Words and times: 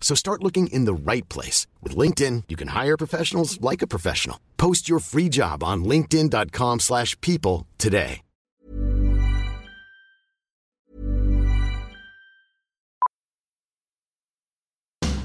So 0.00 0.16
start 0.16 0.42
looking 0.42 0.66
in 0.68 0.86
the 0.86 0.94
right 0.94 1.28
place. 1.28 1.68
With 1.82 1.94
LinkedIn, 1.94 2.44
you 2.48 2.56
can 2.56 2.68
hire 2.68 2.96
professionals 2.96 3.60
like 3.60 3.82
a 3.82 3.86
professional. 3.86 4.40
Post 4.56 4.88
your 4.88 4.98
free 4.98 5.28
job 5.28 5.62
on 5.62 5.84
linkedin.com 5.84 6.80
slash 6.80 7.16
people 7.20 7.68
today. 7.78 8.22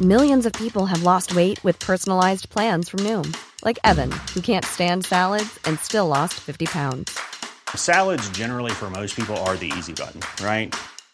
Millions 0.02 0.45
of 0.45 0.52
people 0.52 0.88
have 0.88 1.04
lost 1.04 1.38
weight 1.38 1.64
with 1.64 1.80
personalized 1.80 2.50
plans 2.50 2.89
from 2.89 3.00
Noom. 3.00 3.34
Like 3.64 3.80
Evan, 3.86 4.12
who 4.34 4.42
can't 4.42 4.66
stand 4.66 5.06
salads 5.06 5.58
and 5.64 5.80
still 5.80 6.08
lost 6.10 6.34
50 6.34 6.66
pounds. 6.66 7.17
Salads 7.73 8.30
generally 8.32 8.73
for 8.73 8.89
most 8.89 9.16
people 9.16 9.38
are 9.48 9.56
the 9.56 9.72
easy 9.78 9.94
button, 9.94 10.20
right? 10.44 10.76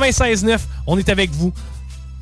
96.9, 0.00 0.58
on 0.86 0.98
est 0.98 1.08
avec 1.08 1.30
vous 1.30 1.52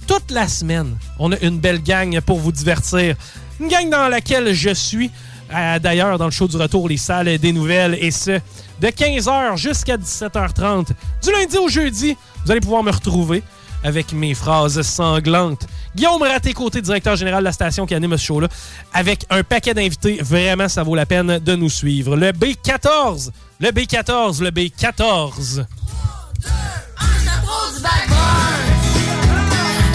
toute 0.07 0.31
la 0.31 0.47
semaine. 0.47 0.97
On 1.19 1.33
a 1.33 1.39
une 1.41 1.59
belle 1.59 1.83
gang 1.83 2.21
pour 2.21 2.39
vous 2.39 2.53
divertir. 2.53 3.17
Une 3.59 3.69
gang 3.69 3.91
dans 3.91 4.09
laquelle 4.09 4.53
je 4.53 4.73
suis, 4.73 5.11
euh, 5.53 5.79
d'ailleurs, 5.79 6.19
dans 6.19 6.27
le 6.27 6.31
show 6.31 6.47
du 6.47 6.57
retour, 6.57 6.89
les 6.89 6.97
salles 6.97 7.39
des 7.39 7.53
nouvelles, 7.53 7.99
et 8.01 8.11
ce, 8.11 8.39
de 8.81 8.89
15h 8.89 9.57
jusqu'à 9.57 9.97
17h30. 9.97 10.89
Du 11.23 11.33
lundi 11.33 11.57
au 11.57 11.69
jeudi, 11.69 12.17
vous 12.45 12.51
allez 12.53 12.61
pouvoir 12.61 12.83
me 12.83 12.93
retrouver 12.93 13.43
avec 13.83 14.13
mes 14.13 14.35
phrases 14.35 14.81
sanglantes. 14.83 15.67
Guillaume 15.97 16.23
Raté-Côté, 16.23 16.81
directeur 16.81 17.17
général 17.17 17.41
de 17.41 17.47
la 17.47 17.53
station 17.53 17.87
qui 17.87 17.95
anime 17.95 18.17
ce 18.17 18.25
show-là, 18.25 18.49
avec 18.93 19.27
un 19.31 19.43
paquet 19.43 19.75
d'invités. 19.75 20.19
Vraiment, 20.23 20.69
ça 20.69 20.83
vaut 20.83 20.95
la 20.95 21.07
peine 21.07 21.39
de 21.39 21.57
nous 21.57 21.71
suivre. 21.71 22.17
Le 22.17 22.31
B14, 22.31 23.31
le 23.59 23.69
B14, 23.71 24.43
le 24.43 24.51
B14. 24.51 25.65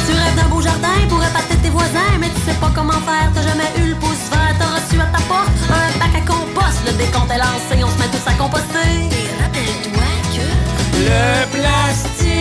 Tu 0.06 0.12
rêves 0.12 0.36
d'un 0.36 0.50
beau 0.50 0.62
jardin 0.62 0.88
pour 1.10 1.24
épater 1.24 1.56
tes 1.62 1.70
voisins, 1.70 2.18
mais 2.20 2.30
tu 2.30 2.42
sais 2.42 2.58
pas 2.60 2.72
comment 2.74 2.92
faire, 2.94 3.30
t'as 3.34 3.42
jamais 3.42 3.72
eu 3.78 3.90
le 3.90 3.96
pouce 3.96 4.30
vert, 4.32 4.56
t'as 4.58 4.66
reçu 4.76 5.00
à 5.00 5.06
ta 5.06 5.22
porte 5.28 5.50
un 5.70 6.00
bac 6.00 6.16
à 6.16 6.22
compost, 6.22 6.80
le 6.86 6.94
décompte 6.94 7.32
est 7.32 7.38
lancé, 7.38 7.84
on 7.84 7.90
se 7.90 7.98
met 8.00 8.10
tous 8.12 8.28
à 8.28 8.34
composter. 8.34 8.90
Et 9.12 9.30
rappelle-toi 9.42 10.10
que 10.34 10.46
Le 11.08 11.46
plastique, 11.56 12.39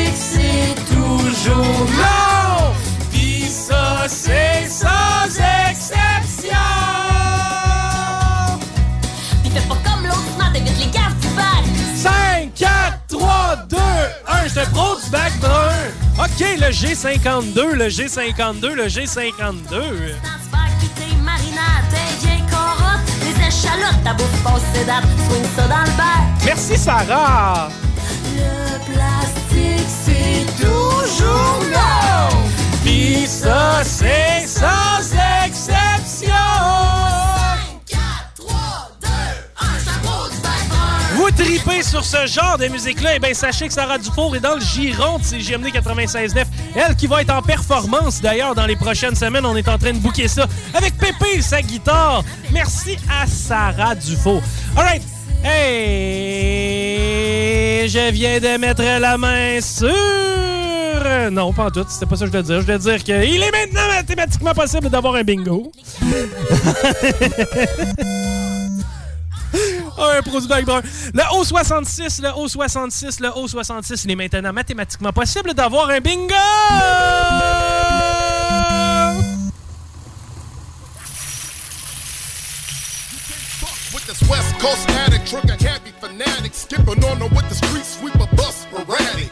OK, 16.19 16.41
le 16.59 16.71
G52, 16.73 17.75
le 17.75 17.89
G52, 17.89 18.73
le 18.73 18.89
G52. 18.89 19.71
Dans 19.71 19.79
du 19.79 20.49
bac, 20.51 20.71
pis 20.81 20.89
tes 20.97 21.15
marinades, 21.23 21.87
tes 21.91 22.27
vieilles 22.27 22.45
carottes, 22.51 23.07
les 23.23 23.47
échalotes, 23.47 24.03
ta 24.03 24.15
bouffe 24.15 24.43
passe 24.43 24.63
ses 24.75 24.85
dates, 24.85 25.05
swing 25.29 25.45
ça 25.55 25.69
dans 25.69 25.85
le 25.85 25.97
bac. 25.97 26.45
Merci, 26.45 26.77
Sarah. 26.77 27.69
Le 28.35 28.93
plastique, 28.93 29.87
c'est 30.05 30.45
toujours 30.61 31.61
non. 31.73 32.37
Pis 32.83 33.27
ça, 33.29 33.83
c'est 33.85 34.45
sans 34.49 35.28
tripez 41.39 41.83
sur 41.83 42.05
ce 42.05 42.27
genre 42.27 42.59
de 42.59 42.67
musique-là, 42.67 43.17
et 43.17 43.19
bien 43.21 43.33
sachez 43.33 43.69
que 43.69 43.73
Sarah 43.73 43.97
Dufour 43.99 44.35
est 44.35 44.41
dans 44.41 44.57
le 44.57 44.61
giron 44.61 45.19
de 45.19 45.25
CGMD 45.25 45.69
96.9. 45.69 46.45
Elle 46.75 46.97
qui 46.97 47.07
va 47.07 47.23
être 47.23 47.33
en 47.33 47.43
performance 47.43 48.21
d'ailleurs 48.21 48.57
dans 48.57 48.67
les 48.67 48.75
prochaines 48.75 49.15
semaines. 49.15 49.47
On 49.47 49.55
est 49.57 49.69
en 49.69 49.79
train 49.79 49.93
de 49.93 49.99
booker 49.99 50.27
ça 50.27 50.49
avec 50.75 50.99
Pépé 50.99 51.41
sa 51.41 51.63
guitare. 51.63 52.25
Merci 52.53 52.99
à 53.09 53.25
Sarah 53.27 53.95
Dufour. 53.95 54.43
Alright. 54.77 55.03
Hey! 55.45 56.99
Je 57.89 58.11
viens 58.11 58.41
de 58.41 58.57
mettre 58.59 58.83
la 58.83 59.17
main 59.17 59.61
sur... 59.61 59.95
Non, 61.31 61.53
pas 61.53 61.67
en 61.67 61.71
tout. 61.71 61.87
C'était 61.89 62.07
pas 62.07 62.17
ça 62.17 62.27
que 62.27 62.33
je 62.33 62.37
voulais 62.37 62.43
dire. 62.43 62.61
Je 62.61 62.67
voulais 62.67 62.79
dire 62.79 63.05
qu'il 63.05 63.41
est 63.43 63.53
maintenant 63.53 63.87
mathématiquement 63.89 64.55
possible 64.55 64.91
d'avoir 64.91 65.15
un 65.15 65.23
bingo. 65.23 65.71
Un 70.01 70.23
produit. 70.23 70.49
Le 70.49 71.23
O66, 71.23 72.23
le 72.23 72.29
O66, 72.29 73.21
le 73.21 73.29
O66, 73.29 74.03
il 74.05 74.11
est 74.13 74.17
maintenant 74.17 74.53
mathématiquement 74.53 75.13
possible 75.13 75.55
d'avoir 75.55 75.91
un 75.91 76.01
bingo! 76.01 76.35
West 84.29 84.59
Coast 84.59 84.89
addict, 85.07 85.88
fanatic, 86.01 86.55
skipping 86.55 87.05
on 87.05 87.19
her 87.19 87.29
with 87.29 87.49
the 87.49 87.55
street 87.55 87.85
sweeper 87.85 88.29
bus 88.37 88.67
sporadic. 88.67 89.31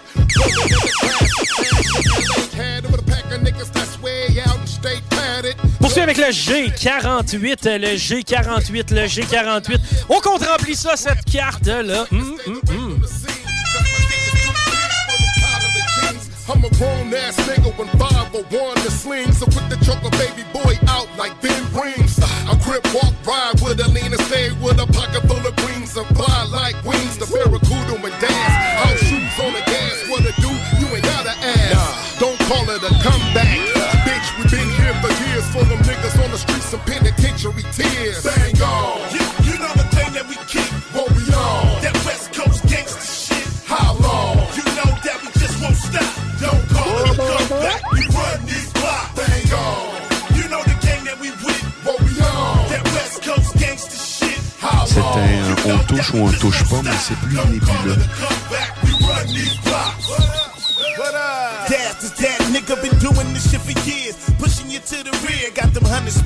Poursuit 5.81 6.01
avec 6.01 6.17
le 6.17 6.31
G48, 6.31 7.79
le 7.79 7.97
G48, 7.97 8.95
le 8.95 9.07
G48. 9.07 9.81
On 10.09 10.21
compte 10.21 10.45
remplit 10.45 10.77
ça, 10.77 10.97
cette 10.97 11.25
carte-là. 11.31 12.07
I'm 16.49 16.65
a 16.65 16.71
grown 16.79 17.13
ass 17.13 17.37
nigga 17.49 17.77
when 17.77 17.89
501 17.99 18.75
the 18.85 18.91
sling. 18.91 19.33
So 19.33 19.47
put 19.47 19.69
the 19.69 19.77
choker 19.85 20.11
baby 20.11 20.47
boy 20.53 20.79
out 20.87 21.09
like 21.19 21.33
Rings. 21.75 22.21
I 22.23 22.55
crip 22.63 22.87
walk 22.95 23.13
ride 23.27 23.61
with 23.61 23.81
a 23.81 23.89
lean 23.91 24.13
and 24.13 24.21
stay 24.23 24.53
with 24.63 24.79
a 24.79 24.87
pocket 25.97 26.17
full 26.17 26.17
of 26.17 26.17
greens 26.17 26.17
and 26.17 26.17
fly 26.17 26.45
like 26.45 26.85
wings. 26.85 27.19
The 27.19 27.27
barracuda 27.27 27.95
and 27.95 28.21
dance. 28.21 28.55
House 28.83 29.01
shoes 29.01 29.45
on 29.45 29.53
the 29.53 29.61
gas. 29.61 30.09
What 30.09 30.23
to 30.25 30.33
do? 30.41 30.49
You 30.81 30.95
ain't 30.95 31.05
gotta 31.05 31.31
ask. 31.31 32.19
Don't 32.19 32.39
call 32.41 32.69
it 32.71 32.83
a 32.83 33.03
comeback. 33.03 33.76
Touche 55.87 56.13
ou 56.15 56.19
on 56.19 56.33
touche 56.33 56.65
pas, 56.65 56.83
mais 56.83 56.91
c'est 57.01 57.17
plus 57.17 57.37
nébuleux. 57.37 57.97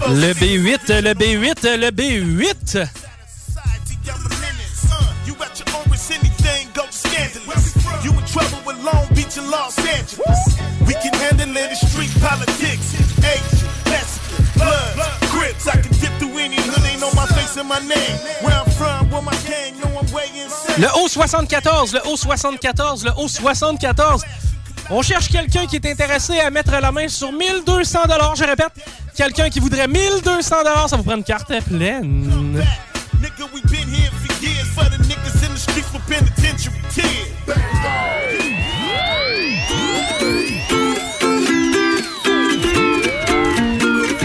Le 0.09 0.33
B8, 0.35 1.01
le 1.01 1.15
B8, 1.15 1.77
le 1.77 1.91
B8. 1.91 2.89
You 8.03 8.13
in 8.13 8.25
trouble 8.25 8.65
with 8.65 8.79
Long 8.83 9.07
Beach 9.15 9.37
and 9.37 9.51
Los 9.51 9.79
Angeles. 9.79 10.59
We 10.87 10.95
can 10.95 11.13
handle 11.15 11.55
it 11.55 11.71
in 11.71 11.77
street 11.77 12.11
politics. 12.23 12.95
Age, 13.19 13.63
Mexican, 13.91 14.45
blood, 14.57 15.20
I'm 19.21 19.27
way 20.13 20.25
insane. 20.43 20.81
Le 20.81 20.89
O74, 20.89 21.93
le 21.93 22.01
O74, 22.01 23.05
le 23.05 23.11
O74. 23.11 24.23
On 24.91 25.03
cherche 25.03 25.29
quelqu'un 25.29 25.67
qui 25.67 25.77
est 25.77 25.87
intéressé 25.87 26.41
à 26.41 26.51
mettre 26.51 26.73
la 26.73 26.91
main 26.91 27.07
sur 27.09 27.31
1200 27.33 27.99
Je 28.37 28.45
répète, 28.45 28.73
quelqu'un 29.15 29.49
qui 29.49 29.61
voudrait 29.61 29.87
1200 29.87 30.43
ça 30.89 30.97
vous 30.97 31.05
prend 31.05 31.17
une 31.17 31.25
carte 31.25 31.53
pleine. 31.65 32.65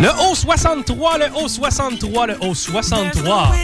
Le 0.06 0.12
O63, 0.12 1.18
le 1.18 1.30
O63, 1.30 2.28
le 2.28 2.36
O63. 2.36 3.56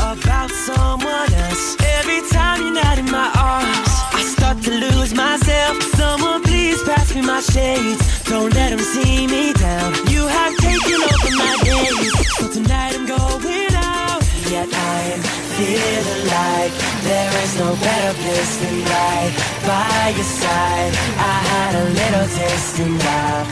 About 0.00 0.50
someone 0.52 1.34
else. 1.34 1.76
Every 1.98 2.20
time 2.30 2.62
you're 2.62 2.80
not 2.84 2.96
in 2.96 3.10
my 3.10 3.28
arms, 3.36 3.90
I 4.12 4.22
start 4.22 4.62
to 4.62 4.70
lose 4.70 5.12
myself. 5.12 5.82
Someone 5.96 6.44
please 6.44 6.80
pass 6.84 7.12
me 7.12 7.22
my 7.22 7.40
shades. 7.40 8.22
Don't 8.22 8.54
let 8.54 8.70
them 8.70 8.78
see 8.78 9.26
me 9.26 9.52
down. 9.54 9.94
You 10.12 10.28
have 10.28 10.56
taken 10.58 11.00
over 11.10 11.30
my 11.36 11.56
days. 11.64 12.12
So 12.36 12.46
tonight 12.48 12.94
I'm 12.94 13.06
going 13.06 13.74
out. 13.74 14.22
Yet 14.48 14.68
I'm 14.72 15.27
feeling 15.58 16.22
like 16.30 16.72
there 17.02 17.34
is 17.42 17.52
no 17.58 17.70
better 17.88 18.14
place 18.22 18.54
than 18.62 18.76
right 18.94 19.32
by 19.66 20.14
your 20.16 20.30
side. 20.42 20.92
I 21.18 21.36
had 21.52 21.72
a 21.82 21.84
little 22.00 22.28
taste 22.38 22.78
and 22.78 23.02
I 23.02 23.42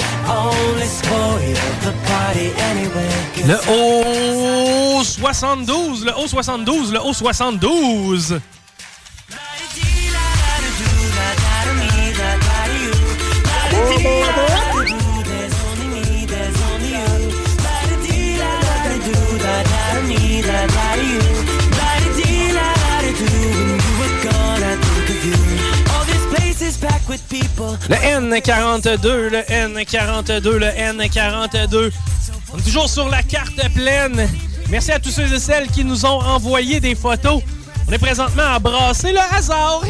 only 0.41 0.89
spoiled 0.99 1.59
the 1.87 1.95
party 2.11 2.49
anyway. 2.71 3.13
Le 3.51 3.59
O72, 5.03 5.73
le 6.07 6.13
O72, 6.23 6.71
le 6.95 7.01
O72. 7.09 8.41
Le 27.89 27.97
N42, 27.97 29.29
le 29.29 29.41
N42, 29.43 30.49
le 30.51 30.67
N42. 30.67 31.91
On 32.53 32.59
est 32.59 32.63
toujours 32.63 32.89
sur 32.89 33.09
la 33.09 33.23
carte 33.23 33.69
pleine. 33.75 34.29
Merci 34.69 34.93
à 34.93 34.99
tous 34.99 35.11
ceux 35.11 35.33
et 35.33 35.39
celles 35.39 35.69
qui 35.69 35.85
nous 35.85 36.05
ont 36.05 36.21
envoyé 36.21 36.81
des 36.81 36.95
photos. 36.95 37.43
On 37.89 37.93
est 37.93 37.99
présentement 37.99 38.43
à 38.43 38.59
brasser 38.59 39.13
le 39.13 39.21
hasard. 39.37 39.83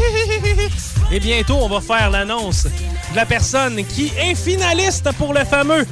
Et 1.12 1.21
bientôt, 1.21 1.59
on 1.62 1.69
va 1.69 1.81
faire 1.81 2.11
l'annonce 2.11 2.65
de 2.65 3.17
la 3.17 3.25
personne 3.25 3.85
qui 3.85 4.12
est 4.19 4.35
finaliste 4.35 5.11
pour 5.12 5.32
le 5.32 5.44
fameux 5.44 5.87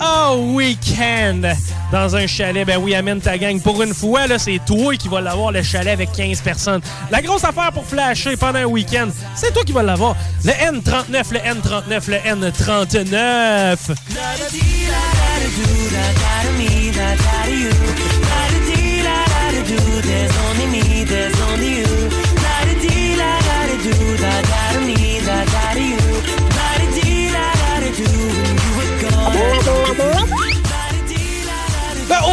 Oh 0.00 0.52
Weekend 0.54 1.54
dans 1.92 2.16
un 2.16 2.26
chalet. 2.26 2.66
Ben 2.66 2.78
oui, 2.78 2.94
amène 2.94 3.20
ta 3.20 3.36
gang. 3.38 3.60
Pour 3.60 3.82
une 3.82 3.94
fois, 3.94 4.26
là, 4.26 4.38
c'est 4.38 4.60
toi 4.64 4.96
qui 4.96 5.08
vas 5.08 5.20
l'avoir, 5.20 5.52
le 5.52 5.62
chalet 5.62 5.92
avec 5.92 6.12
15 6.12 6.40
personnes. 6.40 6.80
La 7.10 7.20
grosse 7.20 7.44
affaire 7.44 7.70
pour 7.72 7.84
flasher 7.84 8.36
pendant 8.36 8.60
un 8.60 8.64
week-end, 8.64 9.08
c'est 9.34 9.52
toi 9.52 9.62
qui 9.64 9.72
vas 9.72 9.82
l'avoir. 9.82 10.16
Le 10.44 10.52
N39, 10.52 11.32
le 11.32 11.38
N39, 11.38 12.10
le 12.10 12.16
N39. 12.50 13.76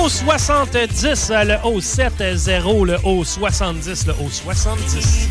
Haut 0.09 0.37
70, 0.39 1.29
le 1.45 1.57
haut 1.63 1.81
70, 1.81 2.47
le 2.47 2.97
haut 3.03 3.23
70, 3.23 4.07
le 4.07 4.13
haut 4.13 4.29
70. 4.31 5.29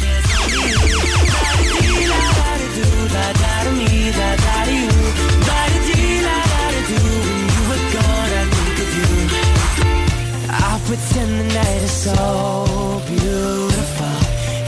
I'll 10.51 10.81
pretend 10.87 11.41
the 11.41 11.45
night 11.55 11.83
is 11.83 11.91
so 11.91 13.03
beautiful. 13.09 14.07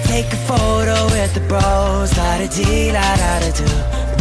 Take 0.06 0.32
a 0.32 0.36
photo. 0.46 0.70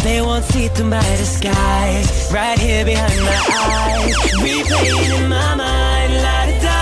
They 0.03 0.21
won't 0.21 0.45
see 0.45 0.67
through 0.69 0.89
my 0.89 1.01
disguise. 1.17 2.31
Right 2.31 2.57
here 2.57 2.85
behind 2.85 3.19
my 3.21 3.39
eyes. 3.51 4.15
Replaying 4.43 5.11
in 5.19 5.29
my 5.29 5.55
mind. 5.55 6.13
La 6.25 6.45
da 6.45 6.53
da, 6.65 6.79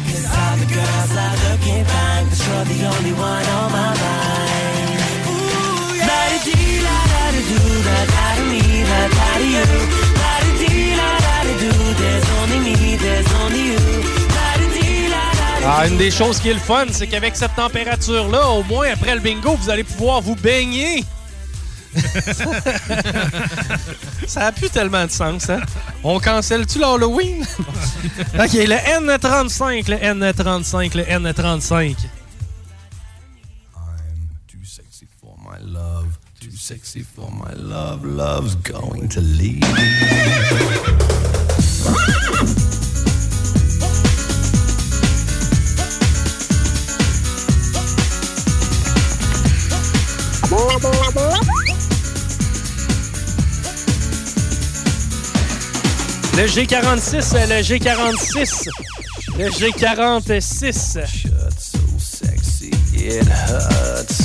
Cause 0.08 0.26
all 0.34 0.56
the 0.58 0.68
girls 0.74 1.12
are 1.24 1.38
looking 1.46 1.84
fine, 1.86 2.26
but 2.30 2.40
you're 2.46 2.66
the 2.74 2.80
only 2.96 3.14
one 3.14 3.46
on 3.58 3.68
my 3.72 3.92
mind. 4.02 5.00
Ooh, 5.30 5.96
yeah. 5.96 6.08
Ah, 15.70 15.86
une 15.88 15.98
des 15.98 16.12
choses 16.12 16.40
qui 16.40 16.50
est 16.50 16.54
le 16.54 16.60
fun, 16.60 16.86
c'est 16.92 17.08
qu'avec 17.08 17.36
cette 17.36 17.54
température-là, 17.56 18.48
au 18.50 18.64
moins 18.64 18.88
après 18.94 19.14
le 19.16 19.20
bingo, 19.20 19.56
vous 19.56 19.70
allez 19.70 19.84
pouvoir 19.84 20.22
vous 20.22 20.36
baigner. 20.36 21.04
Ça 24.28 24.46
a 24.48 24.52
plus 24.52 24.70
tellement 24.70 25.06
de 25.06 25.12
sens, 25.12 25.50
hein? 25.50 25.60
On 26.04 26.20
cancelle-tu 26.20 26.80
l'Halloween? 26.80 27.42
OK, 28.40 28.54
le 28.54 28.76
N35, 28.76 29.90
le 29.90 29.98
N35, 29.98 30.98
le 30.98 31.04
N35. 31.04 31.96
Sexy 36.68 37.02
for 37.02 37.32
my 37.32 37.54
love, 37.54 38.04
love's 38.04 38.56
going 38.56 39.08
to 39.08 39.22
leave. 39.22 39.62
Le 56.36 56.48
G46, 56.48 57.48
le 57.48 57.62
G46, 57.62 58.68
le 59.38 59.50
G46. 59.52 61.08
so 61.58 61.80
sexy, 61.98 62.72
it 62.94 63.26
hurts. 63.26 64.17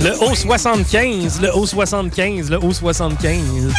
Le 0.00 0.12
O75, 0.12 1.40
le 1.42 1.48
O75, 1.48 2.48
le 2.48 2.58
O75. 2.58 3.70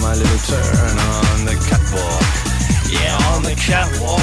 my 0.00 0.14
little 0.14 0.38
turn 0.46 0.98
on 0.98 1.44
the 1.44 1.54
catwalk. 1.68 2.22
Yeah, 2.90 3.34
on 3.34 3.42
the 3.42 3.54
catwalk. 3.56 4.20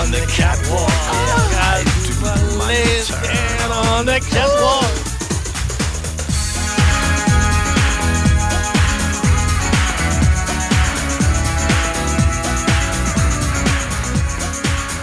On 0.00 0.10
the 0.10 0.24
catwalk. 0.32 0.88
Yeah, 0.88 1.60
I 1.60 1.84
do 2.04 2.12
my 2.22 2.72
little 2.72 3.16
turn 3.16 3.70
on 3.70 4.06
the 4.06 4.20
catwalk. 4.20 5.05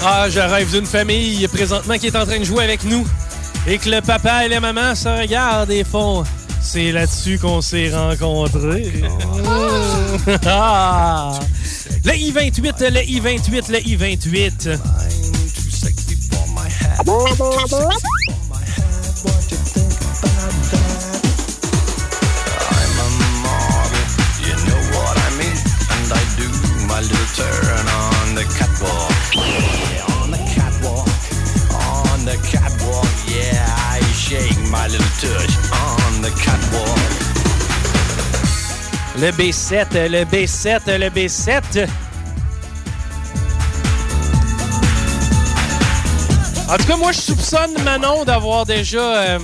Ah, 0.06 0.28
je 0.30 0.40
rêve 0.40 0.70
d'une 0.70 0.86
famille 0.86 1.48
présentement 1.48 1.98
qui 1.98 2.08
est 2.08 2.16
en 2.16 2.26
train 2.26 2.40
de 2.40 2.44
jouer 2.44 2.66
avec 2.66 2.84
nous 2.84 3.08
et 3.66 3.78
que 3.78 3.90
le 3.90 4.02
papa 4.02 4.46
et 4.46 4.50
la 4.50 4.60
maman 4.60 4.96
se 4.96 5.08
regardent 5.08 5.72
et 5.72 5.86
font. 5.86 6.24
C'est 6.62 6.92
là-dessus 6.92 7.40
qu'on 7.40 7.62
s'est 7.62 7.90
rencontrés. 7.90 9.04
Ah. 10.46 11.40
Le 12.06 12.16
I-28, 12.16 12.92
le 12.92 13.04
I-28, 13.04 13.72
le 13.72 13.80
I-28. 13.80 14.78
Le 39.24 39.30
B7, 39.32 40.10
le 40.10 40.26
B7, 40.26 40.98
le 40.98 41.08
B7. 41.08 41.88
En 46.70 46.76
tout 46.76 46.84
cas, 46.84 46.98
moi, 46.98 47.14
je 47.14 47.20
soupçonne 47.22 47.72
Manon 47.86 48.26
d'avoir 48.26 48.66
déjà 48.66 49.00
euh, 49.00 49.40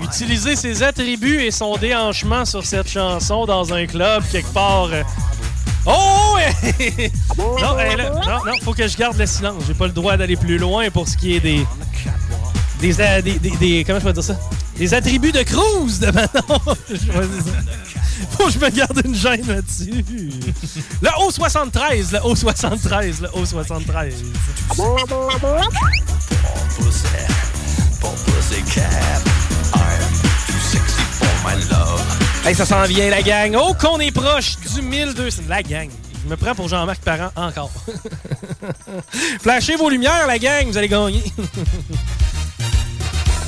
utilisé 0.00 0.54
ses 0.54 0.84
attributs 0.84 1.40
et 1.42 1.50
son 1.50 1.76
déhanchement 1.76 2.44
sur 2.44 2.64
cette 2.64 2.88
chanson 2.88 3.46
dans 3.46 3.72
un 3.74 3.86
club 3.86 4.22
quelque 4.30 4.52
part. 4.52 4.90
euh. 4.92 5.02
Oh! 5.86 6.36
ouais! 6.36 7.10
non, 7.36 7.56
non, 7.56 8.44
non, 8.46 8.52
faut 8.62 8.74
que 8.74 8.86
je 8.86 8.96
garde 8.96 9.16
le 9.18 9.26
silence. 9.26 9.64
J'ai 9.66 9.74
pas 9.74 9.88
le 9.88 9.92
droit 9.92 10.16
d'aller 10.16 10.36
plus 10.36 10.58
loin 10.58 10.88
pour 10.90 11.08
ce 11.08 11.16
qui 11.16 11.34
est 11.34 11.40
des. 11.40 11.66
Des, 12.80 12.92
des, 13.22 13.38
des- 13.40 13.84
Comment 13.84 13.98
je 13.98 14.04
peux 14.04 14.12
dire 14.12 14.22
ça? 14.22 14.36
Des 14.76 14.94
attributs 14.94 15.32
de 15.32 15.42
cruise 15.42 15.98
de 15.98 16.12
Manon. 16.12 16.60
Je. 16.90 17.95
Faut 18.30 18.46
que 18.46 18.52
je 18.52 18.58
me 18.58 18.70
garde 18.70 19.00
une 19.04 19.14
gêne 19.14 19.46
là-dessus. 19.46 20.04
Le 21.02 21.08
O73, 21.08 22.12
le 22.12 22.18
O73, 22.18 23.22
le 23.22 23.28
O73. 23.28 24.12
Pussy, 26.76 27.06
pour 28.00 28.14
pussycat. 28.14 28.82
I'm 29.74 30.00
too 30.46 30.58
sexy 30.60 31.02
for 31.12 31.28
my 31.44 31.54
love. 31.70 32.02
Hey, 32.44 32.54
ça 32.54 32.64
s'en 32.64 32.82
vient, 32.84 33.10
la 33.10 33.22
gang. 33.22 33.56
Oh, 33.58 33.74
qu'on 33.74 33.98
est 33.98 34.12
proche 34.12 34.56
du 34.74 34.82
1200. 34.82 35.42
La 35.48 35.62
gang. 35.62 35.90
Je 36.24 36.30
me 36.30 36.36
prends 36.36 36.54
pour 36.54 36.68
Jean-Marc 36.68 37.00
Parent 37.02 37.30
encore. 37.36 37.70
Flashez 39.42 39.76
vos 39.76 39.88
lumières, 39.90 40.26
la 40.26 40.38
gang. 40.38 40.66
Vous 40.66 40.76
allez 40.76 40.88
gagner. 40.88 41.22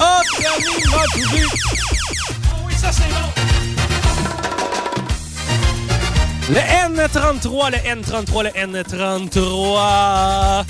oh, 0.01 0.21
Camille 0.41 0.87
m'a. 0.91 1.03
Oh 2.53 2.67
oui, 2.67 2.75
ça, 2.81 2.91
c'est 2.93 3.09
bon. 3.09 3.77
Le 6.50 6.61
N33, 6.61 7.71
le 7.73 7.76
N33, 7.76 8.43
le 8.45 8.50
N33. 8.50 10.64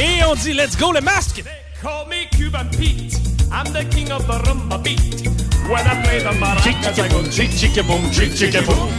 Et 0.00 0.24
on 0.24 0.34
dit 0.34 0.54
let's 0.54 0.78
go 0.78 0.92
le 0.92 1.02
masque. 1.02 1.44
Call 1.82 2.06
me 2.08 2.26
Cuban 2.30 2.64
Pete. 2.70 3.18
I'm 3.52 3.70
the 3.72 3.84
king 3.94 4.10
of 4.12 4.26
the 4.26 4.38
rumba 4.48 4.82
beat. 4.82 5.28
When 5.68 5.86
I 5.86 6.00
play 6.02 6.20
the 6.20 6.30
maracas, 6.30 6.98
I 6.98 7.08
go 7.08 7.22
chick 7.24 7.50
chicka 7.50 7.82
boom, 7.86 8.10
chick 8.10 8.30
chicka 8.30 8.64
boom. 8.64 8.90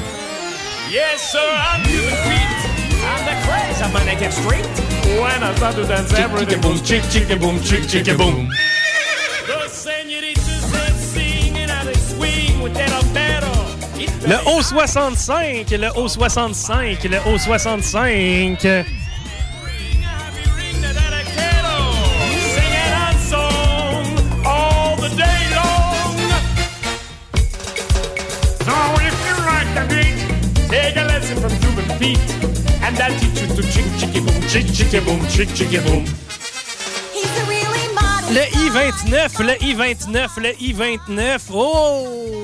Yes, 0.92 1.32
sir, 1.32 1.40
I'm 1.40 1.82
Cuban 1.86 2.16
Pete. 2.30 2.68
I'm 3.04 3.26
the 3.26 3.34
crazy 3.48 3.82
man 3.92 4.06
that 4.06 4.20
gets 4.20 4.38
straight. 4.38 4.68
When 5.20 5.42
I 5.42 5.56
start 5.56 5.74
to 5.76 5.86
dance, 5.88 6.14
everything 6.14 6.62
goes 6.62 6.84
chick 6.84 7.02
chicka 7.04 7.40
boom, 7.42 7.60
chick 7.64 7.82
chicka 7.82 8.16
boom. 8.16 8.48
Like 29.46 29.74
the 29.76 29.84
beat, 29.94 30.70
take 30.70 30.96
a 30.96 31.04
lesson 31.04 31.38
from 31.38 31.52
Cuban 31.60 32.00
Pete, 32.00 32.20
and 32.82 32.96
that 32.98 33.12
teach 33.20 33.42
you 33.42 33.48
to 33.56 33.64
chick 33.72 33.86
chicky 34.00 34.20
boom, 34.20 34.42
chick 34.48 34.68
chicky 34.74 35.00
boom, 35.00 35.20
chick 35.28 35.50
chicky 35.54 35.80
boom. 35.80 36.06
Le 38.32 38.44
I-29, 38.44 39.44
le 39.44 39.56
I-29, 39.62 40.40
le 40.40 40.50
I-29. 40.58 41.50
Oh! 41.52 42.41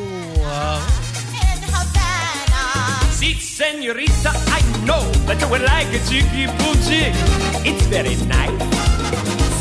See, 3.38 3.64
senorita, 3.64 4.32
I 4.50 4.62
know 4.86 5.04
that 5.28 5.40
you 5.40 5.48
would 5.50 5.62
like 5.62 5.88
a 5.94 6.00
chicky 6.10 6.48
boom 6.58 6.74
chick. 6.82 7.14
It's 7.62 7.86
very 7.86 8.16
nice, 8.26 8.50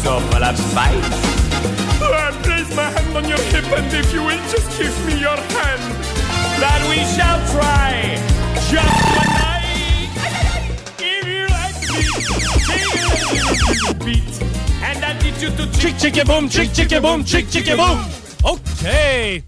so 0.03 0.21
full 0.33 0.45
of 0.45 0.57
spice. 0.57 1.05
I 2.01 2.33
place 2.43 2.75
my 2.75 2.89
hand 2.89 3.17
on 3.17 3.29
your 3.29 3.41
hip, 3.53 3.65
and 3.77 3.93
if 3.93 4.13
you 4.15 4.23
will 4.23 4.41
just 4.49 4.79
give 4.79 4.97
me 5.07 5.21
your 5.21 5.37
hand, 5.37 5.83
that 6.61 6.81
we 6.89 7.05
shall 7.13 7.37
try 7.53 8.17
just 8.73 8.97
one 9.13 9.33
night. 9.45 10.09
If 10.99 11.27
you 11.29 11.45
like 11.53 11.77
beat, 11.85 12.17
take 12.65 12.97
a 12.97 13.61
little 13.61 13.95
beat, 14.05 14.35
and 14.83 15.05
I 15.05 15.19
teach 15.19 15.43
you 15.43 15.51
to 15.51 15.67
Chick 15.79 15.99
chicky 15.99 16.25
boom, 16.25 16.49
chick 16.49 16.73
chicky 16.73 16.99
boom, 16.99 17.25
chick 17.25 17.51
chicky 17.51 17.77
boom. 17.77 18.01
OK. 18.43 19.43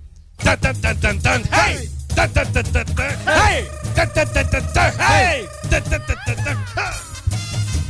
Dun, 0.44 0.58
dun, 0.60 0.74
dun, 0.80 0.96
dun, 1.00 1.18
dun. 1.18 1.42
Hey! 1.44 1.88
Dun, 2.14 2.30
dun, 2.32 2.52
dun, 2.52 2.64
dun, 2.72 2.86
dun. 2.94 3.16
Hey! 3.24 3.64
Dun, 3.64 3.87
dun, 3.98 4.08
dun, 4.14 4.46
dun, 4.50 4.64
dun. 4.74 4.92
Hey! 4.94 5.48
Dun, 5.70 5.82
dun, 5.90 6.00
dun, 6.06 6.18
dun, 6.26 6.36
dun. 6.44 6.56
Ha! 6.76 6.86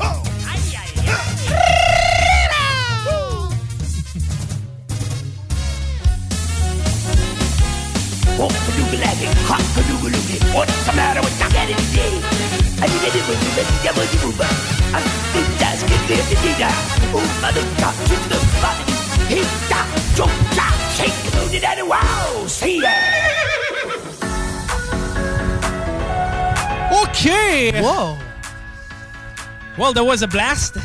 Oh! 0.00 0.22
What's 10.54 10.86
the 10.86 10.92
matter 10.96 11.20
with 11.20 11.38
you? 11.38 11.48
Get 11.50 11.70
it 11.70 11.76
today. 11.76 12.14
I 12.80 12.86
did 12.88 13.14
it 13.14 13.24
when 13.28 13.38
you 13.38 13.50
let 13.54 13.68
the 13.68 13.90
boogie 13.94 14.18
move. 14.24 14.40
I'm 14.94 15.04
the 15.34 15.40
jazz 15.60 15.82
get 15.82 16.02
there 16.08 16.24
the 16.24 16.36
data. 16.42 16.70
Oh, 17.14 17.22
mother, 17.42 17.62
top 17.78 17.94
to 17.94 18.16
the 18.28 18.38
body. 18.62 18.84
Hit 19.28 19.46
that, 19.68 19.86
jump 20.16 20.32
that, 20.56 20.74
shake 20.96 21.12
it, 21.12 21.34
move 21.36 21.54
it, 21.54 21.64
and 21.64 21.88
wow, 21.88 22.46
see 22.46 22.80
ya. 22.80 23.77
OK! 27.18 27.32
Wow! 27.82 28.16
Well, 29.76 29.92
there 29.92 30.04
was 30.04 30.22
a 30.22 30.28
blast. 30.28 30.78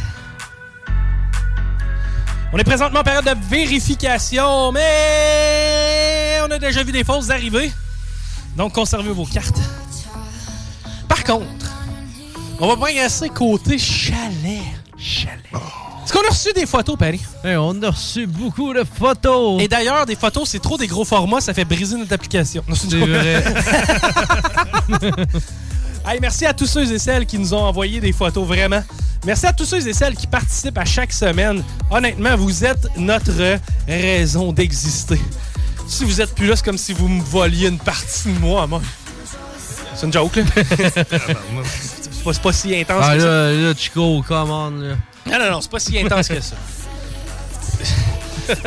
On 2.52 2.58
est 2.58 2.64
présentement 2.64 3.02
en 3.02 3.04
période 3.04 3.26
de 3.26 3.36
vérification, 3.50 4.72
mais 4.72 6.40
on 6.44 6.50
a 6.50 6.58
déjà 6.58 6.84
vu 6.84 6.92
des 6.92 7.04
fausses 7.04 7.30
arriver. 7.30 7.72
Donc, 8.58 8.74
conservez 8.74 9.12
vos 9.12 9.26
cartes. 9.26 9.60
Par 11.08 11.24
contre, 11.24 11.72
on 12.60 12.68
va 12.68 12.78
progresser 12.78 13.30
côté 13.30 13.78
chalet. 13.78 14.62
Chalet. 14.98 15.40
Est-ce 16.04 16.14
qu'on 16.14 16.26
a 16.28 16.32
reçu 16.32 16.52
des 16.54 16.66
photos, 16.66 16.98
Paris? 16.98 17.22
on 17.44 17.82
a 17.84 17.92
reçu 17.92 18.26
beaucoup 18.26 18.74
de 18.74 18.84
photos. 18.84 19.62
Et 19.62 19.68
d'ailleurs, 19.68 20.08
des 20.08 20.16
photos, 20.16 20.50
c'est 20.50 20.62
trop 20.62 20.78
des 20.78 20.88
gros 20.88 21.06
formats, 21.06 21.42
ça 21.42 21.54
fait 21.54 21.66
briser 21.66 21.96
notre 21.96 22.14
application. 22.14 22.64
C'est 22.74 22.98
vrai. 22.98 23.44
Hey, 26.06 26.20
merci 26.22 26.46
à 26.46 26.54
tous 26.54 26.66
ceux 26.68 26.92
et 26.92 27.00
celles 27.00 27.26
qui 27.26 27.38
nous 27.40 27.54
ont 27.54 27.62
envoyé 27.64 28.00
des 28.02 28.12
photos, 28.12 28.46
vraiment. 28.46 28.84
Merci 29.26 29.46
à 29.46 29.54
tous 29.54 29.66
ceux 29.66 29.88
et 29.88 29.94
celles 29.94 30.16
qui 30.16 30.28
participent 30.28 30.78
à 30.78 30.84
chaque 30.86 31.14
semaine. 31.14 31.64
Honnêtement, 31.90 32.36
vous 32.36 32.66
êtes 32.66 32.88
notre 32.98 33.32
raison 33.88 34.52
d'exister. 34.52 35.20
Si 35.88 36.04
vous 36.04 36.20
êtes 36.20 36.36
plus 36.36 36.48
là, 36.48 36.56
c'est 36.58 36.66
comme 36.66 36.78
si 36.78 36.92
vous 36.94 37.08
me 37.08 37.22
voliez 37.24 37.68
une 37.70 37.78
partie 37.80 38.34
de 38.34 38.40
moi, 38.40 38.68
moi. 38.68 38.82
C'est 39.96 40.06
une 40.06 40.12
joke, 40.14 40.36
là. 40.36 40.44
c'est 40.56 42.24
pas, 42.24 42.34
c'est 42.34 42.42
pas 42.42 42.54
si 42.54 42.76
intense 42.76 43.04
Ah 43.08 43.14
que 43.16 43.20
ça. 43.22 43.26
là, 43.28 43.52
là, 43.54 43.74
Chico, 43.78 44.24
come 44.28 44.50
on, 44.52 44.70
là. 44.72 44.96
Non, 45.26 45.40
non, 45.40 45.52
non, 45.52 45.62
c'est 45.62 45.72
pas 45.72 45.80
si 45.80 45.98
intense 45.98 46.28
que 46.28 46.42
ça. 46.42 46.56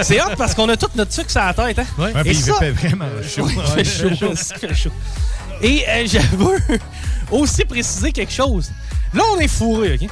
C'est 0.02 0.22
hot 0.22 0.30
parce 0.38 0.54
qu'on 0.54 0.68
a 0.70 0.76
tout 0.76 0.88
notre 0.94 1.12
sucre 1.12 1.30
sur 1.30 1.40
la 1.40 1.52
tête, 1.52 1.78
hein? 1.80 1.86
Ouais. 1.98 2.10
Et 2.12 2.22
puis 2.22 2.30
il 2.30 2.36
ça- 2.42 2.54
fait 2.54 2.70
vraiment 2.70 3.04
chaud. 3.22 3.44
Ouais, 3.46 3.52
il 3.78 3.84
fait 3.84 4.08
chaud, 4.16 4.30
il 4.32 4.36
fait 4.58 4.74
chaud. 4.74 4.90
Et 5.62 5.84
euh, 5.88 6.06
j'avoue, 6.06 6.52
aussi 7.30 7.64
préciser 7.64 8.12
quelque 8.12 8.32
chose. 8.32 8.70
Là, 9.14 9.22
on 9.34 9.38
est 9.38 9.48
fourré, 9.48 9.98
OK? 10.00 10.08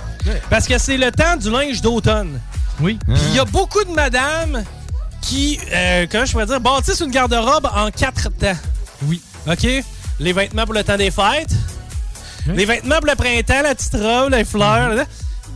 Parce 0.50 0.66
que 0.66 0.78
c'est 0.78 0.97
le 0.97 1.11
temps 1.12 1.37
du 1.37 1.50
linge 1.50 1.80
d'automne. 1.83 2.40
Oui. 2.80 2.99
Puis 3.06 3.16
il 3.30 3.37
y 3.37 3.38
a 3.38 3.44
beaucoup 3.44 3.83
de 3.85 3.90
madames 3.92 4.64
qui, 5.21 5.59
euh, 5.73 6.06
comment 6.11 6.25
je 6.25 6.33
pourrais 6.33 6.47
dire, 6.47 6.61
bâtissent 6.61 7.00
une 7.00 7.11
garde-robe 7.11 7.68
en 7.75 7.90
quatre 7.90 8.28
temps. 8.30 8.56
Oui. 9.04 9.21
OK? 9.47 9.66
Les 10.21 10.33
vêtements 10.33 10.64
pour 10.64 10.75
le 10.75 10.85
temps 10.85 10.97
des 10.97 11.11
fêtes. 11.11 11.54
Les 12.47 12.64
vêtements 12.66 12.99
pour 12.99 13.06
le 13.06 13.14
printemps, 13.16 13.62
la 13.62 13.75
petite 13.75 13.94
robe, 13.94 14.30
les 14.33 14.44
fleurs. 14.44 14.90
là. 14.94 15.04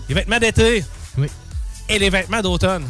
Les 0.08 0.14
vêtements 0.14 0.38
d'été. 0.38 0.84
Oui. 1.18 1.28
Et 1.88 1.98
les 1.98 2.10
vêtements 2.10 2.40
d'automne. 2.40 2.84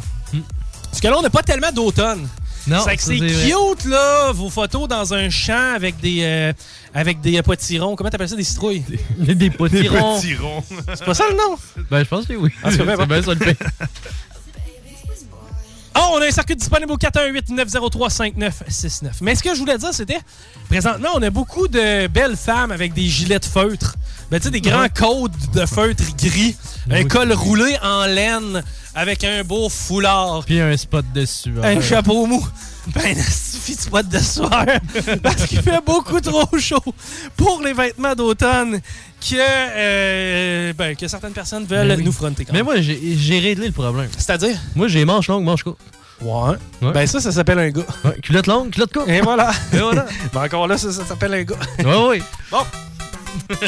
Parce 0.83 1.01
que 1.01 1.07
là, 1.07 1.17
on 1.17 1.21
n'a 1.21 1.29
pas 1.29 1.43
tellement 1.43 1.71
d'automne. 1.71 2.27
Non, 2.67 2.79
C'est 2.83 2.97
que 2.97 3.73
cute, 3.73 3.85
là, 3.85 4.31
vos 4.31 4.49
photos 4.49 4.87
dans 4.87 5.13
un 5.13 5.29
champ 5.29 5.73
avec 5.75 5.99
des, 5.99 6.21
euh, 6.23 6.53
avec 6.93 7.21
des 7.21 7.37
euh, 7.37 7.41
potirons. 7.41 7.95
Comment 7.95 8.09
t'appelles 8.09 8.29
ça, 8.29 8.35
des 8.35 8.43
citrouilles? 8.43 8.83
Des 9.17 9.49
potirons. 9.49 10.15
potirons. 10.15 10.63
C'est 10.95 11.05
pas 11.05 11.13
ça 11.13 11.25
le 11.29 11.35
nom? 11.35 11.57
Ben, 11.89 12.03
je 12.03 12.09
pense 12.09 12.25
que 12.25 12.33
oui. 12.33 12.51
Ben, 12.63 12.71
C'est 12.71 12.83
bien 13.07 13.21
ça 13.21 13.33
le 13.33 13.39
fait. 13.39 13.57
Oh, 15.97 16.13
on 16.13 16.21
a 16.21 16.27
un 16.27 16.31
circuit 16.31 16.55
disponible 16.55 16.91
au 16.91 16.97
418-903-5969. 16.97 19.09
Mais 19.21 19.35
ce 19.35 19.43
que 19.43 19.53
je 19.53 19.59
voulais 19.59 19.77
dire, 19.77 19.93
c'était, 19.93 20.19
présentement, 20.69 21.09
on 21.15 21.21
a 21.21 21.29
beaucoup 21.29 21.67
de 21.67 22.07
belles 22.07 22.37
femmes 22.37 22.71
avec 22.71 22.93
des 22.93 23.07
gilets 23.07 23.39
de 23.39 23.45
feutre. 23.45 23.95
Ben, 24.31 24.39
tu 24.39 24.45
sais, 24.45 24.51
des 24.51 24.61
grands 24.61 24.87
côtes 24.89 25.33
de 25.53 25.65
feutre 25.65 26.03
gris, 26.15 26.55
un 26.91 27.03
col 27.05 27.33
roulé 27.33 27.77
en 27.81 28.05
laine 28.05 28.63
avec 28.95 29.23
un 29.23 29.43
beau 29.43 29.69
foulard. 29.69 30.43
Puis 30.45 30.59
un 30.59 30.75
spot 30.77 31.05
dessus. 31.13 31.53
Un 31.63 31.79
chapeau 31.81 32.25
mou. 32.25 32.45
Ben, 32.95 33.15
suffit 33.15 33.75
de 33.75 33.81
spot 33.81 34.07
de 34.07 34.17
soir. 34.19 34.65
Parce 35.23 35.45
qu'il 35.45 35.61
fait 35.61 35.83
beaucoup 35.85 36.19
trop 36.21 36.57
chaud 36.57 36.81
pour 37.37 37.61
les 37.63 37.73
vêtements 37.73 38.15
d'automne 38.15 38.79
que, 39.21 39.35
euh, 39.37 40.73
ben, 40.73 40.95
que 40.95 41.07
certaines 41.07 41.33
personnes 41.33 41.65
veulent 41.65 41.87
Ben 41.89 41.97
oui. 41.99 42.03
nous 42.05 42.11
fronter. 42.11 42.45
quand 42.45 42.53
Mais 42.53 42.59
même. 42.59 42.65
moi, 42.65 42.75
j'ai 42.81 43.39
réglé 43.39 43.67
le 43.67 43.73
problème. 43.73 44.09
C'est-à-dire? 44.17 44.57
Moi, 44.75 44.87
j'ai 44.87 45.05
manches 45.05 45.27
longues, 45.27 45.43
manches 45.43 45.63
courtes. 45.63 45.79
Ouais. 46.21 46.55
Ouais. 46.81 46.91
Ben, 46.93 47.05
ça, 47.07 47.21
ça 47.21 47.31
s'appelle 47.31 47.59
un 47.59 47.69
gars. 47.69 47.83
Ouais, 48.03 48.19
culotte 48.21 48.47
longue, 48.47 48.71
culotte 48.71 48.91
courte. 48.93 49.07
Et 49.07 49.21
voilà. 49.21 49.51
Et 49.73 49.77
voilà. 49.77 50.05
Ben, 50.33 50.43
encore 50.45 50.67
là, 50.67 50.77
ça, 50.77 50.91
ça 50.91 51.05
s'appelle 51.05 51.33
un 51.33 51.43
gars. 51.43 51.55
Ouais, 51.79 52.07
ouais. 52.07 52.21
Bon. 52.51 52.63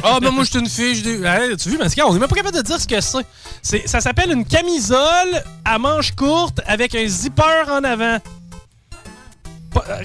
Ah, 0.04 0.20
ben 0.22 0.32
moi, 0.32 0.44
je 0.44 0.50
suis 0.52 0.60
une 0.60 0.70
fille. 0.70 0.96
je 0.96 1.24
Hey, 1.26 1.58
tu 1.58 1.70
vu, 1.70 1.78
Masca, 1.78 2.06
on 2.08 2.16
est 2.16 2.20
même 2.20 2.28
pas 2.30 2.36
capable 2.36 2.56
de 2.58 2.62
dire 2.62 2.80
ce 2.80 2.88
que 2.88 3.00
c'est. 3.02 3.26
c'est. 3.62 3.88
Ça 3.88 4.00
s'appelle 4.02 4.32
une 4.32 4.46
camisole 4.46 5.44
à 5.66 5.78
manches 5.80 6.12
courtes 6.14 6.62
avec 6.66 6.94
un 6.96 7.08
zipper 7.08 7.44
en 7.72 7.84
avant. 7.84 8.18
Pas- 9.74 10.04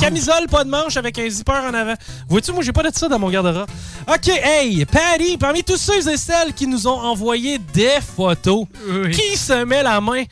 camisole, 0.00 0.48
pas 0.50 0.64
de 0.64 0.70
manche 0.70 0.96
avec 0.96 1.16
un 1.20 1.28
zipper 1.28 1.52
en 1.52 1.72
avant. 1.72 1.94
Vois-tu, 2.28 2.50
moi, 2.52 2.64
j'ai 2.64 2.72
pas 2.72 2.82
de 2.82 2.90
ça 2.92 3.06
dans 3.08 3.18
mon 3.20 3.30
garde-robe. 3.30 3.68
Ok, 4.08 4.26
hey, 4.28 4.84
Patty, 4.86 5.36
parmi 5.38 5.62
tous 5.62 5.76
ceux 5.76 6.08
et 6.10 6.16
celles 6.16 6.52
qui 6.52 6.66
nous 6.66 6.88
ont 6.88 6.98
envoyé 6.98 7.58
des 7.72 7.98
photos, 8.16 8.66
Oui. 8.88 9.12
qui 9.12 9.36
se 9.36 9.64
met 9.64 9.84
la 9.84 10.00
main. 10.00 10.24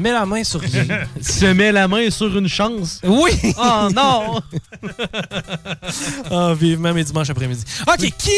Met 0.00 0.12
la 0.12 0.24
main 0.24 0.42
sur 0.44 0.60
rien. 0.60 0.86
Se 1.20 1.44
met 1.52 1.72
la 1.72 1.86
main 1.86 2.08
sur 2.08 2.34
une 2.36 2.48
chance. 2.48 3.00
Oui! 3.04 3.32
Oh 3.58 3.88
non! 3.94 4.40
Ah, 6.30 6.54
vivement 6.54 6.94
mes 6.94 7.04
dimanches 7.04 7.30
après-midi. 7.30 7.64
OK, 7.86 8.10
qui 8.16 8.30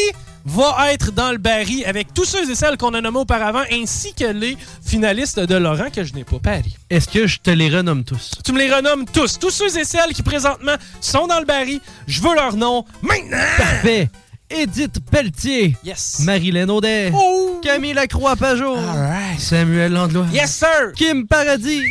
va 0.45 0.91
être 0.91 1.11
dans 1.11 1.31
le 1.31 1.37
baril 1.37 1.85
avec 1.85 2.13
tous 2.13 2.25
ceux 2.25 2.49
et 2.49 2.55
celles 2.55 2.75
qu'on 2.77 2.93
a 2.93 3.01
nommés 3.01 3.19
auparavant, 3.19 3.63
ainsi 3.71 4.13
que 4.13 4.25
les 4.25 4.57
finalistes 4.85 5.39
de 5.39 5.55
Laurent 5.55 5.89
que 5.93 6.03
je 6.03 6.13
n'ai 6.13 6.23
pas 6.23 6.39
pari? 6.39 6.75
Est-ce 6.89 7.07
que 7.07 7.27
je 7.27 7.39
te 7.39 7.51
les 7.51 7.69
renomme 7.69 8.03
tous? 8.03 8.31
Tu 8.43 8.51
me 8.51 8.59
les 8.59 8.73
renommes 8.73 9.05
tous. 9.05 9.39
Tous 9.39 9.51
ceux 9.51 9.77
et 9.77 9.85
celles 9.85 10.13
qui 10.13 10.23
présentement 10.23 10.75
sont 10.99 11.27
dans 11.27 11.39
le 11.39 11.45
baril. 11.45 11.79
Je 12.07 12.21
veux 12.21 12.35
leur 12.35 12.55
nom 12.55 12.83
maintenant! 13.01 13.37
Parfait. 13.57 14.09
Edith 14.53 14.99
Pelletier. 15.09 15.75
Yes. 15.83 16.19
Marilyn 16.23 16.69
Audet. 16.69 17.11
Oh! 17.13 17.59
Camille 17.63 17.93
Lacroix-Pajot. 17.93 18.77
Alright. 18.77 19.39
Samuel 19.39 19.93
Landlois. 19.93 20.27
Yes, 20.31 20.55
sir! 20.55 20.93
Kim 20.95 21.27
Paradis. 21.27 21.83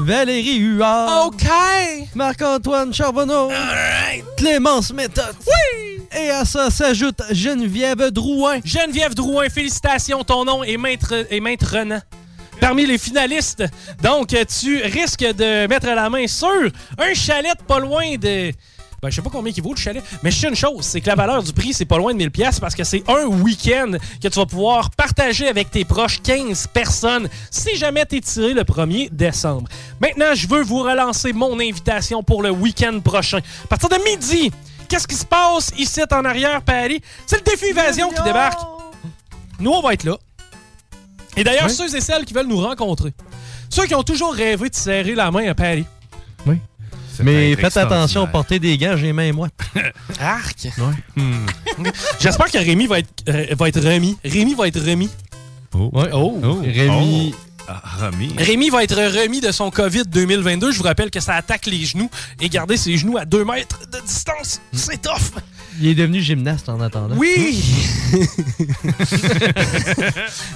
Valérie 0.00 0.58
Huard. 0.58 1.26
OK! 1.26 1.44
Marc-Antoine 2.14 2.94
Charbonneau. 2.94 3.50
Alright. 3.50 4.24
Clémence 4.36 4.92
Méthode. 4.92 5.34
Oui! 5.46 6.02
Et 6.16 6.30
à 6.30 6.44
ça 6.44 6.70
s'ajoute 6.70 7.20
Geneviève 7.32 8.10
Drouin. 8.10 8.60
Geneviève 8.64 9.14
Drouin, 9.14 9.48
félicitations, 9.48 10.22
ton 10.24 10.44
nom 10.44 10.62
est 10.62 10.76
Maître, 10.76 11.26
est 11.28 11.40
Maître 11.40 11.76
Renan. 11.78 12.00
Parmi 12.60 12.86
les 12.86 12.98
finalistes. 12.98 13.64
Donc, 14.02 14.34
tu 14.60 14.82
risques 14.82 15.24
de 15.24 15.66
mettre 15.66 15.86
la 15.86 16.08
main 16.10 16.26
sur 16.26 16.48
un 16.98 17.14
chalet 17.14 17.56
pas 17.66 17.78
loin 17.78 18.16
de. 18.16 18.52
Ben, 19.00 19.10
je 19.10 19.14
sais 19.16 19.22
pas 19.22 19.30
combien 19.30 19.52
il 19.56 19.62
vaut 19.62 19.74
le 19.74 19.78
chalet, 19.78 20.02
mais 20.24 20.32
je 20.32 20.40
sais 20.40 20.48
une 20.48 20.56
chose, 20.56 20.84
c'est 20.84 21.00
que 21.00 21.06
la 21.06 21.14
valeur 21.14 21.40
du 21.40 21.52
prix, 21.52 21.72
c'est 21.72 21.84
pas 21.84 21.98
loin 21.98 22.12
de 22.12 22.18
1000 22.18 22.32
pièces 22.32 22.58
parce 22.58 22.74
que 22.74 22.82
c'est 22.82 23.04
un 23.08 23.26
week-end 23.26 23.92
que 24.20 24.26
tu 24.26 24.38
vas 24.40 24.46
pouvoir 24.46 24.90
partager 24.90 25.46
avec 25.46 25.70
tes 25.70 25.84
proches 25.84 26.20
15 26.20 26.66
personnes 26.72 27.28
si 27.48 27.76
jamais 27.76 28.04
t'es 28.06 28.20
tiré 28.20 28.54
le 28.54 28.62
1er 28.64 29.08
décembre. 29.12 29.68
Maintenant, 30.00 30.34
je 30.34 30.48
veux 30.48 30.62
vous 30.62 30.82
relancer 30.82 31.32
mon 31.32 31.60
invitation 31.60 32.24
pour 32.24 32.42
le 32.42 32.50
week-end 32.50 32.98
prochain. 32.98 33.38
À 33.64 33.66
partir 33.68 33.88
de 33.88 34.02
midi, 34.02 34.50
qu'est-ce 34.88 35.06
qui 35.06 35.14
se 35.14 35.26
passe 35.26 35.70
ici 35.78 36.00
en 36.10 36.24
arrière, 36.24 36.62
Paris? 36.62 37.00
C'est 37.24 37.36
le 37.36 37.42
défi 37.48 37.66
évasion 37.66 38.08
qui 38.10 38.22
débarque. 38.24 38.58
Nous, 39.60 39.70
on 39.70 39.80
va 39.80 39.92
être 39.92 40.04
là. 40.04 40.16
Et 41.36 41.44
d'ailleurs, 41.44 41.66
Oui. 41.66 41.72
ceux 41.72 41.94
et 41.94 42.00
celles 42.00 42.24
qui 42.24 42.34
veulent 42.34 42.48
nous 42.48 42.60
rencontrer, 42.60 43.12
ceux 43.70 43.86
qui 43.86 43.94
ont 43.94 44.02
toujours 44.02 44.34
rêvé 44.34 44.68
de 44.70 44.74
serrer 44.74 45.14
la 45.14 45.30
main 45.30 45.48
à 45.48 45.54
Paris. 45.54 45.86
Mais 47.22 47.56
faites 47.56 47.76
attention, 47.76 48.26
portez 48.26 48.58
des 48.58 48.76
gants, 48.78 48.96
j'ai 48.96 49.06
les 49.06 49.12
mains 49.12 49.32
moites. 49.32 49.52
Arc! 50.20 50.68
Ouais. 50.78 51.22
J'espère 52.20 52.50
que 52.50 52.58
Rémi 52.58 52.86
va 52.86 52.98
être, 53.00 53.08
euh, 53.28 53.46
va 53.58 53.68
être 53.68 53.80
remis. 53.80 54.16
Rémi 54.24 54.54
va 54.54 54.68
être 54.68 54.80
remis. 54.80 55.10
Oh. 55.74 55.90
Ouais. 55.92 56.10
Oh. 56.12 56.40
Rémi. 56.62 57.34
Ah. 57.68 58.10
Rémi 58.38 58.70
va 58.70 58.82
être 58.82 58.96
remis 58.96 59.40
de 59.40 59.52
son 59.52 59.70
COVID 59.70 60.04
2022. 60.06 60.72
Je 60.72 60.78
vous 60.78 60.84
rappelle 60.84 61.10
que 61.10 61.20
ça 61.20 61.34
attaque 61.34 61.66
les 61.66 61.84
genoux. 61.84 62.10
Et 62.40 62.48
garder 62.48 62.78
ses 62.78 62.96
genoux 62.96 63.18
à 63.18 63.26
2 63.26 63.44
mètres 63.44 63.80
de 63.92 64.00
distance, 64.00 64.60
c'est 64.72 65.02
tough. 65.02 65.40
Il 65.80 65.86
est 65.86 65.94
devenu 65.94 66.20
gymnaste 66.20 66.68
en 66.68 66.80
attendant. 66.80 67.14
Oui! 67.16 67.62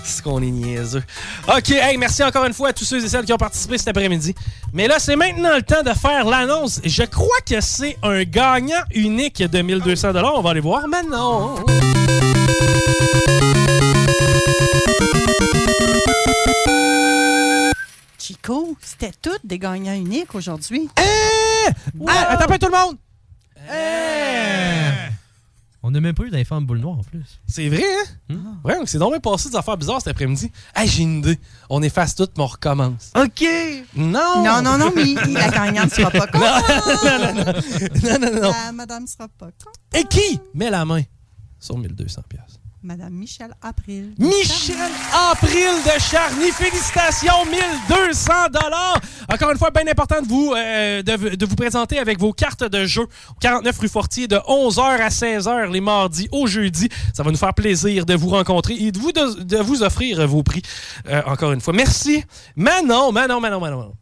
c'est 0.03 0.23
qu'on 0.25 0.43
est 0.43 0.51
niaiseux. 0.51 1.05
OK, 1.47 1.71
hey, 1.71 1.97
merci 1.97 2.25
encore 2.25 2.45
une 2.45 2.55
fois 2.55 2.71
à 2.71 2.73
tous 2.73 2.85
ceux 2.85 3.05
et 3.05 3.09
celles 3.09 3.25
qui 3.25 3.33
ont 3.33 3.39
participé 3.39 3.79
cet 3.79 3.89
après-midi. 3.89 4.35
Mais 4.73 4.89
là, 4.89 4.99
c'est 4.99 5.15
maintenant 5.15 5.55
le 5.55 5.63
temps 5.63 5.83
de 5.85 5.91
faire 5.91 6.25
l'annonce. 6.25 6.81
Je 6.85 7.05
crois 7.05 7.29
que 7.47 7.61
c'est 7.61 7.99
un 8.03 8.25
gagnant 8.25 8.83
unique 8.95 9.43
de 9.43 9.63
1200 9.63 10.13
On 10.35 10.41
va 10.41 10.51
aller 10.51 10.61
voir 10.61 10.89
maintenant. 10.89 11.57
Chico, 18.23 18.77
c'était 18.81 19.11
tout 19.21 19.37
des 19.43 19.59
gagnants 19.59 19.95
uniques 19.95 20.33
aujourd'hui. 20.37 20.89
Ah, 20.97 22.29
attends 22.29 22.47
pas 22.47 22.57
tout 22.57 22.69
le 22.69 22.73
monde! 22.73 22.97
On 25.83 25.91
n'a 25.91 26.01
même 26.01 26.15
pas 26.15 26.23
eu 26.23 26.31
d'infâme 26.31 26.65
boule 26.65 26.79
noire 26.79 27.01
en 27.01 27.03
plus. 27.03 27.41
C'est 27.49 27.69
vrai, 27.69 27.83
hein? 28.31 28.37
Ouais, 28.63 28.77
donc 28.77 28.89
c'est 28.89 28.99
donc 28.99 29.11
bien 29.11 29.19
passé 29.19 29.49
des 29.49 29.57
affaires 29.57 29.77
bizarres 29.77 30.03
cet 30.03 30.13
après-midi. 30.13 30.53
Hey, 30.73 30.87
j'ai 30.87 31.03
une 31.03 31.19
idée. 31.19 31.41
On 31.69 31.83
efface 31.83 32.15
tout, 32.15 32.29
mais 32.37 32.45
on 32.45 32.47
recommence. 32.47 33.11
OK! 33.17 33.45
Non! 33.97 34.45
Non, 34.45 34.63
non, 34.63 34.79
non, 34.79 34.93
mais 34.95 35.15
la 35.27 35.49
gagnante 35.49 35.93
sera 35.93 36.13
pas 36.13 36.29
con. 36.29 36.39
non, 36.39 37.19
non, 37.19 37.35
non. 37.35 37.53
Non, 38.05 38.19
non, 38.21 38.41
non. 38.41 38.53
La 38.53 38.71
madame 38.71 39.09
sera 39.09 39.27
pas 39.27 39.51
con. 39.51 39.73
Et 39.93 40.05
qui 40.05 40.39
met 40.55 40.71
la 40.71 40.85
main 40.85 41.03
sur 41.59 41.77
1200 41.77 42.23
pièces? 42.29 42.52
Madame 42.83 43.13
Michel 43.13 43.55
April. 43.63 44.13
Michel 44.19 44.77
April 45.31 45.71
de 45.85 46.01
Charny. 46.01 46.51
Félicitations, 46.51 47.45
1200 47.89 48.33
dollars. 48.53 49.01
Encore 49.33 49.51
une 49.53 49.59
fois, 49.59 49.71
bien 49.71 49.87
important 49.87 50.21
de 50.21 50.27
vous, 50.27 50.53
euh, 50.57 51.03
de, 51.03 51.47
vous 51.47 51.57
présenter 51.57 51.99
avec 51.99 52.19
vos 52.19 52.33
cartes 52.33 52.65
de 52.65 52.85
jeu. 52.85 53.07
49 53.41 53.79
rue 53.79 53.89
Fortier 53.89 54.27
de 54.27 54.37
11h 54.37 54.81
à 54.81 55.09
16h 55.09 55.71
les 55.71 55.81
mardis 55.81 56.29
au 56.33 56.47
jeudi. 56.47 56.89
Ça 57.15 57.23
va 57.23 57.31
nous 57.31 57.37
faire 57.37 57.55
plaisir 57.55 58.05
de 58.05 58.15
vous 58.15 58.31
rencontrer 58.31 58.75
et 58.75 58.91
de 58.91 58.99
vous, 58.99 59.13
de 59.13 59.59
vous 59.59 59.83
offrir 59.83 60.27
vos 60.27 60.43
prix. 60.43 60.63
euh, 61.09 61.23
encore 61.27 61.53
une 61.53 61.61
fois. 61.61 61.73
Merci. 61.73 62.25
Manon, 62.57 63.13
Manon, 63.13 63.41
Manon, 63.41 63.61
Manon. 63.61 63.79
Manon. 63.79 64.02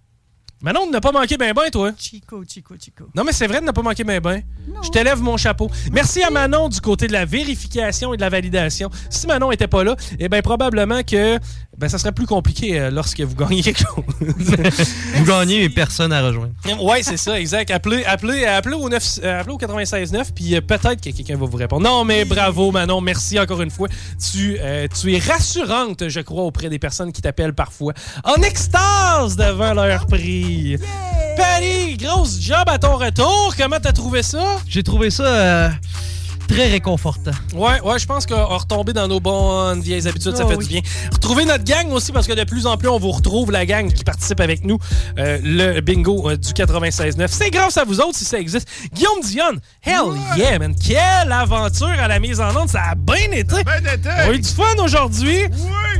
Manon, 0.62 0.90
ne 0.90 0.98
pas 0.98 1.10
manquer 1.10 1.38
ben 1.38 1.54
ben, 1.54 1.70
toi. 1.70 1.92
Chico, 1.96 2.44
Chico, 2.46 2.74
Chico. 2.78 3.04
Non, 3.14 3.24
mais 3.24 3.32
c'est 3.32 3.46
vrai 3.46 3.60
de 3.60 3.64
ne 3.64 3.70
pas 3.70 3.80
manquer 3.80 4.04
ben 4.04 4.20
ben. 4.20 4.42
Je 4.82 4.90
te 4.90 4.98
lève 4.98 5.22
mon 5.22 5.38
chapeau. 5.38 5.70
Merci 5.90 6.22
à 6.22 6.28
Manon 6.28 6.68
du 6.68 6.82
côté 6.82 7.06
de 7.06 7.12
la 7.12 7.24
vérification 7.24 8.12
et 8.12 8.18
de 8.18 8.20
la 8.20 8.28
validation. 8.28 8.90
Si 9.08 9.26
Manon 9.26 9.52
était 9.52 9.68
pas 9.68 9.84
là, 9.84 9.96
eh 10.18 10.28
bien, 10.28 10.42
probablement 10.42 11.02
que 11.02 11.38
ben, 11.80 11.88
ça 11.88 11.96
serait 11.96 12.12
plus 12.12 12.26
compliqué 12.26 12.78
euh, 12.78 12.90
lorsque 12.90 13.20
vous 13.20 13.34
gagnez 13.34 13.62
quelque 13.62 13.80
chose. 13.80 14.04
Vous 15.14 15.24
gagnez 15.24 15.64
et 15.64 15.70
personne 15.70 16.12
à 16.12 16.22
rejoindre. 16.22 16.52
ouais, 16.82 17.02
c'est 17.02 17.16
ça, 17.16 17.40
exact. 17.40 17.70
Appelez, 17.70 18.04
appelez, 18.04 18.44
appelez 18.44 18.74
au, 18.74 18.88
9, 18.88 19.20
euh, 19.24 19.40
appelez 19.40 19.54
au 19.54 19.58
96.9, 19.58 20.26
puis 20.34 20.54
euh, 20.54 20.60
peut-être 20.60 21.00
que 21.00 21.08
quelqu'un 21.10 21.38
va 21.38 21.46
vous 21.46 21.56
répondre. 21.56 21.82
Non, 21.82 22.04
mais 22.04 22.26
bravo, 22.26 22.70
Manon. 22.70 23.00
Merci 23.00 23.38
encore 23.38 23.62
une 23.62 23.70
fois. 23.70 23.88
Tu, 24.30 24.58
euh, 24.60 24.88
tu 24.88 25.14
es 25.14 25.18
rassurante, 25.18 26.08
je 26.08 26.20
crois, 26.20 26.42
auprès 26.42 26.68
des 26.68 26.78
personnes 26.78 27.12
qui 27.12 27.22
t'appellent 27.22 27.54
parfois. 27.54 27.94
En 28.24 28.42
extase 28.42 29.36
devant 29.36 29.72
leur 29.72 30.06
prix. 30.06 30.76
Patty, 31.36 31.96
grosse 31.96 32.38
job 32.40 32.64
à 32.66 32.78
ton 32.78 32.96
retour. 32.96 33.54
Comment 33.56 33.78
t'as 33.80 33.92
trouvé 33.92 34.22
ça? 34.22 34.58
J'ai 34.68 34.82
trouvé 34.82 35.10
ça 35.10 35.24
euh, 35.24 35.68
très 36.50 36.68
réconfortant. 36.68 37.30
Ouais, 37.54 37.80
ouais, 37.82 37.98
je 37.98 38.06
pense 38.06 38.26
qu'on 38.26 38.34
va 38.34 38.56
retomber 38.56 38.92
dans 38.92 39.06
nos 39.08 39.20
bonnes 39.20 39.80
vieilles 39.80 40.06
habitudes, 40.08 40.36
ça 40.36 40.44
Ah 40.46 40.48
fait 40.50 40.56
oui. 40.56 40.64
du 40.66 40.70
bien. 40.72 40.80
Retrouver 41.12 41.44
notre 41.44 41.64
gang 41.64 41.90
aussi, 41.92 42.12
parce 42.12 42.26
que 42.26 42.32
de 42.32 42.44
plus 42.44 42.66
en 42.66 42.76
plus, 42.76 42.88
on 42.88 42.98
vous 42.98 43.10
retrouve, 43.12 43.50
la 43.52 43.64
gang 43.66 43.92
qui 43.92 44.04
participe 44.04 44.40
avec 44.40 44.64
nous, 44.64 44.78
euh, 45.18 45.38
le 45.42 45.80
bingo 45.80 46.28
euh, 46.30 46.36
du 46.36 46.52
96.9. 46.52 47.28
C'est 47.28 47.50
grâce 47.50 47.76
à 47.76 47.84
vous 47.84 48.00
autres 48.00 48.16
si 48.16 48.24
ça 48.24 48.38
existe. 48.38 48.68
Guillaume 48.92 49.20
Dionne, 49.22 49.60
hell 49.84 50.12
yeah, 50.36 50.58
man. 50.58 50.74
Quelle 50.74 51.30
aventure 51.30 51.88
à 51.88 52.08
la 52.08 52.18
mise 52.18 52.40
en 52.40 52.54
onde, 52.56 52.68
ça 52.68 52.82
a 52.90 52.94
bien 52.94 53.30
été. 53.32 53.54
On 53.56 54.30
a 54.30 54.32
eu 54.32 54.38
du 54.40 54.48
fun 54.48 54.64
aujourd'hui. 54.82 55.38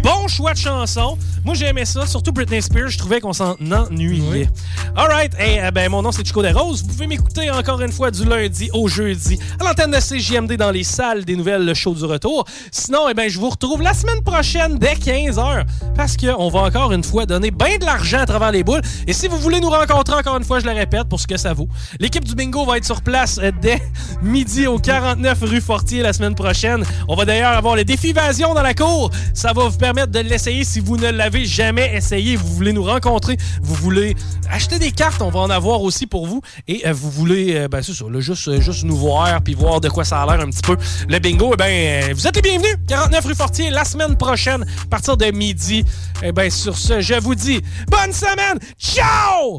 Bon 0.03 0.29
choix 0.29 0.53
de 0.55 0.59
chanson. 0.59 1.19
Moi, 1.45 1.55
j'ai 1.55 1.67
aimé 1.67 1.85
ça, 1.85 2.07
surtout 2.07 2.33
Britney 2.33 2.61
Spears, 2.61 2.89
je 2.89 2.99
trouvais 2.99 3.21
qu'on 3.21 3.33
s'en 3.33 3.57
ennuyait. 3.73 4.49
All 4.97 5.09
right, 5.09 5.33
hey, 5.39 5.59
euh, 5.61 5.71
ben, 5.71 5.91
mon 5.91 6.03
nom 6.03 6.13
c'est 6.13 6.27
Chico 6.27 6.43
des 6.43 6.53
Roses. 6.53 6.83
Vous 6.83 6.89
pouvez 6.89 7.07
m'écouter 7.07 7.51
encore 7.51 7.81
une 7.81 7.93
fois 7.93 8.11
du 8.11 8.25
lundi 8.25 8.71
au 8.73 8.89
jeudi 8.89 9.39
à 9.59 9.65
l'antenne 9.65 9.91
de 9.91 9.99
CJMD 9.99 10.53
dans 10.57 10.71
les 10.71 10.85
salles 10.85 11.25
des 11.25 11.37
nouvelles, 11.37 11.65
le 11.65 11.75
show 11.75 11.95
du 11.95 12.05
retour. 12.05 12.45
Sinon, 12.71 13.09
eh 13.11 13.15
ben, 13.15 13.29
je 13.29 13.39
vous 13.39 13.51
retrouve 13.51 13.83
la 13.83 13.95
semaine 13.95 14.23
prochaine 14.23 14.79
dès 14.79 14.95
15h 14.95 15.65
parce 15.95 16.17
qu'on 16.17 16.49
va 16.49 16.61
encore 16.61 16.93
une 16.93 17.05
fois 17.05 17.27
donner 17.27 17.51
bien 17.51 17.79
de 17.79 17.85
l'argent 17.85 18.21
à 18.21 18.27
travers 18.27 18.53
les 18.53 18.63
boules. 18.63 18.83
Et 19.07 19.13
si 19.13 19.29
vous 19.29 19.39
voulez 19.39 19.61
nous 19.61 19.71
rencontrer 19.71 20.17
encore 20.17 20.37
une 20.37 20.45
fois, 20.45 20.61
je 20.61 20.67
le 20.67 20.73
répète 20.73 21.09
pour 21.09 21.21
ce 21.21 21.27
que 21.27 21.37
ça 21.37 21.53
vaut. 21.53 21.69
L'équipe 21.99 22.25
du 22.25 22.35
bingo 22.35 22.65
va 22.65 22.77
être 22.79 22.85
sur 22.85 23.03
place 23.03 23.39
euh, 23.43 23.51
dès 23.61 23.81
midi 24.23 24.67
au 24.67 24.79
49 24.79 25.39
rue 25.43 25.61
Fortier 25.61 26.03
la 26.03 26.13
semaine 26.13 26.35
prochaine. 26.35 26.85
On 27.09 27.17
va 27.17 27.25
d'ailleurs 27.25 27.53
avoir 27.53 27.77
le 27.77 27.85
défi 27.85 28.09
évasion 28.09 28.55
dans 28.55 28.63
la 28.63 28.75
cour. 28.75 29.11
Ça 29.35 29.53
va 29.53 29.69
vous 29.69 29.79
permettre 29.79 29.90
de 29.93 30.21
l'essayer 30.21 30.65
si 30.65 30.81
vous 30.81 30.97
ne 30.97 31.11
l'avez 31.11 31.45
jamais 31.45 31.95
essayé. 31.95 32.37
Vous 32.37 32.47
voulez 32.55 32.73
nous 32.73 32.85
rencontrer, 32.85 33.37
vous 33.63 33.75
voulez 33.75 34.15
acheter 34.51 34.79
des 34.79 34.93
cartes, 34.93 35.21
on 35.23 35.31
va 35.31 35.41
en 35.41 35.51
avoir 35.51 35.83
aussi 35.83 36.07
pour 36.07 36.27
vous. 36.27 36.41
Et 36.69 36.87
euh, 36.87 36.93
vous 36.93 37.11
voulez, 37.11 37.55
euh, 37.57 37.69
ben 37.69 37.83
c'est 37.83 37.99
là, 38.01 38.21
juste, 38.21 38.49
euh, 38.49 38.61
juste 38.61 38.85
nous 38.85 38.97
voir 38.97 39.41
puis 39.43 39.55
voir 39.55 39.81
de 39.81 39.89
quoi 39.89 40.05
ça 40.05 40.23
a 40.23 40.27
l'air 40.27 40.45
un 40.45 40.51
petit 40.51 40.63
peu. 40.63 40.77
Le 41.09 41.19
bingo, 41.19 41.51
eh 41.55 41.57
ben, 41.57 41.65
euh, 42.11 42.15
vous 42.15 42.27
êtes 42.27 42.37
les 42.37 42.43
bienvenus. 42.43 42.77
49 42.89 43.25
rue 43.25 43.35
Fortier 43.35 43.71
la 43.71 43.85
semaine 43.85 44.17
prochaine 44.17 44.63
à 44.63 44.87
partir 44.87 45.17
de 45.17 45.27
midi. 45.27 45.85
Eh 46.23 46.33
ben, 46.33 46.51
sur 46.51 46.77
ce, 46.77 47.01
je 47.01 47.15
vous 47.15 47.35
dis 47.35 47.61
bonne 47.89 48.13
semaine. 48.13 48.59
Ciao! 48.79 49.59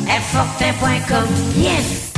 airfortin.com, 0.07 1.27
yes. 1.55 2.10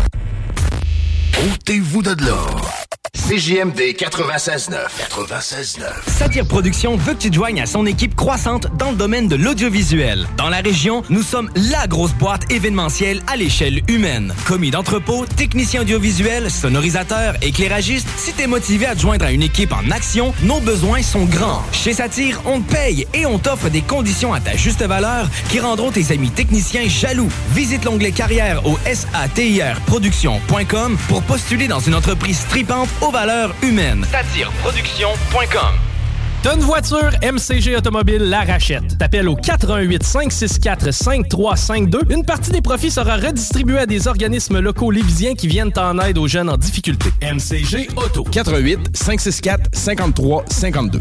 Ôtez-vous 1.42 2.04
de 2.04 2.16
l'or. 2.26 2.70
CJMD 3.16 3.96
96.9. 3.96 4.72
96.9. 5.10 5.80
Satire 6.08 6.46
Productions 6.46 6.98
veut 6.98 7.14
que 7.14 7.20
tu 7.20 7.30
te 7.30 7.36
joignes 7.36 7.62
à 7.62 7.66
son 7.66 7.86
équipe 7.86 8.16
croissante 8.16 8.68
dans 8.78 8.90
le 8.92 8.98
domaine 8.98 9.30
de 9.30 9.38
l'audiovisuel. 9.38 10.28
Dans 10.36 10.50
la 10.50 10.58
région, 10.58 11.04
nous 11.10 11.24
sommes 11.24 11.50
la 11.56 11.88
grosse 11.88 12.12
boîte 12.14 12.52
événementielle 12.52 13.22
à 13.32 13.38
l'échelle 13.38 13.82
humaine. 13.88 14.34
Commis 14.46 14.72
d'entrepôt, 14.72 15.26
technicien 15.26 15.84
audiovisuel, 15.84 16.52
sonorisateur, 16.52 17.36
éclairagiste, 17.42 18.10
si 18.18 18.34
t'es 18.34 18.46
motivé 18.46 18.88
à 18.88 18.96
te 18.96 19.00
joindre 19.00 19.24
à 19.26 19.32
une 19.32 19.44
équipe 19.44 19.72
en 19.72 19.90
action, 19.90 20.34
nos 20.44 20.60
besoins 20.60 21.02
sont 21.02 21.24
grands. 21.24 21.64
Chez 21.72 21.94
Satire, 21.94 22.42
on 22.46 22.60
te 22.60 22.74
paye 22.74 23.08
et 23.14 23.26
on 23.26 23.40
t'offre 23.40 23.70
des 23.70 23.82
conditions 23.82 24.34
à 24.34 24.42
ta 24.42 24.58
juste 24.58 24.84
valeur 24.84 25.30
qui 25.50 25.62
rendront 25.62 25.92
tes 25.92 26.12
amis 26.12 26.30
techniciens 26.30 26.90
jaloux. 26.90 27.30
Visite 27.54 27.86
l'onglet 27.86 28.12
carrière 28.12 28.66
au 28.68 28.78
satirproduction.com 28.94 30.98
pour 31.08 31.22
postuler 31.28 31.68
dans 31.68 31.80
une 31.80 31.96
entreprise 31.96 32.40
stripante 32.40 32.90
aux 33.02 33.12
valeurs 33.12 33.54
humaines. 33.62 34.06
Satireproduction.com 34.12 35.74
une 36.52 36.60
voiture, 36.60 37.10
MCG 37.24 37.78
Automobile 37.78 38.24
la 38.24 38.42
rachète. 38.42 38.98
T'appelles 38.98 39.30
au 39.30 39.36
418 39.36 40.04
564 40.04 40.92
5352. 40.92 42.02
Une 42.10 42.26
partie 42.26 42.52
des 42.52 42.62
profits 42.62 42.92
sera 42.92 43.16
redistribuée 43.16 43.80
à 43.80 43.86
des 43.86 44.08
organismes 44.08 44.60
locaux 44.60 44.92
lévisiens 44.92 45.36
qui 45.36 45.48
viennent 45.48 45.72
en 45.78 45.98
aide 46.00 46.18
aux 46.18 46.28
jeunes 46.28 46.50
en 46.50 46.58
difficulté. 46.58 47.12
MCG 47.22 47.88
Auto. 47.96 48.26
418 48.26 48.96
564 48.96 49.70
53 49.74 50.46
52. 50.50 51.00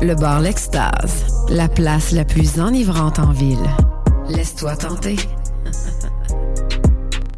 Le 0.00 0.14
bar 0.14 0.40
L'Extase, 0.40 1.26
la 1.50 1.68
place 1.68 2.12
la 2.12 2.24
plus 2.24 2.58
enivrante 2.58 3.18
en 3.18 3.32
ville. 3.32 3.58
Laisse-toi 4.28 4.76
tenter. 4.76 5.16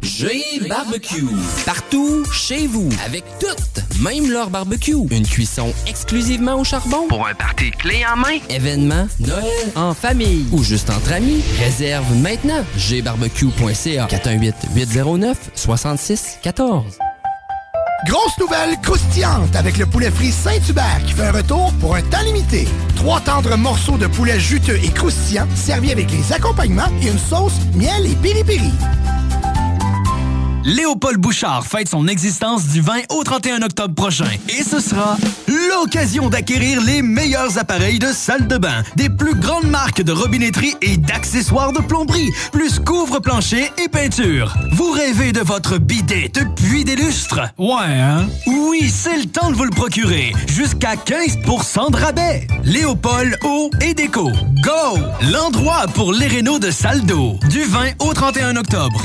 G 0.01 0.41
Barbecue. 0.67 1.27
Partout, 1.65 2.23
chez 2.31 2.65
vous, 2.65 2.89
avec 3.05 3.23
toutes, 3.39 3.83
même 4.01 4.31
leur 4.31 4.49
barbecue. 4.49 4.95
Une 5.11 5.27
cuisson 5.27 5.71
exclusivement 5.87 6.55
au 6.59 6.63
charbon. 6.63 7.07
Pour 7.07 7.27
un 7.27 7.35
party 7.35 7.69
clé 7.71 8.03
en 8.11 8.17
main. 8.17 8.39
Événement, 8.49 9.07
Noël, 9.19 9.43
en 9.75 9.93
famille 9.93 10.45
ou 10.51 10.63
juste 10.63 10.89
entre 10.89 11.13
amis. 11.13 11.43
Réserve 11.59 12.11
maintenant. 12.17 12.63
gbarbecue.ca 12.77 14.07
418-809-6614. 14.07 16.81
Grosse 18.07 18.35
nouvelle 18.39 18.79
croustillante 18.81 19.55
avec 19.55 19.77
le 19.77 19.85
poulet 19.85 20.09
frit 20.09 20.31
Saint-Hubert 20.31 21.01
qui 21.05 21.13
fait 21.13 21.27
un 21.27 21.31
retour 21.33 21.71
pour 21.79 21.93
un 21.95 22.01
temps 22.01 22.23
limité. 22.23 22.67
Trois 22.95 23.21
tendres 23.21 23.55
morceaux 23.55 23.99
de 23.99 24.07
poulet 24.07 24.39
juteux 24.39 24.79
et 24.83 24.89
croustillants 24.89 25.45
servis 25.53 25.91
avec 25.91 26.09
les 26.11 26.33
accompagnements 26.33 26.89
et 27.03 27.09
une 27.09 27.19
sauce 27.19 27.53
miel 27.75 28.07
et 28.07 28.15
piri-piri. 28.15 28.71
Léopold 30.63 31.17
Bouchard 31.17 31.65
fête 31.65 31.89
son 31.89 32.07
existence 32.07 32.67
du 32.67 32.81
20 32.81 32.93
au 33.09 33.23
31 33.23 33.63
octobre 33.63 33.95
prochain. 33.95 34.27
Et 34.47 34.63
ce 34.63 34.79
sera 34.79 35.17
l'occasion 35.47 36.29
d'acquérir 36.29 36.81
les 36.81 37.01
meilleurs 37.01 37.57
appareils 37.57 37.97
de 37.97 38.07
salle 38.07 38.47
de 38.47 38.57
bain, 38.57 38.83
des 38.95 39.09
plus 39.09 39.33
grandes 39.33 39.69
marques 39.69 40.03
de 40.03 40.11
robinetterie 40.11 40.75
et 40.83 40.97
d'accessoires 40.97 41.73
de 41.73 41.79
plomberie, 41.79 42.29
plus 42.51 42.79
couvre-plancher 42.79 43.71
et 43.83 43.87
peinture. 43.87 44.53
Vous 44.73 44.91
rêvez 44.91 45.31
de 45.31 45.39
votre 45.39 45.79
bidet 45.79 46.29
depuis 46.31 46.85
des 46.85 46.95
lustres? 46.95 47.41
Ouais, 47.57 47.99
hein? 47.99 48.27
Oui, 48.45 48.87
c'est 48.87 49.17
le 49.17 49.25
temps 49.25 49.49
de 49.49 49.55
vous 49.55 49.65
le 49.65 49.71
procurer. 49.71 50.33
Jusqu'à 50.47 50.93
15% 50.93 51.91
de 51.91 51.97
rabais. 51.97 52.47
Léopold 52.63 53.35
Eau 53.43 53.71
et 53.81 53.95
Déco. 53.95 54.29
Go! 54.63 54.99
L'endroit 55.31 55.85
pour 55.95 56.13
les 56.13 56.27
rénaux 56.27 56.59
de 56.59 56.69
salle 56.69 57.01
d'eau. 57.01 57.39
Du 57.49 57.63
20 57.63 57.93
au 57.99 58.13
31 58.13 58.57
octobre. 58.57 59.01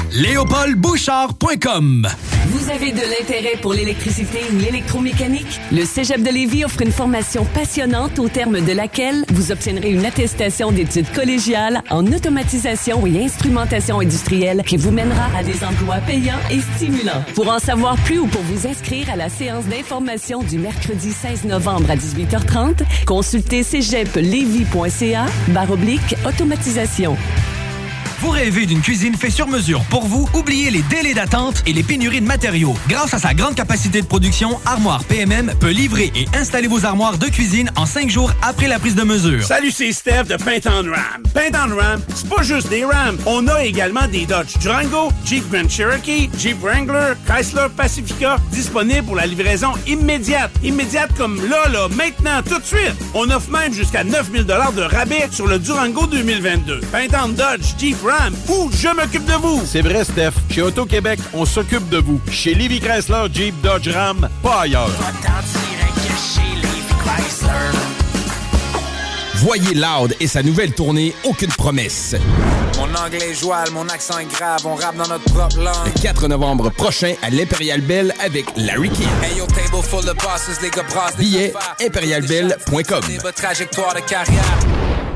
Vous 2.49 2.71
avez 2.71 2.91
de 2.91 3.03
l'intérêt 3.03 3.57
pour 3.63 3.73
l'électricité 3.73 4.41
ou 4.53 4.59
l'électromécanique? 4.59 5.61
Le 5.71 5.85
Cégep 5.85 6.21
de 6.21 6.29
Lévis 6.29 6.65
offre 6.65 6.83
une 6.83 6.91
formation 6.91 7.45
passionnante 7.45 8.19
au 8.19 8.29
terme 8.29 8.61
de 8.63 8.73
laquelle 8.73 9.25
vous 9.29 9.53
obtiendrez 9.53 9.93
une 9.93 10.05
attestation 10.05 10.73
d'études 10.73 11.09
collégiales 11.13 11.83
en 11.89 12.05
automatisation 12.05 13.07
et 13.07 13.23
instrumentation 13.23 14.01
industrielle 14.01 14.65
qui 14.67 14.77
vous 14.77 14.91
mènera 14.91 15.29
à 15.39 15.45
des 15.45 15.63
emplois 15.63 15.99
payants 15.99 16.35
et 16.51 16.61
stimulants. 16.75 17.23
Pour 17.37 17.49
en 17.49 17.61
savoir 17.61 17.95
plus 17.99 18.19
ou 18.19 18.27
pour 18.27 18.43
vous 18.43 18.67
inscrire 18.67 19.09
à 19.09 19.15
la 19.15 19.29
séance 19.29 19.67
d'information 19.67 20.43
du 20.43 20.59
mercredi 20.59 21.13
16 21.13 21.45
novembre 21.45 21.89
à 21.93 21.95
18h30, 21.95 22.79
consultez 23.07 23.63
cégeplevy.ca 23.63 25.27
barre 25.51 25.71
automatisation. 26.27 27.17
Vous 28.21 28.31
rêvez 28.31 28.65
d'une 28.65 28.81
cuisine 28.81 29.15
faite 29.15 29.33
sur 29.33 29.47
mesure 29.47 29.85
pour 29.91 30.07
vous? 30.07 30.27
Oubliez 30.33 30.71
les 30.71 30.81
délais 30.83 31.13
d'attente 31.13 31.63
et 31.67 31.75
les 31.75 31.83
pénuries 31.83 32.23
de 32.23 32.27
matériaux. 32.27 32.75
Grâce 32.89 33.13
à 33.13 33.19
sa 33.19 33.35
grande 33.35 33.55
capacité 33.55 34.01
de 34.01 34.07
production, 34.07 34.59
Armoire 34.65 35.05
PMM 35.05 35.53
peut 35.61 35.71
livrer 35.71 36.11
et 36.15 36.27
installer 36.35 36.67
vos 36.67 36.87
armoires 36.87 37.19
de 37.19 37.27
cuisine 37.27 37.71
en 37.77 37.85
cinq 37.85 38.09
jours 38.09 38.33
après 38.41 38.69
la 38.69 38.79
prise 38.79 38.95
de 38.95 39.03
mesure. 39.03 39.45
Salut, 39.45 39.71
c'est 39.71 39.93
Steph 39.93 40.25
de 40.25 40.37
Paint 40.37 40.67
on 40.67 40.91
Ram. 40.91 41.23
Paint 41.35 41.51
on 41.67 41.77
Ram, 41.77 42.01
c'est 42.15 42.29
pas 42.29 42.43
juste 42.43 42.71
des 42.71 42.87
Rams. 42.87 43.19
On 43.27 43.47
a 43.49 43.65
également 43.65 44.09
des 44.09 44.25
Dodge 44.25 44.57
Durango, 44.61 45.13
Jeep 45.27 45.51
Grand 45.51 45.69
Cherokee, 45.69 46.31
Jeep 46.39 46.59
Wrangler, 46.63 47.13
Chrysler 47.27 47.67
Pacifica, 47.77 48.39
disponibles 48.51 49.05
pour 49.05 49.17
la 49.17 49.27
livraison 49.27 49.73
immédiate. 49.87 50.53
Immédiate 50.63 51.11
comme 51.19 51.37
là, 51.51 51.69
là, 51.69 51.89
maintenant, 51.95 52.41
tout 52.43 52.59
de 52.59 52.65
suite. 52.65 52.97
On 53.13 53.29
offre 53.29 53.51
même 53.51 53.75
jusqu'à 53.75 54.05
9000 54.05 54.45
de 54.47 54.53
rabais 54.83 55.29
sur 55.31 55.47
le 55.47 55.59
Durango 55.59 56.07
2022. 56.07 56.81
Paint 56.91 57.09
on 57.23 57.29
Dodge, 57.29 57.75
Jeep 57.79 58.06
Ram, 58.07 58.35
ou 58.49 58.71
je 58.73 58.88
m'occupe 58.88 59.25
de 59.25 59.33
vous. 59.35 59.62
C'est 59.64 59.83
vrai, 59.83 60.05
Steph. 60.05 60.33
Chez 60.51 60.62
Auto-Québec, 60.62 61.19
on 61.35 61.45
s'occupe 61.45 61.88
de 61.88 61.99
vous. 61.99 62.21
Chez 62.31 62.55
Livy 62.55 62.81
Chrysler, 62.81 63.27
Jeep, 63.33 63.61
Dodge, 63.62 63.88
Ram, 63.88 64.29
pas 64.42 64.61
ailleurs. 64.61 64.90
Voyez 69.35 69.75
Loud 69.75 70.16
et 70.19 70.27
sa 70.27 70.42
nouvelle 70.42 70.73
tournée 70.73 71.14
Aucune 71.25 71.53
promesse. 71.53 72.16
Mon 72.79 72.95
anglais 72.95 73.31
est 73.31 73.35
joual, 73.35 73.71
mon 73.73 73.88
accent 73.88 74.19
est 74.19 74.33
grave, 74.33 74.61
on 74.64 74.75
rappe 74.75 74.97
dans 74.97 75.07
notre 75.07 75.25
propre 75.33 75.59
langue. 75.59 75.87
Le 75.95 76.01
4 76.01 76.29
novembre 76.29 76.71
prochain 76.71 77.14
à 77.23 77.31
l'Imperial 77.31 77.81
Bell 77.81 78.14
avec 78.25 78.47
Larry 78.57 78.90
King. 78.90 79.07
Hey 79.23 79.37
yo, 79.38 79.47
table 79.47 79.83
full 79.83 80.09
of 80.09 80.16
bosses, 80.16 80.61
les 80.62 80.71
gars 80.71 80.83
brassent 80.88 81.16
trajectoire 83.33 83.95
de 83.95 84.01
carrière. 84.01 85.06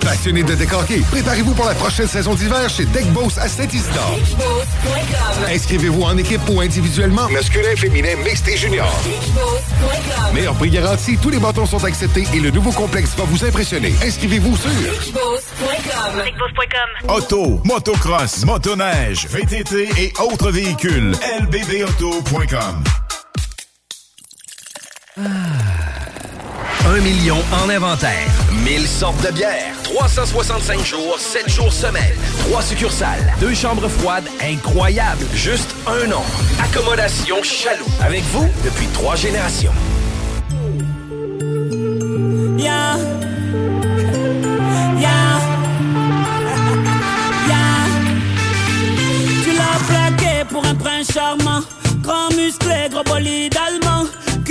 Passionné 0.00 0.42
de 0.42 0.54
décorquer, 0.54 1.00
préparez-vous 1.10 1.54
pour 1.54 1.66
la 1.66 1.74
prochaine 1.74 2.08
saison 2.08 2.34
d'hiver 2.34 2.68
chez 2.68 2.84
Deck 2.86 3.06
Boss 3.12 3.38
à 3.38 3.48
Saint-Isidore. 3.48 4.18
Inscrivez-vous 5.48 6.02
en 6.02 6.16
équipe 6.16 6.40
ou 6.48 6.60
individuellement, 6.60 7.28
masculin, 7.28 7.76
féminin, 7.76 8.16
mixte 8.24 8.48
et 8.48 8.56
junior. 8.56 8.90
Meilleur 10.34 10.54
prix 10.54 10.70
garanti, 10.70 11.18
tous 11.18 11.30
les 11.30 11.38
bâtons 11.38 11.66
sont 11.66 11.84
acceptés 11.84 12.24
et 12.34 12.40
le 12.40 12.50
nouveau 12.50 12.72
complexe 12.72 13.10
va 13.16 13.24
vous 13.24 13.44
impressionner. 13.44 13.94
Inscrivez-vous 14.02 14.56
sur 14.56 14.70
Auto, 17.08 17.60
motocross, 17.64 18.44
motoneige, 18.44 19.26
VTT 19.28 19.88
et 19.98 20.12
autres 20.20 20.50
véhicules. 20.50 21.12
lbbauto.com. 21.40 22.84
Un 26.92 27.00
million 27.02 27.36
en 27.52 27.68
inventaire. 27.70 28.26
1000 28.64 28.84
sortes 28.84 29.24
de 29.24 29.30
bières. 29.30 29.76
365 29.84 30.84
jours, 30.84 31.20
7 31.20 31.48
jours 31.48 31.72
semaine. 31.72 32.16
3 32.48 32.62
succursales. 32.62 33.32
Deux 33.38 33.54
chambres 33.54 33.86
froides 33.88 34.28
incroyables. 34.42 35.24
Juste 35.32 35.72
un 35.86 36.08
nom. 36.08 36.22
Accommodation 36.60 37.44
Chaloux. 37.44 37.86
Avec 38.00 38.24
vous 38.32 38.48
depuis 38.64 38.86
trois 38.88 39.14
générations. 39.14 39.72
Yeah. 42.58 42.96
Yeah. 44.98 45.38
Yeah. 47.46 47.86
Tu 49.44 49.52
l'as 49.52 49.78
plaqué 49.86 50.44
pour 50.48 50.64
un 50.66 50.74
prince 50.74 51.12
charmant. 51.14 51.60
Grand 52.02 52.30
musclé, 52.30 52.88
gros 52.90 53.04
bolide 53.04 53.56
allemand. 53.56 54.06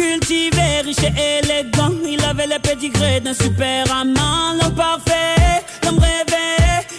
Cultivé, 0.09 0.81
riche 0.83 1.03
et 1.03 1.37
élégant. 1.37 1.93
Il 2.03 2.19
avait 2.25 2.47
les 2.47 2.57
pédigrés 2.57 3.19
d'un 3.19 3.35
super 3.35 3.85
amant. 3.93 4.53
L'homme 4.59 4.73
parfait, 4.73 5.61
l'homme 5.83 5.99
rêvé. 5.99 6.47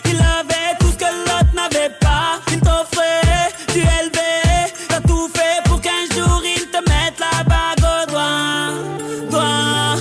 Il 0.05 0.17
avait 0.17 0.77
tout 0.79 0.93
ce 0.93 0.97
que 0.97 1.11
l'autre 1.27 1.53
n'avait 1.53 1.93
pas. 1.99 2.39
Il 2.53 2.61
t'offrait 2.61 3.51
du 3.73 3.81
élevé. 3.81 4.71
T'as 4.89 5.01
tout 5.01 5.29
fait 5.35 5.61
pour 5.65 5.81
qu'un 5.81 6.05
jour 6.15 6.41
il 6.57 6.67
te 6.67 6.79
mette 6.89 7.19
la 7.19 7.43
bague 7.43 7.83
au 7.83 8.11
doigt. 8.13 8.75
Doigt, 9.29 9.97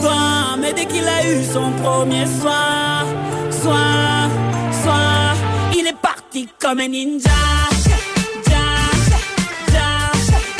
doigt. 0.00 0.56
Mais 0.60 0.72
dès 0.72 0.86
qu'il 0.86 1.06
a 1.06 1.24
eu 1.30 1.44
son 1.44 1.70
premier 1.84 2.26
soir, 2.40 3.04
soir, 3.62 4.28
soir, 4.82 5.36
il 5.78 5.86
est 5.86 6.00
parti 6.02 6.48
comme 6.60 6.80
un 6.80 6.88
ninja. 6.88 7.30
Ja, 8.50 8.64
ja, 9.72 9.84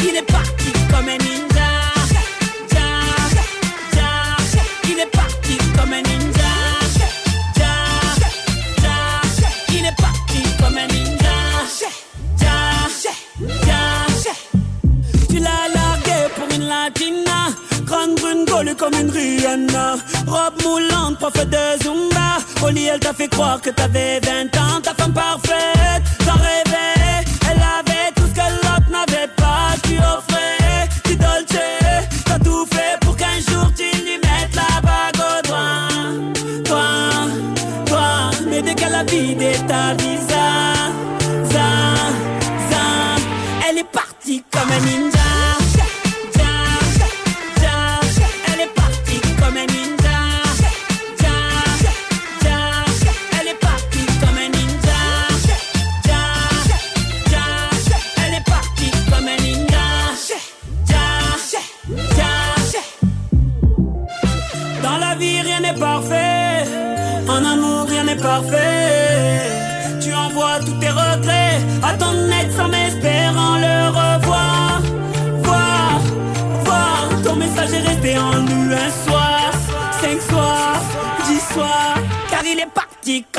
il 0.08 0.14
est 0.16 0.22
parti 0.22 0.72
comme 0.92 1.08
un 1.08 1.18
ninja. 1.18 1.37
Comme 18.78 18.94
une 18.94 19.10
Rihanna. 19.10 19.96
Robe 20.26 20.62
moulante, 20.62 21.18
prof 21.18 21.34
de 21.34 21.82
Zumba. 21.82 22.38
Lit, 22.70 22.86
elle 22.86 23.00
t'a 23.00 23.12
fait 23.12 23.28
croire 23.28 23.60
que 23.60 23.70
t'avais 23.70 24.20
20 24.20 24.56
ans. 24.56 24.80
Ta 24.82 24.94
femme 24.94 25.12
parfaite, 25.12 25.77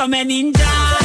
comme 0.00 0.14
un 0.14 0.99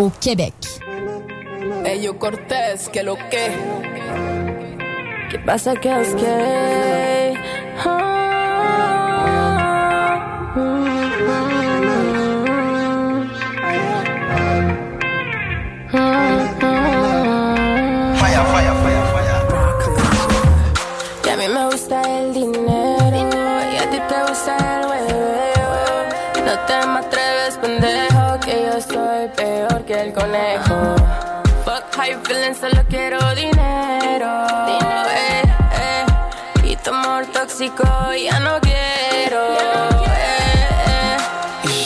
au 0.00 0.10
Québec. 0.18 0.54
Hey 1.84 2.02
yo 2.02 2.18
Cortés, 2.18 2.88
que 2.92 3.02
lo 3.02 3.16
que? 3.16 3.50
¿Qué 5.30 5.38
pasa 5.38 5.74
que 5.76 5.90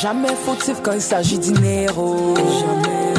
Jamais 0.01 0.35
fautif 0.35 0.83
quand 0.83 0.92
il 0.92 1.01
s'agit 1.01 1.38
dinero. 1.38 2.35
Jamais. 2.37 3.14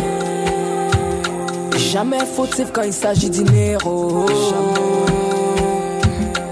Jamais 1.78 2.26
fautif 2.26 2.72
quand 2.72 2.84
il 2.84 2.94
s'agit 2.94 3.30
dinero. 3.30 4.26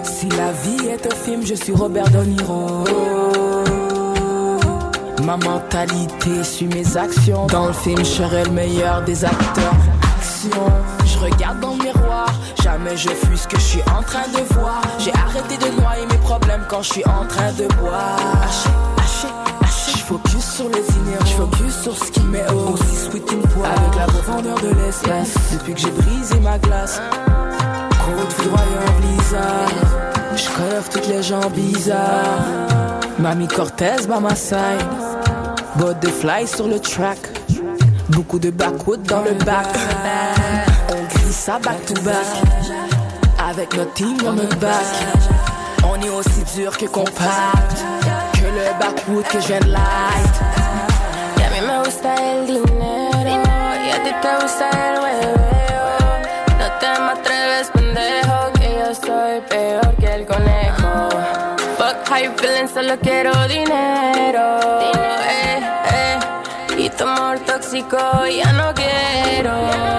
Si 0.04 0.30
la 0.30 0.52
vie 0.52 0.88
est 0.88 1.06
un 1.06 1.16
film, 1.16 1.46
je 1.46 1.54
suis 1.54 1.74
Robert 1.74 2.10
De 2.10 2.24
Niro. 2.24 2.84
Ma 5.24 5.38
mentalité 5.38 6.44
suit 6.44 6.68
mes 6.68 6.98
actions. 6.98 7.48
Dans 7.48 7.68
le 7.68 7.74
film, 7.74 8.00
je 8.00 8.04
serai 8.04 8.44
le 8.44 8.52
meilleur 8.52 9.02
des 9.04 9.24
acteurs. 9.24 9.74
Action, 10.18 10.66
je 11.06 11.18
regarde 11.18 11.62
dans 11.62 11.76
le 11.76 11.84
miroir. 11.84 12.28
Jamais 12.62 12.98
je 12.98 13.08
fuis 13.10 13.38
ce 13.38 13.48
que 13.48 13.58
je 13.58 13.64
suis 13.64 13.82
en 13.84 14.04
train 14.04 14.28
de 14.34 14.44
voir. 14.54 14.82
J'ai 15.00 15.14
arrêté 15.14 15.56
de 15.58 15.80
noyer 15.80 16.06
mes 16.08 16.18
problèmes 16.18 16.66
quand 16.70 16.82
je 16.82 16.94
suis 16.94 17.06
en 17.06 17.26
train 17.26 17.54
de 17.54 17.68
boire. 17.76 18.20
Haché, 18.44 18.70
haché. 18.98 19.98
Je 19.98 20.04
focus 20.04 20.44
sur 20.44 20.68
les 20.68 20.86
inhérents. 20.98 21.26
Je 21.26 21.34
focus 21.34 21.82
sur 21.84 21.98
ce 21.98 22.12
qui 22.12 22.22
m'est 22.22 22.52
haut. 22.52 22.74
Aussi 22.74 22.96
sweet 23.10 23.32
une 23.32 23.42
poire. 23.44 23.72
Avec 23.78 23.96
la 23.96 24.06
profondeur 24.06 24.60
de 24.60 24.70
l'espace. 24.84 25.34
Depuis 25.54 25.74
que 25.74 25.80
j'ai 25.80 25.92
brisé 25.92 26.40
ma 26.42 26.58
glace. 26.58 27.02
Côte 28.06 28.34
foudroyant 28.34 29.00
blizzard. 29.00 30.04
Je 30.36 30.92
toutes 30.92 31.08
les 31.08 31.24
gens 31.24 31.50
bizarres. 31.50 33.00
Mamie 33.20 33.48
Cortez 33.48 34.08
by 34.08 34.36
side. 34.36 35.13
Botte 35.78 36.00
de 36.02 36.08
fly 36.08 36.48
sur 36.48 36.68
le 36.68 36.80
track. 36.80 37.18
Beaucoup 38.10 38.38
de 38.38 38.52
backwood 38.52 39.02
dans 39.04 39.22
le 39.24 39.34
back. 39.46 39.68
On 40.90 41.04
grille 41.16 41.34
ça 41.34 41.58
back 41.60 41.84
to 41.86 41.96
back. 42.02 42.16
Avec 43.50 43.76
notre 43.76 43.94
team 43.94 44.18
on 44.26 44.34
notre 44.34 44.58
back. 44.58 44.86
On 45.86 46.00
est 46.02 46.10
aussi 46.10 46.44
dur 46.56 46.78
que 46.78 46.86
compact. 46.86 47.86
Que 48.34 48.46
le 48.46 48.80
backwood 48.80 49.24
que 49.26 49.40
je 49.40 49.54
light. 49.68 50.36
Y 51.38 51.44
a 51.44 51.50
mí 51.50 51.68
me 51.68 51.84
gusta 51.84 52.16
el 52.16 52.46
dinero 52.46 53.44
y 53.86 53.90
a 53.90 54.04
ti 54.04 54.12
te 54.22 54.44
gusta. 54.44 55.43
Solo 62.74 62.98
quiero 63.00 63.32
dinero. 63.48 64.60
Eh, 64.82 65.60
eh. 65.92 66.20
Y 66.78 66.90
tu 66.90 67.08
amor 67.08 67.40
tóxico 67.42 67.98
ya 68.26 68.52
no 68.54 68.74
quiero. 68.74 69.93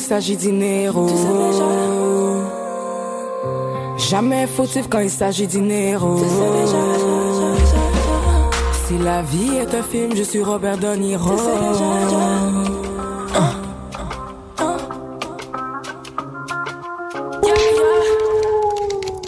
Il 0.00 0.02
s'agit 0.02 0.36
dinero. 0.36 1.06
Jamais 3.98 4.46
fautif 4.46 4.88
quand 4.88 5.00
il 5.00 5.10
s'agit 5.10 5.46
dinero. 5.46 6.24
Si 8.86 8.96
la 8.98 9.20
vie 9.22 9.56
est 9.58 9.74
un 9.74 9.82
film, 9.82 10.16
je 10.16 10.22
suis 10.22 10.42
Robert 10.42 10.78
De 10.78 10.96
Niro. 10.96 11.36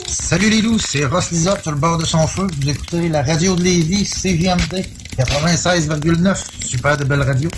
Salut 0.09 0.49
les 0.49 0.63
loups, 0.63 0.79
c'est 0.79 1.05
Ross 1.05 1.31
Lisotte 1.31 1.61
sur 1.61 1.73
le 1.73 1.77
bord 1.77 1.99
de 1.99 2.07
son 2.07 2.27
feu. 2.27 2.47
Vous 2.63 2.71
écoutez 2.71 3.11
la 3.11 3.23
radio 3.23 3.55
de 3.55 3.63
Lévis, 3.63 4.05
CJMD 4.05 4.87
96,9. 5.19 6.65
Super 6.65 6.97
de 6.97 7.05
belle 7.05 7.21
radio. 7.21 7.51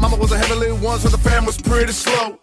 Mama 0.00 0.16
was 0.16 0.32
a 0.32 0.38
heavenly 0.38 0.72
one, 0.72 0.98
so 0.98 1.08
the 1.08 1.18
fam 1.18 1.44
was 1.44 1.60
pretty 1.60 1.92
slow. 1.92 2.38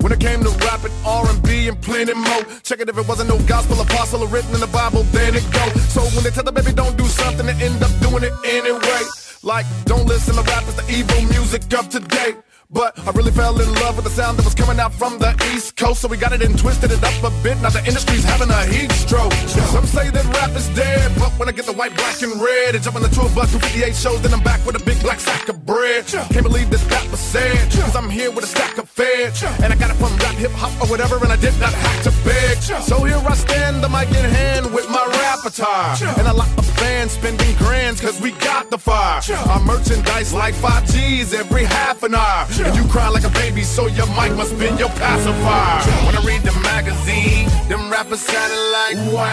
When 0.00 0.12
it 0.12 0.20
came 0.20 0.42
to 0.44 0.50
rapping 0.64 0.92
R&B 1.04 1.68
and 1.68 1.80
plenty 1.82 2.14
more, 2.14 2.42
check 2.62 2.80
it 2.80 2.88
if 2.88 2.96
it 2.96 3.08
wasn't 3.08 3.28
no 3.28 3.38
gospel 3.46 3.80
apostle 3.80 4.22
or 4.22 4.28
written 4.28 4.54
in 4.54 4.60
the 4.60 4.68
Bible, 4.68 5.02
then 5.12 5.34
it 5.34 5.44
go. 5.52 5.66
So 5.90 6.02
when 6.14 6.24
they 6.24 6.30
tell 6.30 6.44
the 6.44 6.52
baby 6.52 6.72
don't 6.72 6.96
do 6.96 7.04
something, 7.04 7.46
they 7.46 7.52
end 7.64 7.82
up 7.82 7.90
doing 8.00 8.22
it 8.22 8.32
anyway. 8.44 9.02
Like, 9.42 9.66
don't 9.84 10.06
listen 10.06 10.34
to 10.36 10.42
rappers, 10.42 10.76
the 10.76 10.86
evil 10.90 11.22
music 11.28 11.62
of 11.74 11.88
today. 11.88 12.34
But 12.70 12.98
I 12.98 13.10
really 13.12 13.30
fell 13.30 13.58
in 13.58 13.72
love 13.80 13.96
with 13.96 14.04
the 14.04 14.10
sound 14.10 14.36
that 14.36 14.44
was 14.44 14.54
coming 14.54 14.78
out 14.78 14.92
from 14.92 15.18
the 15.18 15.32
East 15.54 15.74
Coast. 15.76 16.02
So 16.02 16.08
we 16.08 16.18
got 16.18 16.34
it 16.34 16.42
and 16.42 16.58
twisted 16.58 16.92
it 16.92 17.02
up 17.02 17.16
a 17.24 17.30
bit. 17.42 17.56
Now 17.62 17.70
the 17.70 17.82
industry's 17.86 18.24
having 18.24 18.50
a 18.50 18.66
heat 18.66 18.92
stroke. 18.92 19.32
Some 19.72 19.86
say 19.86 20.10
that 20.10 20.24
rap 20.36 20.50
is 20.54 20.68
dead. 20.76 21.10
But 21.18 21.32
when 21.38 21.48
I 21.48 21.52
get 21.52 21.64
the 21.64 21.72
white, 21.72 21.96
black, 21.96 22.20
and 22.20 22.38
red 22.38 22.74
and 22.74 22.84
jump 22.84 22.96
on 22.96 23.02
the 23.02 23.08
tour 23.08 23.30
bus 23.34 23.52
to 23.52 23.58
58 23.58 23.96
shows, 23.96 24.20
then 24.20 24.34
I'm 24.34 24.42
back 24.42 24.60
with 24.66 24.76
a 24.76 24.84
big 24.84 25.00
black 25.00 25.18
sack 25.18 25.48
of 25.48 25.64
bread. 25.64 26.06
Can't 26.08 26.42
believe 26.42 26.68
that 26.68 26.84
that 26.92 27.10
was 27.10 27.20
said. 27.20 27.56
Cause 27.72 27.96
I'm 27.96 28.10
here 28.10 28.30
with 28.30 28.44
a 28.44 28.48
stack 28.48 28.76
of 28.76 28.86
feds. 28.86 29.42
And 29.64 29.72
I 29.72 29.76
got 29.76 29.88
it 29.88 29.96
from 29.96 30.14
rap, 30.18 30.34
hip 30.34 30.52
hop, 30.52 30.76
or 30.82 30.90
whatever. 30.92 31.16
And 31.24 31.32
I 31.32 31.36
did 31.36 31.58
not 31.58 31.72
have 31.72 32.02
to 32.04 32.12
beg. 32.22 32.58
So 32.84 33.02
here 33.04 33.16
I 33.16 33.34
stand, 33.34 33.82
the 33.82 33.88
mic 33.88 34.08
in 34.08 34.28
hand 34.28 34.74
with 34.74 34.90
my 34.90 35.06
rap 35.08 35.40
attire. 35.40 35.96
And 36.18 36.28
a 36.28 36.34
lot 36.34 36.52
of 36.58 36.66
fans 36.76 37.12
spending 37.12 37.56
grands 37.56 37.98
cause 37.98 38.20
we 38.20 38.32
got 38.44 38.68
the 38.68 38.76
fire. 38.76 39.22
Our 39.48 39.64
merchandise 39.64 40.34
like 40.34 40.52
5 40.52 40.84
G's 40.92 41.32
every 41.32 41.64
half 41.64 42.02
an 42.02 42.14
hour. 42.14 42.44
And 42.60 42.74
you 42.76 42.84
cry 42.90 43.08
like 43.08 43.24
a 43.24 43.30
baby, 43.30 43.62
so 43.62 43.86
your 43.86 44.06
mic 44.18 44.32
must 44.36 44.58
be 44.58 44.66
your 44.82 44.90
pacifier. 44.98 45.80
When 46.06 46.16
I 46.16 46.22
read 46.24 46.42
the 46.42 46.52
magazine, 46.60 47.48
them 47.68 47.90
rappers 47.90 48.20
sounding 48.20 48.64
like 48.72 48.96
wow, 49.14 49.30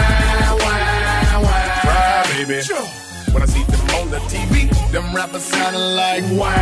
wow, 0.62 1.42
wow. 1.42 1.82
Cry, 1.82 2.24
baby. 2.34 2.62
When 3.34 3.42
I 3.42 3.48
see 3.48 3.64
them 3.64 3.82
on 3.98 4.10
the 4.12 4.20
TV, 4.30 4.70
them 4.92 5.14
rappers 5.16 5.44
sounding 5.44 5.96
like 5.96 6.24
wow, 6.38 6.54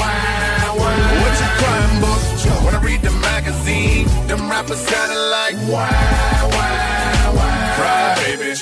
wow, 0.00 0.76
wow. 0.76 1.22
What 1.22 1.32
you 1.40 1.48
crying, 1.60 2.00
book? 2.00 2.20
When 2.64 2.74
I 2.74 2.80
read 2.82 3.00
the 3.02 3.12
magazine, 3.22 4.06
them 4.26 4.50
rappers 4.50 4.78
sounding 4.78 5.24
like 5.30 5.56
wow, 5.70 5.88
wow, 6.50 7.32
wow. 7.36 7.74
Cry, 7.78 8.14
baby. 8.26 8.54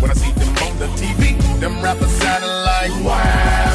When 0.00 0.10
I 0.10 0.14
see 0.14 0.32
them 0.32 0.54
on 0.62 0.78
the 0.78 0.86
TV, 0.94 1.36
them 1.60 1.82
rappers 1.82 2.12
sounding 2.22 2.48
like 2.48 2.92
wow, 3.04 3.67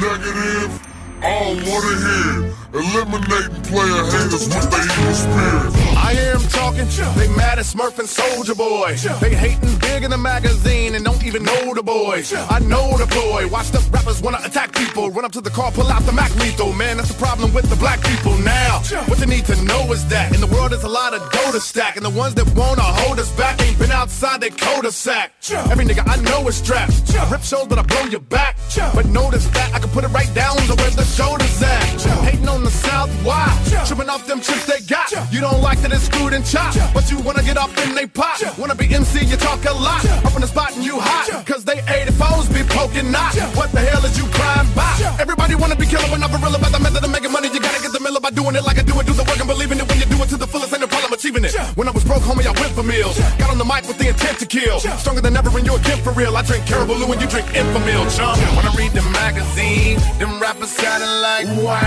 negative, 0.00 0.80
I 1.20 1.54
don't 1.54 1.68
wanna 1.68 2.46
hear. 2.46 2.59
Eliminating 2.72 3.62
player 3.62 4.04
haters 4.04 4.46
with 4.46 4.70
their 4.70 4.84
evil 4.84 5.14
spirit. 5.14 5.74
I 5.98 6.14
hear 6.14 6.38
them 6.38 6.48
talking, 6.48 6.86
they 7.16 7.28
mad 7.34 7.58
at 7.58 7.64
Smurf 7.64 7.98
and 7.98 8.08
Soldier 8.08 8.54
Boy. 8.54 8.94
They 9.20 9.34
hating 9.34 9.76
big 9.78 10.04
in 10.04 10.10
the 10.10 10.18
magazine 10.18 10.94
and 10.94 11.04
don't 11.04 11.24
even 11.24 11.42
know 11.42 11.74
the 11.74 11.82
boy. 11.82 12.22
I 12.48 12.60
know 12.60 12.96
the 12.96 13.06
ploy. 13.06 13.48
Watch 13.48 13.70
the 13.70 13.80
rappers 13.90 14.22
wanna 14.22 14.38
attack 14.44 14.72
people. 14.72 15.10
Run 15.10 15.24
up 15.24 15.32
to 15.32 15.40
the 15.40 15.50
car, 15.50 15.72
pull 15.72 15.88
out 15.88 16.02
the 16.02 16.12
Mac 16.12 16.34
lethal. 16.36 16.72
Man, 16.72 16.98
that's 16.98 17.08
the 17.12 17.18
problem 17.18 17.52
with 17.52 17.68
the 17.68 17.76
black 17.76 18.00
people 18.04 18.36
now. 18.38 18.78
What 19.06 19.18
you 19.18 19.26
need 19.26 19.46
to 19.46 19.56
know 19.64 19.92
is 19.92 20.06
that 20.06 20.32
in 20.32 20.40
the 20.40 20.46
world 20.46 20.70
there's 20.70 20.84
a 20.84 20.88
lot 20.88 21.12
of 21.12 21.20
dough 21.32 21.50
to 21.52 21.60
stack. 21.60 21.96
And 21.96 22.04
the 22.04 22.10
ones 22.10 22.34
that 22.34 22.46
wanna 22.54 22.82
hold 22.82 23.18
us 23.18 23.30
back 23.32 23.60
ain't 23.62 23.78
been 23.80 23.90
outside 23.90 24.40
their 24.40 24.50
cul-de-sac. 24.50 25.32
Every 25.70 25.84
nigga 25.84 26.06
I 26.06 26.22
know 26.22 26.46
is 26.46 26.56
strapped. 26.56 27.14
I 27.16 27.28
rip 27.30 27.42
shows, 27.42 27.66
but 27.66 27.78
I 27.78 27.82
blow 27.82 28.04
your 28.04 28.20
back. 28.20 28.56
But 28.94 29.06
notice 29.06 29.46
that 29.48 29.74
I 29.74 29.80
can 29.80 29.90
put 29.90 30.04
it 30.04 30.08
right 30.08 30.32
down 30.34 30.56
to 30.56 30.74
where 30.76 30.90
the 30.90 31.04
shoulders 31.04 31.62
at. 31.62 31.82
Hating 32.22 32.48
on 32.48 32.59
the 32.64 32.70
south, 32.70 33.10
why? 33.24 33.46
Tripping 33.86 34.08
off 34.08 34.26
them 34.26 34.40
chips 34.40 34.66
they 34.66 34.80
got. 34.86 35.10
You 35.32 35.40
don't 35.40 35.60
like 35.60 35.80
that 35.80 35.92
it's 35.92 36.04
screwed 36.04 36.32
and 36.32 36.44
chopped, 36.44 36.78
but 36.94 37.10
you 37.10 37.18
wanna 37.20 37.42
get 37.42 37.56
up 37.56 37.70
in 37.84 37.94
they 37.94 38.06
pot. 38.06 38.42
Wanna 38.58 38.74
be 38.74 38.92
MC, 38.92 39.24
you 39.24 39.36
talk 39.36 39.64
a 39.64 39.72
lot. 39.72 40.04
Up 40.24 40.34
in 40.34 40.40
the 40.40 40.46
spot 40.46 40.74
and 40.76 40.84
you 40.84 40.98
hot, 40.98 41.46
cause 41.46 41.64
they 41.64 41.78
84s 41.86 42.52
be 42.52 42.62
poking 42.68 43.10
not. 43.10 43.34
What 43.56 43.72
the 43.72 43.80
hell 43.80 44.04
is 44.04 44.18
you 44.18 44.26
crying 44.36 44.68
by? 44.74 44.90
Everybody 45.18 45.54
wanna 45.54 45.76
be 45.76 45.86
killer 45.86 46.08
when 46.10 46.22
I'm 46.22 46.30
gorilla 46.30 46.58
by 46.58 46.70
the 46.70 46.80
method 46.80 47.04
of 47.04 47.10
making 47.10 47.32
money. 47.32 47.48
You 47.48 47.60
gotta 47.60 47.80
get 47.80 47.92
the 47.92 48.00
miller 48.00 48.20
by 48.20 48.30
doing 48.30 48.54
it 48.56 48.64
like 48.64 48.78
I 48.78 48.82
do 48.82 48.98
it. 49.00 49.06
Do 49.06 49.12
the 49.12 49.24
work 49.24 49.38
and 49.38 49.48
believe 49.48 49.70
in 49.72 49.78
it 49.78 49.88
when 49.88 49.98
you 49.98 50.06
do 50.20 50.24
it 50.26 50.28
to 50.30 50.36
the 50.36 50.46
fullest. 50.46 50.72
Ain't 50.72 50.80
no 50.80 50.86
problem 50.86 51.12
achieving 51.12 51.44
it. 51.44 51.54
When 51.76 51.88
I 51.88 51.90
was 51.90 52.04
broke, 52.04 52.22
homie, 52.22 52.46
I 52.46 52.52
went 52.60 52.72
for 52.72 52.82
meals. 52.82 53.18
Got 53.38 53.50
on 53.50 53.58
the 53.58 53.64
mic 53.64 53.86
with 53.88 53.98
the 53.98 54.08
intent 54.08 54.38
to 54.38 54.46
kill. 54.46 54.80
Stronger 54.80 55.20
than 55.20 55.36
ever 55.36 55.50
when 55.50 55.64
you're 55.64 55.78
again 55.78 56.02
for 56.02 56.12
real. 56.12 56.36
I 56.36 56.42
drink 56.42 56.66
Caribou 56.66 56.94
and 56.94 57.20
you 57.20 57.28
drink 57.28 57.46
Infamil, 57.48 58.04
chump. 58.16 58.38
When 58.56 58.66
I 58.66 58.72
read 58.76 58.92
the 58.92 59.02
magazine, 59.10 59.98
them 60.18 60.40
rappers 60.40 60.70
sounding 60.70 61.08
like 61.24 61.46
wow, 61.64 61.80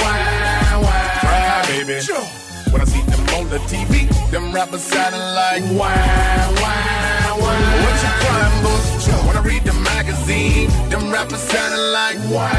wow, 0.00 0.80
wow. 0.82 1.20
Cry, 1.20 1.64
baby. 1.68 2.00
When 2.72 2.80
I 2.80 2.84
see 2.84 3.02
them 3.02 3.22
on 3.36 3.48
the 3.48 3.58
TV, 3.70 4.08
them 4.30 4.52
rappers 4.52 4.82
sounding 4.82 5.20
like 5.20 5.62
wow, 5.78 5.92
wow, 6.62 7.36
wow. 7.40 7.82
What 7.82 7.94
you 8.02 8.10
crying? 8.22 8.56
When 9.26 9.36
I 9.36 9.42
read 9.44 9.62
the 9.64 9.72
magazine, 9.72 10.68
them 10.90 11.10
rappers 11.12 11.40
sounding 11.40 11.92
like 11.92 12.18
wow, 12.32 12.50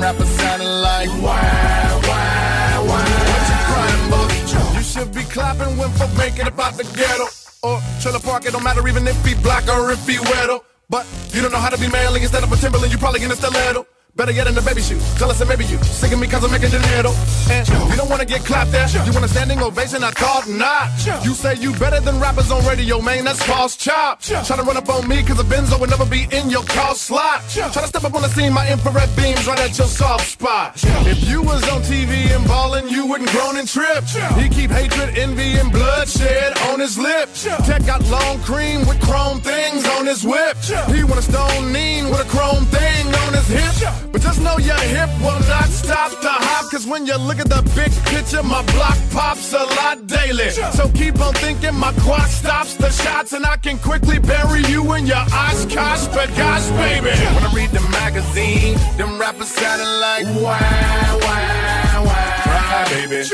Rappers 0.00 0.28
sounding 0.28 0.68
like 0.68 1.08
wow, 1.20 2.00
wow, 2.04 2.84
wow. 2.86 3.08
What 3.28 3.44
you 3.50 3.58
crying, 3.66 4.10
book? 4.10 4.30
You 4.76 4.82
should 4.82 5.12
be 5.12 5.22
clapping 5.24 5.76
when 5.76 5.90
folk 5.90 6.16
making 6.16 6.46
about 6.46 6.74
the 6.74 6.84
ghetto. 6.84 7.26
Or 7.62 7.82
trailer 8.00 8.20
park, 8.20 8.46
it 8.46 8.52
don't 8.52 8.62
matter 8.62 8.86
even 8.86 9.08
if 9.08 9.24
he 9.24 9.34
black 9.34 9.66
or 9.68 9.90
if 9.90 10.06
he 10.06 10.18
wetter. 10.20 10.58
But 10.88 11.04
you 11.32 11.42
don't 11.42 11.50
know 11.50 11.58
how 11.58 11.70
to 11.70 11.78
be 11.78 11.88
manly 11.88 12.22
instead 12.22 12.44
of 12.44 12.52
a 12.52 12.56
Timberland, 12.56 12.92
you 12.92 12.98
probably 12.98 13.20
get 13.20 13.32
a 13.32 13.36
stiletto. 13.36 13.86
Better 14.18 14.32
get 14.32 14.48
in 14.48 14.54
the 14.56 14.62
baby 14.62 14.82
shoes. 14.82 14.98
Tell 15.14 15.30
us 15.30 15.38
that 15.38 15.46
maybe 15.46 15.64
you 15.66 15.78
of 15.78 16.18
me 16.18 16.26
cause 16.26 16.42
I'm 16.42 16.50
making 16.50 16.70
dinero. 16.70 17.14
And 17.54 17.62
you 17.68 17.94
don't 17.94 18.10
wanna 18.10 18.24
get 18.24 18.42
clapped 18.44 18.74
at. 18.74 18.92
You 19.06 19.12
want 19.12 19.24
a 19.24 19.28
standing 19.28 19.62
ovation, 19.62 20.02
I 20.02 20.10
thought 20.10 20.48
not. 20.48 20.90
You 21.24 21.34
say 21.34 21.54
you 21.54 21.70
better 21.78 22.00
than 22.00 22.18
rappers 22.18 22.50
on 22.50 22.66
radio, 22.66 23.00
man, 23.00 23.22
that's 23.26 23.40
false 23.44 23.76
chop. 23.76 24.20
Try 24.20 24.42
to 24.42 24.64
run 24.64 24.76
up 24.76 24.88
on 24.88 25.06
me 25.06 25.22
cause 25.22 25.38
a 25.38 25.44
Benzo 25.44 25.78
would 25.78 25.90
never 25.90 26.04
be 26.04 26.26
in 26.32 26.50
your 26.50 26.64
car 26.64 26.96
slot. 26.96 27.44
Try 27.48 27.70
to 27.70 27.86
step 27.86 28.02
up 28.02 28.12
on 28.16 28.22
the 28.22 28.28
scene, 28.30 28.52
my 28.52 28.68
infrared 28.68 29.14
beams 29.14 29.46
right 29.46 29.60
at 29.60 29.78
your 29.78 29.86
soft 29.86 30.26
spot. 30.26 30.74
If 31.06 31.28
you 31.28 31.40
was 31.40 31.62
on 31.68 31.82
TV 31.82 32.34
and 32.34 32.44
ballin', 32.44 32.88
you 32.88 33.06
wouldn't 33.06 33.30
groan 33.30 33.56
and 33.56 33.68
trip. 33.68 34.02
He 34.34 34.48
keep 34.48 34.72
hatred, 34.72 35.16
envy, 35.16 35.60
and 35.60 35.70
bloodshed 35.70 36.58
on 36.70 36.80
his 36.80 36.98
lip. 36.98 37.28
Tech 37.66 37.86
got 37.86 38.02
long 38.10 38.40
cream 38.40 38.80
with 38.80 39.00
chrome 39.00 39.40
things 39.40 39.86
on 39.90 40.06
his 40.06 40.24
whip. 40.24 40.56
He 40.90 41.04
want 41.04 41.20
a 41.20 41.22
stone 41.22 41.70
mean 41.70 42.10
with 42.10 42.18
a 42.18 42.28
chrome 42.28 42.64
thing 42.66 43.06
on 43.14 43.32
his 43.34 43.46
hip. 43.46 44.07
But 44.12 44.22
just 44.22 44.40
know 44.40 44.56
your 44.58 44.78
hip 44.78 45.10
will 45.20 45.40
not 45.48 45.68
stop 45.68 46.10
the 46.22 46.30
hop. 46.30 46.70
Cause 46.70 46.86
when 46.86 47.06
you 47.06 47.16
look 47.18 47.38
at 47.38 47.48
the 47.48 47.62
big 47.74 47.92
picture, 48.06 48.42
my 48.42 48.62
block 48.72 48.98
pops 49.10 49.52
a 49.52 49.64
lot 49.80 50.06
daily. 50.06 50.50
So 50.50 50.88
keep 50.90 51.20
on 51.20 51.34
thinking 51.34 51.74
my 51.74 51.92
quad 52.04 52.28
stops 52.28 52.74
the 52.76 52.90
shots, 52.90 53.32
and 53.32 53.44
I 53.44 53.56
can 53.56 53.78
quickly 53.78 54.18
bury 54.18 54.62
you 54.64 54.92
in 54.94 55.06
your 55.06 55.24
Oshkosh, 55.32 56.06
but 56.08 56.28
gosh, 56.36 56.68
baby. 56.82 57.10
When 57.34 57.44
I 57.44 57.52
read 57.54 57.70
the 57.70 57.80
magazine, 57.90 58.76
them 58.96 59.18
rappers 59.18 59.48
sounding 59.48 59.92
like 60.00 60.24
wow, 60.42 61.18
wow, 61.22 62.04
wow. 62.04 62.42
Cry, 62.44 62.84
baby. 62.90 63.24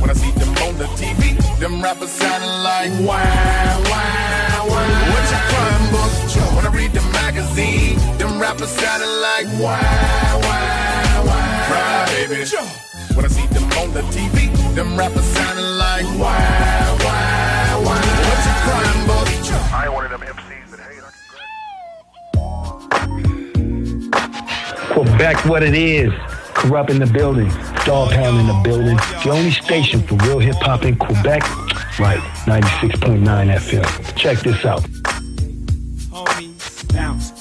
When 0.00 0.10
I 0.10 0.14
see 0.14 0.30
them 0.32 0.50
on 0.66 0.76
the 0.78 0.86
TV, 1.00 1.38
them 1.58 1.82
rappers 1.82 2.10
sounding 2.10 2.50
like 2.62 2.90
wow, 3.06 3.82
wow, 3.90 4.66
wow. 4.68 5.10
What's 5.10 5.30
your 5.30 5.40
crime 5.50 5.90
book? 5.90 6.12
When 6.56 6.66
I 6.66 6.70
read 6.74 6.92
the 6.92 7.02
magazine, 7.12 7.98
them 8.34 8.42
rappers 8.42 8.70
sounding 8.70 9.08
like 9.20 9.46
wow, 9.62 10.40
wow, 10.42 11.24
wow. 11.26 11.66
Cry, 11.68 12.06
baby. 12.26 12.44
When 13.14 13.24
I 13.24 13.28
see 13.28 13.46
them 13.48 13.64
on 13.78 13.92
the 13.92 14.02
TV, 14.10 14.50
them 14.74 14.96
rappers 14.96 15.24
sounding 15.24 15.64
like 15.64 16.04
wow, 16.18 16.96
wow, 17.00 17.82
wow. 17.84 18.00
What's 18.28 18.46
your 18.46 18.56
crime 18.66 19.06
book? 19.06 19.28
I 19.72 19.84
ain't 19.84 19.94
one 19.94 20.04
of 20.04 20.10
them 20.10 20.22
MCs 20.22 20.70
that 20.70 20.80
hate. 20.80 21.02
Quebec, 24.92 25.44
what 25.46 25.62
it 25.62 25.74
is. 25.74 26.12
Corrupt 26.54 26.90
in 26.90 26.98
the 26.98 27.06
building. 27.06 27.50
Dog 27.84 28.10
pound 28.10 28.38
in 28.38 28.46
the 28.46 28.60
building. 28.64 28.96
The 28.96 29.30
only 29.30 29.50
station 29.50 30.02
for 30.02 30.16
real 30.16 30.38
hip 30.40 30.56
hop 30.56 30.84
in 30.84 30.96
Quebec. 30.96 31.42
Right, 31.98 32.18
96.9 32.46 33.24
FM. 33.24 34.16
Check 34.16 34.38
this 34.40 34.64
out. 34.64 34.84
bounce, 36.94 37.33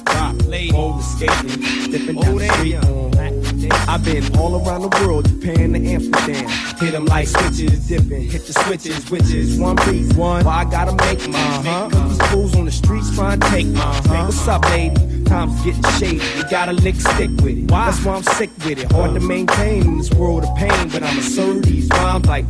roller 0.72 1.02
skating, 1.02 1.92
dipping 1.92 2.16
down 2.16 2.38
the 2.38 2.50
street. 2.54 2.78
I've 3.88 4.04
been 4.04 4.24
all 4.38 4.56
around 4.56 4.82
the 4.82 5.06
world, 5.06 5.28
Japan 5.28 5.74
to 5.74 5.80
Amsterdam. 5.80 6.50
Hit 6.80 6.92
them 6.92 7.06
like 7.06 7.28
switches, 7.28 7.88
dipping, 7.88 8.30
hit 8.30 8.46
the 8.46 8.54
switches, 8.54 9.10
whiches, 9.10 9.60
one 9.60 9.78
piece, 9.78 10.14
one. 10.14 10.46
Why 10.46 10.62
I 10.62 10.66
gotta 10.66 10.92
make 10.92 11.28
my 11.28 11.40
uh-huh. 11.40 12.08
These 12.08 12.28
fools 12.30 12.56
on 12.56 12.66
the 12.66 12.72
streets 12.72 13.14
trying 13.16 13.40
to 13.40 13.50
take 13.50 13.68
my 13.68 13.82
uh-huh. 13.82 14.26
What's 14.26 14.48
up, 14.48 14.64
lady? 14.66 15.24
Time's 15.26 15.60
getting 15.64 15.84
shady, 16.00 16.38
you 16.38 16.44
gotta 16.50 16.74
lick 16.74 16.96
stick 16.96 17.30
with 17.42 17.58
it. 17.58 17.72
Why? 17.72 17.86
That's 17.86 18.04
why 18.06 18.16
I'm 18.16 18.24
sick 18.24 18.52
with 18.66 18.80
it. 18.80 18.92
Hard 18.92 19.14
to 19.16 19.20
maintain 19.20 19.84
in 19.84 19.98
this 19.98 20.12
world 20.12 20.44
of 20.44 20.56
pain, 20.56 20.90
but 20.90 21.04
I'm 21.04 21.18
assertive 21.18 21.64
these 21.64 21.90
rhymes 21.90 22.26
like. 22.28 22.46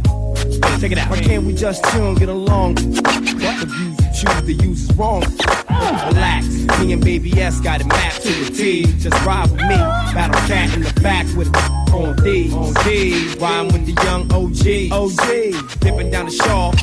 Check 0.80 0.92
it 0.92 0.98
out. 0.98 1.10
Why 1.10 1.20
can't 1.22 1.46
we 1.46 1.54
just 1.54 1.84
chill 1.92 2.10
and 2.10 2.20
get 2.20 2.28
along? 2.30 2.76
What 2.76 3.60
the 3.60 3.68
views 3.68 4.04
choose 4.24 4.42
to 4.44 4.54
use 4.54 4.90
is 4.90 4.96
wrong. 4.96 5.24
Relax, 5.70 6.48
me 6.80 6.94
and 6.94 7.04
Baby 7.04 7.40
S 7.40 7.60
got 7.60 7.82
it 7.82 7.88
mapped 7.88 8.22
to 8.24 8.30
a 8.30 8.50
T. 8.50 8.86
Just 8.98 9.26
ride 9.26 9.50
with 9.52 9.62
me, 9.62 9.78
battle 10.14 10.40
cat 10.48 10.74
in 10.76 10.84
the 10.84 11.02
back 11.02 11.26
with 11.36 11.50
it 11.50 11.94
on 11.94 12.16
D, 12.24 12.52
on 12.54 12.74
D. 12.86 13.36
Rhyme 13.40 13.68
with 13.68 13.86
the 13.86 13.96
young 14.04 14.32
OG, 14.32 14.92
OG. 14.92 15.80
Dipping 15.80 16.10
down 16.10 16.26
the 16.26 16.32
shaw, 16.32 16.74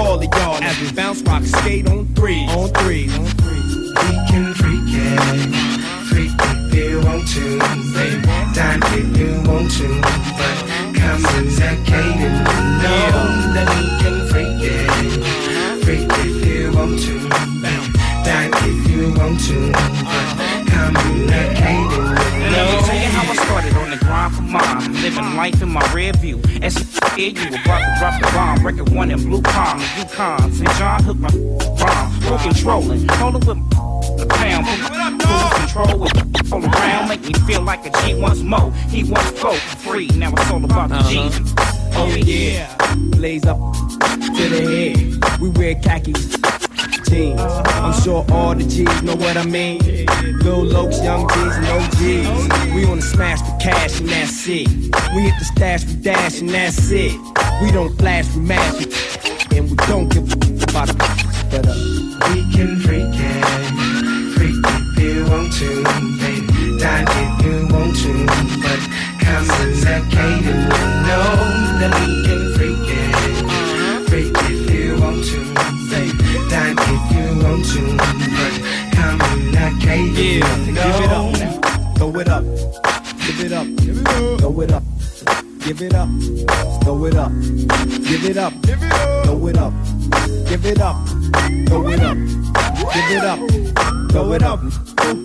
all 0.00 0.18
of 0.18 0.24
y'all 0.24 0.62
as 0.62 0.80
we 0.80 0.92
bounce, 0.92 1.22
rock, 1.22 1.42
skate 1.42 1.88
on 1.88 2.06
three, 2.14 2.44
on 2.48 2.68
three, 2.68 3.08
on 3.10 3.26
three. 3.26 3.60
We 3.94 4.14
can 4.28 4.54
freak 4.54 4.88
it, 4.88 5.54
freak 6.08 6.32
if 6.38 6.90
you 6.90 7.00
want 7.00 7.28
to, 7.28 7.58
baby. 7.94 8.22
Dine 8.54 8.80
if 8.82 9.16
you 9.18 9.50
want 9.50 9.70
to, 9.72 9.88
but 10.38 10.56
come 10.94 11.22
to 11.22 11.42
that 11.58 11.78
cadence. 11.86 12.44
No, 12.82 13.54
that 13.54 13.66
we 13.74 13.82
can 14.02 14.28
freak 14.28 14.62
it, 14.62 15.84
freak 15.84 16.24
you 16.24 16.43
want 16.74 17.00
to, 17.00 17.28
dine 18.24 18.50
if 18.52 18.90
you 18.90 19.12
want 19.14 19.40
to, 19.40 19.72
but 19.72 20.66
come 20.66 20.94
to 20.94 21.26
that 21.26 21.56
cadence. 21.56 22.34
Let 22.52 22.66
me 22.70 22.86
tell 22.86 22.96
you 22.96 23.08
how 23.08 23.30
I 23.30 23.36
started 23.36 23.74
on 23.76 23.90
the 23.90 23.96
grind 23.96 24.34
for 24.34 24.42
mine. 24.42 25.02
Living 25.02 25.36
life 25.36 25.62
in 25.62 25.70
my 25.70 25.92
rear 25.92 26.12
view. 26.14 26.40
As 26.62 26.76
a 26.76 27.00
kid, 27.16 27.38
you 27.38 27.48
about 27.48 27.80
to 27.80 27.94
drop 27.98 28.20
the 28.20 28.30
bomb. 28.32 28.66
Record 28.66 28.88
one 28.90 29.10
in 29.10 29.22
Blue 29.22 29.42
Palm, 29.42 29.78
the 29.78 29.86
Yukon. 29.98 30.52
St. 30.52 30.70
John 30.72 31.02
hooked 31.04 31.20
my 31.20 31.30
bomb. 31.30 32.20
Full 32.22 32.38
controlling. 32.38 33.08
Hold 33.08 33.36
it 33.36 33.46
with 33.46 33.58
the 34.18 34.26
pound. 34.26 34.66
Full 35.22 35.50
control 35.58 35.98
with 36.00 36.52
all 36.52 36.64
around. 36.64 37.08
Make 37.08 37.22
me 37.22 37.34
feel 37.46 37.62
like 37.62 37.86
a 37.86 37.90
G 38.02 38.14
once 38.14 38.40
more. 38.40 38.72
He 38.88 39.04
once 39.04 39.28
spoke 39.38 39.56
free. 39.56 40.08
Now 40.08 40.32
it's 40.32 40.50
all 40.50 40.64
about 40.64 40.88
the 40.88 40.98
G. 41.08 41.18
Uh-huh. 41.18 41.70
Oh 41.96 42.08
yeah, 42.16 42.74
blaze 43.10 43.46
up 43.46 43.58
to 44.08 44.48
the 44.48 44.60
head. 44.60 45.40
We 45.40 45.48
wear 45.50 45.76
khaki 45.76 46.12
I'm 47.12 47.92
sure 48.02 48.24
all 48.30 48.54
the 48.54 48.64
G's 48.64 49.02
know 49.02 49.14
what 49.16 49.36
I 49.36 49.44
mean. 49.44 49.78
Lil 49.78 50.64
Lokes, 50.64 51.02
young 51.02 51.28
G's, 51.28 51.56
and 51.56 51.66
OGs. 51.66 52.74
We 52.74 52.86
wanna 52.86 53.02
smash 53.02 53.40
the 53.42 53.56
cash 53.60 54.00
and 54.00 54.08
that's 54.08 54.46
it. 54.48 54.68
We 55.14 55.22
hit 55.22 55.34
the 55.38 55.44
stash, 55.44 55.84
we 55.84 55.94
dash 55.94 56.40
and 56.40 56.50
that's 56.50 56.90
it. 56.90 57.12
We 57.62 57.70
don't 57.70 57.96
flash, 57.98 58.34
we 58.34 58.42
mash. 58.42 58.86
And 59.52 59.70
we 59.70 59.76
don't 59.86 60.08
give 60.08 60.32
a 60.32 60.36
about 60.64 60.90
it. 60.90 60.98
But 61.50 61.66
uh, 61.68 61.74
We 62.32 62.42
can 62.52 62.80
freak 62.80 63.14
it, 63.14 64.34
freak 64.34 64.56
if 64.64 64.98
you 64.98 65.24
want 65.30 65.52
to, 65.54 65.84
baby. 66.18 66.78
Die 66.78 67.04
if 67.06 67.44
you 67.44 67.68
want 67.72 67.96
to, 68.02 68.12
but 68.64 68.80
come 69.20 69.46
to 69.46 69.66
that 69.84 70.02
cadence. 70.10 70.68
No, 71.08 71.20
that 71.80 71.92
we 72.00 72.24
can 72.26 72.43
want 77.54 77.66
to, 77.66 77.80
but 77.96 78.54
to 78.94 79.50
that 79.52 79.72
cadence. 79.80 80.18
yeah, 80.18 80.72
no. 80.72 81.32
give 81.32 81.40
it 81.40 81.52
up. 81.52 81.96
Throw 81.96 82.18
it 82.18 82.28
up. 82.28 82.44
Give 83.20 83.40
it 83.40 83.52
up. 83.52 83.66
Throw 84.40 84.60
it 84.60 84.72
up. 84.72 84.82
Give 85.60 85.82
it 85.82 85.94
up. 85.94 86.08
Throw 86.82 87.04
it 87.04 87.16
up. 87.16 87.32
Give 88.04 88.24
it 88.24 88.36
up. 88.36 88.52
Throw 89.24 89.46
it 89.46 89.58
up. 89.58 89.72
Give 90.48 90.66
it 90.66 90.80
up. 90.80 90.96
Throw 91.68 91.88
it 91.88 92.02
up. 92.02 92.18
Give 92.92 93.10
it 93.10 93.24
up. 93.24 93.38
Throw 94.10 94.32
it 94.32 94.42
up. 94.42 94.60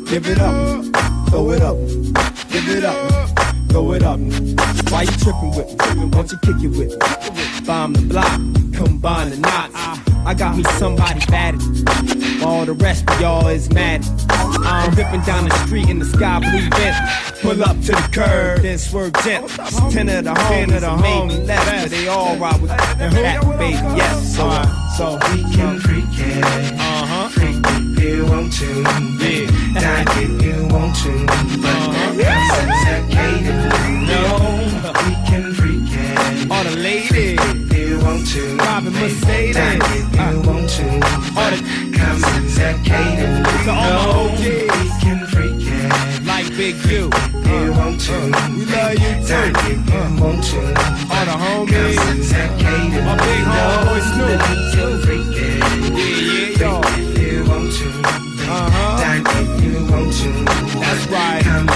Give 0.05 0.27
it 0.27 0.39
up. 0.39 1.27
Throw 1.29 1.51
it 1.51 1.61
up. 1.61 1.77
Give 2.49 2.69
it 2.69 2.83
up. 2.83 3.29
Throw 3.69 3.91
it 3.93 4.03
up. 4.03 4.19
Why 4.91 5.03
you 5.03 5.11
tripping 5.17 5.51
with 5.55 5.95
me? 5.95 6.05
Won't 6.05 6.31
you 6.31 6.37
kick 6.39 6.63
it 6.63 6.69
with 6.69 6.89
me? 6.89 7.65
Bomb 7.65 7.93
the 7.93 8.01
block. 8.01 8.39
Combine 8.73 9.29
the 9.31 9.37
knots. 9.37 9.98
I 10.29 10.35
got 10.35 10.55
me 10.55 10.63
somebody 10.77 11.25
bad. 11.25 11.55
All 12.43 12.63
the 12.63 12.73
rest 12.73 13.09
of 13.09 13.19
y'all 13.19 13.47
is 13.47 13.67
mad. 13.73 14.05
I'm 14.29 14.93
ripping 14.93 15.21
down 15.21 15.49
the 15.49 15.65
street 15.65 15.89
in 15.89 15.97
the 15.97 16.05
sky 16.05 16.37
blue 16.37 16.69
vent. 16.69 17.41
Pull 17.41 17.63
up 17.63 17.75
to 17.81 17.93
the 17.93 18.09
curb, 18.13 18.61
then 18.61 18.77
swerve 18.77 19.13
gent. 19.23 19.49
Ten 19.91 20.07
of 20.07 20.25
the 20.25 20.35
homies, 20.35 20.75
of 20.75 20.81
the 20.81 20.87
homies 20.87 21.47
left, 21.47 21.81
but 21.81 21.89
they 21.89 22.07
all 22.07 22.37
ride 22.37 22.61
with 22.61 22.69
that 22.69 23.41
baby. 23.57 23.73
Yes, 23.97 24.35
so 24.35 24.45
so 24.95 25.13
we 25.33 25.41
can 25.51 25.79
freak 25.79 26.05
it, 26.11 26.43
uh-huh. 26.43 27.29
freak 27.29 27.55
if 27.65 28.03
you 28.03 28.25
want 28.27 28.53
to, 28.53 28.81
yeah. 29.25 29.49
Dine 29.81 30.07
if 30.09 30.45
you 30.45 30.67
want 30.67 30.95
to, 30.97 31.25
but 31.25 31.73
come 31.89 32.17
to 32.17 32.23
that 32.85 33.03
cadence. 33.09 33.73
No, 34.05 34.21
we 35.07 35.13
can 35.27 35.53
freak 35.55 35.89
it. 35.89 36.51
All 36.51 36.63
the 36.63 36.75
ladies, 36.77 37.39
if 37.41 37.77
you 37.77 37.99
want 38.05 38.27
to, 38.27 38.57
Mercedes, 38.99 39.55
Dine 39.55 39.81
if 39.81 40.15
you 40.15 40.41
want 40.49 40.69
to, 40.69 40.83
all 41.39 41.51
the 41.51 41.59
come 41.97 42.19
to 42.19 42.55
that 42.59 42.75
cadence. 42.83 43.47
To 43.65 43.71
all 43.71 43.89
no, 43.89 44.23
my 44.25 44.33
OGs. 44.33 44.43
we 44.43 44.89
can 45.01 45.19
freak 45.27 45.61
it. 45.61 46.25
like 46.25 46.47
Big 46.57 46.75
U. 46.91 47.09
If 47.09 47.47
you 47.47 47.71
want 47.73 47.99
to, 48.01 48.13
We 48.57 48.65
love 48.65 48.93
you 48.93 49.13
Dine 49.27 49.53
too. 49.53 49.71
if 49.71 49.89
you 49.89 50.23
want 50.23 50.43
to, 50.43 50.59
All 50.59 51.25
the 51.25 51.31
come 51.31 51.67
homies, 51.67 51.95
to 51.95 52.33
that 52.33 52.51
cadence. 52.59 53.05
my 53.05 53.15
big 53.23 53.43
homeboy 53.49 54.01
Snoop. 54.09 54.39
we 54.49 54.55
can 54.75 54.91
freak 55.03 55.35
it. 55.37 55.57
Yeah, 55.97 56.27
yeah, 56.29 56.59
y'all. 56.59 56.83
If 56.99 57.17
you 57.19 57.43
want 57.49 57.71
to, 57.79 57.87
Uh-huh. 58.51 58.97
dine 59.01 59.23
if 59.27 59.63
you 59.63 59.75
want 59.91 60.11
to. 60.19 60.29
That's 60.79 61.03
right. 61.07 61.43
Come 61.43 61.67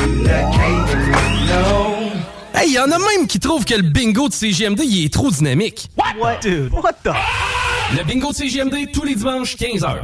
Hey, 2.74 2.78
y 2.78 2.80
en 2.80 2.89
a 2.89 2.97
même 2.97 3.28
qui 3.28 3.39
trouvent 3.39 3.65
que 3.65 3.76
le 3.76 3.84
bingo 3.84 4.30
de 4.30 4.34
CGMD, 4.34 4.82
il 4.84 5.05
est 5.05 5.13
trop 5.13 5.30
dynamique. 5.30 5.89
What? 6.19 6.39
Dude, 6.41 6.74
what 6.74 6.93
the? 7.03 7.13
Le 7.95 8.03
bingo 8.03 8.32
de 8.32 8.36
CGMD, 8.36 8.91
tous 8.91 9.03
les 9.03 9.13
dimanches, 9.13 9.55
15h. 9.57 10.01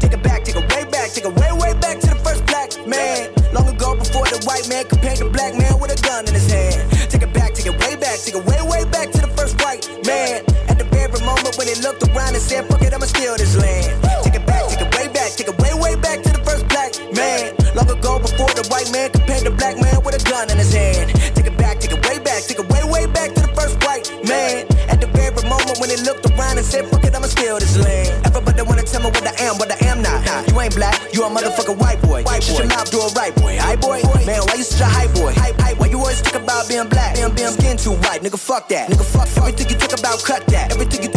Take 0.00 0.14
it 0.14 0.22
back, 0.22 0.42
take 0.42 0.56
it 0.56 0.72
way 0.72 0.84
back, 0.86 1.12
take 1.12 1.26
it 1.26 1.36
way, 1.36 1.52
way 1.52 1.74
back 1.74 2.00
to 2.00 2.06
the 2.06 2.16
first 2.24 2.46
black 2.46 2.72
man. 2.86 3.28
Long 3.52 3.68
ago 3.68 3.94
before 3.96 4.24
the 4.24 4.42
white 4.46 4.66
man 4.70 4.86
compared 4.88 5.18
the 5.18 5.28
black 5.28 5.52
man 5.54 5.78
with 5.80 5.92
a 5.92 6.00
gun 6.00 6.26
in 6.26 6.32
his 6.32 6.50
hand. 6.50 6.90
Take 7.10 7.22
it 7.22 7.34
back, 7.34 7.52
take 7.52 7.66
it 7.66 7.78
way 7.78 7.96
back, 7.96 8.18
take 8.24 8.36
it 8.36 8.44
way, 8.46 8.62
way 8.62 8.84
back 8.88 9.10
to 9.12 9.20
the 9.20 9.28
first 9.36 9.60
white 9.62 9.84
man. 10.06 10.44
At 10.68 10.78
the 10.78 10.84
very 10.84 11.12
moment 11.26 11.58
when 11.58 11.68
he 11.68 11.74
looked 11.82 12.02
around 12.08 12.32
and 12.32 12.42
said, 12.42 12.64
fuck 12.68 12.80
it, 12.80 12.94
I'ma 12.94 13.04
steal 13.04 13.36
this 13.36 13.54
land. 13.60 14.00
Take 14.24 14.36
it 14.36 14.46
back, 14.46 14.64
take 14.68 14.80
it 14.80 14.96
way 14.96 15.08
back, 15.12 15.36
take 15.36 15.48
it 15.48 15.58
way, 15.60 15.74
way 15.74 15.94
back 15.96 16.22
to 16.22 16.22
the 16.22 16.30
first 16.30 16.35
black 16.90 17.14
man. 17.14 17.54
Long 17.74 17.90
ago 17.90 18.18
before 18.18 18.50
the 18.54 18.66
white 18.70 18.90
man 18.92 19.10
compared 19.10 19.44
the 19.44 19.50
black 19.50 19.76
man 19.76 20.02
with 20.04 20.14
a 20.14 20.22
gun 20.28 20.50
in 20.50 20.58
his 20.58 20.72
hand. 20.72 21.10
Take 21.34 21.46
it 21.46 21.56
back, 21.56 21.80
take 21.80 21.92
it 21.92 22.00
way 22.06 22.18
back, 22.18 22.42
take 22.42 22.58
it 22.58 22.68
way, 22.68 22.82
way 22.84 23.06
back 23.06 23.34
to 23.34 23.40
the 23.42 23.52
first 23.54 23.76
white 23.84 24.06
man. 24.26 24.66
At 24.88 25.00
the 25.00 25.06
very 25.08 25.34
moment 25.48 25.78
when 25.78 25.90
he 25.90 25.96
looked 25.96 26.26
around 26.30 26.58
and 26.58 26.66
said, 26.66 26.86
fuck 26.88 27.04
it, 27.04 27.14
I'ma 27.14 27.26
steal 27.26 27.58
this 27.58 27.76
land. 27.76 28.26
Everybody 28.26 28.62
wanna 28.62 28.82
tell 28.82 29.02
me 29.02 29.10
what 29.10 29.26
I 29.26 29.34
am, 29.44 29.58
but 29.58 29.70
I 29.70 29.78
am 29.86 30.02
not. 30.02 30.24
Nah, 30.24 30.44
you 30.46 30.60
ain't 30.60 30.74
black, 30.74 30.96
you 31.12 31.24
a 31.24 31.28
motherfucking 31.28 31.78
white 31.78 32.00
boy. 32.02 32.22
White 32.22 32.40
boy. 32.46 32.54
Shut 32.54 32.58
your 32.58 32.68
mouth, 32.68 32.90
do 32.90 32.98
it 33.02 33.14
right, 33.14 33.34
boy. 33.34 33.56
Hi, 33.58 33.76
boy. 33.76 34.02
Man, 34.24 34.42
why 34.46 34.54
you 34.56 34.64
such 34.64 34.80
a 34.80 34.88
hype 34.88 35.12
boy? 35.14 35.32
Hype, 35.34 35.58
hype. 35.60 35.78
Why 35.78 35.86
you 35.86 35.98
always 35.98 36.22
talk 36.22 36.40
about 36.40 36.68
being 36.68 36.88
black? 36.88 37.14
Being, 37.14 37.34
being 37.34 37.52
skin 37.52 37.76
too 37.76 37.94
white, 38.06 38.22
nigga, 38.22 38.38
fuck 38.38 38.68
that. 38.68 38.90
Nigga, 38.90 39.04
fuck, 39.04 39.28
fuck. 39.28 39.48
Everything 39.48 39.68
you 39.70 39.76
talk 39.76 39.98
about, 39.98 40.22
cut 40.22 40.46
that. 40.48 40.72
Everything 40.72 41.02
you, 41.02 41.15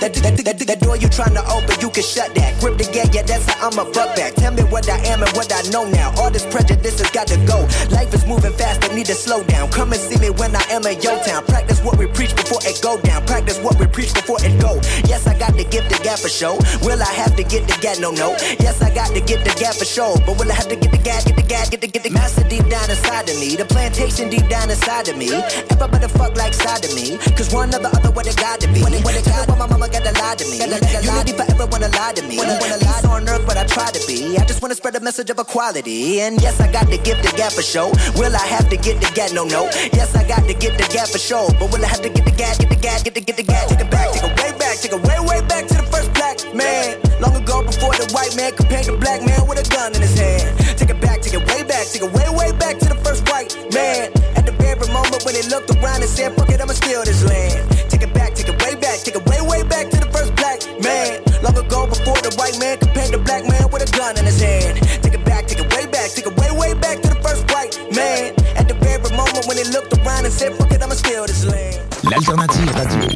that, 0.00 0.14
that, 0.14 0.32
that, 0.32 0.58
that, 0.58 0.80
door 0.80 0.96
you 0.96 1.08
trying 1.08 1.36
to 1.36 1.44
open, 1.52 1.76
you 1.80 1.90
can 1.92 2.02
shut 2.02 2.34
that. 2.34 2.56
Grip 2.60 2.80
the 2.80 2.88
gate, 2.88 3.12
yeah, 3.12 3.20
that's 3.20 3.44
how 3.44 3.68
I'm 3.68 3.76
a 3.76 3.84
buck 3.84 4.16
back. 4.16 4.32
Tell 4.34 4.52
me 4.52 4.64
what 4.72 4.88
I 4.88 4.96
am 5.12 5.22
and 5.22 5.30
what 5.36 5.52
I 5.52 5.60
know 5.68 5.84
now. 5.84 6.08
All 6.16 6.30
this 6.30 6.46
prejudice 6.48 6.98
has 7.00 7.10
got 7.10 7.28
to 7.28 7.36
go. 7.44 7.68
Life 7.92 8.12
is 8.16 8.24
moving 8.24 8.52
fast, 8.56 8.80
I 8.84 8.94
need 8.94 9.06
to 9.06 9.14
slow 9.14 9.44
down. 9.44 9.68
Come 9.70 9.92
and 9.92 10.00
see 10.00 10.16
me 10.16 10.30
when 10.30 10.56
I 10.56 10.64
am 10.72 10.86
in 10.88 11.00
your 11.04 11.20
town. 11.20 11.44
Practice 11.44 11.84
what 11.84 11.98
we 11.98 12.06
preach 12.06 12.34
before 12.34 12.64
it 12.64 12.80
go 12.80 12.96
down. 13.00 13.26
Practice 13.26 13.60
what 13.60 13.78
we 13.78 13.86
preach 13.86 14.14
before 14.14 14.40
it 14.40 14.56
go. 14.60 14.80
Yes, 15.04 15.26
I 15.26 15.36
got 15.38 15.52
to 15.52 15.64
give 15.68 15.84
the 15.92 16.00
gap 16.00 16.18
for 16.18 16.32
show. 16.32 16.56
Will 16.80 17.02
I 17.02 17.12
have 17.20 17.36
to 17.36 17.44
get 17.44 17.68
the 17.68 17.76
gap? 17.84 18.00
No, 18.00 18.10
no. 18.10 18.32
Yes, 18.56 18.80
I 18.80 18.88
got 18.94 19.12
to 19.12 19.20
get 19.20 19.44
the 19.44 19.52
gap 19.60 19.76
for 19.76 19.84
show. 19.84 20.16
But 20.24 20.40
will 20.40 20.50
I 20.50 20.56
have 20.56 20.68
to 20.68 20.76
get 20.76 20.92
the 20.92 21.02
gap, 21.04 21.28
get 21.28 21.36
the 21.36 21.44
gap, 21.44 21.68
get 21.68 21.80
the, 21.82 21.88
get 21.88 22.04
the 22.04 22.10
master 22.10 22.44
deep 22.48 22.64
down 22.72 22.88
inside 22.88 23.28
of 23.28 23.36
me? 23.36 23.56
The 23.56 23.66
plantation 23.68 24.30
deep 24.30 24.48
down 24.48 24.70
inside 24.70 25.08
of 25.08 25.16
me. 25.20 25.28
Everybody 25.68 26.08
fuck 26.08 26.36
like 26.36 26.54
side 26.54 26.84
of 26.88 26.94
me. 26.96 27.20
Cause 27.36 27.52
one 27.52 27.68
or 27.74 27.80
the 27.84 27.92
other, 27.92 28.10
what 28.12 28.26
it 28.26 28.36
got 28.40 28.60
to 28.60 28.68
be. 28.72 28.80
When 28.80 28.94
it, 28.94 29.04
when 29.04 29.14
it 29.14 29.24
got 29.28 29.44
when 29.48 29.58
my 29.58 29.89
got 29.90 30.04
to 30.06 30.12
lie 30.22 30.34
to 30.38 30.44
me. 30.48 30.56
Unity 30.62 31.32
forever 31.32 31.66
wanna 31.66 31.88
lie 31.98 32.12
to 32.14 32.22
me. 32.22 32.38
Wanna, 32.38 32.56
wanna 32.60 32.78
lie 32.78 33.02
on 33.10 33.28
earth, 33.28 33.44
but 33.46 33.56
I 33.56 33.64
try 33.66 33.90
to 33.90 34.00
be. 34.06 34.38
I 34.38 34.44
just 34.44 34.62
wanna 34.62 34.74
spread 34.74 34.96
a 34.96 35.00
message 35.00 35.30
of 35.30 35.38
equality. 35.38 36.20
And 36.20 36.40
yes, 36.40 36.60
I 36.60 36.70
got 36.70 36.86
to 36.88 36.98
give 36.98 37.18
the 37.22 37.32
gap 37.36 37.52
for 37.52 37.62
show. 37.62 37.90
Will 38.14 38.34
I 38.34 38.46
have 38.46 38.68
to 38.70 38.76
get 38.76 39.00
the 39.00 39.10
gap? 39.14 39.32
No, 39.32 39.44
no. 39.44 39.64
Yes, 39.92 40.14
I 40.14 40.26
got 40.26 40.46
to 40.46 40.54
get 40.54 40.78
the 40.78 40.86
gap 40.92 41.08
for 41.08 41.18
show. 41.18 41.48
But 41.58 41.72
will 41.72 41.84
I 41.84 41.88
have 41.88 42.02
to 42.02 42.08
get 42.08 42.24
the 42.24 42.32
gap, 42.32 42.58
get 42.58 42.70
the 42.70 42.76
gap, 42.76 43.04
get 43.04 43.14
the, 43.14 43.20
get 43.20 43.36
the 43.36 43.42
gap, 43.42 43.68
take 43.68 43.80
it 43.80 43.90
back, 43.90 44.12
take 44.12 44.24
it 44.24 44.34
way 44.38 44.52
back, 44.58 44.76
take 44.78 44.92
it 44.92 45.02
way, 45.02 45.18
way 45.20 45.40
back 45.46 45.66
to 45.66 45.74
the 45.74 45.86
first 45.90 46.12
black 46.14 46.38
man. 46.54 47.00
Long 47.20 47.34
ago 47.36 47.62
before 47.62 47.92
the 47.96 48.06
white 48.12 48.34
man 48.36 48.52
compared 48.52 48.86
the 48.86 48.96
black 48.96 49.24
man 49.24 49.46
with 49.48 49.58
a 49.58 49.66
gun 49.68 49.94
in 49.94 50.00
his 50.00 50.16
hand. 50.18 50.56
Take 50.78 50.90
it 50.90 51.00
back, 51.00 51.20
take 51.22 51.34
it 51.34 51.44
way 51.48 51.62
back, 51.64 51.86
take 51.88 52.02
it 52.02 52.12
way, 52.12 52.28
way 52.30 52.52
back 52.56 52.78
to 52.78 52.86
the 52.88 52.98
first 53.04 53.28
white 53.28 53.56
man. 53.72 54.12
At 54.36 54.46
the 54.46 54.52
very 54.52 54.86
moment 54.92 55.24
when 55.24 55.34
he 55.34 55.42
looked 55.48 55.70
around 55.76 56.02
and 56.02 56.10
said, 56.10 56.36
fuck 56.36 56.50
it, 56.50 56.60
I'ma 56.60 56.72
steal 56.72 57.04
this 57.04 57.24
land. 57.24 57.68
Take 57.90 58.02
it 58.02 58.12
back, 58.14 58.34
take 58.34 58.48
it 58.48 58.56
way 58.62 58.74
back, 58.76 59.00
take 59.00 59.16
it 59.16 59.24
way, 59.26 59.40
way 59.42 59.62
back 59.64 59.79
to 59.88 59.96
the 59.96 60.10
first 60.12 60.34
black 60.36 60.60
man. 60.82 61.22
Long 61.42 61.56
ago 61.56 61.86
before 61.86 62.20
the 62.20 62.34
white 62.36 62.58
man 62.60 62.76
compared 62.78 63.12
the 63.12 63.18
black 63.18 63.48
man 63.48 63.70
with 63.72 63.86
a 63.86 63.90
gun 63.96 64.18
in 64.18 64.26
his 64.26 64.40
hand. 64.40 64.76
Take 65.02 65.14
it 65.14 65.24
back, 65.24 65.46
take 65.46 65.60
it 65.60 65.68
way 65.72 65.86
back, 65.86 66.10
take 66.12 66.26
it 66.26 66.36
way, 66.36 66.50
way 66.52 66.74
back 66.74 67.00
to 67.00 67.08
the 67.08 67.20
first 67.24 67.48
white 67.52 67.72
man. 67.94 68.34
At 68.60 68.68
the 68.68 68.74
very 68.74 69.00
moment 69.16 69.46
when 69.46 69.56
he 69.56 69.64
looked 69.72 69.92
around 69.96 70.24
and 70.26 70.32
said, 70.32 70.52
fuck 70.56 70.72
it, 70.72 70.82
I'ma 70.82 70.94
steal 70.94 71.24
this 71.26 71.44
land. 71.44 71.80
L'alternative 72.04 72.70
radio. 72.74 73.08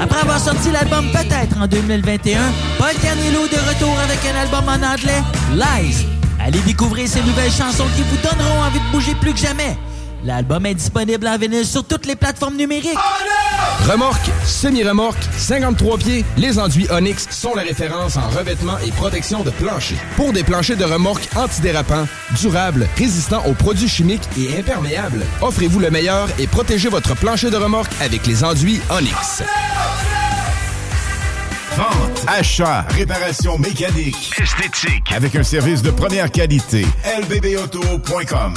Après 0.00 0.20
avoir 0.20 0.40
sorti 0.40 0.70
l'album 0.72 1.06
Peut-être 1.12 1.56
en 1.60 1.66
2021, 1.68 2.40
Paul 2.78 2.94
Carnello 3.00 3.46
de 3.46 3.56
retour 3.68 3.94
avec 4.00 4.18
un 4.26 4.36
album 4.40 4.68
en 4.68 4.82
anglais, 4.82 5.22
Lies. 5.54 6.06
Allez 6.40 6.58
découvrir 6.60 7.08
ces 7.08 7.22
nouvelles 7.22 7.52
chansons 7.52 7.86
qui 7.94 8.02
vous 8.02 8.16
donneront 8.16 8.62
envie 8.62 8.80
de 8.80 8.90
bouger 8.90 9.14
plus 9.14 9.32
que 9.32 9.38
jamais. 9.38 9.76
L'album 10.24 10.64
est 10.66 10.74
disponible 10.74 11.26
en 11.26 11.36
vinyle 11.36 11.66
sur 11.66 11.84
toutes 11.84 12.06
les 12.06 12.14
plateformes 12.14 12.56
numériques. 12.56 12.96
Remorque, 13.90 14.30
semi-remorque, 14.44 15.22
53 15.36 15.98
pieds, 15.98 16.24
les 16.36 16.58
enduits 16.58 16.86
Onyx 16.90 17.26
sont 17.30 17.54
la 17.54 17.62
référence 17.62 18.16
en 18.16 18.28
revêtement 18.28 18.78
et 18.86 18.92
protection 18.92 19.42
de 19.42 19.50
plancher. 19.50 19.96
Pour 20.16 20.32
des 20.32 20.44
planchers 20.44 20.76
de 20.76 20.84
remorque 20.84 21.28
antidérapants, 21.34 22.06
durables, 22.40 22.86
résistants 22.96 23.44
aux 23.46 23.54
produits 23.54 23.88
chimiques 23.88 24.28
et 24.38 24.58
imperméables, 24.58 25.24
offrez-vous 25.40 25.80
le 25.80 25.90
meilleur 25.90 26.28
et 26.38 26.46
protégez 26.46 26.88
votre 26.88 27.16
plancher 27.16 27.50
de 27.50 27.56
remorque 27.56 27.92
avec 28.00 28.26
les 28.26 28.44
enduits 28.44 28.80
Onyx. 28.90 29.42
Vente, 31.76 32.24
achat, 32.26 32.84
réparation 32.90 33.56
mécanique, 33.58 34.30
esthétique, 34.40 35.10
avec 35.14 35.34
un 35.36 35.42
service 35.42 35.80
de 35.80 35.90
première 35.90 36.30
qualité. 36.30 36.84
lbbauto.com 37.22 38.54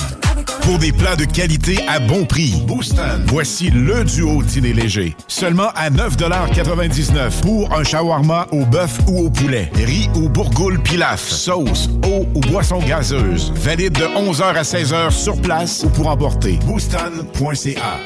Pour 0.61 0.77
des 0.79 0.91
plats 0.91 1.15
de 1.15 1.23
qualité 1.23 1.79
à 1.87 1.99
bon 1.99 2.25
prix. 2.25 2.61
Booston. 2.67 3.23
Voici 3.27 3.69
le 3.69 4.03
duo 4.03 4.43
dîner 4.43 4.73
léger. 4.73 5.15
Seulement 5.27 5.69
à 5.75 5.89
9,99 5.89 7.41
pour 7.41 7.73
un 7.73 7.83
shawarma 7.83 8.47
au 8.51 8.65
bœuf 8.65 8.99
ou 9.07 9.25
au 9.25 9.29
poulet. 9.29 9.71
Riz 9.75 10.09
ou 10.15 10.27
bourgoule 10.27 10.81
pilaf. 10.81 11.21
Sauce, 11.21 11.89
eau 12.05 12.25
ou 12.35 12.41
boisson 12.41 12.79
gazeuse. 12.79 13.53
Valide 13.55 13.93
de 13.93 14.05
11h 14.05 14.55
à 14.55 14.63
16h 14.63 15.11
sur 15.11 15.41
place 15.41 15.83
ou 15.85 15.89
pour 15.89 16.07
emporter. 16.07 16.59
Booston.ca 16.65 17.99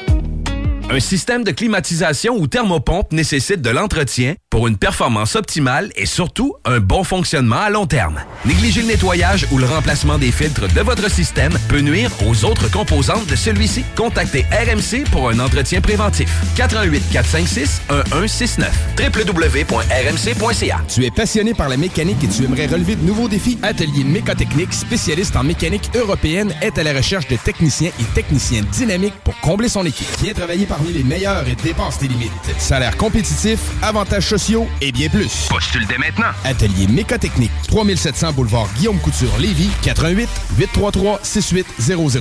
Un 0.92 0.98
système 0.98 1.44
de 1.44 1.52
climatisation 1.52 2.36
ou 2.36 2.48
thermopompe 2.48 3.12
nécessite 3.12 3.62
de 3.62 3.70
l'entretien 3.70 4.34
pour 4.50 4.66
une 4.66 4.76
performance 4.76 5.36
optimale 5.36 5.92
et 5.94 6.04
surtout 6.04 6.56
un 6.64 6.80
bon 6.80 7.04
fonctionnement 7.04 7.60
à 7.60 7.70
long 7.70 7.86
terme. 7.86 8.18
Négliger 8.44 8.80
le 8.80 8.88
nettoyage 8.88 9.46
ou 9.52 9.58
le 9.58 9.66
remplacement 9.66 10.18
des 10.18 10.32
filtres 10.32 10.66
de 10.74 10.80
votre 10.80 11.08
système 11.08 11.52
peut 11.68 11.78
nuire 11.78 12.10
aux 12.26 12.44
autres 12.44 12.68
composantes 12.68 13.24
de 13.28 13.36
celui-ci. 13.36 13.84
Contactez 13.94 14.44
RMC 14.50 15.08
pour 15.12 15.30
un 15.30 15.38
entretien 15.38 15.80
préventif. 15.80 16.28
88 16.56 17.04
456 17.12 17.82
1169 18.12 18.72
www.rmc.ca 18.98 20.80
Tu 20.92 21.04
es 21.04 21.10
passionné 21.12 21.54
par 21.54 21.68
la 21.68 21.76
mécanique 21.76 22.24
et 22.24 22.28
tu 22.28 22.42
aimerais 22.42 22.66
relever 22.66 22.96
de 22.96 23.06
nouveaux 23.06 23.28
défis? 23.28 23.58
Atelier 23.62 24.02
Mécotechnique, 24.02 24.72
spécialiste 24.72 25.36
en 25.36 25.44
mécanique 25.44 25.88
européenne, 25.94 26.52
est 26.60 26.76
à 26.78 26.82
la 26.82 26.92
recherche 26.92 27.28
de 27.28 27.36
techniciens 27.36 27.92
et 28.00 28.04
techniciennes 28.12 28.66
dynamiques 28.72 29.14
pour 29.22 29.38
combler 29.38 29.68
son 29.68 29.86
équipe. 29.86 30.08
Viens 30.20 30.34
travailler 30.34 30.66
parmi 30.80 30.94
les 30.94 31.04
meilleurs 31.04 31.46
et 31.46 31.54
dépense 31.56 31.98
tes 31.98 32.08
limites. 32.08 32.30
Salaire 32.58 32.96
compétitif, 32.96 33.60
avantages 33.82 34.28
sociaux 34.28 34.66
et 34.80 34.92
bien 34.92 35.08
plus. 35.10 35.48
Postule 35.50 35.86
dès 35.86 35.98
maintenant. 35.98 36.30
Atelier 36.44 36.86
Mécotechnique, 36.86 37.50
3700 37.68 38.32
boulevard 38.32 38.66
Guillaume 38.76 38.98
Couture, 38.98 39.36
Lévis, 39.38 39.70
88 39.82 40.28
833 40.58 41.20
6800. 41.22 42.20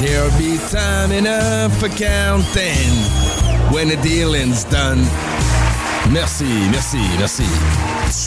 There'll 0.00 0.30
be 0.38 0.58
time 0.70 1.12
enough 1.12 1.72
for 1.78 1.88
counting 1.88 2.90
when 3.72 3.88
the 3.88 3.96
dealing's 4.02 4.64
done. 4.64 5.06
Merci, 6.10 6.44
merci, 6.72 6.98
merci. 7.18 7.44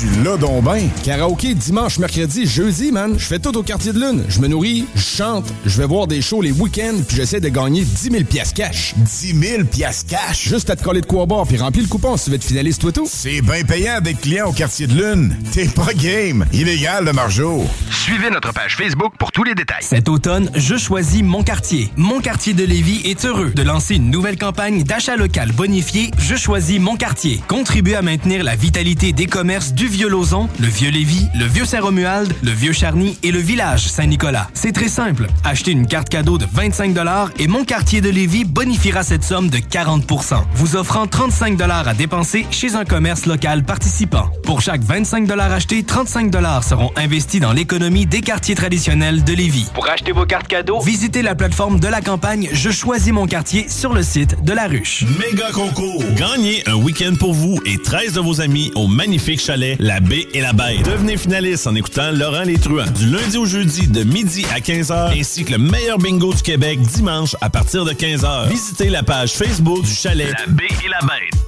Tu 0.03 0.21
l'as 0.21 0.35
donc 0.35 0.65
ben. 0.65 0.89
Karaoké 1.05 1.55
dimanche, 1.55 1.97
mercredi, 1.97 2.45
jeudi, 2.45 2.91
man. 2.91 3.15
Je 3.17 3.23
fais 3.23 3.39
tout 3.39 3.57
au 3.57 3.63
quartier 3.63 3.93
de 3.93 3.99
lune. 4.01 4.25
Je 4.27 4.41
me 4.41 4.49
nourris, 4.49 4.85
je 4.95 5.01
chante, 5.01 5.45
je 5.65 5.77
vais 5.77 5.87
voir 5.87 6.07
des 6.07 6.21
shows 6.21 6.41
les 6.41 6.51
week-ends, 6.51 6.99
puis 7.07 7.15
j'essaie 7.15 7.39
de 7.39 7.47
gagner 7.47 7.85
10 7.85 8.11
000 8.11 8.23
piastres 8.25 8.53
cash. 8.53 8.95
10 8.97 9.33
000 9.33 9.63
piastres 9.63 10.09
cash? 10.09 10.49
Juste 10.49 10.69
à 10.69 10.75
te 10.75 10.83
coller 10.83 10.99
de 10.99 11.05
quoi 11.05 11.25
boire, 11.25 11.47
puis 11.47 11.55
remplis 11.55 11.83
le 11.83 11.87
coupon 11.87 12.17
si 12.17 12.25
tu 12.25 12.31
veux 12.31 12.35
être 12.35 12.43
finaliste 12.43 12.81
toi 12.81 12.91
tout. 12.91 13.07
C'est 13.09 13.41
bien 13.41 13.63
payant 13.63 14.01
d'être 14.01 14.19
client 14.19 14.49
au 14.49 14.51
quartier 14.51 14.87
de 14.87 14.93
lune. 14.93 15.37
T'es 15.53 15.69
pas 15.69 15.93
game. 15.93 16.45
Illégal, 16.51 17.05
le 17.05 17.13
margeau. 17.13 17.63
Suivez 17.89 18.29
notre 18.29 18.51
page 18.51 18.75
Facebook 18.75 19.13
pour 19.17 19.31
tous 19.31 19.45
les 19.45 19.55
détails. 19.55 19.83
Cet 19.83 20.09
automne, 20.09 20.51
je 20.55 20.75
choisis 20.75 21.23
Mon 21.23 21.43
Quartier. 21.43 21.89
Mon 21.95 22.19
Quartier 22.19 22.53
de 22.53 22.65
Lévis 22.65 23.03
est 23.05 23.23
heureux 23.23 23.51
de 23.51 23.63
lancer 23.63 23.95
une 23.95 24.11
nouvelle 24.11 24.37
campagne 24.37 24.83
d'achat 24.83 25.15
local 25.15 25.53
bonifié 25.53 26.11
Je 26.17 26.35
choisis 26.35 26.81
Mon 26.81 26.97
Quartier. 26.97 27.39
Contribuez 27.47 27.95
à 27.95 28.01
maintenir 28.01 28.43
la 28.43 28.57
vitalité 28.57 29.13
des 29.13 29.27
commerces 29.27 29.71
du 29.71 29.92
Vieux-Lauzon, 29.93 30.49
le 30.59 30.67
Vieux-Lévis, 30.67 31.27
le 31.35 31.45
Vieux-Saint-Romuald, 31.45 32.33
le 32.41 32.49
Vieux-Charny 32.49 33.19
et 33.21 33.31
le 33.31 33.37
village 33.37 33.87
Saint-Nicolas. 33.87 34.49
C'est 34.55 34.71
très 34.71 34.87
simple. 34.87 35.27
Achetez 35.43 35.71
une 35.71 35.85
carte 35.85 36.09
cadeau 36.09 36.39
de 36.39 36.47
25 36.51 36.95
et 37.37 37.47
Mon 37.47 37.63
Quartier 37.63 38.01
de 38.01 38.09
Lévis 38.09 38.43
bonifiera 38.43 39.03
cette 39.03 39.23
somme 39.23 39.49
de 39.49 39.57
40% 39.57 40.33
vous 40.55 40.75
offrant 40.75 41.05
35 41.05 41.61
à 41.61 41.93
dépenser 41.93 42.47
chez 42.49 42.73
un 42.73 42.85
commerce 42.85 43.27
local 43.27 43.63
participant. 43.63 44.29
Pour 44.43 44.61
chaque 44.61 44.81
25 44.81 45.29
achetés, 45.31 45.83
35 45.83 46.33
seront 46.63 46.91
investis 46.95 47.39
dans 47.39 47.53
l'économie 47.53 48.07
des 48.07 48.21
quartiers 48.21 48.55
traditionnels 48.55 49.23
de 49.23 49.33
Lévis. 49.33 49.69
Pour 49.75 49.87
acheter 49.87 50.11
vos 50.11 50.25
cartes 50.25 50.47
cadeaux, 50.47 50.81
visitez 50.81 51.21
la 51.21 51.35
plateforme 51.35 51.79
de 51.79 51.87
la 51.87 52.01
campagne 52.01 52.49
Je 52.51 52.71
choisis 52.71 53.13
mon 53.13 53.27
quartier 53.27 53.67
sur 53.69 53.93
le 53.93 54.01
site 54.01 54.43
de 54.43 54.53
la 54.53 54.67
ruche. 54.67 55.05
Méga 55.19 55.51
concours! 55.51 56.03
Gagnez 56.15 56.63
un 56.67 56.75
week-end 56.75 57.13
pour 57.19 57.33
vous 57.33 57.59
et 57.65 57.77
13 57.77 58.13
de 58.13 58.19
vos 58.21 58.41
amis 58.41 58.71
au 58.75 58.87
magnifique 58.87 59.41
chalet 59.41 59.72
La 59.79 59.99
Baie 59.99 60.27
et 60.33 60.41
la 60.41 60.53
Bête. 60.53 60.83
Devenez 60.85 61.17
finaliste 61.17 61.67
en 61.67 61.75
écoutant 61.75 62.11
Laurent 62.11 62.43
Les 62.43 62.57
Truands 62.57 62.91
du 62.91 63.07
lundi 63.07 63.37
au 63.37 63.45
jeudi 63.45 63.87
de 63.87 64.03
midi 64.03 64.45
à 64.53 64.59
15h 64.59 65.19
ainsi 65.19 65.43
que 65.43 65.51
le 65.51 65.57
meilleur 65.57 65.97
bingo 65.97 66.33
du 66.33 66.41
Québec 66.41 66.79
dimanche 66.81 67.35
à 67.41 67.49
partir 67.49 67.85
de 67.85 67.91
15h. 67.91 68.49
Visitez 68.49 68.89
la 68.89 69.03
page 69.03 69.33
Facebook 69.33 69.83
du 69.83 69.93
chalet 69.93 70.31
La 70.31 70.53
Baie 70.53 70.67
et 70.85 70.89
la 70.89 70.99
Bête. 70.99 71.39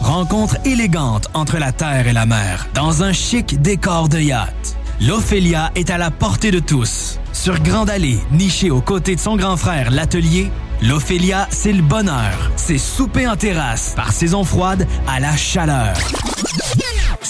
Rencontre 0.00 0.56
élégante 0.64 1.28
entre 1.34 1.58
la 1.58 1.72
terre 1.72 2.06
et 2.06 2.12
la 2.12 2.26
mer, 2.26 2.68
dans 2.74 3.02
un 3.02 3.12
chic 3.12 3.60
décor 3.62 4.08
de 4.08 4.18
yacht. 4.18 4.76
L'Ophélia 5.00 5.72
est 5.74 5.90
à 5.90 5.98
la 5.98 6.10
portée 6.10 6.50
de 6.50 6.60
tous. 6.60 7.18
Sur 7.32 7.60
Grande 7.60 7.90
Allée, 7.90 8.18
nichée 8.30 8.70
aux 8.70 8.80
côtés 8.80 9.16
de 9.16 9.20
son 9.20 9.36
grand 9.36 9.56
frère, 9.56 9.90
l'Atelier, 9.90 10.50
l'Ophélia, 10.82 11.48
c'est 11.50 11.72
le 11.72 11.82
bonheur. 11.82 12.50
C'est 12.56 12.78
souper 12.78 13.26
en 13.26 13.36
terrasse, 13.36 13.94
par 13.96 14.12
saison 14.12 14.44
froide 14.44 14.86
à 15.08 15.20
la 15.20 15.36
chaleur. 15.36 15.94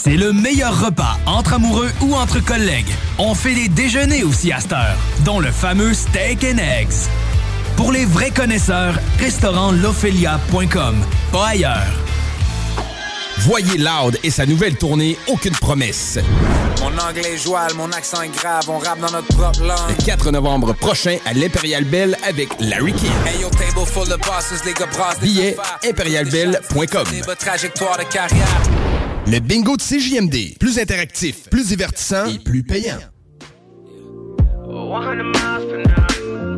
C'est 0.04 0.18
le 0.18 0.34
meilleur 0.34 0.84
repas 0.84 1.16
entre 1.24 1.54
amoureux 1.54 1.90
ou 2.02 2.14
entre 2.14 2.38
collègues. 2.38 2.92
On 3.16 3.34
fait 3.34 3.54
des 3.54 3.68
déjeuners 3.68 4.22
aussi 4.22 4.52
à 4.52 4.60
cette 4.60 4.74
heure, 4.74 4.98
dont 5.24 5.40
le 5.40 5.50
fameux 5.50 5.94
steak 5.94 6.44
and 6.44 6.58
eggs. 6.58 7.08
Pour 7.78 7.90
les 7.90 8.04
vrais 8.04 8.30
connaisseurs, 8.30 8.96
restaurantlofelia.com, 9.18 10.96
pas 11.32 11.46
ailleurs. 11.46 11.94
Voyez 13.38 13.78
Loud 13.78 14.18
et 14.22 14.30
sa 14.30 14.44
nouvelle 14.44 14.76
tournée 14.76 15.16
Aucune 15.26 15.54
promesse. 15.54 16.18
Mon 16.82 16.98
anglais 16.98 17.32
est 17.32 17.38
joual, 17.38 17.72
mon 17.72 17.90
accent 17.90 18.20
est 18.20 18.28
grave, 18.28 18.68
on 18.68 18.76
rappe 18.80 19.00
dans 19.00 19.10
notre 19.10 19.28
propre 19.28 19.62
langue. 19.62 19.88
Le 19.88 20.04
4 20.04 20.32
novembre 20.32 20.74
prochain 20.74 21.16
à 21.24 21.32
l'Impérial 21.32 21.84
Bell 21.84 22.18
avec 22.28 22.50
Larry 22.60 22.92
King. 22.92 23.10
Hey 23.26 23.40
yo, 23.40 23.48
table 23.48 23.86
full 23.86 24.12
of 24.12 24.20
bosses, 24.20 24.62
les 24.66 24.74
gars 24.74 24.84
brassent 24.84 25.18
des 25.20 25.28
Billets 25.28 25.56
affaires. 25.58 25.90
impérialbell.com. 25.90 27.04
Des 27.10 27.22
bas 27.22 27.36
trajectoire 27.36 27.96
de 27.96 28.02
carrière. 28.02 28.60
Le 29.26 29.40
bingo 29.40 29.76
de 29.76 29.82
CJMD. 29.82 30.58
Plus 30.58 30.78
interactif, 30.78 31.48
plus 31.50 31.68
divertissant 31.68 32.26
et 32.26 32.38
plus 32.38 32.62
payant. 32.62 32.98
100 34.66 35.22
miles 35.22 35.66
per 35.66 35.82
hour. 35.90 36.56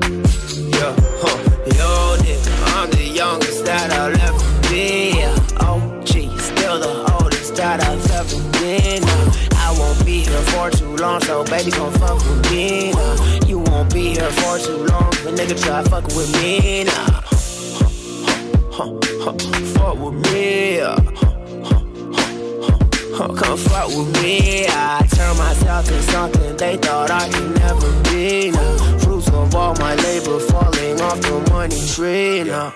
Yeah, 0.73 0.95
huh. 1.23 1.39
Yo, 1.77 2.17
nigga, 2.23 2.51
I'm 2.75 2.91
the 2.91 3.07
youngest 3.07 3.65
that 3.65 3.93
I'll 3.93 4.13
ever 4.13 4.69
be. 4.69 5.23
Oh, 5.61 5.81
gee, 6.05 6.29
still 6.39 6.81
the 6.81 7.19
oldest 7.21 7.55
that 7.57 7.83
I've 7.85 8.11
ever 8.11 8.37
been. 8.59 9.05
Uh, 9.05 9.33
I 9.57 9.75
won't 9.79 10.05
be 10.05 10.25
here 10.25 10.43
for 10.53 10.71
too 10.71 10.97
long, 10.97 11.21
so 11.23 11.45
baby, 11.45 11.71
with 12.27 12.51
me. 12.51 12.93
You 13.47 13.61
won't 13.61 13.93
be 13.95 14.15
here 14.15 14.31
for 14.33 14.59
too 14.59 14.85
long, 14.87 15.13
uh. 20.81 21.36
Oh, 23.19 23.29
come 23.35 23.57
fuck 23.57 23.89
with 23.89 24.23
me. 24.23 24.67
I 24.69 25.07
turn 25.11 25.39
myself 25.39 25.87
to 25.87 26.03
something 26.03 26.55
they 26.59 26.77
thought 26.77 27.11
I 27.11 27.27
could 27.31 27.55
never 27.57 28.03
be. 28.11 28.51
Now, 28.51 28.99
fruits 28.99 29.29
of 29.29 29.55
all 29.55 29.75
my 29.77 29.95
labor 29.95 30.39
falling 30.39 31.01
off 31.01 31.21
the 31.23 31.49
money 31.51 31.81
tree. 31.95 32.45
Now, 32.45 32.75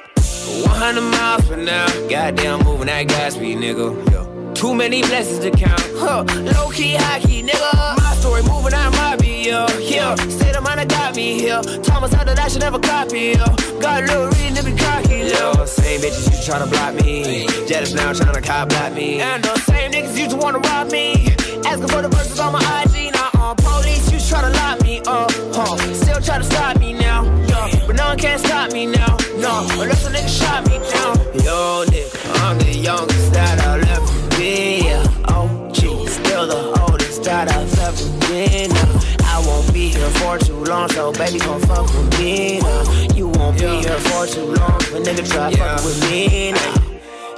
100 0.65 1.01
miles 1.03 1.47
per 1.47 1.57
now. 1.57 1.87
Goddamn, 2.09 2.65
moving 2.65 2.87
that 2.87 3.09
gas 3.09 3.35
speed, 3.35 3.59
nigga. 3.59 4.11
Yo. 4.11 4.30
Too 4.55 4.75
many 4.75 5.01
blessings 5.03 5.39
to 5.41 5.51
count. 5.51 5.81
Huh. 5.97 6.25
Low 6.55 6.71
key, 6.71 6.95
high 6.95 7.21
key, 7.21 7.43
nigga. 7.43 7.97
My 7.99 8.15
story 8.17 8.43
moving 8.43 8.75
out 8.75 8.93
my 8.93 9.17
beat, 9.17 9.47
yo. 9.47 9.67
Yeah. 9.81 10.15
State 10.17 10.57
of 10.57 10.63
mind 10.63 10.81
that 10.81 10.89
got 10.89 11.17
me 11.17 11.41
here. 11.41 11.63
Thomas 11.83 12.13
out 12.15 12.27
that 12.27 12.39
I 12.39 12.49
should 12.49 12.61
never 12.61 12.79
copy, 12.79 13.37
yo. 13.39 13.45
Got 13.81 14.05
a 14.05 14.07
little 14.07 14.27
reason 14.29 14.55
to 14.57 14.65
be 14.65 14.77
cocky, 14.77 15.19
yo. 15.33 15.65
Same 15.65 16.01
bitches 16.01 16.31
you 16.31 16.37
to 16.37 16.45
try 16.45 16.59
to 16.59 16.67
block 16.67 16.95
me. 16.95 17.47
Jealous 17.67 17.95
now 17.95 18.13
trying 18.13 18.35
to 18.35 18.41
cop 18.41 18.69
block 18.69 18.93
me. 18.93 19.21
And 19.21 19.43
those 19.43 19.63
same 19.65 19.93
niggas 19.93 20.17
used 20.19 20.31
to 20.31 20.37
wanna 20.37 20.59
rob 20.59 20.91
me. 20.91 21.35
Asking 21.65 21.89
for 21.89 22.03
the 22.03 22.09
verses 22.09 22.39
on 22.41 22.53
my 22.53 22.61
IG. 22.85 23.13
Now, 23.13 23.31
uh, 23.35 23.55
police 23.55 24.11
used 24.13 24.27
to 24.27 24.31
try 24.33 24.43
to 24.43 24.51
lock 24.51 24.83
me 24.83 25.01
up. 25.07 25.31
Huh. 25.55 25.77
Still 25.95 26.21
try 26.21 26.39
to 26.39 26.45
stop 26.45 26.79
me 26.79 26.93
now. 26.93 27.25
Yeah. 27.49 27.87
But 27.87 27.97
no 27.97 28.09
one 28.09 28.19
can 28.19 28.39
stop 28.39 28.73
me 28.73 28.87
now. 28.87 29.17
No. 29.39 29.67
Unless 29.81 30.07
a 30.07 30.11
nigga 30.11 30.29
shot 30.29 30.67
me 30.69 30.79
down. 30.93 31.17
Yo, 31.45 31.85
nigga, 31.87 32.43
I'm 32.45 32.59
the 32.59 32.73
youngest 32.77 33.33
that 33.33 33.59
I'll 33.61 33.81
ever 33.81 34.13
be. 34.13 34.20
Yeah. 34.41 35.05
Oh, 35.29 35.71
gee, 35.71 36.07
still 36.07 36.47
the 36.47 36.81
oldest 36.81 37.25
that 37.25 37.51
I've 37.51 37.79
ever 37.79 38.29
been. 38.29 38.71
Now, 38.71 39.01
I 39.25 39.45
won't 39.47 39.71
be 39.75 39.89
here 39.89 40.09
for 40.13 40.39
too 40.39 40.65
long, 40.65 40.89
so 40.89 41.13
baby, 41.13 41.39
gon' 41.41 41.61
fuck 41.61 41.85
with 41.93 42.19
me. 42.19 42.61
Now, 42.61 43.15
you 43.15 43.29
won't 43.29 43.59
be 43.59 43.67
here 43.67 44.01
for 44.01 44.27
too 44.27 44.47
long, 44.47 44.81
but 44.91 45.03
nigga 45.05 45.29
try 45.29 45.53
fuck 45.53 45.85
with 45.85 46.01
me. 46.11 46.53
Now. 46.53 46.81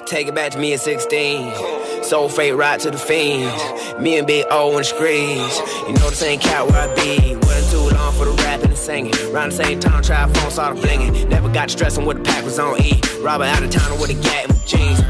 Take 0.07 0.29
it 0.29 0.35
back 0.37 0.53
to 0.53 0.59
me 0.59 0.75
at 0.75 0.81
16. 0.81 2.05
Soul 2.05 2.29
fate 2.29 2.53
right 2.53 2.79
to 2.79 2.91
the 2.93 2.99
fiends. 2.99 3.99
Me 3.99 4.19
and 4.19 4.27
Big 4.27 4.45
O 4.51 4.71
in 4.71 4.77
the 4.77 4.85
screens. 4.85 5.59
You 5.89 5.95
know 5.95 6.11
this 6.11 6.23
ain't 6.23 6.41
cat 6.41 6.69
where 6.69 6.89
I 6.89 6.95
be. 6.95 7.35
Wasn't 7.35 7.73
too 7.73 7.97
long 7.97 8.13
for 8.13 8.27
the 8.27 8.33
rapping 8.45 8.69
and 8.69 8.79
singing. 8.79 9.15
Around 9.33 9.51
the 9.51 9.65
same 9.65 9.81
time, 9.81 10.03
try 10.05 10.31
phone, 10.33 10.51
saw 10.53 10.73
the 10.73 10.81
blinging. 10.81 11.29
Never 11.29 11.49
got 11.49 11.69
stressing 11.69 12.05
what 12.05 12.19
the 12.19 12.23
pack 12.23 12.45
was 12.45 12.61
on 12.61 12.81
E. 12.81 13.01
Robbing 13.21 13.49
out 13.49 13.63
of 13.63 13.71
town 13.71 13.99
with 13.99 14.11
a 14.11 14.15
gat 14.23 14.51
and 14.51 14.67
jeans. 14.67 15.01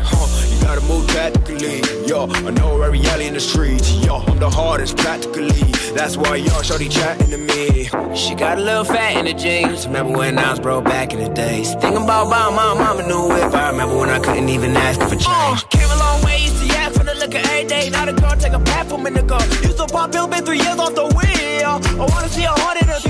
Huh, 0.83 0.95
you 0.95 1.07
gotta 1.17 1.33
move 1.33 1.43
tactically. 1.43 2.07
Yo, 2.07 2.27
I 2.29 2.51
know 2.51 2.83
every 2.83 3.01
alley 3.07 3.27
in 3.27 3.35
the 3.35 3.41
streets. 3.41 3.93
Yo, 4.05 4.17
I'm 4.17 4.39
the 4.39 4.51
hardest 4.51 4.97
practically. 4.97 5.51
That's 5.95 6.17
why 6.17 6.37
y'all 6.37 6.63
shorty 6.63 6.89
chatting 6.89 7.31
to 7.31 7.39
me. 7.39 7.89
She 8.17 8.35
got 8.35 8.59
a 8.59 8.61
little 8.61 8.85
fat 8.85 9.17
in 9.17 9.25
the 9.27 9.35
jeans. 9.35 9.87
Remember 9.87 10.19
when 10.19 10.39
I 10.39 10.51
was 10.51 10.61
broke 10.61 10.85
back 10.85 11.13
in 11.13 11.21
the 11.23 11.29
days. 11.29 11.75
Thinking 11.75 12.03
about 12.03 12.31
buying 12.31 12.55
my 12.55 12.75
mama 12.75 13.07
new 13.07 13.29
whip. 13.29 13.55
I 13.55 13.71
remember 13.71 13.97
when 13.99 14.11
I 14.11 14.19
couldn't 14.19 14.49
even 14.49 14.77
ask 14.77 15.01
her 15.01 15.09
for 15.09 15.17
change. 15.17 15.27
Oh, 15.29 15.63
came 15.71 15.91
a 15.91 15.97
long 15.97 16.23
way, 16.25 16.43
used 16.43 16.61
to 16.61 16.67
yak 16.67 16.93
for 16.93 17.05
the 17.05 17.15
liquor 17.15 17.39
every 17.39 17.65
day. 17.65 17.91
Now 17.91 18.07
the 18.07 18.13
girl 18.13 18.37
take 18.37 18.53
a 18.53 18.59
bath 18.59 18.89
for 18.89 18.97
a 18.97 19.03
minute 19.03 19.25
ago. 19.25 19.39
Used 19.63 19.79
to 19.79 19.87
pop 19.87 20.13
pill, 20.13 20.27
been 20.29 20.45
three 20.45 20.59
years 20.59 20.79
off 20.79 20.95
the 20.95 21.07
wheel. 21.07 21.81
I 22.01 22.07
wanna 22.11 22.29
see 22.29 22.45
a 22.45 22.51
hundred 22.51 22.89
or 22.89 23.01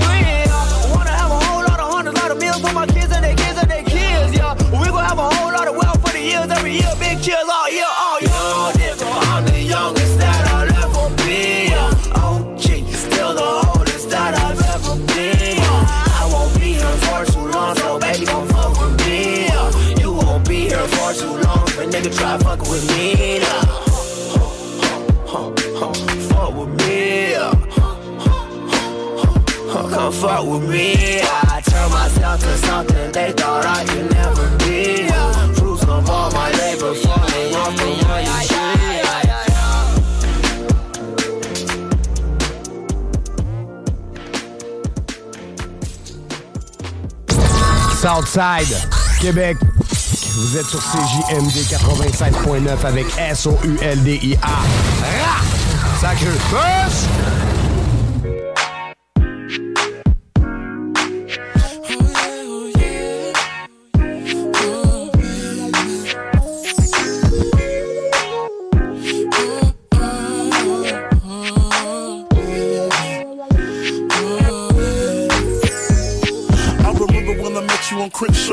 try 22.37 22.55
fucking 22.55 22.69
with 22.71 22.87
me. 22.89 23.39
Now. 23.39 23.61
Fuck 26.29 26.53
with 26.55 26.69
me. 26.81 27.35
Come 29.71 30.13
fuck 30.13 30.45
with 30.45 30.69
me. 30.69 31.21
I 31.21 31.61
turn 31.65 31.91
myself 31.91 32.39
to 32.41 32.57
something 32.57 33.11
they 33.11 33.31
thought 33.33 33.65
I 33.65 33.85
could 33.85 34.11
never 34.11 34.49
be. 34.59 35.07
Fruits 35.59 35.83
of 35.83 36.09
all 36.09 36.31
my 36.31 36.51
labor 36.51 36.93
falling 36.95 37.55
off 37.55 37.75
the 37.77 37.85
money 38.07 38.25
tree. 38.47 38.61
Southside, 48.01 48.67
Québec. 49.21 49.72
Vous 50.35 50.57
êtes 50.57 50.65
sur 50.65 50.79
CJMD 50.79 51.51
85.9 51.51 52.85
avec 52.85 53.05
S-O-U-L-D-I-A. 53.19 54.47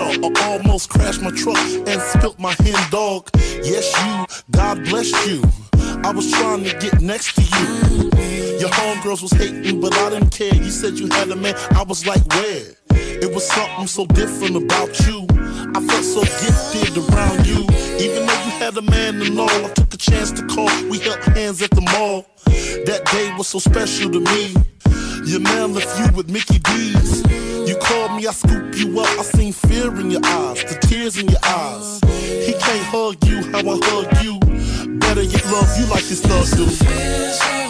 I 0.03 0.59
almost 0.59 0.89
crashed 0.91 1.23
my 1.23 1.31
truck 1.31 1.59
and 1.59 2.01
spilt 2.01 2.39
my 2.39 2.55
hen 2.61 2.91
dog. 2.91 3.29
Yes, 3.63 3.93
you. 4.03 4.43
God 4.51 4.83
bless 4.85 5.11
you. 5.27 5.43
I 6.03 6.13
was 6.13 6.31
trying 6.31 6.65
to 6.65 6.79
get 6.79 7.01
next 7.01 7.35
to 7.35 7.43
you. 7.43 8.11
Your 8.59 8.71
homegirls 8.71 9.23
was 9.23 9.33
hating, 9.33 9.81
but 9.81 9.95
I 9.95 10.11
didn't 10.11 10.31
care. 10.31 10.55
You 10.55 10.71
said 10.71 10.99
you 10.99 11.09
had 11.09 11.31
a 11.31 11.37
man. 11.37 11.55
I 11.73 11.83
was 11.83 12.07
like, 12.07 12.27
where? 12.35 12.75
It 12.93 13.35
was 13.35 13.47
something 13.47 13.87
so 13.87 14.07
different 14.07 14.57
about 14.57 14.99
you. 15.07 15.27
I 15.75 15.81
felt 15.87 16.05
so 16.05 16.23
gifted 16.23 16.97
around 16.97 17.47
you. 17.47 17.61
Even 18.01 18.27
though 18.27 18.43
you 18.45 18.53
had 18.59 18.77
a 18.77 18.83
man 18.83 19.21
and 19.21 19.39
all, 19.39 19.51
I 19.51 19.69
took 19.75 19.93
a 19.93 19.97
chance 19.99 20.31
to 20.33 20.47
call. 20.47 20.71
We 20.89 20.99
held 20.99 21.21
hands 21.37 21.61
at 21.61 21.71
the 21.71 21.83
mall. 21.83 22.27
That 22.87 23.07
day 23.13 23.33
was 23.37 23.49
so 23.49 23.59
special 23.59 24.11
to 24.11 24.21
me. 24.21 24.55
Your 25.25 25.41
man 25.41 25.75
left 25.75 25.99
you 25.99 26.17
with 26.17 26.31
Mickey 26.31 26.59
D's. 26.59 27.23
You 27.69 27.77
called 27.77 28.17
me, 28.17 28.27
I 28.27 28.33
scoop 28.33 28.75
you 28.77 28.99
up. 29.01 29.09
I 29.19 29.23
seen 29.23 29.53
fear 29.53 29.95
in 30.01 30.11
your 30.11 30.25
eyes, 30.25 30.65
the 30.65 30.79
tears 30.81 31.19
in 31.19 31.29
your 31.29 31.41
eyes. 31.45 32.01
He 32.47 32.53
can't 32.53 32.87
hug 32.87 33.25
you 33.27 33.43
how 33.53 33.61
I 33.61 33.79
hug 33.83 34.25
you. 34.25 34.39
Better 34.99 35.23
yet, 35.23 35.45
love 35.47 35.79
you 35.79 35.87
like 35.87 36.05
this 36.05 36.23
thug 36.23 36.47
do. 36.57 37.70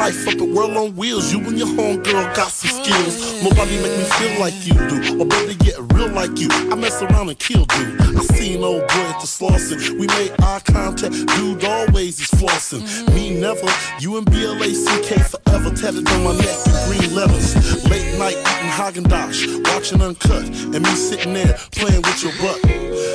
Life 0.00 0.28
up 0.28 0.40
at 0.40 0.48
World 0.48 0.76
on 0.78 0.96
Wheels. 0.96 1.30
You 1.30 1.40
and 1.40 1.58
your 1.58 1.68
homegirl 1.68 2.34
got 2.34 2.50
some 2.50 2.70
skills. 2.82 3.44
Nobody 3.44 3.76
make 3.82 3.96
me 3.98 4.04
feel 4.16 4.40
like 4.40 4.56
you 4.64 4.72
do, 4.88 5.20
or 5.20 5.26
better 5.26 5.52
get 5.52 5.76
real 5.92 6.08
like 6.08 6.38
you. 6.38 6.48
I 6.72 6.74
mess 6.74 7.02
around 7.02 7.28
and 7.28 7.38
kill 7.38 7.66
dude. 7.66 8.00
I 8.16 8.22
seen 8.36 8.64
old 8.64 8.80
boy 8.80 9.06
at 9.12 9.20
the 9.20 9.28
Slauson. 9.28 9.76
We 10.00 10.06
made 10.06 10.32
eye 10.40 10.62
contact, 10.64 11.12
dude 11.36 11.64
always 11.64 12.18
is 12.18 12.30
flossing. 12.30 12.82
Me 13.14 13.38
never, 13.38 13.68
you 14.00 14.16
and 14.16 14.24
BLACK 14.24 15.10
forever 15.32 15.70
tatted 15.76 16.08
on 16.08 16.24
my 16.24 16.32
neck 16.32 16.58
in 16.66 16.76
green 16.88 17.14
letters. 17.14 17.48
Late 17.90 18.18
night 18.18 18.38
eating 18.40 18.72
Haagen 18.78 19.04
Dazs, 19.04 19.62
watching 19.68 20.00
Uncut, 20.00 20.44
and 20.74 20.80
me 20.80 20.94
sitting 20.94 21.34
there 21.34 21.54
playing 21.72 22.00
with 22.00 22.22
your 22.24 22.32
butt. 22.40 22.60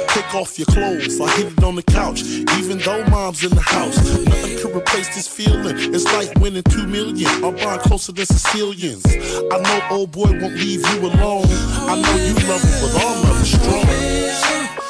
Take 0.09 0.33
off 0.35 0.57
your 0.57 0.67
clothes, 0.67 1.19
I 1.19 1.29
hit 1.35 1.51
it 1.51 1.63
on 1.63 1.75
the 1.75 1.83
couch, 1.83 2.21
even 2.59 2.77
though 2.77 3.03
mom's 3.07 3.43
in 3.43 3.49
the 3.49 3.61
house. 3.61 3.97
Nothing 4.23 4.57
could 4.59 4.75
replace 4.75 5.13
this 5.15 5.27
feeling. 5.27 5.75
It's 5.93 6.05
like 6.05 6.33
winning 6.39 6.63
two 6.75 6.87
million. 6.87 7.29
I'm 7.43 7.55
buying 7.55 7.79
closer 7.79 8.11
than 8.11 8.25
Sicilians. 8.25 9.05
I 9.05 9.57
know 9.59 9.97
old 9.97 10.11
boy 10.11 10.31
won't 10.41 10.55
leave 10.55 10.81
you 10.81 10.99
alone. 10.99 11.45
I 11.47 12.01
know 12.01 12.15
you 12.15 12.33
love 12.47 12.61
him, 12.61 12.75
but 12.81 13.03
our 13.03 13.23
love 13.23 13.41
is 13.41 13.51
strong. 13.51 14.84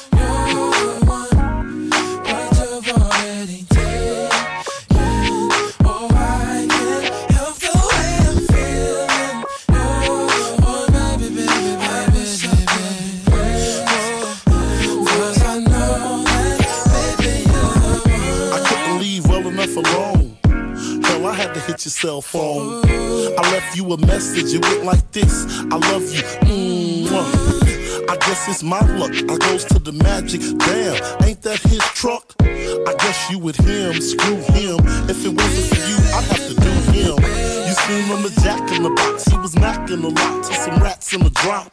Hit 21.65 21.83
your 21.85 21.91
cell 21.91 22.21
phone. 22.21 22.83
I 22.85 23.51
left 23.51 23.75
you 23.75 23.91
a 23.93 23.97
message, 23.97 24.53
it 24.53 24.63
went 24.63 24.85
like 24.85 25.11
this 25.11 25.45
I 25.71 25.77
love 25.91 26.03
you. 26.13 26.21
Mwah. 26.45 27.75
I 28.07 28.15
guess 28.17 28.47
it's 28.47 28.61
my 28.61 28.79
luck. 28.97 29.11
I 29.13 29.37
goes 29.37 29.65
to 29.65 29.79
the 29.79 29.91
magic. 29.91 30.41
Damn, 30.41 31.23
ain't 31.23 31.41
that 31.41 31.59
his 31.59 31.81
truck? 31.95 32.35
I 32.39 32.93
guess 32.99 33.31
you 33.31 33.39
with 33.39 33.57
him, 33.57 33.99
screw 33.99 34.35
him. 34.53 34.77
If 35.09 35.25
it 35.25 35.33
wasn't 35.33 35.67
for 35.73 35.81
you, 35.89 35.97
I'd 36.13 36.23
have 36.29 36.47
to 36.47 36.55
do 36.55 36.73
him. 36.93 37.17
You 37.65 37.73
seen 37.73 38.03
him 38.05 38.25
a 38.25 38.29
jack 38.41 38.71
in 38.71 38.83
the 38.83 38.91
box. 38.91 39.25
He 39.25 39.37
was 39.37 39.55
knocking 39.55 40.03
a 40.03 40.09
lot 40.09 40.43
to 40.45 40.53
some 40.53 40.77
rats 40.81 41.13
in 41.13 41.23
the 41.23 41.31
drop. 41.31 41.71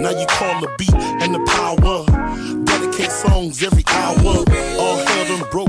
Now 0.00 0.10
you 0.10 0.26
call 0.26 0.60
the 0.60 0.70
beat 0.78 0.94
and 0.94 1.34
the 1.34 1.42
power. 1.46 2.04
Dedicate 2.64 3.12
songs 3.12 3.62
every 3.62 3.84
hour. 3.86 4.44
All 4.78 4.96
hell 4.96 5.24
done 5.26 5.50
broke 5.50 5.67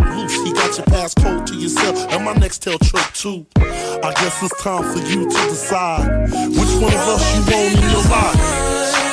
got 0.69 0.77
your 0.77 0.85
passcode 0.87 1.45
to 1.47 1.55
yourself 1.55 2.11
and 2.11 2.23
my 2.25 2.33
next 2.33 2.59
tail 2.59 2.77
choke 2.79 3.13
too. 3.13 3.45
I 3.57 4.13
guess 4.15 4.43
it's 4.43 4.61
time 4.61 4.83
for 4.83 4.99
you 4.99 5.29
to 5.29 5.35
decide 5.49 6.29
which 6.31 6.73
one 6.81 6.93
of 6.93 7.07
us 7.07 7.35
you 7.35 7.41
want 7.51 7.75
in 7.75 7.89
your 7.89 8.03
life. 8.09 9.08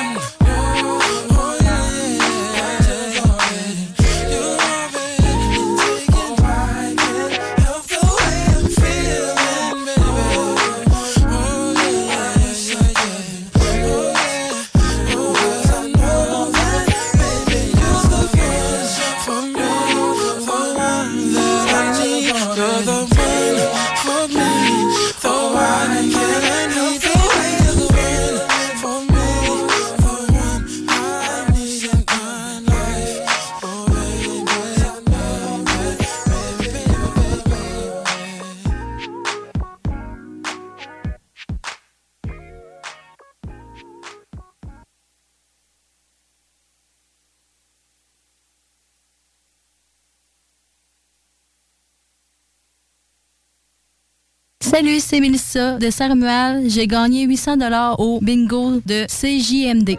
Salut, 54.76 55.00
c'est 55.00 55.20
Mélissa 55.20 55.78
de 55.78 55.88
Saint-Romuald. 55.88 56.68
J'ai 56.68 56.86
gagné 56.86 57.22
800 57.22 57.56
dollars 57.56 57.98
au 57.98 58.20
bingo 58.20 58.82
de 58.84 59.06
CJMD. 59.06 59.96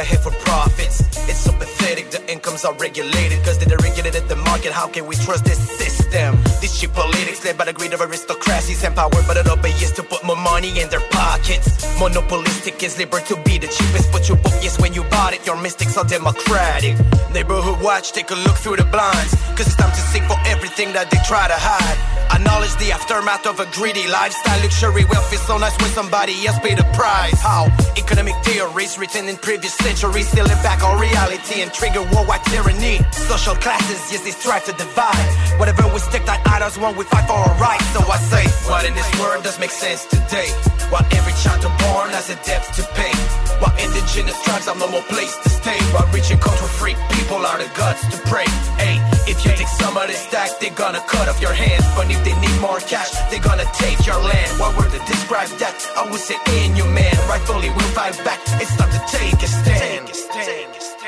Are 0.00 0.02
ahead 0.02 0.20
for 0.20 0.32
profits. 0.44 1.00
It's 1.28 1.40
so 1.40 1.52
pathetic, 1.52 2.10
the 2.10 2.20
incomes 2.32 2.64
are 2.64 2.74
regulated 2.74 3.38
because 3.40 3.58
they're 3.58 3.78
regulated 3.78 4.28
the 4.28 4.36
market. 4.36 4.72
How 4.72 4.88
can 4.88 5.06
we 5.06 5.14
trust 5.16 5.44
this 5.44 5.60
system? 5.78 6.36
This 6.60 6.78
cheap 6.78 6.92
politics 6.92 7.44
led 7.44 7.58
by 7.58 7.66
the 7.66 7.72
greed 7.72 7.92
of 7.92 8.00
aristocracies, 8.00 8.82
empowered 8.84 9.26
by 9.28 9.34
the 9.34 9.44
lobbyists 9.48 9.96
to 9.96 10.02
put 10.02 10.24
more 10.24 10.36
money 10.36 10.80
in 10.80 10.88
their 10.88 11.04
pockets. 11.10 11.66
Monopolistic 12.00 12.82
is 12.82 12.98
liberal 12.98 13.22
to 13.24 13.36
be 13.44 13.58
the 13.58 13.68
cheapest, 13.68 14.10
but 14.12 14.28
you 14.28 14.36
book 14.36 14.56
yes 14.64 14.80
when 14.80 14.92
you 14.94 15.02
bought 15.04 15.34
it. 15.34 15.44
Your 15.46 15.60
mystics 15.60 15.96
are 15.96 16.04
democratic. 16.04 16.96
Neighborhood 17.32 17.80
watch, 17.82 18.12
take 18.12 18.30
a 18.30 18.38
look 18.46 18.56
through 18.56 18.76
the 18.76 18.84
blinds, 18.84 19.34
cause 19.56 19.66
it's 19.66 19.76
time 19.76 19.90
to 19.90 20.02
sing 20.12 20.22
for 20.24 20.38
everything 20.46 20.92
that 20.92 21.10
they 21.10 21.18
try 21.26 21.46
to 21.46 21.56
hide. 21.56 22.19
Acknowledge 22.32 22.74
the 22.76 22.92
aftermath 22.92 23.46
of 23.46 23.60
a 23.60 23.66
greedy 23.72 24.06
lifestyle. 24.08 24.60
Luxury 24.62 25.04
wealth 25.06 25.32
is 25.32 25.40
so 25.42 25.58
nice 25.58 25.76
when 25.82 25.90
somebody 25.90 26.34
else 26.46 26.58
pay 26.60 26.74
the 26.74 26.84
price. 26.94 27.40
How 27.42 27.66
economic 27.96 28.36
theories 28.44 28.98
written 28.98 29.28
in 29.28 29.36
previous 29.36 29.74
centuries 29.74 30.28
still 30.28 30.46
impact 30.46 30.82
our 30.82 30.98
reality 30.98 31.62
and 31.62 31.72
trigger 31.72 32.02
worldwide 32.14 32.44
tyranny. 32.46 32.98
Social 33.26 33.54
classes, 33.56 34.00
yes, 34.12 34.22
they 34.22 34.30
strive 34.30 34.64
to 34.64 34.72
divide. 34.72 35.28
Whatever 35.58 35.86
we 35.92 35.98
stick 35.98 36.24
that 36.26 36.40
idols 36.46 36.78
want, 36.78 36.96
we 36.96 37.04
fight 37.04 37.26
for 37.26 37.34
our 37.34 37.54
rights. 37.58 37.86
So 37.92 38.00
I 38.06 38.18
say, 38.18 38.44
what 38.70 38.86
in 38.86 38.94
this 38.94 39.10
world 39.18 39.42
does 39.44 39.58
make 39.58 39.70
sense 39.70 40.06
today? 40.06 40.48
While 40.90 41.06
every 41.10 41.34
child 41.42 41.62
born 41.86 42.10
has 42.10 42.30
a 42.30 42.36
debt 42.46 42.62
to 42.76 42.82
pay. 42.94 43.14
While 43.60 43.74
indigenous 43.76 44.38
tribes 44.42 44.66
have 44.66 44.78
no 44.78 44.88
more 44.88 45.04
place 45.10 45.36
to 45.44 45.48
stay. 45.50 45.78
While 45.92 46.06
rich 46.12 46.30
and 46.30 46.40
cultural 46.40 46.68
freak 46.68 46.96
people 47.10 47.42
are 47.44 47.58
the 47.58 47.68
gods 47.76 48.00
to 48.10 48.18
pray. 48.30 48.48
Hey, 48.78 48.96
if 49.30 49.44
you 49.44 49.52
take 49.52 49.68
some 49.68 49.96
of 49.96 50.06
this 50.08 50.18
stack, 50.18 50.58
they're 50.58 50.74
gonna 50.74 51.00
cut 51.06 51.28
off 51.28 51.40
your 51.40 51.52
hands. 51.52 51.86
But 51.94 52.10
if 52.10 52.22
they 52.24 52.34
need 52.40 52.60
more 52.60 52.80
cash, 52.80 53.10
they're 53.30 53.40
gonna 53.40 53.68
take 53.74 54.04
your 54.04 54.18
land. 54.18 54.50
What 54.58 54.76
word 54.76 54.90
to 54.90 54.98
describe 55.06 55.50
that? 55.62 55.74
I 55.96 56.10
would 56.10 56.20
say 56.20 56.36
inhuman. 56.64 57.14
Rightfully, 57.28 57.70
we'll 57.70 57.92
fight 57.94 58.16
back. 58.24 58.40
It's 58.60 58.74
time 58.76 58.90
to 58.90 59.02
take 59.06 59.40
a 59.42 59.46
stand. 59.46 60.08
Take 60.08 60.76
a 60.76 60.80
stand. 60.80 60.99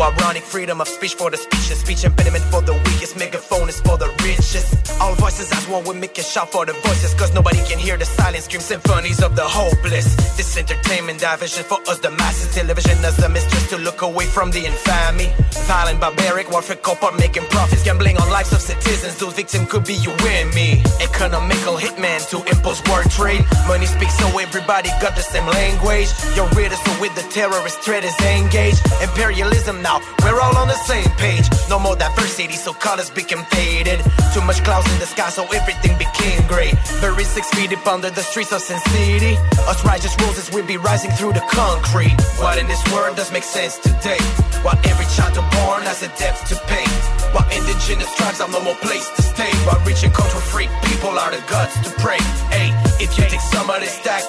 Ironic, 0.00 0.42
freedom 0.42 0.80
of 0.80 0.88
speech 0.88 1.14
for 1.14 1.30
the 1.30 1.36
speechless, 1.36 1.80
speech 1.80 2.04
impediment 2.04 2.44
for 2.44 2.62
the 2.62 2.72
weakest, 2.72 3.16
megaphone 3.16 3.68
is 3.68 3.80
for 3.80 3.96
the 3.96 4.08
richest. 4.22 4.90
All 5.00 5.14
voices 5.14 5.50
as 5.52 5.66
one, 5.68 5.84
we 5.84 5.94
make 5.94 6.16
a 6.18 6.22
shout 6.22 6.50
for 6.50 6.64
the 6.66 6.72
voices, 6.72 7.14
cause 7.14 7.32
nobody 7.34 7.62
can 7.64 7.78
hear 7.78 7.96
the 7.96 8.04
silent 8.04 8.44
scream 8.44 8.60
symphonies 8.60 9.22
of 9.22 9.36
the 9.36 9.44
hopeless. 9.44 10.14
This 10.36 10.56
entertainment 10.56 11.20
division 11.20 11.64
for 11.64 11.80
us, 11.88 11.98
the 11.98 12.10
masses, 12.10 12.54
television 12.54 13.04
as 13.04 13.16
the 13.16 13.28
mistress 13.28 13.68
to 13.70 13.78
look 13.78 14.02
away 14.02 14.26
from 14.26 14.50
the 14.50 14.66
infamy. 14.66 15.32
Violent, 15.66 16.00
barbaric, 16.00 16.50
warfare, 16.50 16.76
corporate 16.76 17.18
making 17.18 17.44
profits, 17.44 17.82
gambling 17.82 18.16
on 18.18 18.28
lives 18.30 18.52
of 18.52 18.60
citizens, 18.60 19.16
those 19.16 19.34
victims 19.34 19.70
could 19.70 19.84
be 19.84 19.94
you 19.94 20.10
and 20.10 20.54
me. 20.54 20.82
Economical 21.00 21.76
hitman 21.76 22.20
to 22.30 22.38
impose 22.52 22.82
war 22.88 23.02
trade. 23.04 23.44
Money 23.66 23.86
speaks 23.86 24.16
so 24.18 24.26
everybody 24.38 24.90
got 25.00 25.14
the 25.16 25.22
same 25.22 25.46
language. 25.46 26.08
Your 26.34 26.48
readers 26.50 26.80
so 26.84 27.00
with 27.00 27.14
the 27.14 27.26
terrorist 27.30 27.80
threat 27.80 28.04
is 28.04 28.18
engaged. 28.20 28.80
Imperialism 29.02 29.82
now, 29.86 30.02
we're 30.24 30.40
all 30.40 30.56
on 30.58 30.66
the 30.66 30.80
same 30.90 31.10
page. 31.22 31.46
No 31.70 31.78
more 31.78 31.94
diversity, 31.94 32.58
so 32.64 32.72
colors 32.72 33.10
became 33.10 33.44
faded. 33.54 34.00
Too 34.34 34.42
much 34.42 34.58
clouds 34.66 34.90
in 34.92 34.98
the 34.98 35.06
sky, 35.06 35.30
so 35.30 35.42
everything 35.58 35.94
became 35.96 36.40
gray. 36.50 36.72
Buried 37.00 37.26
six 37.26 37.46
feet 37.54 37.70
deep 37.70 37.86
under 37.86 38.10
the 38.10 38.24
streets 38.30 38.52
of 38.52 38.60
Sin 38.60 38.80
City. 38.90 39.34
Us 39.70 39.84
righteous 39.84 40.14
roses 40.20 40.50
will 40.50 40.66
be 40.66 40.76
rising 40.76 41.12
through 41.12 41.34
the 41.38 41.44
concrete. 41.60 42.16
What 42.42 42.58
in 42.58 42.66
this 42.66 42.82
world 42.92 43.16
does 43.16 43.30
make 43.30 43.44
sense 43.44 43.78
today? 43.78 44.22
While 44.64 44.78
every 44.90 45.06
child 45.14 45.34
born 45.54 45.82
has 45.90 46.02
a 46.02 46.10
debt 46.18 46.36
to 46.50 46.56
pay. 46.66 46.86
While 47.34 47.48
indigenous 47.56 48.10
tribes 48.16 48.40
I'm 48.40 48.50
no 48.50 48.60
more 48.62 48.78
place 48.86 49.08
to 49.16 49.22
stay. 49.22 49.52
While 49.66 49.80
and 49.86 50.14
control 50.14 50.44
freak, 50.52 50.70
people 50.90 51.14
are 51.22 51.30
the 51.30 51.42
gods 51.48 51.74
to 51.84 51.90
pray. 52.02 52.18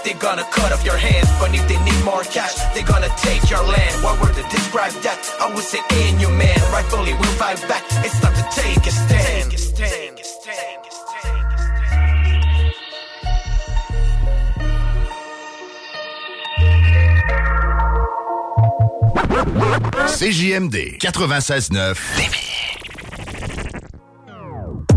They're 0.08 0.16
gonna 0.20 0.44
cut 0.52 0.72
off 0.72 0.86
your 0.86 0.98
hands. 0.98 1.30
But 1.40 1.54
if 1.54 1.68
they 1.68 1.78
need 1.84 2.04
more 2.06 2.24
cash, 2.24 2.56
they're 2.74 2.84
gonna 2.84 3.10
take 3.18 3.50
your 3.50 3.64
land. 3.64 4.04
What 4.04 4.22
word 4.22 4.36
to 4.36 4.44
describe 4.44 4.94
that? 5.04 5.20
I 5.42 5.54
would 5.54 5.64
say 5.64 5.80
inhuman. 6.08 6.56
Rightfully, 6.72 7.14
we'll 7.14 7.36
fight 7.36 7.60
back. 7.68 7.84
It's 8.06 8.20
time 8.22 8.34
to 8.36 8.46
take 8.56 8.86
a 8.88 8.92
stand. 8.92 9.52
Take 9.52 9.54
a 9.54 9.58
stand. 9.58 10.18
CJMD 20.08 20.98
96.9 21.00 21.96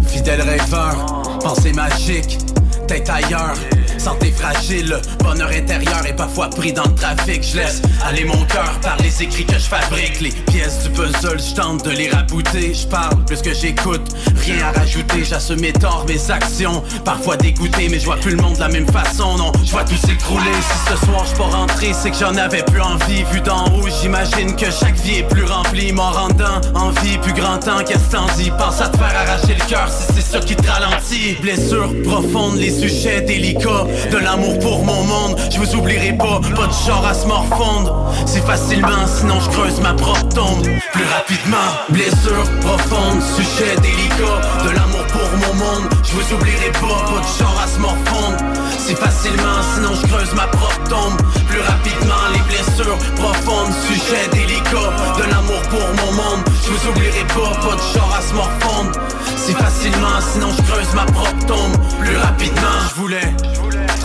Fidèle 0.07 0.41
rêveur, 0.41 1.39
pensée 1.41 1.73
magique, 1.73 2.39
tête 2.87 3.09
ailleurs. 3.11 3.57
Santé 4.01 4.33
fragile, 4.33 4.99
bonheur 5.19 5.51
intérieur 5.51 6.07
est 6.07 6.17
parfois 6.17 6.49
pris 6.49 6.73
dans 6.73 6.85
le 6.85 6.95
trafic. 6.95 7.43
Je 7.43 7.59
laisse 7.59 7.83
aller 8.03 8.25
mon 8.25 8.47
cœur 8.47 8.79
par 8.81 8.97
les 8.97 9.23
écrits 9.23 9.45
que 9.45 9.59
je 9.59 9.69
fabrique. 9.69 10.23
Les 10.23 10.31
pièces 10.31 10.85
du 10.85 10.89
puzzle, 10.89 11.39
je 11.39 11.55
tente 11.55 11.85
de 11.85 11.91
les 11.91 12.09
rabouter. 12.09 12.73
Je 12.73 12.87
parle 12.87 13.23
plus 13.27 13.43
que 13.43 13.53
j'écoute, 13.53 14.01
rien 14.43 14.65
à 14.65 14.79
rajouter. 14.79 15.23
J'assume 15.23 15.61
mes 15.61 15.75
torts, 15.75 16.07
mes 16.09 16.31
actions. 16.31 16.83
Parfois 17.05 17.37
dégoûté, 17.37 17.91
mais 17.91 18.01
je 18.01 18.07
vois 18.07 18.17
plus 18.17 18.37
le 18.37 18.41
monde 18.41 18.55
de 18.55 18.61
la 18.61 18.69
même 18.69 18.91
façon. 18.91 19.37
Non, 19.37 19.53
je 19.63 19.71
vois 19.71 19.85
tout 19.85 19.97
s'écrouler. 19.97 20.51
Si 20.63 20.93
ce 20.93 21.05
soir 21.05 21.27
je 21.31 21.37
pas 21.37 21.55
rentrer, 21.55 21.93
c'est 21.93 22.11
que 22.11 22.17
j'en 22.17 22.37
avais 22.37 22.63
plus 22.63 22.81
envie. 22.81 23.23
Vu 23.31 23.43
d'en 23.43 23.67
haut, 23.67 23.89
j'imagine 24.01 24.57
que 24.57 24.71
chaque 24.71 24.97
vie 25.01 25.19
est 25.19 25.29
plus 25.29 25.45
remplie. 25.45 25.93
M'en 25.93 26.11
rendant 26.11 26.63
envie, 26.75 27.19
plus 27.19 27.35
grand 27.35 27.59
temps, 27.59 27.85
qu'est-ce 27.87 28.11
t'en 28.11 28.25
dis? 28.39 28.51
Pense 28.57 28.81
à 28.81 28.89
te 28.89 28.97
faire 28.97 29.15
arracher 29.15 29.57
le 29.59 29.69
cœur 29.69 29.91
si 29.91 30.11
c'est 30.15 30.23
ça 30.23 30.41
qui 30.41 30.57
te 30.57 30.67
ralentit. 30.67 31.37
Blessures 31.43 31.93
profondes, 32.05 32.57
les 32.57 32.71
sujets 32.71 33.21
délicats 33.21 33.90
de 34.11 34.19
l'amour 34.19 34.59
pour 34.59 34.85
mon 34.85 35.03
monde. 35.05 35.37
Je 35.51 35.59
vous 35.59 35.77
oublierai 35.77 36.13
pas, 36.13 36.41
pas 36.57 36.67
de 36.67 36.73
genre 36.87 37.07
à 37.07 37.15
se 37.15 37.27
morfondre. 37.27 38.13
C'est 38.27 38.45
facilement, 38.45 39.07
sinon 39.07 39.41
je 39.41 39.51
creuse 39.51 39.81
ma 39.81 39.95
propre 39.95 40.29
tombe. 40.29 40.67
Plus 40.93 41.09
rapidement, 41.17 41.69
blessure 41.91 42.45
profonde, 42.61 43.21
sujet 43.37 43.77
délicat. 43.83 44.39
De 44.65 44.71
l'amour 44.71 45.05
pour 45.13 45.31
mon 45.43 45.55
monde, 45.55 45.89
je 46.05 46.13
vous 46.13 46.35
oublierai 46.35 46.71
pas, 46.73 47.01
pas 47.11 47.21
de 47.21 47.39
genre 47.39 47.61
à 47.63 47.67
se 47.67 47.79
morfondre. 47.79 48.37
C'est 48.79 48.97
facilement, 48.97 49.61
sinon 49.75 49.95
je 49.95 50.07
creuse 50.07 50.35
ma 50.35 50.47
propre 50.49 50.83
tombe. 50.89 51.21
Plus 51.49 51.61
rapidement, 51.61 52.25
les 52.33 52.43
blessures 52.51 52.99
profondes, 53.17 53.73
sujet 53.87 54.29
délicat. 54.33 54.91
De 55.19 55.25
l'amour 55.31 55.63
pour 55.71 55.87
mon 56.01 56.13
monde, 56.13 56.45
je 56.65 56.71
vous 56.71 56.91
oublierai 56.91 57.25
pas, 57.29 57.53
pas 57.61 57.77
de 57.77 57.83
genre 57.95 58.15
à 58.17 58.23
se 58.23 58.35
morfondre. 58.35 59.01
C'est 59.37 59.57
facilement, 59.57 60.21
sinon 60.33 60.49
je 60.57 60.63
creuse 60.71 60.95
ma 60.95 61.05
propre 61.07 61.47
tombe. 61.47 61.77
Plus 62.01 62.17
rapidement, 62.17 62.79
je 62.89 63.01
voulais. 63.01 63.35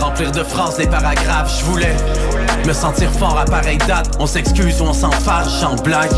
Remplir 0.00 0.30
de 0.30 0.42
phrases 0.42 0.78
les 0.78 0.86
paragraphes, 0.86 1.58
je 1.58 1.64
voulais 1.64 1.96
me 2.66 2.72
sentir 2.72 3.10
fort 3.10 3.38
à 3.38 3.44
pareille 3.44 3.78
date. 3.86 4.16
On 4.18 4.26
s'excuse 4.26 4.80
ou 4.80 4.84
on 4.84 4.92
s'en 4.92 5.10
fâche, 5.10 5.62
en 5.62 5.76
blague. 5.76 6.12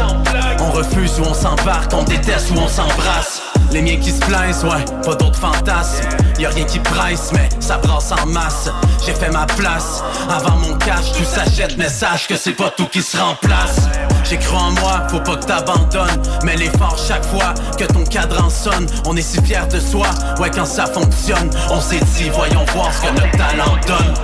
On 0.61 0.71
refuse 0.71 1.19
ou 1.21 1.25
on 1.25 1.35
s'embarque, 1.35 1.93
on 1.95 2.03
déteste 2.05 2.51
ou 2.51 2.59
on 2.59 2.69
s'embrasse. 2.69 3.43
Les 3.71 3.83
miens 3.83 3.97
qui 3.97 4.11
se 4.11 4.21
plaisent, 4.21 4.65
ouais, 4.65 4.85
pas 5.05 5.15
d'autres 5.15 5.39
fantasmes. 5.39 6.09
Y 6.39 6.47
a 6.47 6.51
rien 6.51 6.65
qui 6.65 6.79
presse, 6.79 7.31
mais 7.33 7.49
ça 7.61 7.79
brasse 7.79 8.13
en 8.13 8.27
masse. 8.27 8.71
J'ai 9.05 9.13
fait 9.13 9.31
ma 9.31 9.45
place 9.45 10.03
avant 10.31 10.57
mon 10.57 10.75
cash, 10.77 11.13
tout 11.13 11.25
s'achète, 11.25 11.77
mais 11.77 11.89
sache 11.89 12.29
que 12.29 12.37
c'est 12.37 12.53
pas 12.53 12.71
tout 12.71 12.87
qui 12.87 13.03
se 13.03 13.17
remplace. 13.17 13.89
J'ai 14.25 14.39
cru 14.39 14.57
en 14.57 14.71
moi, 14.81 15.03
faut 15.09 15.21
pas 15.21 15.37
que 15.37 15.45
t'abandonnes. 15.45 16.23
Mais 16.45 16.57
l'effort 16.57 16.97
chaque 16.97 17.25
fois 17.25 17.55
que 17.77 17.85
ton 17.85 18.05
cadran 18.05 18.49
sonne, 18.49 18.87
on 19.07 19.17
est 19.17 19.23
si 19.23 19.43
fiers 19.43 19.67
de 19.71 19.81
soi, 19.81 20.07
ouais, 20.41 20.51
quand 20.51 20.67
ça 20.67 20.87
fonctionne. 20.87 21.51
On 21.71 21.81
s'est 21.81 22.01
dit, 22.17 22.31
voyons 22.31 22.65
voir 22.75 22.93
ce 22.93 23.03
que 23.03 23.13
notre 23.13 23.33
talent 23.33 23.77
donne. 23.87 24.15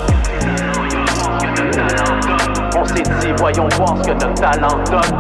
On 2.77 2.85
s'est 2.85 3.03
dit, 3.03 3.33
voyons 3.39 3.69
voir 3.77 3.97
ce 3.99 4.09
que 4.09 4.13
notre 4.13 4.35
talent 4.35 4.85
donne. 4.91 5.17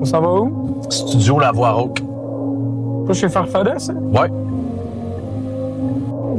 On 0.00 0.04
s'en 0.04 0.20
va 0.20 0.28
où? 0.28 0.67
Studio 0.90 1.38
La 1.38 1.52
Voix 1.52 1.70
Rauque. 1.72 2.00
Pas 3.06 3.12
chez 3.14 3.28
Farfadet, 3.28 3.78
ça? 3.78 3.92
Ouais. 3.92 4.28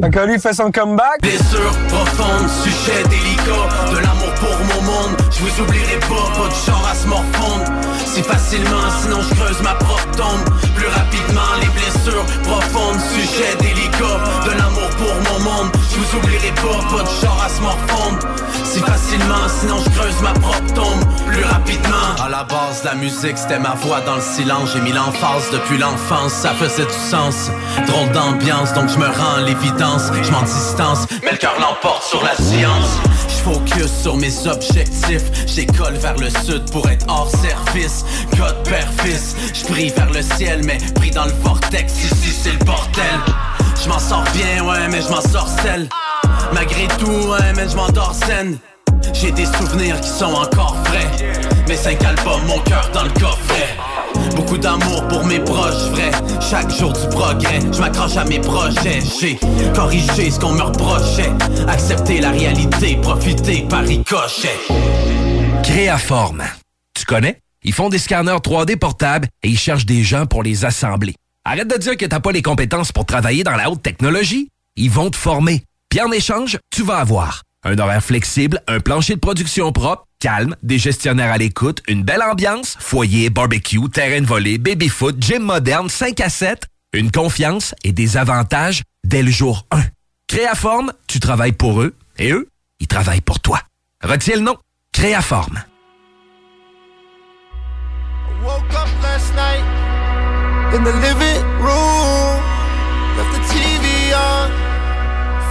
Fait 0.02 0.10
que 0.10 0.20
lui 0.28 0.40
fait 0.40 0.54
son 0.54 0.72
comeback. 0.72 1.22
Blessure 1.22 1.72
profonde, 1.90 2.48
sujet 2.50 3.04
délicat 3.10 3.92
De 3.92 3.98
l'amour 3.98 4.34
pour 4.40 4.58
mon 4.60 4.82
monde 4.86 5.18
Je 5.32 5.44
vous 5.44 5.62
oublierai 5.64 6.00
pas, 6.00 6.40
pas 6.40 6.48
de 6.48 6.54
genre 6.54 6.88
à 6.90 6.96
se 6.96 7.08
morfondre 7.08 7.66
Si 8.12 8.24
facilement, 8.24 8.90
sinon 9.04 9.22
je 9.22 9.36
creuse 9.36 9.62
ma 9.62 9.76
propre 9.76 10.10
tombe. 10.18 10.44
Plus 10.76 10.88
rapidement, 10.88 11.52
les 11.62 11.68
blessures 11.68 12.26
profondes 12.44 13.00
Sujet 13.00 13.56
délicat 13.60 14.18
De 14.46 14.58
l'amour 14.58 14.90
pour 14.98 15.14
mon 15.32 15.40
monde. 15.44 15.72
Je 15.92 16.00
vous 16.00 16.18
oublierai 16.18 16.52
pas, 16.56 16.98
pas 16.98 17.04
de 17.04 17.10
genre 17.22 17.44
à 17.46 17.50
se 17.50 17.62
morfondre. 17.62 18.20
Si 18.64 18.80
facilement, 18.80 19.48
sinon 19.48 19.76
je 19.86 19.90
creuse 19.92 20.22
ma 20.24 20.34
propre 20.34 20.74
tombe. 20.74 21.04
Plus 21.28 21.44
rapidement. 21.44 22.16
À 22.24 22.30
la 22.30 22.44
base, 22.44 22.84
la 22.84 22.96
musique 22.96 23.38
c'était 23.38 23.60
ma 23.60 23.76
voix 23.76 24.02
dans 24.02 24.16
le 24.16 24.22
silence. 24.22 24.72
J'ai 24.74 24.82
mis 24.82 24.92
l'emphase 24.92 25.52
depuis 25.52 25.78
l'enfance, 25.78 26.34
ça 26.34 26.54
faisait 26.56 26.86
du 26.86 27.00
sens. 27.12 27.52
Drôle 27.86 28.10
d'ambiance, 28.12 28.74
donc 28.74 28.90
je 28.90 28.98
me 28.98 29.06
rends 29.06 29.38
l'évidence. 29.46 30.10
Je 30.24 30.32
m'en 30.32 30.42
distance, 30.42 31.06
mais 31.24 31.32
le 31.32 31.38
cœur 31.38 31.56
l'emporte 31.60 32.04
sur 32.04 32.24
la 32.24 32.36
science. 32.36 32.90
Je 33.40 33.44
focus 33.44 33.92
sur 34.02 34.18
mes 34.18 34.48
objectifs, 34.48 35.24
j'école 35.48 35.94
vers 35.94 36.18
le 36.18 36.30
sud 36.30 36.70
pour 36.72 36.90
être 36.90 37.06
hors 37.08 37.30
service. 37.30 38.04
God 38.38 38.56
père 38.64 38.88
fils, 39.02 39.34
je 39.54 39.66
brille 39.72 39.94
vers 39.96 40.12
le 40.12 40.22
ciel, 40.22 40.62
mais 40.66 40.78
pris 40.96 41.12
dans 41.12 41.24
le 41.24 41.32
vortex, 41.44 41.94
ici 42.04 42.34
c'est 42.44 42.52
le 42.52 42.66
bordel. 42.66 43.06
Je 43.82 43.88
m'en 43.88 44.00
sors 44.00 44.26
bien, 44.34 44.66
ouais, 44.66 44.90
mais 44.90 45.02
je 45.02 45.08
m'en 45.08 45.22
sors 45.22 45.48
seul. 45.64 45.88
Malgré 46.54 46.88
tout, 46.98 47.06
ouais, 47.06 47.54
mais 47.56 47.70
je 47.70 47.76
m'endors. 47.78 48.14
J'ai 49.14 49.32
des 49.32 49.46
souvenirs 49.46 50.00
qui 50.02 50.10
sont 50.10 50.34
encore 50.34 50.76
frais. 50.86 51.10
Mes 51.68 51.78
cinq 51.78 52.04
albums, 52.04 52.46
mon 52.46 52.60
cœur 52.60 52.90
dans 52.94 53.04
le 53.04 53.12
coffret. 53.12 53.78
Beaucoup 54.40 54.58
d'amour 54.58 55.06
pour 55.10 55.26
mes 55.26 55.42
proches, 55.42 55.90
vrai. 55.92 56.12
Chaque 56.40 56.72
jour 56.72 56.94
du 56.94 57.06
progrès, 57.10 57.60
je 57.74 57.80
m'accroche 57.82 58.16
à 58.16 58.24
mes 58.24 58.40
projets. 58.40 59.02
J'ai 59.20 59.38
corrigé 59.76 60.32
ce 60.32 60.40
qu'on 60.40 60.54
me 60.54 60.62
reprochait. 60.62 61.30
Accepter 61.68 62.22
la 62.22 62.32
réalité, 62.32 62.96
profiter 63.02 63.66
par 63.70 63.82
ricochet. 63.82 64.58
Créaforme. 65.62 66.46
Tu 66.94 67.04
connais? 67.04 67.42
Ils 67.64 67.74
font 67.74 67.90
des 67.90 67.98
scanners 67.98 68.38
3D 68.38 68.78
portables 68.78 69.28
et 69.44 69.50
ils 69.50 69.60
cherchent 69.60 69.86
des 69.86 70.04
gens 70.04 70.26
pour 70.26 70.42
les 70.42 70.64
assembler. 70.64 71.16
Arrête 71.44 71.68
de 71.68 71.78
dire 71.78 71.98
que 71.98 72.06
t'as 72.06 72.22
pas 72.22 72.32
les 72.32 72.42
compétences 72.42 72.94
pour 72.94 73.06
travailler 73.06 73.44
dans 73.44 73.58
la 73.58 73.70
haute 73.70 73.84
technologie. 73.84 74.48
Ils 74.78 74.90
vont 74.90 75.10
te 75.10 75.18
former. 75.18 75.64
Puis 75.90 76.00
en 76.00 76.14
échange, 76.14 76.60
tu 76.72 76.84
vas 76.84 77.00
avoir 77.00 77.44
un 77.64 77.78
horaire 77.78 78.04
flexible, 78.04 78.62
un 78.68 78.80
plancher 78.80 79.16
de 79.16 79.20
production 79.20 79.72
propre, 79.72 80.06
calme, 80.20 80.56
des 80.64 80.78
gestionnaires 80.78 81.32
à 81.32 81.38
l'écoute, 81.38 81.82
une 81.88 82.04
belle 82.04 82.22
ambiance, 82.24 82.76
foyer, 82.80 83.30
barbecue, 83.30 83.90
terrain 83.90 84.22
de 84.22 84.26
volée, 84.26 84.58
baby-foot, 84.58 85.16
gym 85.20 85.44
moderne, 85.44 85.90
5 85.90 86.20
à 86.22 86.30
7, 86.30 86.68
une 86.94 87.12
confiance 87.12 87.76
et 87.84 87.92
des 87.92 88.18
avantages 88.18 88.84
dès 89.04 89.24
le 89.24 89.32
jour 89.32 89.66
1. 89.72 89.82
Créaforme, 90.28 90.94
tu 91.08 91.20
travailles 91.20 91.54
pour 91.54 91.82
eux 91.82 91.96
et 92.18 92.32
eux, 92.32 92.48
ils 92.80 92.88
travaillent 92.88 93.22
pour 93.22 93.40
toi. 93.40 93.62
Retiens 94.04 94.36
le 94.36 94.42
nom, 94.42 94.58
Créaforme. 94.92 95.64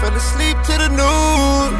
Fell 0.00 0.14
asleep 0.14 0.56
to 0.70 0.74
the 0.78 0.90
news. 0.94 1.72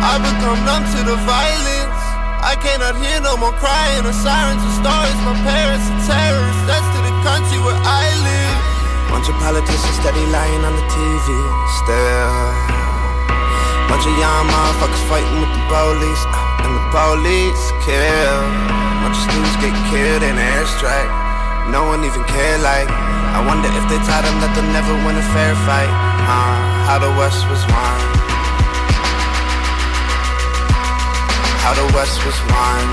I 0.00 0.16
become 0.22 0.58
numb 0.64 0.84
to 0.96 1.00
the 1.04 1.16
violence. 1.28 2.00
I 2.40 2.56
cannot 2.56 2.96
hear 2.96 3.20
no 3.20 3.36
more 3.36 3.52
crying 3.60 4.06
or 4.06 4.14
sirens 4.16 4.62
or 4.64 4.74
stories. 4.80 5.18
My 5.26 5.36
parents 5.44 5.84
are 5.92 6.02
terrorists. 6.08 6.64
That's 6.64 6.88
to 6.96 7.00
the 7.04 7.14
country 7.26 7.58
where 7.60 7.76
I 7.76 8.04
live. 8.24 8.56
Bunch 9.12 9.28
of 9.28 9.36
politicians 9.42 9.96
steady 10.00 10.24
lying 10.32 10.62
on 10.64 10.72
the 10.72 10.86
TV. 10.88 11.26
Still. 11.84 12.32
Bunch 13.92 14.04
of 14.08 14.14
young 14.16 14.44
motherfuckers 14.48 15.04
fighting 15.10 15.38
with 15.44 15.52
the 15.52 15.64
police. 15.68 16.22
uh, 16.32 16.64
And 16.64 16.72
the 16.76 16.84
police 16.94 17.64
kill. 17.84 18.38
Bunch 19.04 19.16
of 19.16 19.24
students 19.28 19.56
get 19.60 19.74
killed 19.92 20.22
in 20.24 20.36
an 20.36 20.48
airstrike. 20.56 21.12
No 21.68 21.84
one 21.84 22.00
even 22.08 22.24
care 22.24 22.58
like. 22.64 22.88
I 22.88 23.44
wonder 23.44 23.68
if 23.68 23.84
they 23.92 24.00
taught 24.08 24.24
them 24.24 24.40
that 24.40 24.56
they'll 24.56 24.72
never 24.72 24.94
win 25.04 25.20
a 25.20 25.26
fair 25.36 25.52
fight. 25.68 26.17
Uh, 26.30 26.84
how 26.86 26.98
the 26.98 27.10
West 27.18 27.48
was 27.48 27.62
won. 27.72 28.00
How 31.64 31.72
the 31.80 31.88
West 31.96 32.24
was 32.26 32.38
won. 32.52 32.84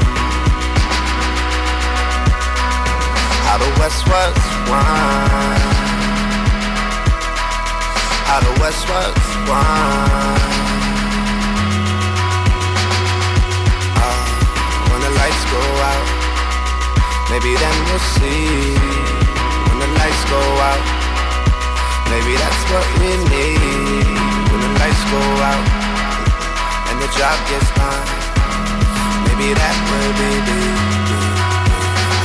How 3.46 3.58
the 3.58 3.72
West 3.80 4.08
was 4.08 4.38
won. 4.72 5.60
How 8.30 8.40
the 8.40 8.54
West 8.62 8.84
was 8.90 9.20
won. 9.50 10.40
Uh, 14.06 14.26
when 14.90 15.02
the 15.02 15.12
lights 15.20 15.44
go 15.52 15.62
out, 15.92 16.26
Maybe 17.30 17.56
then 17.56 17.86
we'll 17.86 18.00
see 18.00 18.76
when 19.68 19.80
the 19.80 19.88
lights 19.98 20.24
go 20.30 20.40
out. 20.40 21.05
Maybe 22.16 22.32
that's 22.40 22.64
what 22.72 22.88
we 22.96 23.12
need 23.28 24.08
when 24.48 24.60
the 24.64 24.72
lights 24.80 25.04
go 25.12 25.20
out 25.52 25.68
and 26.88 26.96
the 27.04 27.12
job 27.12 27.36
gets 27.52 27.68
done. 27.76 28.08
Maybe 29.28 29.52
that 29.52 29.76
will 29.92 30.14
be 30.16 30.32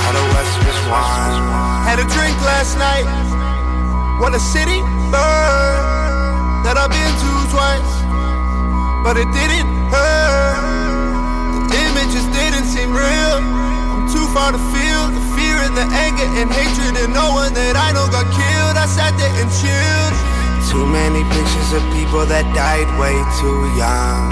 how 0.07 0.12
the 0.14 0.22
West 0.30 0.55
was 0.62 0.78
won. 0.86 1.43
Had 1.82 1.99
a 1.99 2.07
drink 2.07 2.38
last 2.47 2.78
night. 2.78 3.03
What 4.22 4.30
a 4.30 4.38
city 4.38 4.78
burn 5.11 6.62
that 6.62 6.78
I've 6.78 6.95
been 6.95 7.14
to 7.26 7.30
twice, 7.51 7.93
but 9.03 9.18
it 9.18 9.26
didn't 9.34 9.66
hurt. 9.91 11.66
The 11.66 11.78
images 11.91 12.22
didn't 12.30 12.70
seem 12.70 12.95
real. 12.95 13.43
I'm 13.43 14.07
too 14.07 14.26
far 14.30 14.53
to 14.55 14.61
feel 14.70 14.89
and 15.61 15.76
the 15.76 15.84
anger 15.84 16.28
and 16.40 16.50
hatred, 16.50 16.96
and 16.96 17.12
no 17.12 17.32
one 17.32 17.52
that 17.52 17.76
I 17.76 17.92
know 17.92 18.08
got 18.08 18.26
killed. 18.32 18.76
I 18.76 18.86
sat 18.88 19.12
there 19.20 19.32
and 19.40 19.50
chilled. 19.61 20.14
Too 20.70 20.86
many 20.86 21.26
pictures 21.34 21.70
of 21.76 21.82
people 21.92 22.24
that 22.26 22.46
died 22.54 22.88
way 22.96 23.16
too 23.42 23.61
young. 23.76 24.30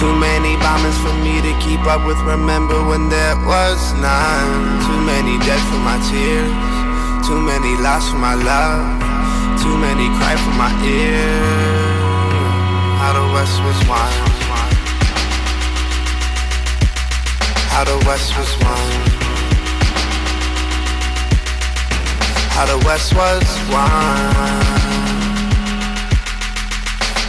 Too 0.00 0.14
many 0.16 0.56
bombings 0.64 0.96
for 1.04 1.12
me 1.20 1.44
to 1.44 1.52
keep 1.60 1.84
up 1.84 2.06
with. 2.08 2.16
Remember 2.24 2.80
when 2.88 3.08
there 3.12 3.36
was 3.44 3.80
none. 4.00 4.80
Too 4.86 5.00
many 5.04 5.36
dead 5.44 5.60
for 5.68 5.80
my 5.84 6.00
tears. 6.08 6.50
Too 7.26 7.36
many 7.36 7.76
lost 7.78 8.10
for 8.10 8.18
my 8.18 8.34
love. 8.34 8.80
Too 9.60 9.76
many 9.76 10.08
cry 10.16 10.34
for 10.40 10.54
my 10.56 10.72
ear. 10.88 11.36
How 12.96 13.12
the 13.12 13.26
West 13.34 13.60
was 13.60 13.78
won. 13.86 14.12
How 17.68 17.84
the 17.84 17.98
West 18.08 18.32
was 18.38 18.50
won. 18.64 19.29
How 22.60 22.66
the 22.66 22.84
West 22.84 23.14
was 23.14 23.40
won. 23.72 23.88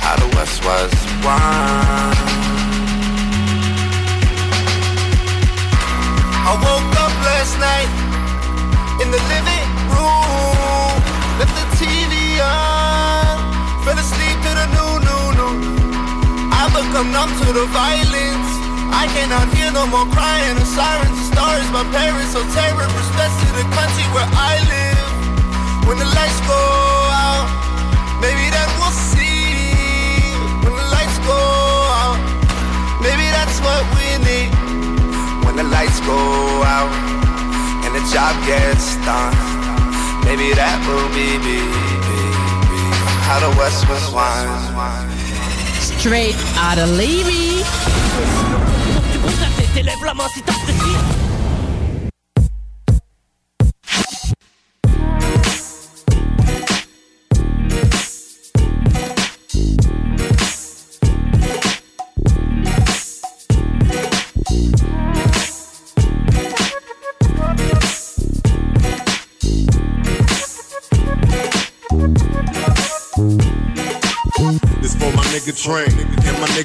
How 0.04 0.20
the 0.20 0.28
West 0.36 0.60
was 0.60 0.92
won. 1.24 2.12
I 6.36 6.52
woke 6.60 6.96
up 7.00 7.16
last 7.24 7.56
night 7.64 7.88
in 9.00 9.08
the 9.08 9.24
living 9.32 9.72
room, 9.96 11.00
left 11.40 11.56
the 11.56 11.68
TV 11.80 12.44
on, 12.44 13.40
fell 13.88 13.96
asleep 13.96 14.36
to 14.36 14.52
the 14.52 14.68
new, 14.76 15.00
new, 15.00 15.26
new. 15.40 15.56
I 16.52 16.68
become 16.76 17.08
numb 17.16 17.32
to 17.40 17.48
the 17.56 17.72
violence. 17.72 18.52
I 18.92 19.08
cannot 19.16 19.48
hear 19.56 19.72
no 19.72 19.88
more 19.88 20.12
crying 20.12 20.60
or 20.60 20.68
sirens 20.68 21.16
or 21.16 21.28
stories. 21.32 21.72
My 21.72 21.88
parents 21.96 22.36
so 22.36 22.44
terror 22.52 22.84
respect 23.00 23.32
to 23.40 23.48
the 23.56 23.66
country 23.72 24.04
where 24.12 24.28
I 24.28 24.60
live. 24.68 24.81
When 25.92 26.00
the 26.00 26.06
lights 26.06 26.40
go 26.48 26.56
out, 26.56 27.52
maybe 28.22 28.48
then 28.50 28.70
we'll 28.80 28.96
see. 28.96 30.32
When 30.64 30.72
the 30.72 30.88
lights 30.88 31.20
go 31.28 31.36
out, 31.36 32.16
maybe 33.04 33.28
that's 33.36 33.60
what 33.60 33.84
we 34.00 34.08
need 34.24 34.56
when 35.44 35.58
the 35.58 35.68
lights 35.68 36.00
go 36.08 36.16
out 36.64 36.88
and 37.84 37.92
the 37.94 38.00
job 38.08 38.40
gets 38.48 38.96
done. 39.04 39.36
Maybe 40.24 40.54
that 40.56 40.80
will 40.88 41.12
be, 41.12 41.36
be, 41.44 41.60
be, 41.60 42.20
be 42.72 42.82
how 43.28 43.44
the 43.44 43.52
West 43.60 43.84
was 43.90 44.08
won. 44.16 44.48
Straight 46.00 46.40
out 46.56 46.78
of 46.78 46.88
Levy. 46.88 47.68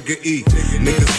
Nigga 0.07 0.19
E. 0.23 0.56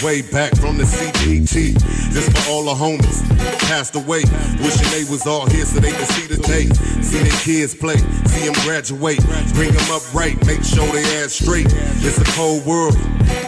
Way 0.03 0.21
back 0.21 0.55
from 0.55 0.77
the 0.77 0.85
CPT. 0.85 1.73
This 2.13 2.29
for 2.29 2.51
all 2.51 2.63
the 2.63 2.73
homies 2.73 3.19
passed 3.67 3.95
away. 3.95 4.23
Wishing 4.63 4.89
they 4.91 5.03
was 5.11 5.27
all 5.27 5.45
here 5.47 5.65
so 5.65 5.81
they 5.81 5.91
could 5.91 6.07
see 6.07 6.25
the 6.25 6.37
day. 6.37 6.65
See 7.03 7.19
their 7.19 7.39
kids 7.43 7.75
play, 7.75 7.97
see 8.25 8.45
them 8.45 8.55
graduate. 8.63 9.19
Bring 9.53 9.73
them 9.73 9.91
up 9.91 10.01
right, 10.13 10.39
make 10.45 10.63
sure 10.63 10.87
they 10.93 11.03
ass 11.19 11.33
straight. 11.33 11.67
It's 11.99 12.17
a 12.17 12.23
cold 12.31 12.65
world, 12.65 12.95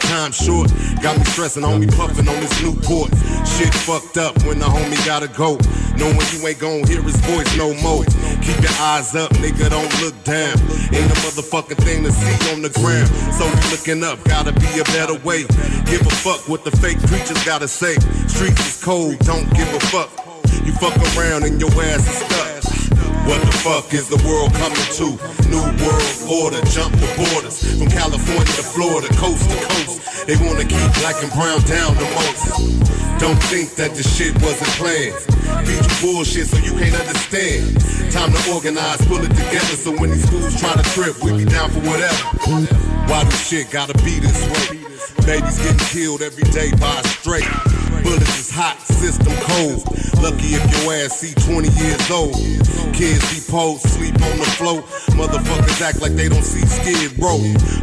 time 0.01 0.33
short. 0.33 0.69
Got 1.01 1.17
me 1.19 1.23
stressing 1.23 1.63
on 1.63 1.79
me 1.79 1.87
puffing 1.87 2.27
on 2.27 2.39
this 2.41 2.61
new 2.61 2.75
Newport. 2.75 3.11
Shit 3.47 3.73
fucked 3.73 4.17
up 4.17 4.35
when 4.43 4.59
the 4.59 4.65
homie 4.65 4.99
gotta 5.05 5.27
go. 5.27 5.57
Knowing 5.97 6.19
you 6.33 6.47
ain't 6.47 6.59
gon' 6.59 6.83
hear 6.87 7.01
his 7.01 7.17
voice 7.27 7.49
no 7.57 7.73
more. 7.81 8.03
Keep 8.41 8.61
your 8.61 8.77
eyes 8.79 9.15
up, 9.15 9.31
nigga, 9.39 9.69
don't 9.69 9.93
look 10.01 10.15
down. 10.23 10.57
Ain't 10.91 11.11
a 11.11 11.17
motherfucking 11.23 11.77
thing 11.83 12.03
to 12.03 12.11
see 12.11 12.51
on 12.51 12.61
the 12.61 12.69
ground. 12.69 13.07
So 13.37 13.45
we 13.45 13.59
looking 13.71 14.03
up, 14.03 14.23
gotta 14.25 14.51
be 14.51 14.79
a 14.79 14.83
better 14.95 15.17
way. 15.23 15.45
Give 15.85 16.01
a 16.01 16.09
fuck 16.09 16.40
what 16.47 16.63
the 16.63 16.71
fake 16.71 16.99
preachers 17.07 17.43
gotta 17.45 17.67
say. 17.67 17.95
Streets 18.27 18.61
is 18.65 18.83
cold, 18.83 19.17
don't 19.19 19.49
give 19.53 19.67
a 19.73 19.79
fuck. 19.91 20.09
You 20.65 20.71
fuck 20.73 20.95
around 21.17 21.43
and 21.43 21.59
your 21.59 21.71
ass 21.83 22.07
is 22.07 22.17
stuck. 22.17 22.51
What 23.27 23.41
the 23.45 23.53
fuck 23.61 23.93
is 23.93 24.09
the 24.09 24.17
world 24.25 24.53
coming 24.57 24.87
to? 24.97 25.13
New 25.49 25.61
world 25.81 26.17
order, 26.27 26.61
jump 26.73 26.93
the 26.97 27.09
borders. 27.17 27.61
From 27.77 27.89
California 27.89 28.53
to 28.57 28.65
Florida, 28.65 29.07
coast 29.15 29.45
to 29.49 29.57
coast. 29.67 30.27
They 30.27 30.35
wanna 30.41 30.65
keep 30.65 30.89
black 31.01 31.21
and 31.21 31.31
brown 31.33 31.61
down 31.69 31.93
the 31.95 32.07
most. 32.17 32.81
Don't 33.21 33.41
think 33.53 33.75
that 33.77 33.93
the 33.93 34.01
shit 34.01 34.33
wasn't 34.41 34.71
planned. 34.81 35.13
Feed 35.67 35.85
you 35.85 35.95
bullshit 36.01 36.47
so 36.47 36.57
you 36.57 36.73
can't 36.73 36.97
understand. 36.97 37.77
Time 38.11 38.33
to 38.33 38.41
organize, 38.51 39.05
pull 39.05 39.21
it 39.21 39.29
together 39.29 39.77
so 39.77 39.91
when 39.93 40.09
these 40.09 40.27
fools 40.29 40.59
try 40.59 40.73
to 40.73 40.83
trip, 40.97 41.21
we 41.21 41.37
be 41.37 41.45
down 41.45 41.69
for 41.69 41.81
whatever. 41.81 42.23
Why 43.05 43.23
this 43.25 43.47
shit 43.47 43.69
gotta 43.69 43.93
be 44.03 44.19
this 44.19 44.41
way? 44.49 44.80
Babies 45.25 45.57
getting 45.59 45.87
killed 45.87 46.21
every 46.21 46.43
day 46.51 46.71
by 46.79 46.99
a 46.99 47.07
straight. 47.07 47.49
Bullets 48.03 48.39
is 48.39 48.51
hot, 48.51 48.79
system 48.79 49.33
cold. 49.45 49.85
Lucky 50.21 50.55
if 50.57 50.63
your 50.83 50.93
ass 50.93 51.19
see 51.19 51.33
20 51.33 51.69
years 51.69 52.11
old. 52.11 52.35
Kids 52.93 53.21
be 53.33 53.41
posed, 53.51 53.87
sleep 53.89 54.15
on 54.15 54.37
the 54.37 54.49
floor. 54.57 54.81
Motherfuckers 55.17 55.81
act 55.81 56.01
like 56.01 56.13
they 56.13 56.29
don't 56.29 56.43
see 56.43 56.65
skid 56.65 57.17
row. 57.19 57.39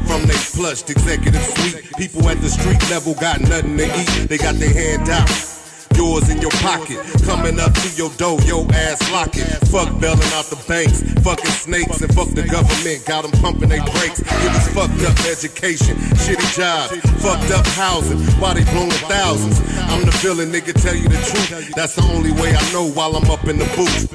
From 0.06 0.26
they 0.26 0.38
plushed 0.54 0.90
executive 0.90 1.42
suite. 1.42 1.90
People 1.96 2.28
at 2.28 2.40
the 2.40 2.48
street 2.48 2.82
level 2.90 3.14
got 3.14 3.40
nothing 3.40 3.76
to 3.76 3.86
eat. 3.86 4.28
They 4.28 4.38
got 4.38 4.54
their 4.56 4.72
hand 4.72 5.08
out 5.08 5.57
yours 5.98 6.30
in 6.30 6.38
your 6.40 6.54
pocket. 6.62 7.02
Coming 7.26 7.58
up 7.58 7.74
to 7.74 7.88
your 7.98 8.10
door, 8.14 8.38
your 8.46 8.62
ass 8.72 9.02
lock 9.10 9.34
it. 9.34 9.50
Fuck 9.66 9.90
bailing 9.98 10.30
out 10.38 10.46
the 10.46 10.60
banks, 10.70 11.02
fucking 11.26 11.50
snakes, 11.50 12.00
and 12.00 12.14
fuck 12.14 12.30
the 12.38 12.46
government. 12.46 13.04
Got 13.04 13.26
them 13.26 13.34
pumping 13.42 13.68
they 13.68 13.82
brakes. 13.82 14.22
Give 14.22 14.54
us 14.54 14.70
fucked 14.70 15.02
up 15.02 15.18
education, 15.26 15.98
shitty 16.22 16.48
jobs, 16.54 16.94
fucked 17.18 17.50
up 17.50 17.66
housing. 17.74 18.22
Why 18.38 18.54
they 18.54 18.64
blowing 18.70 19.02
thousands? 19.10 19.58
I'm 19.90 20.06
the 20.06 20.14
villain, 20.22 20.54
nigga, 20.54 20.72
tell 20.78 20.94
you 20.94 21.08
the 21.10 21.18
truth. 21.18 21.74
That's 21.74 21.96
the 21.96 22.06
only 22.14 22.30
way 22.30 22.54
I 22.54 22.62
know 22.72 22.86
while 22.86 23.16
I'm 23.16 23.28
up 23.28 23.44
in 23.50 23.58
the 23.58 23.66
booth. 23.74 24.06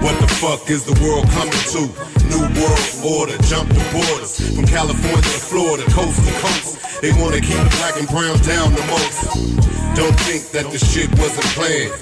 What 0.00 0.16
the 0.18 0.28
fuck 0.40 0.70
is 0.70 0.88
the 0.88 0.96
world 1.04 1.28
coming 1.36 1.60
to? 1.76 1.84
New 2.32 2.44
world 2.56 2.88
order, 3.04 3.36
jump 3.44 3.68
the 3.68 3.84
borders. 3.92 4.40
From 4.56 4.64
California 4.64 5.20
to 5.20 5.40
Florida, 5.52 5.84
coast 5.92 6.16
to 6.24 6.32
coast. 6.40 6.89
They 7.00 7.12
wanna 7.12 7.40
keep 7.40 7.56
black 7.80 7.96
and 7.96 8.06
brown 8.08 8.36
down 8.40 8.74
the 8.74 8.84
most. 8.92 9.24
Don't 9.96 10.18
think 10.20 10.50
that 10.52 10.70
the 10.70 10.78
shit 10.78 11.08
wasn't 11.18 11.46
planned. 11.56 11.92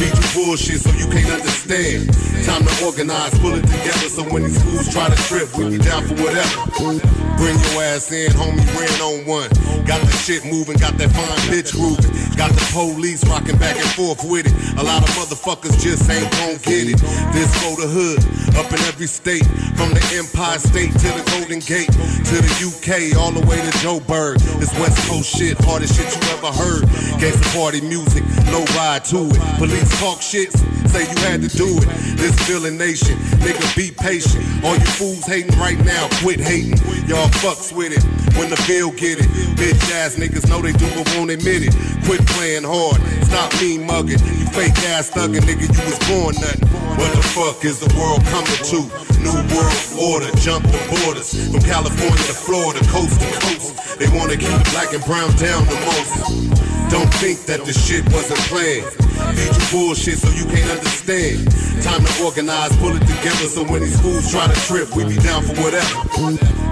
Feed 0.00 0.16
you 0.16 0.28
bullshit 0.32 0.80
so 0.80 0.90
you 0.96 1.06
can't 1.12 1.30
understand. 1.30 2.08
Time 2.46 2.64
to 2.64 2.84
organize, 2.86 3.38
pull 3.38 3.52
it 3.52 3.62
together 3.62 4.08
so 4.08 4.22
when 4.24 4.44
these 4.44 4.62
fools 4.62 4.88
try 4.88 5.10
to 5.10 5.16
trip, 5.28 5.54
we 5.58 5.76
be 5.76 5.78
down 5.78 6.04
for 6.08 6.14
whatever. 6.14 7.25
Bring 7.36 7.58
your 7.60 7.82
ass 7.82 8.10
in, 8.12 8.32
homie, 8.32 8.64
ran 8.74 9.00
on 9.00 9.26
one. 9.26 9.50
Got 9.84 10.00
the 10.00 10.12
shit 10.12 10.44
moving, 10.44 10.76
got 10.76 10.96
that 10.98 11.10
fine 11.12 11.38
bitch 11.52 11.72
grooving. 11.72 12.10
Got 12.36 12.52
the 12.52 12.64
police 12.72 13.24
rocking 13.28 13.56
back 13.56 13.76
and 13.76 13.88
forth 13.96 14.24
with 14.24 14.46
it. 14.46 14.54
A 14.76 14.82
lot 14.82 15.02
of 15.02 15.08
motherfuckers 15.16 15.78
just 15.80 16.08
ain't 16.10 16.30
gon' 16.32 16.56
get 16.64 16.88
it. 16.92 16.98
This 17.32 17.48
for 17.60 17.80
the 17.80 17.88
hood, 17.88 18.20
up 18.56 18.72
in 18.72 18.80
every 18.88 19.06
state. 19.06 19.46
From 19.76 19.92
the 19.92 20.00
Empire 20.16 20.58
State 20.58 20.92
to 21.04 21.08
the 21.12 21.24
Golden 21.36 21.60
Gate, 21.60 21.92
to 21.92 22.34
the 22.40 22.52
UK, 22.64 23.16
all 23.20 23.32
the 23.32 23.44
way 23.44 23.56
to 23.60 23.72
Joburg. 23.84 24.40
This 24.58 24.72
West 24.80 24.96
Coast 25.08 25.28
shit, 25.36 25.56
hardest 25.64 25.96
shit 25.96 26.08
you 26.08 26.20
ever 26.32 26.48
heard. 26.52 26.84
Gangsta 27.20 27.44
party 27.52 27.80
music, 27.80 28.24
no 28.48 28.64
ride 28.76 29.04
to 29.12 29.28
it. 29.28 29.40
Police 29.60 29.88
talk 30.00 30.20
shit, 30.20 30.52
say 30.88 31.04
you 31.04 31.18
had 31.28 31.40
to 31.44 31.50
do 31.52 31.68
it. 31.76 31.88
This 32.16 32.36
feeling 32.48 32.76
nation. 32.76 33.16
Nigga, 33.44 33.64
be 33.76 33.92
patient. 33.92 34.44
All 34.64 34.74
you 34.74 34.88
fools 34.96 35.24
hating 35.26 35.56
right 35.60 35.78
now, 35.84 36.08
quit 36.24 36.40
hating. 36.40 36.80
Y'all 37.06 37.25
fucks 37.42 37.72
with 37.72 37.92
it 37.92 38.02
when 38.36 38.50
the 38.50 38.60
bill 38.66 38.90
get 38.92 39.18
it. 39.18 39.28
Bitch 39.56 39.80
ass 39.94 40.16
niggas 40.16 40.48
know 40.48 40.60
they 40.60 40.72
do 40.72 40.86
but 40.94 41.06
won't 41.16 41.30
admit 41.30 41.62
it. 41.62 41.72
Quit 42.04 42.24
playing 42.34 42.64
hard, 42.64 43.00
stop 43.24 43.52
mean 43.60 43.86
mugging. 43.86 44.20
You 44.38 44.46
fake 44.52 44.76
ass 44.92 45.10
thugging, 45.10 45.44
nigga, 45.46 45.66
you 45.66 45.82
was 45.84 45.98
born 46.08 46.34
nothing. 46.36 46.68
What 46.98 47.12
the 47.14 47.22
fuck 47.22 47.64
is 47.64 47.80
the 47.80 47.90
world 47.96 48.22
coming 48.32 48.60
to? 48.72 48.80
New 49.22 49.36
world 49.54 49.80
order, 49.98 50.30
jump 50.38 50.64
the 50.66 50.80
borders. 50.90 51.34
From 51.50 51.62
California 51.62 52.24
to 52.30 52.36
Florida, 52.36 52.80
coast 52.88 53.20
to 53.20 53.28
coast. 53.40 53.98
They 53.98 54.08
wanna 54.16 54.36
keep 54.36 54.60
black 54.72 54.92
and 54.92 55.04
brown 55.04 55.30
down 55.36 55.64
the 55.66 55.78
most. 55.86 56.65
Don't 56.88 57.10
think 57.18 57.42
that 57.50 57.66
the 57.66 57.74
shit 57.74 58.06
wasn't 58.14 58.38
planned. 58.46 58.86
Feed 59.34 59.50
you 59.50 59.66
bullshit 59.74 60.18
so 60.22 60.30
you 60.30 60.46
can't 60.46 60.70
understand. 60.70 61.50
Time 61.82 61.98
to 61.98 62.12
organize, 62.22 62.70
pull 62.78 62.94
it 62.94 63.02
together 63.04 63.46
so 63.50 63.64
when 63.66 63.82
these 63.82 63.98
fools 64.00 64.30
try 64.30 64.46
to 64.46 64.58
trip, 64.70 64.94
we 64.94 65.02
be 65.04 65.18
down 65.18 65.42
for 65.42 65.58
whatever. 65.58 66.06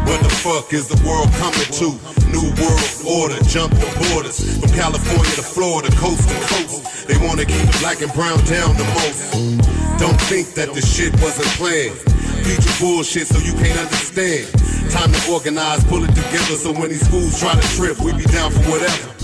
What 0.07 0.21
the 0.23 0.31
fuck 0.31 0.73
is 0.73 0.87
the 0.87 1.01
world 1.03 1.33
coming 1.41 1.67
to? 1.83 1.99
New 2.31 2.47
world 2.63 2.91
order, 3.05 3.41
jump 3.51 3.75
the 3.75 3.91
borders. 4.07 4.39
From 4.61 4.71
California 4.71 5.35
to 5.35 5.43
Florida, 5.43 5.91
coast 5.97 6.29
to 6.29 6.37
coast. 6.47 7.09
They 7.09 7.19
wanna 7.19 7.45
keep 7.45 7.67
black 7.83 8.01
and 8.01 8.13
brown 8.15 8.39
down 8.47 8.77
the 8.79 8.87
most. 8.95 9.19
Don't 9.99 10.21
think 10.31 10.55
that 10.55 10.71
the 10.75 10.81
shit 10.81 11.13
wasn't 11.19 11.49
planned. 11.59 11.99
Feed 12.47 12.63
you 12.63 12.75
bullshit 12.79 13.27
so 13.27 13.39
you 13.43 13.55
can't 13.59 13.79
understand. 13.81 14.47
Time 14.95 15.11
to 15.11 15.21
organize, 15.33 15.83
pull 15.85 16.05
it 16.05 16.15
together 16.15 16.55
so 16.55 16.71
when 16.73 16.91
these 16.91 17.07
fools 17.09 17.41
try 17.41 17.55
to 17.55 17.67
trip, 17.75 17.99
we 17.99 18.13
be 18.13 18.25
down 18.31 18.51
for 18.51 18.63
whatever. 18.71 19.24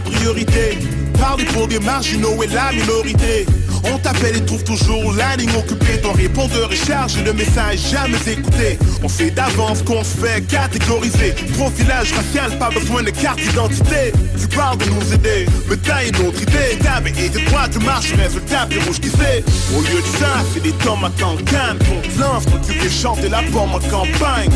Priorité. 0.00 0.78
Parler 1.18 1.44
pour 1.46 1.66
des 1.66 1.80
marginaux 1.80 2.42
et 2.42 2.46
la 2.46 2.72
minorité. 2.72 3.46
On 3.84 3.98
t'appelle 3.98 4.36
et 4.36 4.44
trouve 4.44 4.64
toujours 4.64 5.12
la 5.14 5.36
ligne 5.36 5.54
occupée. 5.56 6.00
Ton 6.00 6.12
répondeur 6.12 6.72
est 6.72 6.86
chargé 6.86 7.22
de 7.22 7.32
messages 7.32 7.90
jamais 7.90 8.18
écoutés. 8.26 8.78
On 9.02 9.08
sait 9.08 9.30
d'avance 9.30 9.82
qu'on 9.82 10.02
se 10.02 10.16
fait 10.16 10.40
catégoriser. 10.46 11.34
Profilage 11.56 12.12
racial, 12.12 12.58
pas 12.58 12.70
besoin 12.70 13.02
de 13.02 13.10
carte 13.10 13.40
d'identité. 13.40 14.12
Tu 14.38 14.46
parles 14.48 14.78
de 14.78 14.86
nous 14.86 15.14
aider, 15.14 15.46
mais 15.68 15.76
t'as 15.76 16.06
une 16.06 16.26
autre 16.26 16.42
idée. 16.42 16.78
T'avais 16.82 17.10
été 17.10 17.44
droit, 17.46 17.68
tu 17.70 17.78
marches, 17.80 18.12
résultat, 18.14 18.66
puis 18.68 18.80
rouge 18.80 19.00
qui 19.00 19.08
sait 19.08 19.44
Au 19.76 19.80
lieu 19.80 20.00
de 20.00 20.18
ça, 20.18 20.44
c'est 20.52 20.62
des 20.62 20.72
tomates 20.72 21.22
en 21.22 21.36
canne 21.36 21.78
Qu'on 21.78 22.00
te 22.00 22.20
lance 22.20 22.44
quand 22.46 22.60
tu 22.66 22.72
fais 22.72 22.90
chanter 22.90 23.28
la 23.28 23.42
pomme 23.42 23.74
en 23.74 23.80
campagne 23.80 24.50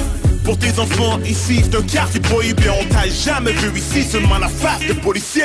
pour 0.44 0.58
tes 0.58 0.78
enfants 0.78 1.18
ici, 1.24 1.62
c'est 1.62 1.76
un 1.76 1.82
quartier 1.82 2.20
prohibé. 2.20 2.64
On 2.68 2.84
t'a 2.86 3.08
jamais 3.08 3.52
vu 3.52 3.78
ici, 3.78 4.02
seulement 4.02 4.38
la 4.38 4.48
face 4.48 4.80
des 4.86 4.94
policiers 4.94 5.42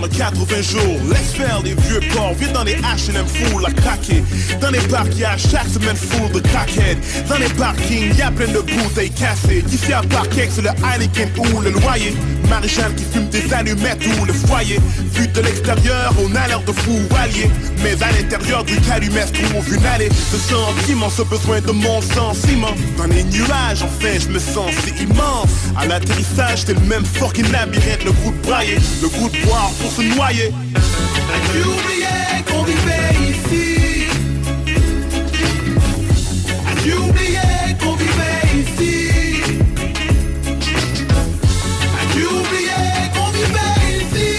de 0.00 0.06
Montréal 0.08 0.32
en 0.34 0.44
80 0.44 0.62
jours 0.62 0.98
Laisse 1.10 1.32
faire 1.32 1.60
les 1.62 1.74
vieux 1.74 2.00
ports 2.12 2.34
Viens 2.38 2.52
dans 2.52 2.64
les 2.64 2.74
H&M 2.74 3.26
full 3.26 3.64
à 3.66 3.70
craquer. 3.70 4.22
Dans 4.60 4.70
les 4.70 4.80
parkillages 4.80 5.42
chaque 5.50 5.68
semaine 5.68 5.96
full 5.96 6.30
de 6.32 6.40
crackhead 6.40 6.98
Dans 7.28 7.38
les 7.38 7.48
parkings 7.48 8.14
y'a 8.16 8.30
plein 8.30 8.48
de 8.48 8.60
bouteilles 8.60 9.10
cassées. 9.10 9.64
Ici 9.72 9.92
à 9.92 10.02
Parkex 10.02 10.54
c'est 10.54 10.62
le 10.62 10.70
Heineken 10.70 11.30
ou 11.38 11.60
le 11.60 11.70
loyer. 11.70 12.14
Maréchal 12.48 12.94
qui 12.94 13.04
fume 13.04 13.28
des 13.28 13.52
allumettes 13.52 14.04
ou 14.20 14.24
le 14.24 14.32
foyer. 14.32 14.78
Vu 15.14 15.28
de 15.28 15.40
l'extérieur 15.40 16.12
on 16.22 16.34
a 16.34 16.48
l'air 16.48 16.62
de 16.62 16.72
fou 16.72 16.98
alliés 17.18 17.50
Mais 17.82 18.02
à 18.02 18.10
l'intérieur 18.12 18.64
du 18.64 18.76
calumet 18.80 19.26
se 19.26 19.32
trouve 19.32 19.74
une 19.74 19.86
allée. 19.86 20.08
Ce 20.30 20.36
sentiment, 20.36 21.10
ce 21.10 21.22
besoin 21.22 21.60
de 21.60 21.72
mon 21.72 22.00
sentiment. 22.02 22.74
Dans 22.96 23.06
les 23.06 23.24
nuages 23.24 23.82
enfin 23.82 24.18
je 24.18 24.28
me 24.28 24.38
sens 24.38 24.72
si 24.84 25.04
immense. 25.04 25.50
À 25.76 25.86
l'atterrissage 25.86 26.64
c'est 26.66 26.74
le 26.74 26.86
même 26.86 27.04
fucking 27.04 27.50
labyrinthe 27.52 28.04
Le 28.04 28.12
goût 28.12 28.32
de 28.32 28.46
brailler, 28.46 28.78
le 29.02 29.08
goût 29.08 29.28
de 29.28 29.46
boire 29.46 29.70
pour 29.80 29.89
se 29.90 30.02
noyer. 30.02 30.52
As-tu 31.34 31.58
oublié 31.62 32.44
qu'on 32.48 32.62
vivait 32.62 33.12
ici. 33.30 34.06
As-tu 36.68 36.92
oublié 36.94 37.48
qu'on 37.80 37.94
vivait 37.96 38.42
ici. 38.62 38.96
As-tu 42.00 42.22
oublié 42.24 42.80
qu'on 43.14 43.30
vivait 43.36 43.78
ici. 44.00 44.30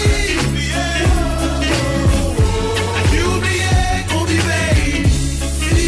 As-tu 2.98 3.18
oublié 3.22 3.76
qu'on 4.08 4.24
vivait 4.24 4.74
ici. 5.66 5.86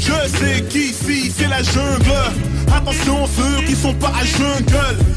Je 0.00 0.18
sais 0.38 0.58
qu'ici 0.68 1.32
c'est 1.36 1.48
la 1.48 1.62
jungle. 1.62 2.24
Attention 2.76 3.26
ceux 3.26 3.64
qui 3.66 3.74
sont 3.74 3.94
pas 3.94 4.12
à 4.20 4.24
jungle 4.24 5.07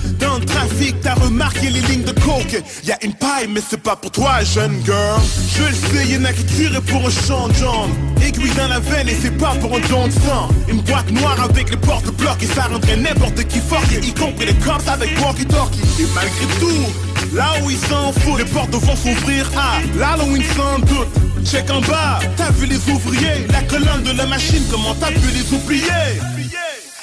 trafic 0.54 0.96
t'as 1.02 1.16
remarqué 1.16 1.70
les 1.70 1.82
lignes 1.82 2.04
de 2.04 2.12
coke. 2.12 2.62
Y'a 2.84 2.98
une 3.04 3.14
paille 3.14 3.48
mais 3.50 3.62
c'est 3.68 3.82
pas 3.82 3.96
pour 3.96 4.12
toi 4.12 4.44
jeune 4.44 4.80
girl. 4.86 5.20
Je 5.56 5.64
le 5.64 5.74
sais 5.74 6.08
y'en 6.08 6.26
a 6.26 6.34
qui 6.34 6.46
tirent 6.46 6.82
pour 6.84 7.06
un 7.06 7.10
champ 7.10 7.48
de 7.48 8.24
Aiguille 8.26 8.54
dans 8.56 8.68
la 8.68 8.80
veine 8.80 9.10
et 9.10 9.18
c'est 9.22 9.38
pas 9.38 9.56
pour 9.60 9.76
un 9.76 9.80
don 9.90 10.10
sang. 10.12 10.50
Une 10.68 10.82
boîte 10.82 11.12
noire 11.12 11.42
avec 11.44 11.70
les 11.70 11.78
portes 11.78 12.12
bloquées 12.18 12.48
Ça 12.48 12.64
rendrait 12.64 12.98
n'importe 12.98 13.44
qui 13.48 13.60
fort 13.60 13.84
Y 13.92 14.14
compris 14.14 14.46
les 14.46 14.54
cops 14.56 14.88
avec 14.88 15.10
walkie-talkie 15.20 15.82
Et 16.02 16.08
malgré 16.14 16.46
tout 16.60 17.12
Là 17.34 17.54
où 17.64 17.70
ils 17.70 17.78
s'en 17.78 18.12
foutent, 18.12 18.40
les 18.40 18.46
portes 18.46 18.72
vont 18.72 18.96
s'ouvrir 18.96 19.50
à 19.58 19.80
l'Halloween 19.98 20.44
sans 20.56 20.80
doute. 20.80 21.08
Check 21.46 21.70
en 21.70 21.80
bas, 21.82 22.20
t'as 22.36 22.52
vu 22.52 22.66
les 22.66 22.90
ouvriers, 22.90 23.48
la 23.50 23.62
colonne 23.64 24.04
de 24.04 24.12
la 24.18 24.26
machine, 24.26 24.64
comment 24.70 24.94
t'as 24.96 25.12
pu 25.12 25.28
les 25.34 25.54
oublier? 25.54 26.20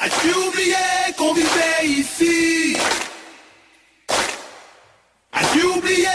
As-tu 0.00 0.28
oublié 0.28 0.74
qu'on 1.16 1.32
vivait 1.32 1.86
ici? 1.86 2.76
As-tu 5.58 5.66
oublié 5.66 6.07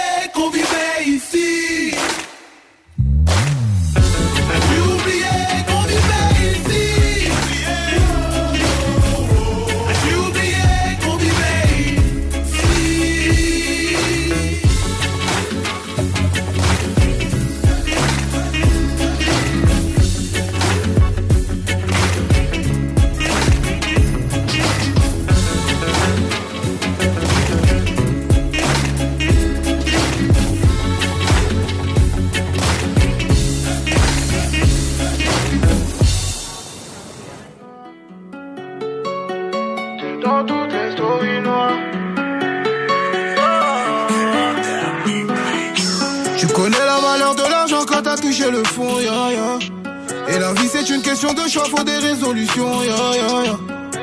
de 51.32 51.50
choix, 51.50 51.64
faut 51.66 51.84
des 51.84 51.98
résolutions, 51.98 52.84
ya 52.84 52.96
ya 53.16 53.46
ya. 53.46 53.58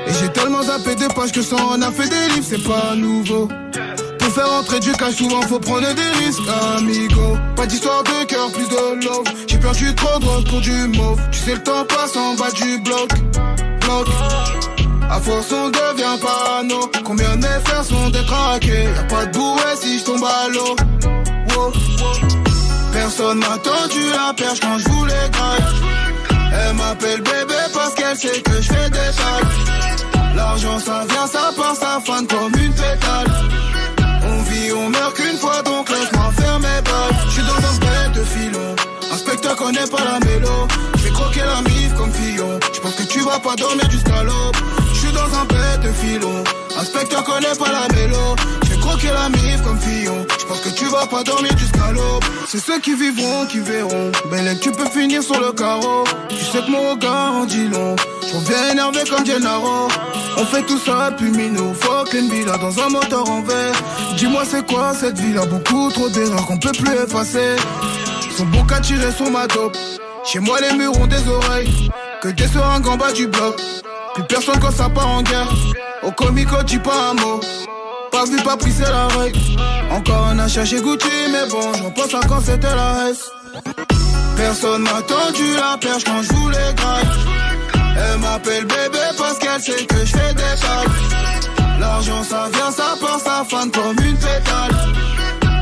Et 0.07 0.13
j'ai 0.21 0.29
tellement 0.31 0.63
zappé 0.63 0.95
des 0.95 1.09
pages 1.09 1.33
que 1.33 1.43
ça 1.43 1.57
en 1.57 1.83
a 1.83 1.91
fait 1.91 2.09
des 2.09 2.35
livres, 2.35 2.47
c'est 2.49 2.63
pas 2.63 2.95
nouveau. 2.97 3.49
Pour 4.19 4.29
faire 4.33 4.51
entrer 4.53 4.81
du 4.81 4.93
cash, 4.93 5.17
souvent 5.17 5.43
faut 5.43 5.59
prendre 5.59 5.93
des 5.93 6.25
risques, 6.25 6.41
amigo. 6.77 7.37
Pas 7.57 7.67
d'histoire 7.67 8.03
de 8.05 8.25
cœur, 8.25 8.51
plus 8.53 8.69
de 8.69 9.05
love. 9.05 9.25
J'ai 9.47 9.59
perdu 9.59 9.95
trop 9.95 10.19
de 10.19 10.25
drogue 10.25 10.49
pour 10.49 10.61
du 10.61 10.73
mauve. 10.73 11.21
Tu 11.31 11.39
sais, 11.41 11.55
le 11.55 11.63
temps 11.63 11.85
passe 11.85 12.17
en 12.17 12.35
bas 12.37 12.51
du 12.53 12.79
bloc. 12.79 13.11
bloc. 13.81 14.07
À 15.11 15.21
force 15.21 15.53
on 15.53 15.69
devient 15.69 16.17
parano 16.23 16.89
Combien 17.05 17.37
de 17.37 17.43
mes 17.43 17.61
frères 17.65 17.85
sont 17.85 18.11
détraqués 18.11 18.85
Y'a 18.85 19.03
pas 19.05 19.27
de 19.27 19.33
bouée 19.33 19.61
si 19.81 19.99
je 19.99 20.05
tombe 20.05 20.25
à 20.25 20.49
l'eau. 20.49 20.77
Personne 22.93 23.41
m'a 23.41 23.59
tendu 23.59 24.09
la 24.13 24.33
perche 24.33 24.61
quand 24.61 24.79
je 24.79 24.89
voulais 24.89 25.31
graille 25.33 26.10
Elle 26.53 26.75
m'appelle 26.75 27.21
bébé 27.23 27.61
parce 27.73 27.95
qu'elle 27.95 28.17
sait 28.17 28.41
que 28.41 28.61
je 28.61 28.73
fais 28.73 28.91
des 28.91 28.99
tailles 28.99 30.35
L'argent 30.35 30.79
ça 30.79 31.05
vient, 31.09 31.27
ça 31.27 31.51
part, 31.57 31.77
ça 31.77 32.01
fan 32.05 32.27
comme 32.27 32.53
une 32.61 32.73
pétale. 32.73 33.31
On 34.23 34.43
vit, 34.43 34.73
on 34.73 34.89
meurt 34.91 35.15
qu'une 35.15 35.37
fois 35.37 35.63
donc 35.63 35.89
laisse-moi 35.89 36.31
faire 36.39 36.59
mes 36.59 36.83
balles 36.83 37.17
J'suis 37.29 37.43
dans 37.43 37.69
un 37.69 37.79
bête 37.79 38.13
de 38.15 38.25
filon. 38.25 38.77
Inspecteur 39.13 39.57
connaît 39.57 39.87
pas 39.87 40.05
la 40.05 40.21
mélo. 40.21 40.69
J'vais 40.97 41.11
croquer 41.11 41.41
la 41.41 41.63
mif 41.63 41.95
comme 41.95 42.13
Fillon. 42.13 42.59
J'pense 42.73 42.95
que 42.95 43.03
tu 43.05 43.21
vas 43.21 43.39
pas 43.39 43.57
dormir 43.57 43.91
jusqu'à 43.91 44.23
l'aube. 44.23 44.57
J'suis 44.95 45.13
dans 45.13 45.39
un 45.39 45.45
bête 45.45 45.81
de 45.83 45.93
filon. 45.93 46.45
Inspecteur 46.79 47.25
connaît 47.25 47.55
pas 47.59 47.73
la 47.73 47.95
mélo 47.95 48.37
croquer 48.91 49.13
la 49.13 49.29
mif 49.29 49.63
comme 49.63 49.79
Fillon. 49.79 50.27
J'pense 50.39 50.61
que 50.61 50.71
tu 50.71 50.85
vas 50.87 51.07
pas 51.07 51.23
dormir 51.23 51.57
jusqu'à 51.57 51.93
l'aube. 51.93 52.25
C'est 52.47 52.59
ceux 52.59 52.81
qui 52.81 52.95
vivront 52.95 53.47
qui 53.47 53.61
verront. 53.61 54.11
Belle 54.31 54.59
tu 54.61 54.73
peux 54.73 54.89
finir 54.89 55.23
sur 55.23 55.41
le 55.41 55.53
carreau. 55.53 56.05
Tu 56.29 56.45
sais 56.45 56.61
que 56.61 56.71
mon 56.71 56.91
regard 56.91 57.35
en 57.35 57.45
dit 57.45 57.69
long. 57.69 57.95
J'reviens 58.29 58.73
énervé 58.73 59.01
comme 59.09 59.25
Gennaro 59.25 59.89
On 60.37 60.45
fait 60.45 60.63
tout 60.63 60.79
ça 60.79 61.13
puis 61.17 61.31
minou. 61.31 61.73
Fuck 61.75 62.13
une 62.15 62.29
villa 62.31 62.57
dans 62.59 62.79
un 62.81 62.89
moteur 62.89 63.29
en 63.29 63.43
verre. 63.43 63.77
Dis-moi 64.17 64.43
c'est 64.45 64.67
quoi 64.67 64.93
cette 64.95 65.19
villa? 65.19 65.47
Beaucoup 65.47 65.91
trop 65.91 66.09
d'erreurs 66.09 66.47
qu'on 66.47 66.59
peut 66.59 66.73
plus 66.73 66.95
effacer. 66.95 67.57
Son 68.37 68.47
beau 68.47 68.65
qu'à 68.65 68.81
tirer 68.81 69.13
sur 69.13 69.31
ma 69.31 69.47
dope. 69.47 69.77
Chez 70.25 70.41
moi 70.41 70.59
les 70.61 70.77
murs 70.77 70.99
ont 71.01 71.07
des 71.07 71.29
oreilles. 71.29 71.91
Que 72.23 72.29
des 72.29 72.49
seringues 72.49 72.89
en 72.89 72.97
bas 72.97 73.13
du 73.13 73.27
bloc. 73.27 73.61
Plus 74.15 74.25
personne 74.25 74.59
quand 74.61 74.73
ça 74.73 74.89
part 74.89 75.09
en 75.09 75.23
guerre. 75.23 75.53
Au 76.03 76.11
comico 76.11 76.57
dis 76.65 76.79
pas 76.79 77.11
un 77.11 77.15
mot 77.15 77.41
Pas 78.11 78.25
vu 78.25 78.37
pas 78.43 78.57
pris 78.57 78.73
c'est 78.73 78.91
la 78.91 79.07
règle. 79.09 79.39
Encore 79.91 80.27
un 80.29 80.39
achat 80.39 80.65
chez 80.65 80.81
Gucci 80.81 81.09
Mais 81.31 81.49
bon 81.51 81.73
je 81.75 81.83
repense 81.85 82.15
à 82.15 82.27
quand 82.27 82.41
c'était 82.41 82.75
la 82.75 83.11
S. 83.11 83.31
Personne 84.37 84.83
m'a 84.83 85.03
tendu 85.03 85.55
la 85.55 85.77
perche 85.79 86.05
quand 86.05 86.23
je 86.23 86.33
voulais 86.33 86.75
Elle 87.97 88.19
m'appelle 88.19 88.65
bébé 88.65 89.05
parce 89.17 89.39
qu'elle 89.39 89.61
sait 89.61 89.85
que 89.85 89.97
je 89.97 90.17
fais 90.17 90.35
des 90.35 90.43
tailles. 90.43 91.79
L'argent 91.79 92.23
ça 92.23 92.49
vient, 92.53 92.71
ça 92.71 92.95
part, 93.01 93.21
ça 93.21 93.45
fan 93.49 93.71
comme 93.71 93.97
une 94.05 94.17
pétale. 94.17 94.75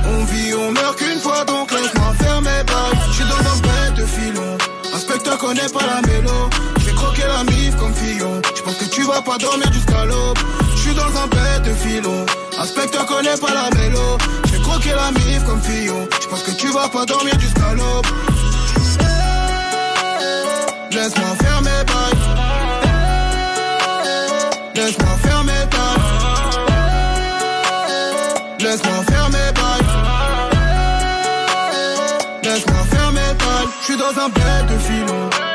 On 0.06 0.24
vit, 0.24 0.54
on 0.54 0.72
meurt 0.72 0.96
qu'une 0.96 1.20
fois 1.20 1.44
donc 1.44 1.70
laisse-moi 1.70 2.14
faire 2.20 2.40
mes 2.40 2.64
balles. 2.64 2.98
J'suis 3.12 3.24
dans 3.24 3.36
un 3.36 3.58
bête 3.60 3.94
de 3.96 4.06
filon. 4.06 4.58
Inspecteur 4.94 5.38
connaît 5.38 5.68
pas 5.68 5.86
la 5.86 6.00
mélo. 6.08 6.50
J'vais 6.80 6.92
croquer 6.92 7.24
la 7.26 7.44
mif 7.44 7.76
comme 7.76 7.94
Fillon. 7.94 8.40
J'pense 8.56 8.76
que 8.76 8.84
tu 8.86 9.02
vas 9.02 9.22
pas 9.22 9.36
dormir 9.38 9.72
jusqu'à 9.72 10.04
l'aube 10.04 10.38
un 11.22 11.26
bête 11.26 11.62
de 11.64 11.74
filon 11.74 12.26
Inspecteur 12.60 13.06
connaît 13.06 13.36
pas 13.36 13.54
la 13.54 13.70
mélo. 13.78 14.18
J'vais 14.46 14.58
croquer 14.58 14.90
la 14.90 15.12
mif 15.12 15.44
comme 15.44 15.62
Fillon. 15.62 16.08
J'pense 16.20 16.42
que 16.42 16.50
tu 16.50 16.66
vas 16.68 16.88
pas 16.88 17.04
dormir 17.04 17.38
jusqu'à 17.38 17.72
l'aube. 17.74 18.06
Laisse-moi 20.90 21.36
faire 21.40 21.62
mes 21.62 21.84
bails. 21.84 22.18
Laisse-moi 24.74 25.16
faire 25.22 25.44
mes 25.44 25.66
bails. 25.70 26.00
Laisse-moi 28.58 29.04
faire 29.08 29.28
mes 29.30 29.52
bails. 29.52 29.86
Laisse-moi 32.42 32.84
faire 32.90 33.12
mes 33.12 33.34
bails. 33.34 33.68
J'suis 33.82 33.96
dans 33.96 34.20
un 34.20 34.28
bête 34.30 34.66
de 34.68 34.78
filon 34.78 35.47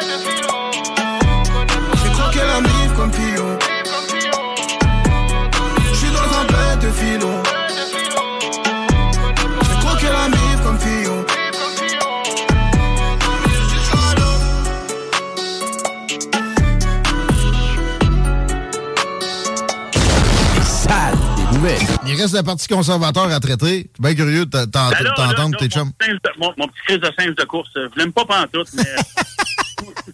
Il 22.14 22.22
reste 22.22 22.34
la 22.34 22.44
partie 22.44 22.68
conservateur 22.68 23.32
à 23.32 23.40
traiter. 23.40 23.66
Je 23.66 23.74
suis 23.74 23.90
bien 24.00 24.16
curieux 24.16 24.46
de 24.46 24.52
Ben 24.52 24.68
t'entendre, 24.68 25.58
tes 25.58 25.66
mon 25.66 25.70
chums. 25.72 25.92
Mon, 26.40 26.54
mon 26.58 26.68
petit 26.68 26.82
crise 26.88 27.00
de 27.00 27.10
singe 27.18 27.36
de 27.36 27.44
course, 27.44 27.70
euh, 27.78 27.90
je 27.96 28.00
l'aime 28.02 28.12
pas 28.14 28.26
pantoute, 28.26 28.68
mais... 28.76 28.84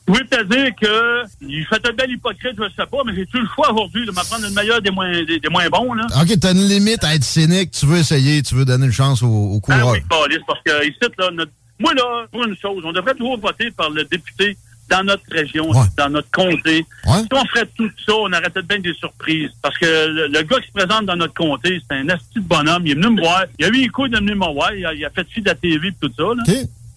Je 0.07 0.13
voulais 0.13 0.25
te 0.25 0.43
dire 0.45 0.71
que 0.81 1.23
il 1.41 1.63
fait 1.65 1.87
un 1.87 1.93
bel 1.93 2.09
hypocrite, 2.09 2.53
je 2.57 2.63
sais 2.75 2.87
pas, 2.87 2.97
mais 3.05 3.13
j'ai-tu 3.15 3.39
le 3.39 3.47
choix 3.53 3.71
aujourd'hui 3.71 4.03
de 4.05 4.11
m'apprendre 4.11 4.43
le 4.43 4.49
meilleur 4.51 4.81
des 4.81 4.89
moins, 4.89 5.11
des, 5.23 5.39
des 5.39 5.49
moins 5.49 5.69
bons, 5.69 5.93
là? 5.93 6.05
OK, 6.19 6.39
t'as 6.39 6.53
une 6.53 6.67
limite 6.67 7.03
à 7.03 7.13
être 7.13 7.23
cynique. 7.23 7.69
Tu 7.71 7.85
veux 7.85 7.97
essayer, 7.99 8.41
tu 8.41 8.55
veux 8.55 8.65
donner 8.65 8.87
une 8.87 8.91
chance 8.91 9.21
au, 9.21 9.27
au 9.27 9.57
Ah 9.67 9.79
coureur. 9.79 9.89
oui, 9.91 9.99
Pauliste, 10.09 10.41
parce 10.47 10.59
que 10.65 10.87
ici, 10.87 10.97
là, 11.19 11.29
notre- 11.31 11.51
moi, 11.79 11.93
là, 11.93 12.25
pour 12.31 12.43
une 12.45 12.55
chose, 12.57 12.81
on 12.83 12.91
devrait 12.91 13.13
toujours 13.13 13.39
voter 13.39 13.69
par 13.71 13.91
le 13.91 14.03
député 14.05 14.57
dans 14.89 15.03
notre 15.03 15.23
région, 15.31 15.69
dans 15.97 16.09
notre 16.09 16.29
comté. 16.31 16.85
Si 17.05 17.27
on 17.31 17.45
ferait 17.45 17.67
tout 17.77 17.89
ça, 18.05 18.13
on 18.15 18.31
arrêtait 18.33 18.61
bien 18.63 18.79
des 18.79 18.93
surprises. 18.93 19.51
Parce 19.61 19.77
que 19.77 19.85
le, 19.85 20.27
le 20.27 20.41
gars 20.43 20.59
qui 20.59 20.67
se 20.67 20.73
présente 20.73 21.05
dans 21.05 21.15
notre 21.15 21.33
comté, 21.33 21.81
c'est 21.87 21.95
un 21.97 22.09
asti 22.09 22.35
de 22.35 22.39
bonhomme. 22.41 22.85
Il 22.85 22.91
est 22.91 22.95
venu 22.95 23.15
me 23.15 23.21
voir. 23.21 23.43
Il 23.57 23.65
a 23.65 23.67
eu 23.69 23.71
les 23.71 23.87
couilles 23.89 24.09
de 24.09 24.17
venir 24.17 24.35
me 24.35 24.53
voir. 24.53 24.73
Il 24.73 24.85
a, 24.85 24.93
il 24.93 25.05
a 25.05 25.09
fait 25.09 25.27
fi 25.29 25.41
de 25.41 25.49
la 25.49 25.55
TV 25.55 25.89
et 25.89 25.93
tout 26.01 26.11
ça. 26.17 26.23
Là. 26.23 26.43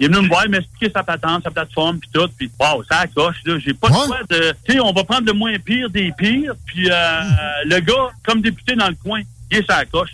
Il 0.00 0.06
est 0.06 0.08
venu 0.08 0.22
me 0.22 0.28
voir, 0.28 0.48
m'expliquer 0.48 0.90
sa 0.92 1.02
patente, 1.04 1.44
sa 1.44 1.50
plateforme, 1.50 1.98
puis 2.00 2.10
tout. 2.12 2.28
Puis, 2.36 2.50
wow, 2.58 2.82
ça 2.90 3.00
accroche, 3.00 3.36
là. 3.44 3.56
J'ai 3.64 3.74
pas 3.74 3.88
le 3.88 3.94
choix 3.94 4.18
de... 4.28 4.52
Tu 4.66 4.72
sais, 4.72 4.80
on 4.80 4.92
va 4.92 5.04
prendre 5.04 5.26
le 5.26 5.32
moins 5.32 5.56
pire 5.58 5.88
des 5.90 6.10
pires. 6.18 6.54
Puis, 6.66 6.90
euh, 6.90 7.20
le 7.66 7.78
gars, 7.80 8.10
comme 8.26 8.40
député 8.40 8.74
dans 8.74 8.88
le 8.88 8.96
coin, 8.96 9.20
il 9.50 9.58
est 9.58 9.66
sa 9.70 9.84
coche. 9.84 10.10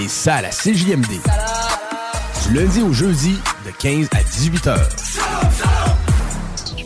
Les 0.00 0.08
salles 0.08 0.46
à 0.46 0.50
CJMD. 0.50 1.20
Du 2.48 2.54
lundi 2.54 2.80
au 2.82 2.92
jeudi, 2.92 3.36
de 3.66 3.70
15 3.78 4.08
à 4.12 4.22
18 4.22 4.66
heures. 4.68 4.88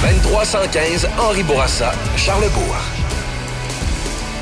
2315 0.00 1.08
Henri 1.18 1.42
Bourassa, 1.42 1.92
Charlebourg. 2.16 2.74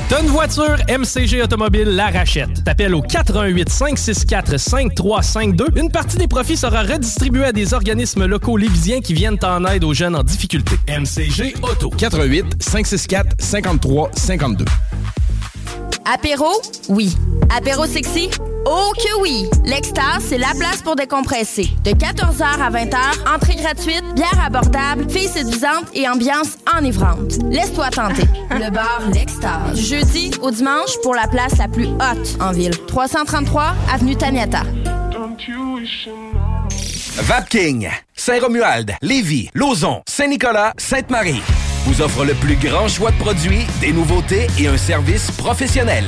T'as 0.07 0.21
une 0.21 0.29
voiture, 0.29 0.77
MCG 0.87 1.43
Automobile 1.43 1.89
la 1.89 2.07
rachète. 2.07 2.63
T'appelles 2.63 2.95
au 2.95 3.01
418 3.01 3.69
564 3.69 4.57
5352. 4.57 5.67
Une 5.75 5.91
partie 5.91 6.17
des 6.17 6.29
profits 6.29 6.55
sera 6.55 6.83
redistribuée 6.83 7.43
à 7.43 7.51
des 7.51 7.73
organismes 7.73 8.25
locaux 8.25 8.55
lévisiens 8.55 9.01
qui 9.01 9.13
viennent 9.13 9.37
en 9.43 9.65
aide 9.65 9.83
aux 9.83 9.93
jeunes 9.93 10.15
en 10.15 10.23
difficulté. 10.23 10.77
MCG 10.87 11.55
Auto. 11.61 11.89
88 11.89 12.63
564 12.63 13.35
53 13.37 14.11
52. 14.15 14.65
Apéro? 16.05 16.49
Oui. 16.87 17.15
Apéro 17.55 17.85
sexy? 17.85 18.29
Oh 18.65 18.91
que 18.95 19.21
oui! 19.21 19.45
L'Extase, 19.65 20.23
c'est 20.27 20.37
la 20.37 20.53
place 20.57 20.81
pour 20.83 20.95
décompresser. 20.95 21.69
De 21.83 21.91
14h 21.91 22.43
à 22.43 22.69
20h, 22.69 23.35
entrée 23.35 23.55
gratuite, 23.55 24.03
bière 24.15 24.39
abordable, 24.45 25.09
filles 25.09 25.27
séduisantes 25.29 25.85
et 25.93 26.07
ambiance 26.07 26.57
enivrante. 26.77 27.37
Laisse-toi 27.49 27.89
tenter. 27.89 28.25
Le 28.51 28.69
bar 28.69 29.01
L'Extase. 29.13 29.79
Jeudi 29.79 30.31
au 30.41 30.51
dimanche 30.51 30.91
pour 31.03 31.15
la 31.15 31.27
place 31.27 31.57
la 31.57 31.67
plus 31.67 31.87
haute 31.87 32.37
en 32.39 32.51
ville. 32.51 32.77
333 32.87 33.75
Avenue 33.93 34.15
Taniata. 34.15 34.63
Vapking, 37.21 37.89
Saint-Romuald, 38.15 38.93
Lévis, 39.01 39.49
Lauson, 39.53 40.01
Saint-Nicolas, 40.07 40.73
Sainte-Marie 40.77 41.41
vous 41.85 42.01
offre 42.01 42.25
le 42.25 42.33
plus 42.33 42.55
grand 42.55 42.87
choix 42.87 43.11
de 43.11 43.17
produits, 43.17 43.65
des 43.81 43.91
nouveautés 43.91 44.47
et 44.57 44.67
un 44.67 44.77
service 44.77 45.31
professionnel. 45.31 46.05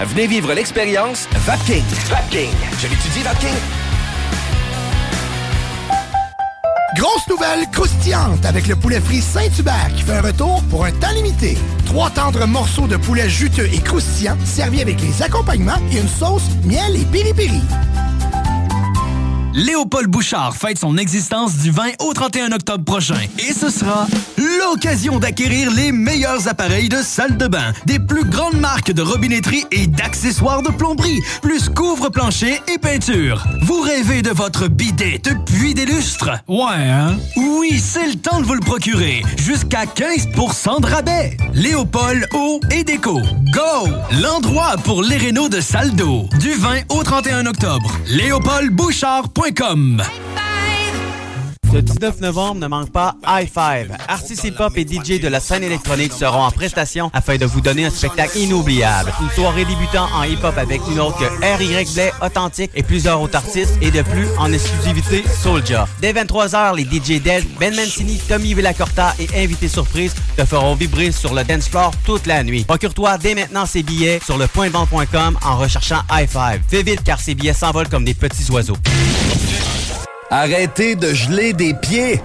Venez 0.00 0.26
vivre 0.26 0.52
l'expérience 0.52 1.28
Vapking. 1.46 1.84
Vapking. 2.08 2.50
Je 2.80 2.88
l'étudie, 2.88 3.22
Vapking. 3.22 3.48
Grosse 6.96 7.26
nouvelle 7.28 7.66
croustillante 7.70 8.44
avec 8.44 8.66
le 8.66 8.76
poulet 8.76 9.00
frit 9.00 9.22
Saint-Hubert 9.22 9.88
qui 9.96 10.02
fait 10.02 10.12
un 10.12 10.20
retour 10.20 10.62
pour 10.64 10.84
un 10.84 10.92
temps 10.92 11.12
limité. 11.14 11.56
Trois 11.86 12.10
tendres 12.10 12.46
morceaux 12.46 12.86
de 12.86 12.96
poulet 12.96 13.30
juteux 13.30 13.68
et 13.72 13.78
croustillants 13.78 14.36
servis 14.44 14.82
avec 14.82 15.00
les 15.00 15.22
accompagnements 15.22 15.80
et 15.90 15.98
une 15.98 16.08
sauce 16.08 16.48
miel 16.64 16.96
et 16.96 17.04
piri-piri. 17.06 17.62
Léopold 19.54 20.08
Bouchard 20.08 20.56
fête 20.56 20.78
son 20.78 20.96
existence 20.96 21.58
du 21.58 21.70
20 21.70 21.82
au 22.00 22.14
31 22.14 22.52
octobre 22.52 22.84
prochain. 22.84 23.16
Et 23.38 23.52
ce 23.52 23.68
sera 23.68 24.06
l'occasion 24.38 25.18
d'acquérir 25.18 25.70
les 25.70 25.92
meilleurs 25.92 26.48
appareils 26.48 26.88
de 26.88 27.02
salle 27.02 27.36
de 27.36 27.46
bain, 27.46 27.72
des 27.84 27.98
plus 27.98 28.24
grandes 28.24 28.58
marques 28.58 28.92
de 28.92 29.02
robinetterie 29.02 29.66
et 29.70 29.86
d'accessoires 29.86 30.62
de 30.62 30.70
plomberie, 30.70 31.20
plus 31.42 31.68
couvre-plancher 31.68 32.62
et 32.72 32.78
peinture. 32.78 33.44
Vous 33.62 33.82
rêvez 33.82 34.22
de 34.22 34.30
votre 34.30 34.68
bidet 34.68 35.20
depuis 35.22 35.74
des 35.74 35.84
lustres? 35.84 36.30
Ouais, 36.48 36.88
hein? 36.88 37.16
Oui, 37.36 37.78
c'est 37.78 38.06
le 38.06 38.14
temps 38.14 38.40
de 38.40 38.46
vous 38.46 38.54
le 38.54 38.60
procurer. 38.60 39.22
Jusqu'à 39.36 39.84
15% 39.84 40.80
de 40.80 40.86
rabais. 40.86 41.36
Léopold 41.52 42.26
Eau 42.32 42.60
et 42.70 42.84
Déco. 42.84 43.20
Go! 43.52 43.88
L'endroit 44.22 44.76
pour 44.84 45.02
les 45.02 45.18
rénaux 45.18 45.50
de 45.50 45.60
salle 45.60 45.94
d'eau. 45.94 46.26
Du 46.40 46.52
20 46.52 46.84
au 46.88 47.02
31 47.02 47.44
octobre. 47.46 47.94
LéopoldBouchard.com 49.42 50.31
le 51.72 51.82
19 51.82 52.20
novembre, 52.20 52.60
ne 52.60 52.66
manque 52.66 52.90
pas 52.90 53.14
High 53.26 53.48
Five. 53.48 53.96
Artistes 54.08 54.44
hip-hop 54.44 54.76
et 54.76 54.86
DJ 54.86 55.20
de 55.20 55.28
la 55.28 55.40
scène 55.40 55.64
électronique 55.64 56.12
seront 56.12 56.42
en 56.42 56.50
prestation 56.50 57.10
afin 57.14 57.36
de 57.36 57.46
vous 57.46 57.60
donner 57.60 57.86
un 57.86 57.90
spectacle 57.90 58.38
inoubliable. 58.38 59.12
Une 59.22 59.30
soirée 59.30 59.64
débutant 59.64 60.06
en 60.14 60.24
hip-hop 60.24 60.56
avec 60.58 60.82
une 60.90 61.00
autre 61.00 61.18
que 61.18 61.24
R.Y. 61.24 61.94
Blay, 61.94 62.12
Authentique 62.20 62.70
et 62.74 62.82
plusieurs 62.82 63.20
autres 63.20 63.36
artistes 63.36 63.72
et 63.80 63.90
de 63.90 64.02
plus 64.02 64.26
en 64.38 64.52
exclusivité 64.52 65.24
Soulja. 65.42 65.88
Dès 66.00 66.12
23h, 66.12 66.76
les 66.76 66.84
DJ 66.84 67.22
Dead, 67.22 67.44
Ben 67.58 67.74
Mancini, 67.74 68.18
Tommy 68.18 68.54
Villacorta 68.54 69.14
et 69.18 69.42
invités 69.42 69.68
surprises 69.68 70.14
te 70.36 70.44
feront 70.44 70.74
vibrer 70.74 71.10
sur 71.10 71.34
le 71.34 71.42
dance 71.44 71.68
floor 71.68 71.92
toute 72.04 72.26
la 72.26 72.44
nuit. 72.44 72.64
Procure-toi 72.64 73.18
dès 73.18 73.34
maintenant 73.34 73.66
ces 73.66 73.82
billets 73.82 74.20
sur 74.24 74.36
le 74.36 74.46
pointvent.com 74.46 75.38
en 75.42 75.56
recherchant 75.56 76.02
High 76.10 76.28
Five. 76.28 76.60
Fais 76.68 76.82
vite 76.82 77.02
car 77.02 77.18
ces 77.20 77.34
billets 77.34 77.54
s'envolent 77.54 77.88
comme 77.88 78.04
des 78.04 78.14
petits 78.14 78.50
oiseaux. 78.50 78.76
Arrêtez 80.32 80.96
de 80.96 81.12
geler 81.12 81.52
des 81.52 81.74
pieds. 81.74 82.18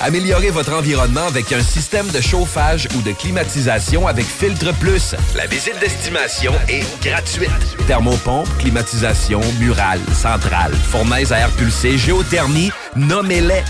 Améliorez 0.00 0.50
votre 0.50 0.74
environnement 0.74 1.28
avec 1.28 1.52
un 1.52 1.62
système 1.62 2.08
de 2.08 2.20
chauffage 2.20 2.88
ou 2.96 3.02
de 3.02 3.12
climatisation 3.12 4.08
avec 4.08 4.26
Filtre 4.26 4.74
Plus. 4.74 5.14
La 5.36 5.46
visite 5.46 5.78
d'estimation 5.78 6.52
est 6.68 6.82
gratuite. 7.04 7.52
Thermopompe, 7.86 8.48
climatisation, 8.58 9.40
murale, 9.60 10.00
centrale, 10.12 10.72
fournaise 10.74 11.32
à 11.32 11.38
air 11.38 11.50
pulsé, 11.50 11.96
géothermie, 11.96 12.72
nommez-les. 12.96 13.62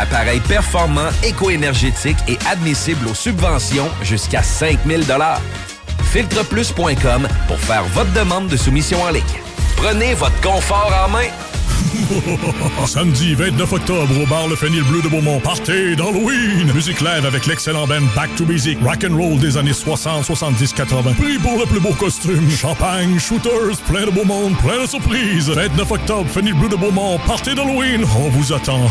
Appareil 0.00 0.40
performant, 0.40 1.10
éco-énergétique 1.22 2.16
et 2.28 2.38
admissible 2.50 3.06
aux 3.08 3.14
subventions 3.14 3.90
jusqu'à 4.02 4.42
5000 4.42 5.04
Filtreplus.com 6.12 7.28
pour 7.46 7.60
faire 7.60 7.84
votre 7.92 8.12
demande 8.14 8.48
de 8.48 8.56
soumission 8.56 9.02
en 9.02 9.10
ligne. 9.10 9.22
Prenez 9.76 10.14
votre 10.14 10.40
confort 10.40 10.90
en 11.04 11.10
main. 11.10 11.28
Samedi 12.86 13.34
29 13.34 13.72
octobre 13.72 14.22
au 14.22 14.26
bar 14.26 14.48
Le 14.48 14.56
Fenil 14.56 14.82
Bleu 14.84 15.02
de 15.02 15.08
Beaumont. 15.08 15.40
Partez 15.40 15.94
d'Halloween! 15.96 16.72
Musique 16.74 17.00
live 17.00 17.26
avec 17.26 17.46
l'excellent 17.46 17.86
band 17.86 18.02
Back 18.14 18.34
to 18.36 18.44
Basic. 18.44 18.78
Rock 18.82 19.04
and 19.08 19.16
roll 19.16 19.38
des 19.38 19.56
années 19.56 19.72
60, 19.72 20.24
70, 20.24 20.72
80. 20.72 21.12
Prix 21.14 21.38
pour 21.38 21.58
le 21.58 21.66
plus 21.66 21.80
beau 21.80 21.92
costume. 21.92 22.48
Champagne, 22.50 23.18
shooters, 23.18 23.76
plein 23.88 24.06
de 24.06 24.10
beau 24.10 24.24
monde, 24.24 24.56
plein 24.58 24.82
de 24.82 24.86
surprises. 24.86 25.50
29 25.50 25.90
octobre, 25.90 26.28
Fenil 26.28 26.54
Bleu 26.54 26.68
de 26.68 26.76
Beaumont. 26.76 27.18
Partez 27.26 27.54
d'Halloween. 27.54 28.04
On 28.18 28.28
vous 28.30 28.52
attend. 28.52 28.90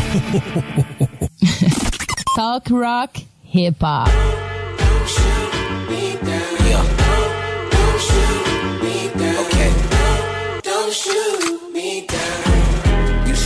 Talk 2.36 2.68
rock, 2.70 3.10
hip 3.52 3.82
hop. 3.82 4.08
Don't 10.62 10.92
shoot 10.92 11.47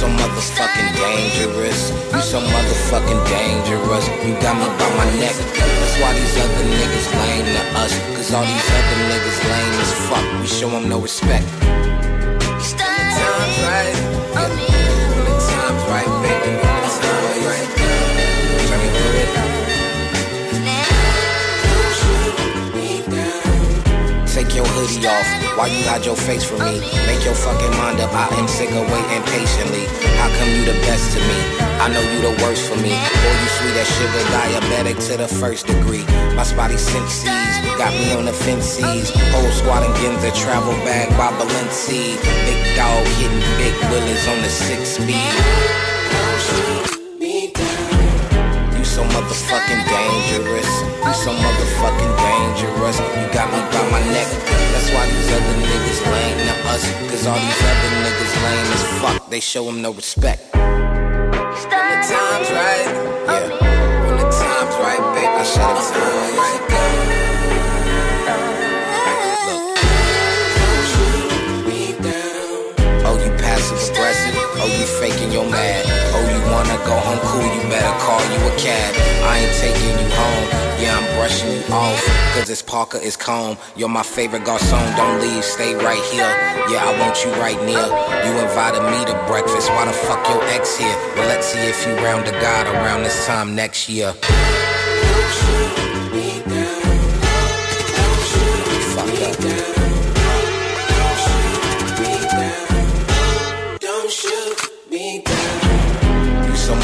so 0.02 0.08
motherfucking 0.08 0.90
dangerous. 0.98 1.90
You 2.12 2.20
so 2.22 2.40
motherfucking 2.40 3.22
dangerous. 3.30 4.04
You 4.26 4.34
got 4.42 4.58
me 4.58 4.66
by 4.78 4.88
my 4.98 5.06
neck. 5.22 5.36
That's 5.54 5.96
why 6.02 6.10
these 6.18 6.36
other 6.42 6.64
niggas 6.74 7.08
lame 7.22 7.46
to 7.46 7.62
us. 7.78 7.92
Cause 8.16 8.34
all 8.34 8.42
these 8.42 8.68
other 8.78 8.98
niggas 9.10 9.38
lame 9.50 9.74
as 9.84 9.92
fuck. 10.08 10.26
We 10.40 10.46
show 10.48 10.70
them 10.70 10.88
no 10.88 10.98
respect. 10.98 11.46
When 11.62 12.50
the 12.50 12.66
time's 12.74 13.58
right. 13.62 13.94
Yeah. 14.34 14.50
When 15.14 15.24
the 15.30 15.36
time's 15.38 15.84
right, 15.92 16.10
baby. 16.22 16.50
When 16.50 16.54
the 16.58 16.90
time's 16.90 17.46
right. 17.46 18.11
Take 24.52 24.68
your 24.68 24.72
hoodie 24.76 25.08
off. 25.08 25.56
Why 25.56 25.68
you 25.72 25.80
hide 25.88 26.04
your 26.04 26.14
face 26.14 26.44
from 26.44 26.60
me? 26.60 26.76
Make 27.08 27.24
your 27.24 27.32
fucking 27.32 27.72
mind 27.80 28.00
up. 28.00 28.12
I 28.12 28.28
am 28.36 28.46
sick 28.46 28.68
of 28.68 28.84
waiting 28.84 29.24
patiently. 29.32 29.88
How 30.20 30.28
come 30.28 30.50
you 30.52 30.68
the 30.68 30.76
best 30.84 31.16
to 31.16 31.20
me? 31.24 31.40
I 31.80 31.88
know 31.88 32.04
you 32.04 32.20
the 32.20 32.36
worst 32.44 32.68
for 32.68 32.76
me. 32.76 32.92
Boy, 32.92 33.32
you 33.32 33.48
sweet 33.56 33.80
as 33.80 33.88
sugar, 33.96 34.20
diabetic 34.28 35.00
to 35.08 35.16
the 35.16 35.26
first 35.26 35.68
degree. 35.68 36.04
My 36.36 36.42
spotty 36.42 36.76
senses 36.76 37.24
got 37.80 37.96
me 37.96 38.12
on 38.12 38.26
the 38.26 38.34
fences. 38.34 39.08
Whole 39.32 39.52
squad 39.52 39.88
and 39.88 39.94
Ginza 39.96 40.36
travel 40.36 40.76
bag 40.84 41.08
by 41.16 41.32
Balenci. 41.40 42.20
Big 42.44 42.76
dog 42.76 43.06
hitting 43.16 43.40
big 43.56 43.72
willies 43.88 44.28
on 44.28 44.36
the 44.42 44.50
six 44.50 45.00
speed. 45.00 45.91
So 49.02 49.08
motherfucking 49.18 49.82
dangerous. 49.88 50.70
You 51.04 51.14
so 51.14 51.32
motherfucking 51.32 52.14
dangerous. 52.16 52.98
You 53.00 53.26
got 53.32 53.50
me 53.50 53.58
by 53.72 53.82
my 53.90 54.00
neck. 54.12 54.28
That's 54.72 54.90
why 54.92 55.06
these 55.06 55.32
other 55.32 55.56
niggas 55.58 56.00
lame 56.12 56.38
to 56.46 56.54
us. 56.70 56.84
Cause 57.10 57.26
all 57.26 57.38
these 57.38 57.62
other 57.70 57.90
niggas 58.04 58.34
lame 58.44 58.72
as 58.72 58.84
fuck. 59.00 59.30
They 59.30 59.40
show 59.40 59.64
them 59.64 59.82
no 59.82 59.92
respect. 59.92 60.54
When 60.54 60.62
the 60.62 61.98
time's 62.10 62.50
right, 62.50 62.86
yeah. 63.26 64.06
When 64.06 64.16
the 64.18 64.28
time's 64.30 64.76
right, 64.78 65.02
baby, 65.14 65.26
I 65.26 65.44
shut 65.44 65.62
up 65.62 65.94
time. 65.94 66.22
Oh, 73.04 73.18
you 73.18 73.30
passive 73.36 73.80
aggressive. 73.90 74.34
Oh, 74.62 74.66
you 74.66 74.86
faking 75.00 75.32
your 75.32 75.50
mad. 75.50 76.01
Wanna 76.62 76.78
go 76.84 76.94
home 76.94 77.18
cool, 77.26 77.42
you 77.42 77.62
better 77.68 77.98
call 77.98 78.22
you 78.30 78.38
a 78.46 78.56
cab. 78.56 78.94
I 79.26 79.38
ain't 79.38 79.56
taking 79.58 79.98
you 79.98 80.08
home. 80.14 80.46
Yeah, 80.78 80.96
I'm 80.96 81.16
brushing 81.16 81.50
you 81.50 81.74
off. 81.74 81.98
Cause 82.34 82.48
it's 82.50 82.62
Parker, 82.62 83.00
it's 83.02 83.16
calm. 83.16 83.58
You're 83.74 83.88
my 83.88 84.04
favorite 84.04 84.44
garçon. 84.44 84.96
Don't 84.96 85.20
leave, 85.20 85.44
stay 85.44 85.74
right 85.74 86.00
here. 86.12 86.30
Yeah, 86.70 86.86
I 86.86 86.96
want 87.00 87.24
you 87.24 87.32
right 87.32 87.60
near. 87.66 87.82
You 87.82 88.38
invited 88.38 88.82
me 88.94 89.04
to 89.10 89.24
breakfast. 89.26 89.70
Why 89.70 89.86
the 89.86 89.92
fuck 89.92 90.22
your 90.28 90.40
ex 90.54 90.78
here? 90.78 90.94
Well, 91.16 91.26
let's 91.26 91.48
see 91.48 91.58
if 91.58 91.84
you 91.84 91.94
round 91.96 92.28
the 92.28 92.32
God 92.38 92.68
around 92.68 93.02
this 93.02 93.26
time 93.26 93.56
next 93.56 93.88
year. 93.88 94.14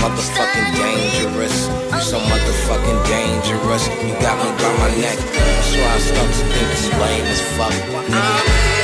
Motherfucking 0.01 0.69
dangerous. 0.75 1.69
You 1.93 2.01
so 2.01 2.19
motherfucking 2.19 3.01
dangerous. 3.07 3.89
You 3.89 4.15
got 4.21 4.37
me 4.43 4.51
by 4.63 4.71
my 4.79 4.91
neck. 5.03 5.19
That's 5.19 5.73
why 5.77 5.91
I 5.95 5.99
start 5.99 6.31
to 6.39 6.45
think 6.53 6.69
it's 6.73 6.89
lame 7.01 7.27
as 7.27 7.41
fuck. 7.57 7.75
I'm 8.13 8.78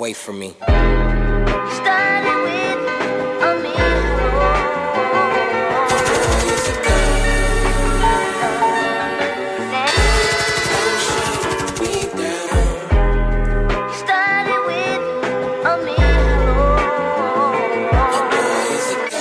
away 0.00 0.14
from 0.14 0.38
me. 0.38 0.52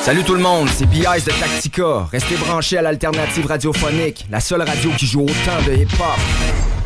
Salut 0.01 0.23
tout 0.23 0.33
le 0.33 0.39
monde, 0.39 0.67
c'est 0.69 0.85
B.I.S. 0.87 1.25
de 1.25 1.31
Tactica. 1.31 2.07
Restez 2.11 2.35
branchés 2.35 2.77
à 2.77 2.81
l'alternative 2.81 3.45
radiophonique, 3.45 4.25
la 4.31 4.39
seule 4.39 4.63
radio 4.63 4.89
qui 4.97 5.05
joue 5.05 5.21
autant 5.23 5.61
de 5.67 5.73
hip-hop. 5.73 6.78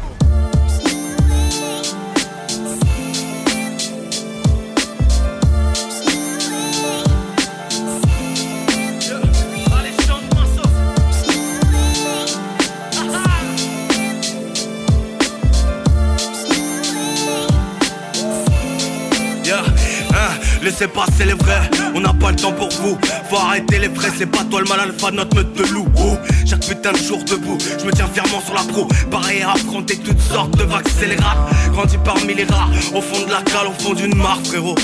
Hein, 20.83 20.87
laissez 20.87 20.87
passer 20.87 21.25
les 21.25 21.33
vrais, 21.33 21.69
on 21.95 21.99
n'a 21.99 22.13
pas 22.13 22.31
le 22.31 22.35
temps 22.35 22.51
pour 22.51 22.69
vous. 22.69 22.97
Faut 23.29 23.37
arrêter 23.37 23.79
les 23.79 23.87
vrais, 23.87 24.09
c'est 24.17 24.25
pas 24.25 24.43
toi 24.43 24.61
le 24.61 24.67
mal 24.67 24.79
alpha, 24.79 25.11
notre 25.11 25.35
meute 25.35 25.53
de 25.53 25.63
loup. 25.65 25.87
Oh, 25.97 26.17
chaque 26.45 26.65
putain 26.65 26.91
de 26.91 26.97
jour 26.97 27.19
debout, 27.23 27.57
je 27.79 27.85
me 27.85 27.91
tiens 27.91 28.07
fièrement 28.13 28.41
sur 28.41 28.53
la 28.53 28.61
pro. 28.61 28.87
Pareil 29.11 29.41
à 29.41 29.51
affronter 29.51 29.97
toutes 29.97 30.21
sortes 30.21 30.57
de 30.57 30.63
vagues 30.63 30.87
scélérates. 30.87 31.37
Grandi 31.71 31.97
parmi 32.03 32.33
les 32.33 32.45
rares, 32.45 32.69
au 32.93 33.01
fond 33.01 33.25
de 33.25 33.31
la 33.31 33.41
cale, 33.41 33.67
au 33.67 33.83
fond 33.83 33.93
d'une 33.93 34.15
mare, 34.15 34.39
frérot. 34.43 34.75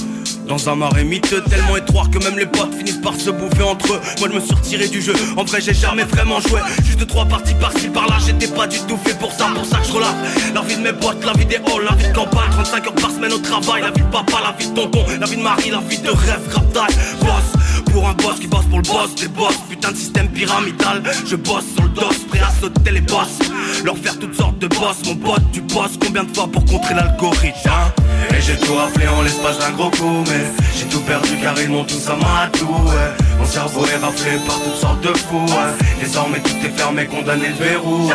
Dans 0.48 0.68
un 0.68 0.76
marais 0.76 1.04
miteux 1.04 1.44
tellement 1.44 1.78
étroit 1.78 2.08
que 2.12 2.18
même 2.24 2.40
les 2.40 2.48
potes 2.48 2.74
finissent 2.74 3.02
par 3.04 3.14
se 3.14 3.30
bouffer 3.30 3.62
entre 3.62 3.94
eux 3.94 4.02
Moi 4.20 4.30
je 4.32 4.36
me 4.36 4.40
suis 4.40 4.56
retiré 4.56 4.88
du 4.88 5.00
jeu, 5.00 5.14
en 5.38 5.44
vrai 5.44 5.62
j'ai 5.62 5.76
jamais 5.76 6.06
vraiment 6.06 6.40
joué 6.40 6.60
Juste 6.84 7.06
trois 7.06 7.26
parties 7.26 7.49
par-ci 7.60 7.90
par-là, 7.90 8.16
j'étais 8.26 8.48
pas 8.54 8.68
du 8.68 8.80
tout 8.88 8.98
fait 8.98 9.18
pour 9.18 9.32
ça 9.32 9.48
Pour 9.54 9.66
ça 9.66 9.78
que 9.78 9.88
je 9.88 9.94
relâche 9.94 10.16
la 10.54 10.62
vie 10.62 10.76
de 10.76 10.82
mes 10.82 10.94
potes, 10.94 11.24
la 11.26 11.34
vie 11.34 11.46
des 11.46 11.58
halls, 11.58 11.86
la 11.90 11.96
vie 11.96 12.08
de 12.08 12.14
campagne. 12.14 12.50
35 12.52 12.88
heures 12.88 12.94
par 12.94 13.12
semaine 13.12 13.34
au 13.34 13.40
travail, 13.40 13.82
la 13.82 13.92
vie 13.92 14.02
de 14.02 14.12
papa, 14.12 14.40
la 14.44 14.56
vie 14.58 14.70
de 14.70 14.76
tonton 14.76 15.06
La 15.20 15.26
vie 15.26 15.38
de 15.38 15.42
Marie, 15.42 15.70
la 15.72 15.80
vie 15.80 16.00
de 16.00 16.10
rêve, 16.10 16.48
time, 16.74 16.96
boss 17.22 17.59
pour 17.92 18.08
un 18.08 18.14
boss 18.14 18.40
qui 18.40 18.48
bosse 18.48 18.66
pour 18.66 18.80
le 18.80 18.84
boss 18.84 19.16
des 19.16 19.28
boss 19.28 19.56
Putain 19.70 19.92
de 19.92 19.98
système 19.98 20.28
pyramidal 20.30 21.04
Je 21.26 21.36
bosse 21.36 21.66
sur 21.76 21.84
le 21.84 21.90
dos, 21.90 22.10
prêt 22.30 22.40
à 22.40 22.52
sauter 22.62 22.92
les 22.92 23.02
boss 23.02 23.40
Leur 23.84 23.98
faire 23.98 24.18
toutes 24.20 24.36
sortes 24.36 24.60
de 24.60 24.68
boss 24.68 24.98
Mon 25.06 25.16
pote, 25.16 25.44
tu 25.52 25.62
bosses 25.62 25.98
combien 26.00 26.24
de 26.24 26.36
fois 26.36 26.48
pour 26.48 26.66
contrer 26.66 26.96
l'algorithme 26.96 27.70
hein? 27.70 27.92
Et 28.36 28.42
j'ai 28.42 28.58
tout 28.58 28.76
raflé 28.76 29.08
en 29.08 29.22
l'espace 29.22 29.60
d'un 29.60 29.72
gros 29.72 29.90
coup 29.92 30.24
Mais 30.28 30.46
j'ai 30.76 30.86
tout 30.86 31.02
perdu 31.02 31.38
car 31.42 31.60
ils 31.62 31.70
m'ont 31.70 31.84
tous 31.86 32.08
amadou 32.08 32.66
ouais. 32.66 33.12
Mon 33.40 33.46
cerveau 33.46 33.86
est 33.86 33.98
raflé 33.98 34.32
par 34.46 34.60
toutes 34.62 34.76
sortes 34.76 35.02
de 35.02 35.14
fous 35.18 35.46
ouais. 35.46 35.88
Désormais 36.02 36.40
tout 36.40 36.58
est 36.66 36.78
fermé, 36.78 37.06
condamné 37.06 37.48
le 37.50 37.66
verrou. 37.66 38.10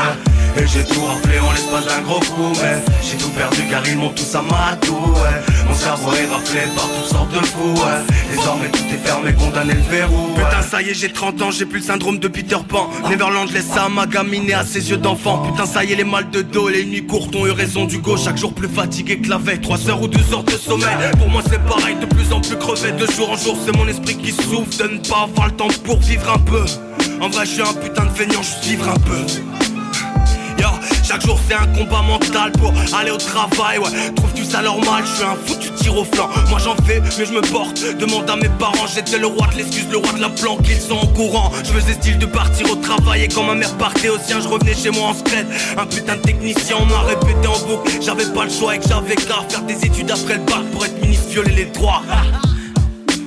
Et 0.57 0.67
j'ai 0.69 0.85
tout 0.85 1.05
raflé 1.05 1.41
en 1.41 1.51
l'espace 1.53 1.87
d'un 1.87 2.03
gros 2.03 2.21
coup 2.21 2.53
Mais 2.63 2.77
j'ai 3.03 3.17
tout 3.17 3.31
perdu 3.31 3.63
car 3.71 3.83
ils 3.89 3.97
m'ont 3.97 4.11
tous 4.11 4.35
amadou 4.35 5.13
ouais. 5.15 5.55
Mon 5.67 5.75
cerveau 5.75 6.13
est 6.13 6.33
raflé 6.33 6.61
par 6.77 6.89
toutes 6.89 7.11
sortes 7.11 7.33
de 7.33 7.45
fous 7.47 7.75
ouais. 7.75 8.37
Désormais 8.37 8.69
tout 8.69 8.85
est 8.93 9.07
fermé, 9.07 9.33
condamné 9.33 9.64
verrou. 9.73 10.35
Putain 10.35 10.63
ça 10.63 10.83
y 10.83 10.91
est 10.91 10.95
j'ai 10.95 11.11
30 11.11 11.43
ans, 11.43 11.51
j'ai 11.51 11.67
plus 11.67 11.79
le 11.81 11.85
syndrome 11.85 12.19
de 12.19 12.29
Peter 12.29 12.57
Pan. 12.69 12.91
Neverland 13.09 13.51
laisse 13.53 13.67
ça 13.67 13.85
à 13.85 13.89
ma 13.89 14.07
gamine 14.07 14.49
et 14.49 14.55
à 14.55 14.65
ses 14.65 14.91
yeux 14.91 14.97
d'enfant. 14.97 15.39
Putain 15.39 15.67
ça 15.67 15.85
y 15.85 15.93
est 15.93 15.97
les 15.97 16.05
mal 16.05 16.31
de 16.31 16.43
dos, 16.43 16.69
les 16.69 16.85
nuits 16.85 17.07
courtes 17.07 17.35
ont 17.35 17.47
eu 17.47 17.51
raison 17.51 17.85
du 17.85 17.99
go 17.99 18.17
Chaque 18.17 18.37
jour 18.37 18.53
plus 18.53 18.69
fatigué 18.69 19.19
que 19.19 19.29
la 19.29 19.39
veille, 19.39 19.61
3 19.61 19.91
heures 19.91 20.03
ou 20.03 20.09
2 20.09 20.35
heures 20.35 20.45
de 20.45 20.53
sommeil. 20.53 20.89
Pour 21.19 21.29
moi 21.29 21.43
c'est 21.49 21.63
pareil, 21.65 21.97
de 22.01 22.07
plus 22.07 22.33
en 22.33 22.41
plus 22.41 22.57
crevé. 22.57 22.93
De 22.93 23.07
jour 23.11 23.31
en 23.31 23.37
jour 23.37 23.57
c'est 23.65 23.77
mon 23.77 23.89
esprit 23.89 24.17
qui 24.17 24.33
souffre 24.33 24.77
De 24.79 24.95
ne 24.95 24.99
pas 24.99 25.23
avoir 25.23 25.49
le 25.49 25.53
temps 25.53 25.69
pour 25.85 26.01
vivre 26.01 26.31
un 26.31 26.39
peu. 26.39 26.65
En 27.21 27.29
vrai 27.29 27.47
je 27.47 27.51
suis 27.53 27.63
un 27.63 27.73
putain 27.75 28.05
de 28.05 28.11
feignant, 28.11 28.43
je 28.43 28.69
vivre 28.69 28.89
un 28.89 28.99
peu 29.01 29.74
chaque 31.15 31.27
jour 31.27 31.39
c'est 31.49 31.55
un 31.55 31.67
combat 31.67 32.03
mental 32.03 32.51
pour 32.53 32.73
aller 32.93 33.13
au 33.13 33.17
travail 33.17 33.79
ouais. 33.79 34.13
Trouves-tu 34.17 34.45
ça 34.45 34.63
normal 34.63 35.05
Je 35.07 35.15
suis 35.15 35.25
un 35.25 35.37
foutu 35.47 35.71
tir 35.71 35.97
au 35.97 36.05
flanc. 36.05 36.29
Moi 36.51 36.59
j'en 36.59 36.75
fais 36.85 37.01
mais 37.01 37.25
je 37.25 37.33
me 37.33 37.41
porte. 37.41 37.85
Demande 37.99 38.29
à 38.29 38.35
mes 38.35 38.49
parents 38.49 38.87
J'étais 38.93 39.19
le 39.19 39.29
roi 39.29 39.47
de 39.53 39.59
l'excuse 39.59 39.87
Le 39.93 39.99
roi 39.99 40.13
de 40.13 40.21
la 40.21 40.29
planque 40.31 40.67
Ils 40.69 40.81
sont 40.81 40.99
au 41.01 41.07
courant. 41.07 41.53
Je 41.65 41.71
faisais 41.71 41.93
style 41.93 42.19
de 42.19 42.27
partir 42.27 42.69
au 42.73 42.75
travail 42.77 43.23
Et 43.23 43.29
quand 43.29 43.45
ma 43.45 43.55
mère 43.55 43.73
partait 43.77 44.09
au 44.09 44.19
sien 44.19 44.41
Je 44.41 44.49
revenais 44.49 44.75
chez 44.75 44.91
moi 44.91 45.11
en 45.11 45.15
secret 45.15 45.47
Un 45.79 45.87
putain 45.87 46.17
de 46.17 46.23
technicien 46.23 46.77
On 46.81 46.87
m'a 46.87 47.03
répété 47.03 47.47
en 47.47 47.59
boucle. 47.65 47.93
J'avais 48.01 48.27
pas 48.27 48.45
le 48.45 48.51
choix 48.51 48.75
et 48.75 48.79
que 48.81 48.89
j'avais 48.89 49.15
qu'à 49.15 49.45
faire 49.49 49.63
des 49.63 49.87
études 49.87 50.11
après 50.11 50.35
le 50.35 50.45
bac 50.45 50.65
Pour 50.73 50.85
être 50.85 51.01
ministre 51.01 51.29
violer 51.29 51.55
les 51.55 51.67
droits. 51.67 52.03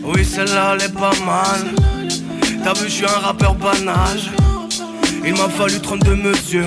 Oui 0.03 0.23
celle-là 0.23 0.75
elle 0.75 0.85
est 0.85 0.93
pas 0.93 1.11
mal. 1.25 1.73
T'as 2.63 2.73
vu 2.73 2.85
je 2.85 2.93
suis 2.93 3.05
un 3.05 3.19
rappeur 3.19 3.55
banage. 3.55 4.29
Il 5.25 5.33
m'a 5.33 5.49
fallu 5.49 5.81
32 5.81 6.15
mesures 6.15 6.65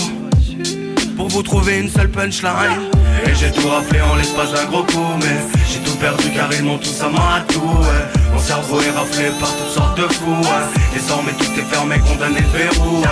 pour 1.21 1.29
vous 1.29 1.43
trouver 1.43 1.81
une 1.81 1.91
seule 1.91 2.11
punchline 2.11 2.81
Et 3.27 3.35
j'ai 3.35 3.53
tout 3.53 3.69
raflé 3.69 4.01
en 4.01 4.17
l'espace 4.17 4.53
d'un 4.53 4.65
gros 4.65 4.85
coup 4.85 5.13
Mais 5.21 5.37
j'ai 5.71 5.81
tout 5.81 5.97
perdu 5.97 6.31
car 6.35 6.49
ils 6.55 6.65
m'ont 6.65 6.79
tous 6.79 6.99
amadou 7.03 7.61
ouais. 7.61 8.05
Mon 8.33 8.39
cerveau 8.39 8.81
est 8.81 8.91
raflé 8.91 9.25
par 9.39 9.55
toutes 9.55 9.75
sortes 9.77 9.99
de 9.99 10.09
fous 10.15 10.41
ouais. 10.51 10.67
Désormais 10.95 11.33
tout 11.33 11.53
est 11.61 11.69
fermé, 11.75 11.99
condamné 11.99 12.41
le 12.41 12.59
verrou. 12.59 13.03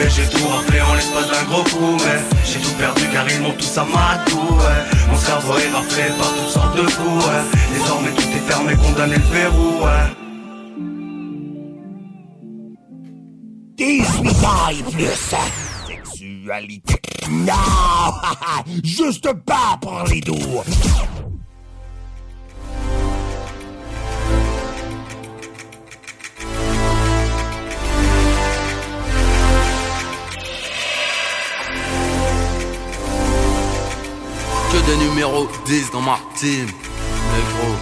Et 0.00 0.10
j'ai 0.10 0.26
tout 0.34 0.44
raflé 0.48 0.80
en 0.80 0.94
l'espace 0.94 1.30
d'un 1.30 1.44
gros 1.44 1.62
coup 1.62 1.96
Mais 2.04 2.18
j'ai 2.44 2.58
tout 2.58 2.74
perdu 2.76 3.02
car 3.12 3.24
ils 3.30 3.40
m'ont 3.40 3.52
tous 3.52 3.78
amadou 3.78 4.40
ouais. 4.58 4.82
Mon 5.08 5.16
cerveau 5.16 5.54
est 5.56 5.72
raflé 5.72 6.02
par 6.18 6.34
toutes 6.34 6.52
sortes 6.56 6.76
de 6.76 6.82
fous 6.82 7.18
ouais. 7.28 7.78
Désormais 7.78 8.10
tout 8.16 8.30
est 8.36 8.50
fermé, 8.50 8.74
condamné 8.74 9.14
le 9.14 9.32
verrou 9.32 9.84
ouais. 9.84 10.06
18 13.76 14.44
ans 14.44 14.90
plus. 14.90 15.73
Non! 17.30 17.54
Juste 18.84 19.32
pas 19.46 19.78
pour 19.80 20.04
les 20.10 20.20
doux. 20.20 20.34
Que 34.70 34.86
des 34.86 34.96
numéros 35.08 35.48
10 35.64 35.90
dans 35.92 36.02
ma 36.02 36.18
team, 36.36 36.66
négro. 36.66 37.74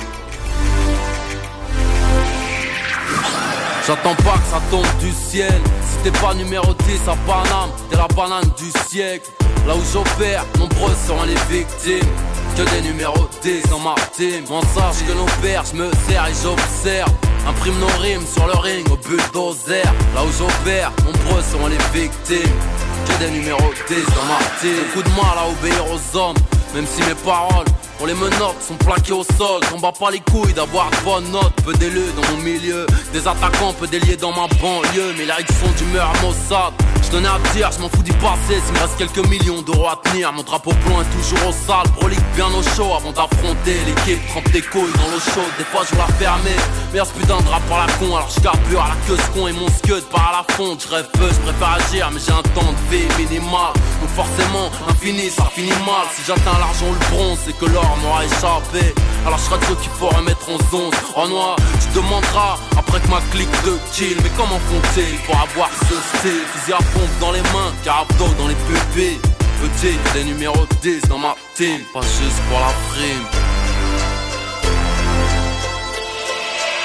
J'attends 3.85 4.15
pas 4.15 4.39
que 4.39 4.51
ça 4.51 4.61
tombe 4.71 4.87
du 5.01 5.11
ciel. 5.11 5.61
T'es 6.03 6.11
pas 6.11 6.35
numéro 6.35 6.75
10 6.75 7.09
à 7.09 7.15
Paname, 7.27 7.71
t'es 7.89 7.97
la 7.97 8.09
banane 8.09 8.51
du 8.59 8.73
siècle. 8.89 9.31
Là 9.69 9.77
où 9.77 9.81
j'opère, 9.93 10.45
nombreuses 10.59 10.97
seront 11.07 11.23
les 11.23 11.37
victimes. 11.49 12.09
Que 12.57 12.69
des 12.75 12.83
numéros 12.83 13.29
10 13.41 13.63
dans 13.71 13.79
ma 13.79 13.95
team. 14.13 14.45
On 14.51 14.61
sache 14.63 15.07
que 15.07 15.13
nos 15.13 15.27
pères, 15.41 15.63
je 15.65 15.77
me 15.77 15.89
sers 16.09 16.27
et 16.27 16.33
j'observe. 16.43 17.09
Imprime 17.49 17.79
nos 17.79 18.03
rimes 18.03 18.27
sur 18.27 18.47
le 18.49 18.55
ring 18.55 18.85
au 18.91 18.97
bulldozer. 18.97 19.85
Là 20.15 20.25
où 20.25 20.33
j'opère, 20.37 20.91
nombreuses 21.05 21.47
seront 21.53 21.69
les 21.69 21.79
victimes. 22.01 22.59
Que 23.07 23.25
des 23.25 23.31
numéros 23.31 23.73
10 23.87 23.95
dans 23.95 24.27
ma 24.27 24.39
team. 24.61 24.75
Beaucoup 24.93 25.09
de 25.09 25.15
mal 25.15 25.39
à 25.39 25.49
obéir 25.49 25.85
aux 25.87 26.19
hommes, 26.19 26.37
même 26.75 26.87
si 26.87 27.01
mes 27.03 27.15
paroles 27.15 27.67
pour 28.03 28.09
les 28.09 28.15
menottes 28.15 28.61
sont 28.61 28.75
plaquées 28.75 29.13
au 29.13 29.23
sol, 29.23 29.61
on 29.73 29.79
bat 29.79 29.93
pas 29.93 30.11
les 30.11 30.19
couilles 30.19 30.53
d'avoir 30.55 30.91
de 30.91 30.97
bonnes 31.05 31.31
notes, 31.31 31.55
peu 31.65 31.73
d'élus 31.75 32.11
dans 32.17 32.35
mon 32.35 32.43
milieu, 32.43 32.85
des 33.13 33.29
attaquants 33.29 33.73
peu 33.79 33.87
déliés 33.87 34.17
dans 34.17 34.33
ma 34.33 34.49
banlieue, 34.61 35.15
mais 35.17 35.25
les 35.25 35.31
règles 35.31 35.55
sont 35.55 35.71
d'humeur 35.79 36.11
à 36.11 36.21
Mossad. 36.21 36.73
Tenais 37.13 37.29
à 37.29 37.39
dire, 37.53 37.71
je 37.71 37.79
m'en 37.81 37.89
fous 37.91 38.03
d'y 38.03 38.13
passer 38.13 38.57
S'il 38.65 38.75
me 38.75 38.81
reste 38.81 38.97
quelques 38.97 39.29
millions 39.29 39.61
d'euros 39.63 39.89
à 39.89 40.01
tenir. 40.03 40.33
Mon 40.33 40.43
drapeau 40.43 40.73
blanc 40.87 41.03
est 41.03 41.13
toujours 41.17 41.49
au 41.49 41.53
sale 41.53 41.89
Prolique 41.97 42.25
bien 42.35 42.47
au 42.47 42.63
chaud 42.75 42.95
avant 42.97 43.13
d'affronter 43.13 43.77
L'équipe 43.87 44.27
trempe 44.29 44.51
des 44.51 44.63
couilles 44.63 44.93
dans 44.97 45.09
l'eau 45.13 45.21
chaude 45.21 45.53
Des 45.59 45.65
fois 45.65 45.83
je 45.91 45.97
la 45.97 46.07
fermer 46.19 46.57
y'a 46.95 47.05
ce 47.05 47.13
putain 47.13 47.39
de 47.39 47.43
drap 47.45 47.61
par 47.69 47.87
la 47.87 47.93
con 47.95 48.17
Alors 48.17 48.31
je 48.35 48.41
carbure 48.41 48.83
à 48.83 48.89
la 48.89 48.97
queue 49.07 49.17
ce 49.17 49.39
con 49.39 49.47
et 49.49 49.53
mon 49.53 49.69
scud 49.69 50.05
par 50.11 50.33
à 50.33 50.33
la 50.41 50.55
fonte. 50.55 50.83
Je 50.83 50.95
rêve 50.95 51.09
je 51.15 51.41
préfère 51.41 51.79
agir 51.81 52.11
Mais 52.13 52.21
j'ai 52.25 52.33
un 52.33 52.43
temps 52.57 52.73
de 52.73 52.97
vie 52.97 53.09
minimal. 53.19 53.73
Donc 54.01 54.11
forcément 54.17 54.71
infini 54.89 55.29
ça 55.29 55.45
finit 55.55 55.71
mal. 55.85 56.09
Si 56.17 56.23
j'atteins 56.27 56.59
l'argent 56.59 56.89
ou 56.89 56.95
le 56.95 57.17
bronze 57.17 57.39
C'est 57.45 57.57
que 57.59 57.67
l'or 57.67 57.97
m'aura 58.03 58.25
échappé. 58.25 58.95
Alors 59.27 59.39
je 59.39 59.45
serai 59.45 59.59
de 59.59 59.65
ceux 59.67 59.77
qu'il 59.77 59.91
faut 59.91 60.09
remettre 60.09 60.49
en 60.49 60.59
zone. 60.71 60.91
En 61.17 61.29
noir 61.29 61.57
tu 61.81 62.01
demanderas 62.01 62.57
après 62.77 63.01
que 63.01 63.09
ma 63.09 63.21
clique 63.33 63.57
de 63.65 63.77
kill. 63.93 64.17
Mais 64.23 64.33
comment 64.37 64.61
font-ils 64.71 65.19
pour 65.27 65.37
avoir 65.37 65.69
ce 65.89 65.97
style? 66.19 66.73
À 66.73 66.81
dans 67.21 67.33
les 67.33 67.41
mains, 67.41 67.73
carabdo 67.85 68.27
dans 68.39 68.49
les 68.49 68.55
pupilles. 68.55 69.19
Petit, 69.63 69.97
des 70.13 70.25
numéros 70.25 70.67
10 70.83 71.03
dans 71.03 71.19
ma 71.19 71.37
team 71.55 71.83
Pas 71.95 72.01
juste 72.01 72.41
pour 72.49 72.59
la 72.59 72.73
prime 72.91 73.27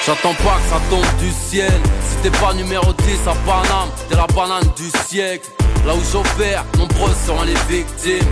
J'attends 0.05 0.35
pas 0.35 0.57
que 0.59 0.69
ça 0.69 0.79
tombe 0.89 1.19
du 1.19 1.31
ciel. 1.31 1.73
Si 2.07 2.15
t'es 2.21 2.29
pas 2.37 2.53
numéro 2.53 2.93
10 2.93 3.27
à 3.27 3.33
Paname 3.47 3.89
T'es 4.07 4.15
la 4.15 4.27
banane 4.27 4.71
du 4.75 4.91
siècle. 5.07 5.49
Là 5.87 5.95
où 5.95 6.01
j'opère, 6.11 6.65
nombreux 6.77 7.13
sont 7.25 7.41
les 7.43 7.75
victimes 7.75 8.27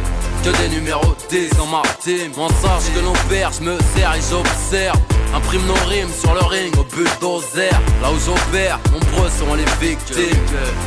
Que 0.45 0.55
des 0.61 0.75
numéros 0.75 1.15
10 1.31 1.57
dans 1.57 1.65
ma 1.65 1.81
team. 2.03 2.31
On 2.37 2.47
que 2.47 2.99
l'on 2.99 3.13
perd, 3.27 3.51
je 3.55 3.61
me 3.63 3.79
sers 3.95 4.13
et 4.13 4.21
j'observe. 4.29 4.99
Imprime 5.33 5.65
nos 5.65 5.89
rimes 5.89 6.13
sur 6.17 6.33
le 6.33 6.45
ring 6.45 6.73
au 6.77 6.83
bulldozer 6.83 7.71
Là 8.01 8.09
où 8.11 8.19
j'opère, 8.23 8.79
nombreux 8.93 9.29
sont 9.29 9.53
les 9.55 9.65
victimes. 9.85 10.39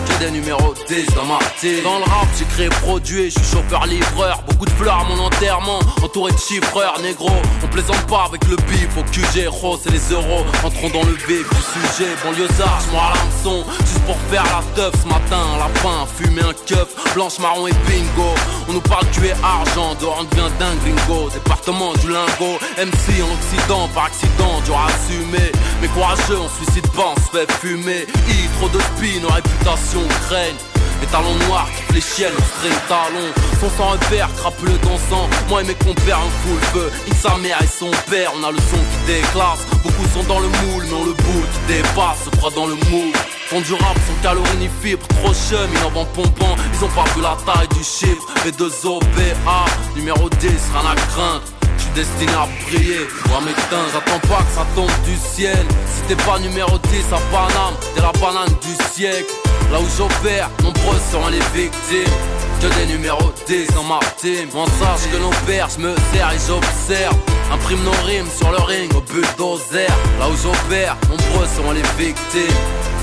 Que 0.07 0.25
des 0.25 0.31
numéros 0.31 0.75
10 0.89 1.07
dans 1.17 1.25
ma 1.25 1.39
team. 1.61 1.83
Dans 1.83 1.99
le 1.99 2.05
rap 2.05 2.29
j'ai 2.39 2.45
créé 2.45 2.69
produit, 2.69 3.31
je 3.31 3.39
suis 3.39 3.57
chauffeur 3.57 3.85
livreur. 3.87 4.41
Beaucoup 4.49 4.65
de 4.65 4.71
fleurs 4.71 5.01
à 5.01 5.05
mon 5.05 5.19
enterrement, 5.23 5.81
entouré 6.03 6.33
de 6.33 6.39
chiffreurs. 6.39 6.99
Négro 7.03 7.29
On 7.63 7.67
plaisante 7.67 8.07
pas 8.07 8.27
avec 8.29 8.47
le 8.47 8.57
bif 8.57 8.89
au 8.97 9.03
QG, 9.11 9.49
rose 9.49 9.81
et 9.87 9.91
les 9.91 10.15
euros. 10.15 10.45
Entrons 10.65 10.91
dans 10.91 11.05
le 11.05 11.15
vif 11.27 11.45
du 11.51 11.97
sujet, 11.97 12.15
banlieusard, 12.25 12.81
j'm'en 12.89 13.01
à 13.01 13.13
l'hameçon 13.15 13.65
Juste 13.81 14.05
pour 14.07 14.17
faire 14.31 14.45
la 14.45 14.63
teuf 14.75 14.95
ce 15.03 15.09
matin, 15.09 15.43
lapin, 15.59 16.07
fumer 16.17 16.43
un 16.43 16.55
keuf. 16.65 16.89
Blanche, 17.15 17.39
marron 17.41 17.67
et 17.67 17.75
bingo. 17.87 18.35
On 18.69 18.73
nous 18.73 18.81
parle 18.81 19.05
es 19.25 19.35
argent, 19.49 19.95
dehors 20.01 20.19
on 20.21 20.25
devient 20.25 20.51
dingue 20.59 20.79
gringo 20.85 21.31
Département 21.31 21.93
du 21.95 22.09
lingot, 22.09 22.59
MC 22.77 23.23
en 23.23 23.33
Occident 23.35 23.89
par 23.95 24.05
accident 24.05 24.61
dur 24.65 24.77
à 24.77 24.87
assumer. 24.87 25.53
Mais 25.81 25.89
courageux, 25.89 26.39
on 26.39 26.49
suicide 26.49 26.87
pas, 26.93 27.15
on 27.17 27.21
se 27.21 27.37
fait 27.37 27.51
fumer. 27.53 28.07
I, 28.29 28.49
trop 28.59 28.69
de 28.69 28.81
spin, 28.81 29.21
nos 29.23 29.29
réputations 29.29 30.07
craignent 30.27 30.78
les 31.01 31.07
talons 31.07 31.35
noirs 31.47 31.69
qui 31.77 31.83
fléchiennent 31.93 32.35
au 32.35 32.59
string 32.59 32.75
talons 32.89 33.33
Son 33.61 33.71
sang 33.77 33.91
repère, 33.91 34.29
crapuleux 34.37 34.79
dansant 34.79 35.29
Moi 35.49 35.63
et 35.63 35.67
mes 35.67 35.75
compères 35.75 36.19
un 36.19 36.31
full 36.43 36.61
feu. 36.73 36.91
Il 37.07 37.15
sa 37.15 37.37
mère 37.37 37.59
et 37.63 37.67
son 37.67 37.91
père, 38.11 38.33
on 38.39 38.45
a 38.45 38.51
le 38.51 38.59
son 38.59 38.77
qui 38.77 39.13
déclasse. 39.13 39.67
Beaucoup 39.83 40.07
sont 40.15 40.25
dans 40.25 40.41
le 40.41 40.49
moule, 40.49 40.85
mais 40.87 40.95
on 40.95 41.05
le 41.05 41.13
boule 41.13 41.47
qui 41.53 41.73
dépasse. 41.75 42.25
Se 42.25 42.55
dans 42.55 42.67
le 42.67 42.75
moule. 42.75 43.13
Font 43.47 43.61
du 43.61 43.73
rap 43.73 43.97
sans 44.07 44.23
calories 44.23 44.59
ni 44.59 44.69
fibres 44.83 45.07
Trop 45.09 45.33
chum, 45.33 45.69
ils 45.73 45.85
en 45.85 45.91
vendent 45.91 46.13
pompant 46.13 46.55
Ils 46.75 46.85
ont 46.85 46.89
pas 46.89 47.05
vu 47.15 47.23
la 47.23 47.37
taille 47.47 47.69
du 47.69 47.83
chiffre. 47.83 48.27
B2 48.45 48.87
OPA, 48.87 49.65
numéro 49.97 50.29
10, 50.29 50.49
rien 50.49 50.91
à 50.91 50.95
craindre 50.95 51.58
je 51.79 52.01
destiné 52.01 52.33
à 52.33 52.49
briller, 52.65 53.07
moi 53.29 53.41
m'éteindre, 53.41 53.89
j'attends 53.93 54.21
pas 54.29 54.43
que 54.43 54.55
ça 54.55 54.67
tombe 54.75 54.91
du 55.05 55.17
ciel. 55.17 55.65
Si 55.87 56.03
t'es 56.09 56.23
pas 56.25 56.39
numéro 56.39 56.79
10 56.79 57.05
à 57.13 57.19
Paname, 57.31 57.75
t'es 57.95 58.01
la 58.01 58.13
banane 58.13 58.55
du 58.63 58.93
siècle. 58.95 59.33
Là 59.73 59.79
où 59.81 59.87
j'opère, 59.97 60.51
nombreux 60.63 60.99
seront 61.11 61.29
les 61.29 61.45
victimes. 61.55 62.15
Que 62.61 62.67
des 62.81 62.87
numéros 62.93 63.33
10 63.47 63.69
dans 63.75 63.85
ma 63.85 64.01
team. 64.17 64.49
On 64.55 64.67
sache 64.67 65.09
que 65.13 65.17
l'on 65.17 65.31
perd, 65.47 65.71
je 65.77 65.83
me 65.83 65.95
sers 66.13 66.33
et 66.33 66.39
j'observe. 66.45 67.17
Imprime 67.53 67.83
nos 67.85 68.07
rimes 68.07 68.29
sur 68.37 68.51
le 68.51 68.59
ring 68.59 68.93
au 68.95 69.01
bulldozer 69.01 69.87
Là 70.19 70.29
où 70.29 70.37
j'opère, 70.37 70.97
nombreux 71.09 71.47
seront 71.47 71.73
les 71.73 71.83
victimes 71.97 72.57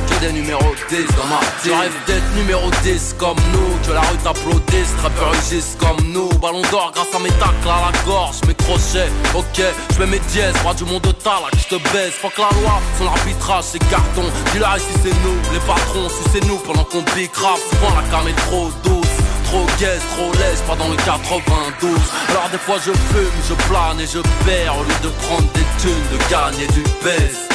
que 0.05 0.19
des 0.19 0.31
numéros 0.31 0.75
10 0.89 0.97
dans 1.17 1.27
ma 1.27 1.39
team 1.61 1.71
J'arrive 1.73 1.97
d'être 2.07 2.35
numéro 2.35 2.69
10 2.83 3.15
comme 3.17 3.37
nous 3.53 3.87
Que 3.87 3.93
la 3.93 4.01
rue 4.01 4.17
t'applaudisse, 4.23 4.93
rappeur 5.01 5.31
rugissent 5.31 5.77
comme 5.79 5.97
nous 6.11 6.29
Ballon 6.39 6.61
d'or 6.71 6.91
grâce 6.93 7.13
à 7.13 7.19
mes 7.19 7.29
tacles 7.29 7.67
à 7.67 7.91
la 7.91 8.03
gorge 8.05 8.37
Mes 8.47 8.53
crochets, 8.55 9.09
ok, 9.33 9.61
je 9.93 9.99
mets 9.99 10.11
mes 10.11 10.19
dièses 10.31 10.55
Roi 10.63 10.73
du 10.73 10.85
monde 10.85 11.01
de 11.01 11.13
là 11.25 11.49
que 11.51 11.57
je 11.57 11.75
te 11.75 11.93
baisse 11.93 12.13
Fuck 12.21 12.37
la 12.37 12.49
loi, 12.61 12.79
son 12.97 13.07
arbitrage 13.07 13.65
c'est 13.71 13.89
carton. 13.89 14.23
Dis-leur 14.53 14.77
ici 14.77 14.93
c'est 15.03 15.15
nous, 15.23 15.37
les 15.53 15.59
patrons 15.59 16.07
c'est 16.31 16.45
nous 16.45 16.57
Pendant 16.57 16.83
qu'on 16.83 17.03
pique 17.15 17.35
rap, 17.35 17.59
souvent 17.69 17.95
la 17.95 18.03
cam 18.09 18.27
est 18.27 18.39
trop 18.47 18.69
douce 18.83 19.05
Trop 19.45 19.65
gaze, 19.79 20.01
trop 20.15 20.31
laisse, 20.33 20.61
pas 20.61 20.75
dans 20.75 20.89
le 20.89 20.95
92 20.95 21.91
Alors 22.29 22.49
des 22.51 22.57
fois 22.57 22.77
je 22.77 22.91
fume, 22.91 23.37
je 23.47 23.53
plane 23.67 23.99
et 23.99 24.07
je 24.07 24.19
perds 24.45 24.77
Au 24.77 24.83
lieu 24.83 24.99
de 25.03 25.09
prendre 25.25 25.47
des 25.53 25.65
thunes, 25.81 26.07
de 26.11 26.17
gagner 26.29 26.67
du 26.67 26.83
baisse 27.03 27.54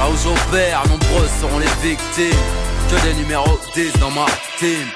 Là 0.00 0.08
où 0.08 0.16
j'opère, 0.16 0.82
nombreux 0.88 1.28
seront 1.28 1.58
les 1.58 1.66
victimes. 1.86 2.46
Que 2.88 3.06
des 3.06 3.12
numéros 3.22 3.60
10 3.74 3.92
dans 4.00 4.10
ma 4.10 4.24
team 4.58 4.88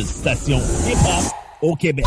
seule 0.00 0.06
station 0.06 0.60
hip-hop 0.86 1.24
au 1.62 1.74
Québec. 1.76 2.04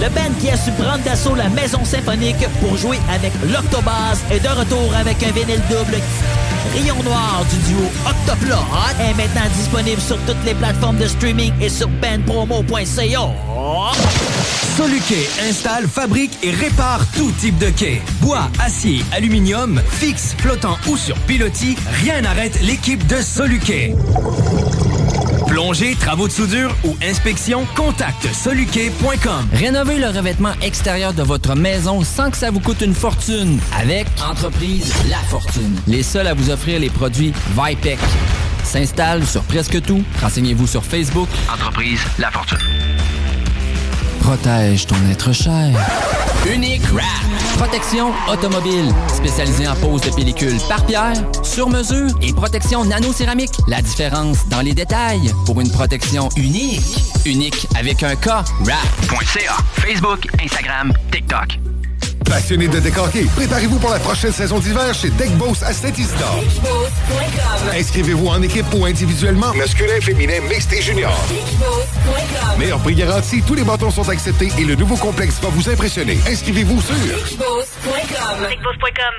Le 0.00 0.08
band 0.08 0.34
qui 0.40 0.50
a 0.50 0.56
su 0.56 0.70
prendre 0.72 1.02
d'assaut 1.04 1.34
la 1.34 1.48
maison 1.50 1.84
symphonique 1.84 2.48
pour 2.60 2.76
jouer 2.76 2.98
avec 3.12 3.32
l'Octobase 3.52 4.20
est 4.30 4.40
de 4.40 4.48
retour 4.48 4.94
avec 4.94 5.22
un 5.22 5.30
vinyle 5.32 5.60
double. 5.68 5.98
Rayon 6.72 7.02
Noir 7.04 7.44
du 7.50 7.56
duo 7.68 7.84
Octoplot 8.06 8.56
est 9.00 9.14
maintenant 9.14 9.48
disponible 9.56 10.00
sur 10.00 10.16
toutes 10.26 10.42
les 10.44 10.54
plateformes 10.54 10.96
de 10.96 11.06
streaming 11.06 11.52
et 11.60 11.68
sur 11.68 11.88
bandpromo.ca. 11.88 13.28
Soluquet 14.76 15.28
installe, 15.48 15.86
fabrique 15.86 16.36
et 16.42 16.50
répare 16.50 17.06
tout 17.14 17.30
type 17.38 17.58
de 17.58 17.70
quai. 17.70 18.02
Bois, 18.20 18.50
acier, 18.60 19.04
aluminium, 19.12 19.80
fixe, 19.88 20.34
flottant 20.38 20.76
ou 20.88 20.96
sur 20.96 21.16
pilotis, 21.20 21.76
rien 22.02 22.22
n'arrête 22.22 22.60
l'équipe 22.62 23.06
de 23.06 23.20
Soluquet. 23.20 23.94
Plongée, 25.46 25.94
travaux 25.94 26.26
de 26.26 26.32
soudure 26.32 26.74
ou 26.84 26.96
inspection, 27.02 27.66
contacte 27.74 28.26
soluquet.com. 28.32 29.46
Rénovez 29.52 29.98
le 29.98 30.08
revêtement 30.08 30.52
extérieur 30.62 31.12
de 31.12 31.22
votre 31.22 31.54
maison 31.54 32.02
sans 32.02 32.30
que 32.30 32.36
ça 32.36 32.50
vous 32.50 32.60
coûte 32.60 32.80
une 32.80 32.94
fortune 32.94 33.58
avec 33.78 34.06
Entreprise 34.28 34.92
La 35.10 35.18
Fortune. 35.18 35.76
Les 35.86 36.02
seuls 36.02 36.26
à 36.26 36.34
vous 36.34 36.50
offrir 36.50 36.80
les 36.80 36.90
produits 36.90 37.32
Vipec. 37.56 37.98
S'installe 38.64 39.26
sur 39.26 39.42
presque 39.42 39.80
tout. 39.82 40.02
Renseignez-vous 40.22 40.66
sur 40.66 40.84
Facebook. 40.84 41.28
Entreprise 41.52 42.00
La 42.18 42.30
Fortune. 42.30 42.58
Protège 44.20 44.86
ton 44.86 44.96
être 45.10 45.32
cher. 45.32 45.72
Unique 46.52 46.82
Wrap. 46.92 47.06
Protection 47.56 48.12
automobile. 48.30 48.92
Spécialisée 49.08 49.66
en 49.66 49.74
pose 49.76 50.02
de 50.02 50.10
pellicule 50.10 50.58
par 50.68 50.84
pierre, 50.84 51.14
sur 51.42 51.68
mesure 51.70 52.10
et 52.22 52.32
protection 52.32 52.84
nano-céramique. 52.84 53.52
La 53.66 53.80
différence 53.80 54.46
dans 54.48 54.60
les 54.60 54.74
détails 54.74 55.32
pour 55.46 55.60
une 55.60 55.70
protection 55.70 56.28
unique. 56.36 56.82
Unique 57.24 57.66
avec 57.78 58.02
un 58.02 58.14
K. 58.14 58.26
Wrap.ca. 58.60 59.56
Facebook, 59.74 60.26
Instagram, 60.42 60.92
TikTok. 61.10 61.58
Passionné 62.26 62.68
de 62.68 62.80
décorquer, 62.80 63.24
préparez-vous 63.36 63.78
pour 63.78 63.90
la 63.90 63.98
prochaine 63.98 64.32
saison 64.32 64.58
d'hiver 64.58 64.94
chez 64.94 65.10
Deckboss 65.10 65.62
à 65.62 65.72
Saint-Isidore. 65.72 66.42
Inscrivez-vous 67.74 68.26
en 68.26 68.42
équipe 68.42 68.66
ou 68.74 68.84
individuellement, 68.84 69.52
masculin, 69.54 70.00
féminin, 70.00 70.40
mixte 70.48 70.72
et 70.72 70.82
junior. 70.82 71.12
Meilleur 72.58 72.78
prix 72.80 72.94
garanti, 72.94 73.42
tous 73.46 73.54
les 73.54 73.64
bâtons 73.64 73.90
sont 73.90 74.08
acceptés 74.08 74.48
et 74.58 74.64
le 74.64 74.74
nouveau 74.76 74.96
complexe 74.96 75.40
va 75.42 75.48
vous 75.48 75.68
impressionner. 75.68 76.18
Inscrivez-vous 76.28 76.80
sur 76.80 76.94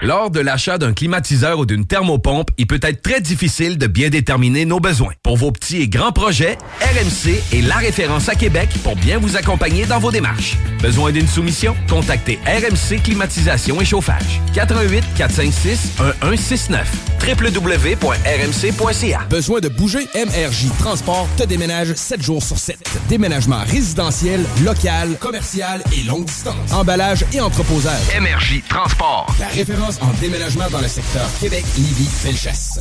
Lors 0.01 0.29
de 0.29 0.39
l'achat 0.39 0.77
d'un 0.77 0.93
climatiseur 0.93 1.59
ou 1.59 1.65
d'une 1.65 1.85
thermopompe, 1.85 2.49
il 2.57 2.67
peut 2.67 2.79
être 2.81 3.01
très 3.01 3.19
difficile 3.21 3.77
de 3.77 3.87
bien 3.87 4.09
déterminer 4.09 4.65
nos 4.65 4.79
besoins. 4.79 5.11
Pour 5.23 5.37
vos 5.37 5.51
petits 5.51 5.81
et 5.81 5.87
grands 5.87 6.11
projets, 6.11 6.57
RMC 6.81 7.41
est 7.53 7.61
la 7.61 7.75
référence 7.75 8.29
à 8.29 8.35
Québec 8.35 8.69
pour 8.83 8.95
bien 8.95 9.17
vous 9.19 9.35
accompagner 9.35 9.85
dans 9.85 9.99
vos 9.99 10.11
démarches. 10.11 10.57
Besoin 10.81 11.11
d'une 11.11 11.27
soumission? 11.27 11.75
Contactez 11.89 12.39
RMC 12.45 13.01
Climatisation 13.03 13.81
et 13.81 13.85
Chauffage. 13.85 14.41
88 14.53 15.03
456 15.17 15.91
1169 16.23 16.87
www.rmc.ca 17.27 19.19
Besoin 19.29 19.59
de 19.59 19.69
bouger? 19.69 20.07
MRJ 20.15 20.67
Transport 20.79 21.27
te 21.37 21.43
déménage 21.43 21.93
7 21.95 22.21
jours 22.21 22.43
sur 22.43 22.57
7. 22.57 22.74
Déménagement 23.09 23.59
résidentiel, 23.67 24.43
local, 24.63 25.17
commercial 25.19 25.83
et 25.93 26.03
longue 26.03 26.25
distance. 26.25 26.71
Emballage 26.73 27.25
et 27.33 27.41
entreposage. 27.41 28.01
MRJ 28.19 28.63
Transport. 28.69 29.27
La 29.39 29.47
référence 29.47 29.99
en 30.01 30.11
déménagement 30.21 30.69
dans 30.69 30.81
le 30.81 30.87
secteur 30.87 31.27
Québec-Lévis-Felchasse. 31.39 32.79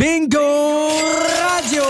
Bingo 0.00 0.38
Radio! 0.40 1.82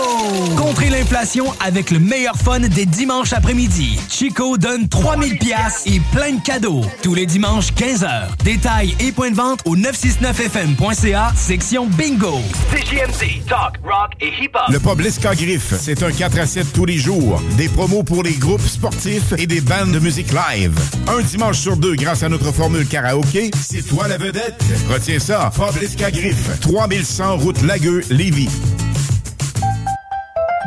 Contrez 0.57 0.89
l'inflation 0.89 1.45
avec 1.61 1.91
le 1.91 1.99
meilleur 1.99 2.35
fun 2.35 2.59
des 2.59 2.85
dimanches 2.85 3.31
après-midi. 3.31 3.97
Chico 4.09 4.57
donne 4.57 4.89
3000 4.89 5.37
pièces 5.37 5.83
et 5.85 6.01
plein 6.11 6.33
de 6.33 6.41
cadeaux. 6.41 6.81
Tous 7.03 7.15
les 7.15 7.25
dimanches, 7.25 7.71
15h. 7.73 8.35
Détails 8.43 8.95
et 8.99 9.13
points 9.13 9.31
de 9.31 9.35
vente 9.35 9.61
au 9.63 9.77
969fm.ca, 9.77 11.31
section 11.35 11.87
Bingo. 11.87 12.39
CJMD, 12.71 13.45
talk, 13.47 13.79
rock 13.83 14.11
et 14.19 14.27
hip-hop. 14.41 14.63
Le 14.69 14.79
pub 14.79 14.99
Lisca 14.99 15.33
Griffe, 15.33 15.73
c'est 15.79 16.03
un 16.03 16.11
4 16.11 16.39
à 16.39 16.45
7 16.45 16.73
tous 16.73 16.85
les 16.85 16.97
jours. 16.97 17.41
Des 17.55 17.69
promos 17.69 18.03
pour 18.03 18.23
les 18.23 18.33
groupes 18.33 18.67
sportifs 18.67 19.33
et 19.37 19.47
des 19.47 19.61
bandes 19.61 19.91
de 19.91 19.99
musique 19.99 20.31
live. 20.33 20.77
Un 21.07 21.21
dimanche 21.21 21.59
sur 21.59 21.77
deux 21.77 21.95
grâce 21.95 22.23
à 22.23 22.29
notre 22.29 22.51
formule 22.51 22.85
karaoké, 22.87 23.51
c'est 23.61 23.87
toi 23.87 24.09
la 24.09 24.17
vedette. 24.17 24.61
Retiens 24.89 25.19
ça, 25.19 25.49
pub 25.55 25.81
Lisca 25.81 26.11
Griffe, 26.11 26.59
3100 26.59 27.37
route 27.37 27.61
Lagueux, 27.61 28.00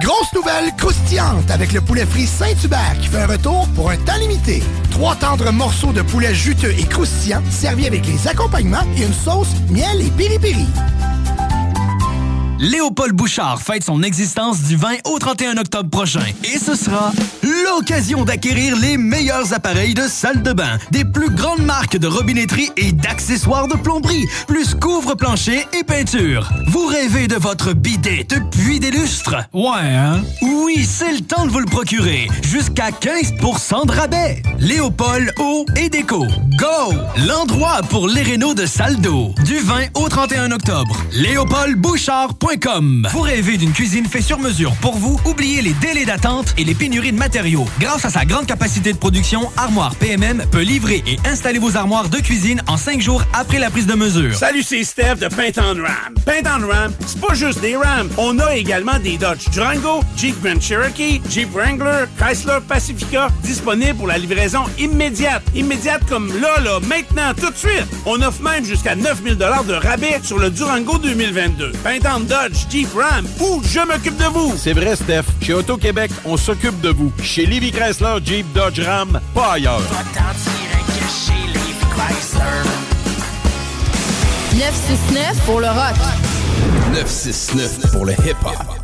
Grosse 0.00 0.32
nouvelle 0.34 0.74
croustillante 0.76 1.50
avec 1.50 1.72
le 1.72 1.80
poulet 1.80 2.04
frit 2.04 2.26
Saint-Hubert 2.26 2.96
qui 3.00 3.08
fait 3.08 3.22
un 3.22 3.26
retour 3.26 3.66
pour 3.74 3.90
un 3.90 3.96
temps 3.96 4.16
limité. 4.18 4.62
Trois 4.90 5.16
tendres 5.16 5.52
morceaux 5.52 5.92
de 5.92 6.02
poulet 6.02 6.34
juteux 6.34 6.74
et 6.78 6.84
croustillants 6.84 7.42
servis 7.50 7.86
avec 7.86 8.06
les 8.06 8.28
accompagnements 8.28 8.84
et 8.96 9.04
une 9.04 9.14
sauce 9.14 9.48
miel 9.70 10.00
et 10.00 10.10
piri-piri. 10.10 10.66
Léopold 12.64 13.12
Bouchard 13.12 13.60
fête 13.60 13.84
son 13.84 14.02
existence 14.02 14.62
du 14.62 14.76
20 14.76 14.94
au 15.04 15.18
31 15.18 15.58
octobre 15.58 15.90
prochain. 15.90 16.24
Et 16.44 16.58
ce 16.58 16.74
sera 16.74 17.12
l'occasion 17.42 18.24
d'acquérir 18.24 18.74
les 18.76 18.96
meilleurs 18.96 19.52
appareils 19.52 19.92
de 19.92 20.08
salle 20.08 20.42
de 20.42 20.54
bain, 20.54 20.78
des 20.90 21.04
plus 21.04 21.28
grandes 21.28 21.60
marques 21.62 21.98
de 21.98 22.06
robinetterie 22.06 22.70
et 22.78 22.92
d'accessoires 22.92 23.68
de 23.68 23.74
plomberie, 23.74 24.26
plus 24.46 24.74
couvre-plancher 24.74 25.66
et 25.78 25.84
peinture. 25.84 26.48
Vous 26.68 26.86
rêvez 26.86 27.28
de 27.28 27.36
votre 27.36 27.74
bidet 27.74 28.24
depuis 28.26 28.80
des 28.80 28.90
lustres? 28.90 29.36
Ouais, 29.52 29.94
hein? 29.94 30.22
Oui, 30.40 30.86
c'est 30.86 31.12
le 31.12 31.20
temps 31.20 31.44
de 31.44 31.50
vous 31.50 31.60
le 31.60 31.66
procurer. 31.66 32.28
Jusqu'à 32.42 32.88
15% 32.88 33.86
de 33.86 33.92
rabais. 33.92 34.42
Léopold 34.58 35.34
Eau 35.38 35.66
et 35.76 35.90
Déco. 35.90 36.26
Go! 36.58 36.94
L'endroit 37.28 37.82
pour 37.90 38.08
les 38.08 38.22
rénaux 38.22 38.54
de 38.54 38.64
salle 38.64 38.96
d'eau. 39.02 39.34
Du 39.44 39.58
20 39.58 39.88
au 39.96 40.08
31 40.08 40.50
octobre. 40.50 40.96
LéopoldBouchard.com 41.12 42.53
Vous 43.10 43.20
rêvez 43.20 43.56
d'une 43.56 43.72
cuisine 43.72 44.06
faite 44.06 44.22
sur 44.22 44.38
mesure 44.38 44.76
pour 44.76 44.96
vous? 44.96 45.18
Oubliez 45.24 45.60
les 45.60 45.72
délais 45.72 46.04
d'attente 46.04 46.54
et 46.56 46.62
les 46.62 46.74
pénuries 46.74 47.10
de 47.10 47.18
matériaux. 47.18 47.66
Grâce 47.80 48.04
à 48.04 48.10
sa 48.10 48.24
grande 48.24 48.46
capacité 48.46 48.92
de 48.92 48.98
production, 48.98 49.50
Armoire 49.56 49.96
PMM 49.96 50.44
peut 50.52 50.60
livrer 50.60 51.02
et 51.04 51.18
installer 51.26 51.58
vos 51.58 51.76
armoires 51.76 52.08
de 52.08 52.18
cuisine 52.18 52.62
en 52.68 52.76
5 52.76 53.00
jours 53.00 53.24
après 53.32 53.58
la 53.58 53.70
prise 53.70 53.88
de 53.88 53.94
mesure. 53.94 54.36
Salut, 54.36 54.62
c'est 54.62 54.84
Steph 54.84 55.16
de 55.16 55.26
Paint 55.26 55.50
on 55.58 55.82
Ram. 55.82 56.14
Paint 56.24 56.48
on 56.56 56.68
Ram, 56.68 56.92
c'est 57.04 57.20
pas 57.20 57.34
juste 57.34 57.60
des 57.60 57.76
Rams. 57.76 58.08
On 58.18 58.38
a 58.38 58.54
également 58.54 59.00
des 59.00 59.18
Dodge 59.18 59.50
Durango, 59.50 60.04
Jeep 60.16 60.40
Grand 60.40 60.60
Cherokee, 60.60 61.20
Jeep 61.28 61.52
Wrangler, 61.52 62.04
Chrysler 62.18 62.58
Pacifica, 62.68 63.30
disponibles 63.42 63.96
pour 63.96 64.06
la 64.06 64.18
livraison 64.18 64.62
immédiate. 64.78 65.42
Immédiate 65.56 66.02
comme 66.08 66.28
là, 66.40 66.60
là, 66.60 66.78
maintenant, 66.86 67.34
tout 67.36 67.50
de 67.50 67.56
suite. 67.56 67.86
On 68.06 68.22
offre 68.22 68.42
même 68.42 68.64
jusqu'à 68.64 68.94
9000 68.94 69.36
de 69.36 69.74
rabais 69.74 70.20
sur 70.22 70.38
le 70.38 70.50
Durango 70.50 70.98
2022. 70.98 71.72
Paint 71.82 71.98
on 72.16 72.20
Dodge, 72.34 72.66
Jeep 72.68 72.88
Ram 72.96 73.24
ou 73.40 73.62
je 73.64 73.78
m'occupe 73.78 74.16
de 74.16 74.24
vous. 74.24 74.54
C'est 74.56 74.72
vrai, 74.72 74.96
Steph. 74.96 75.22
Chez 75.40 75.54
Auto-Québec, 75.54 76.10
on 76.24 76.36
s'occupe 76.36 76.80
de 76.80 76.88
vous. 76.88 77.12
Chez 77.22 77.46
Livy 77.46 77.70
Chrysler, 77.70 78.16
Jeep, 78.24 78.52
Dodge, 78.52 78.80
Ram, 78.80 79.20
pas 79.32 79.52
ailleurs. 79.52 79.80
969 84.52 85.44
pour 85.46 85.60
le 85.60 85.68
rock. 85.68 85.94
969 86.92 87.92
pour 87.92 88.04
le 88.04 88.12
hip-hop. 88.14 88.83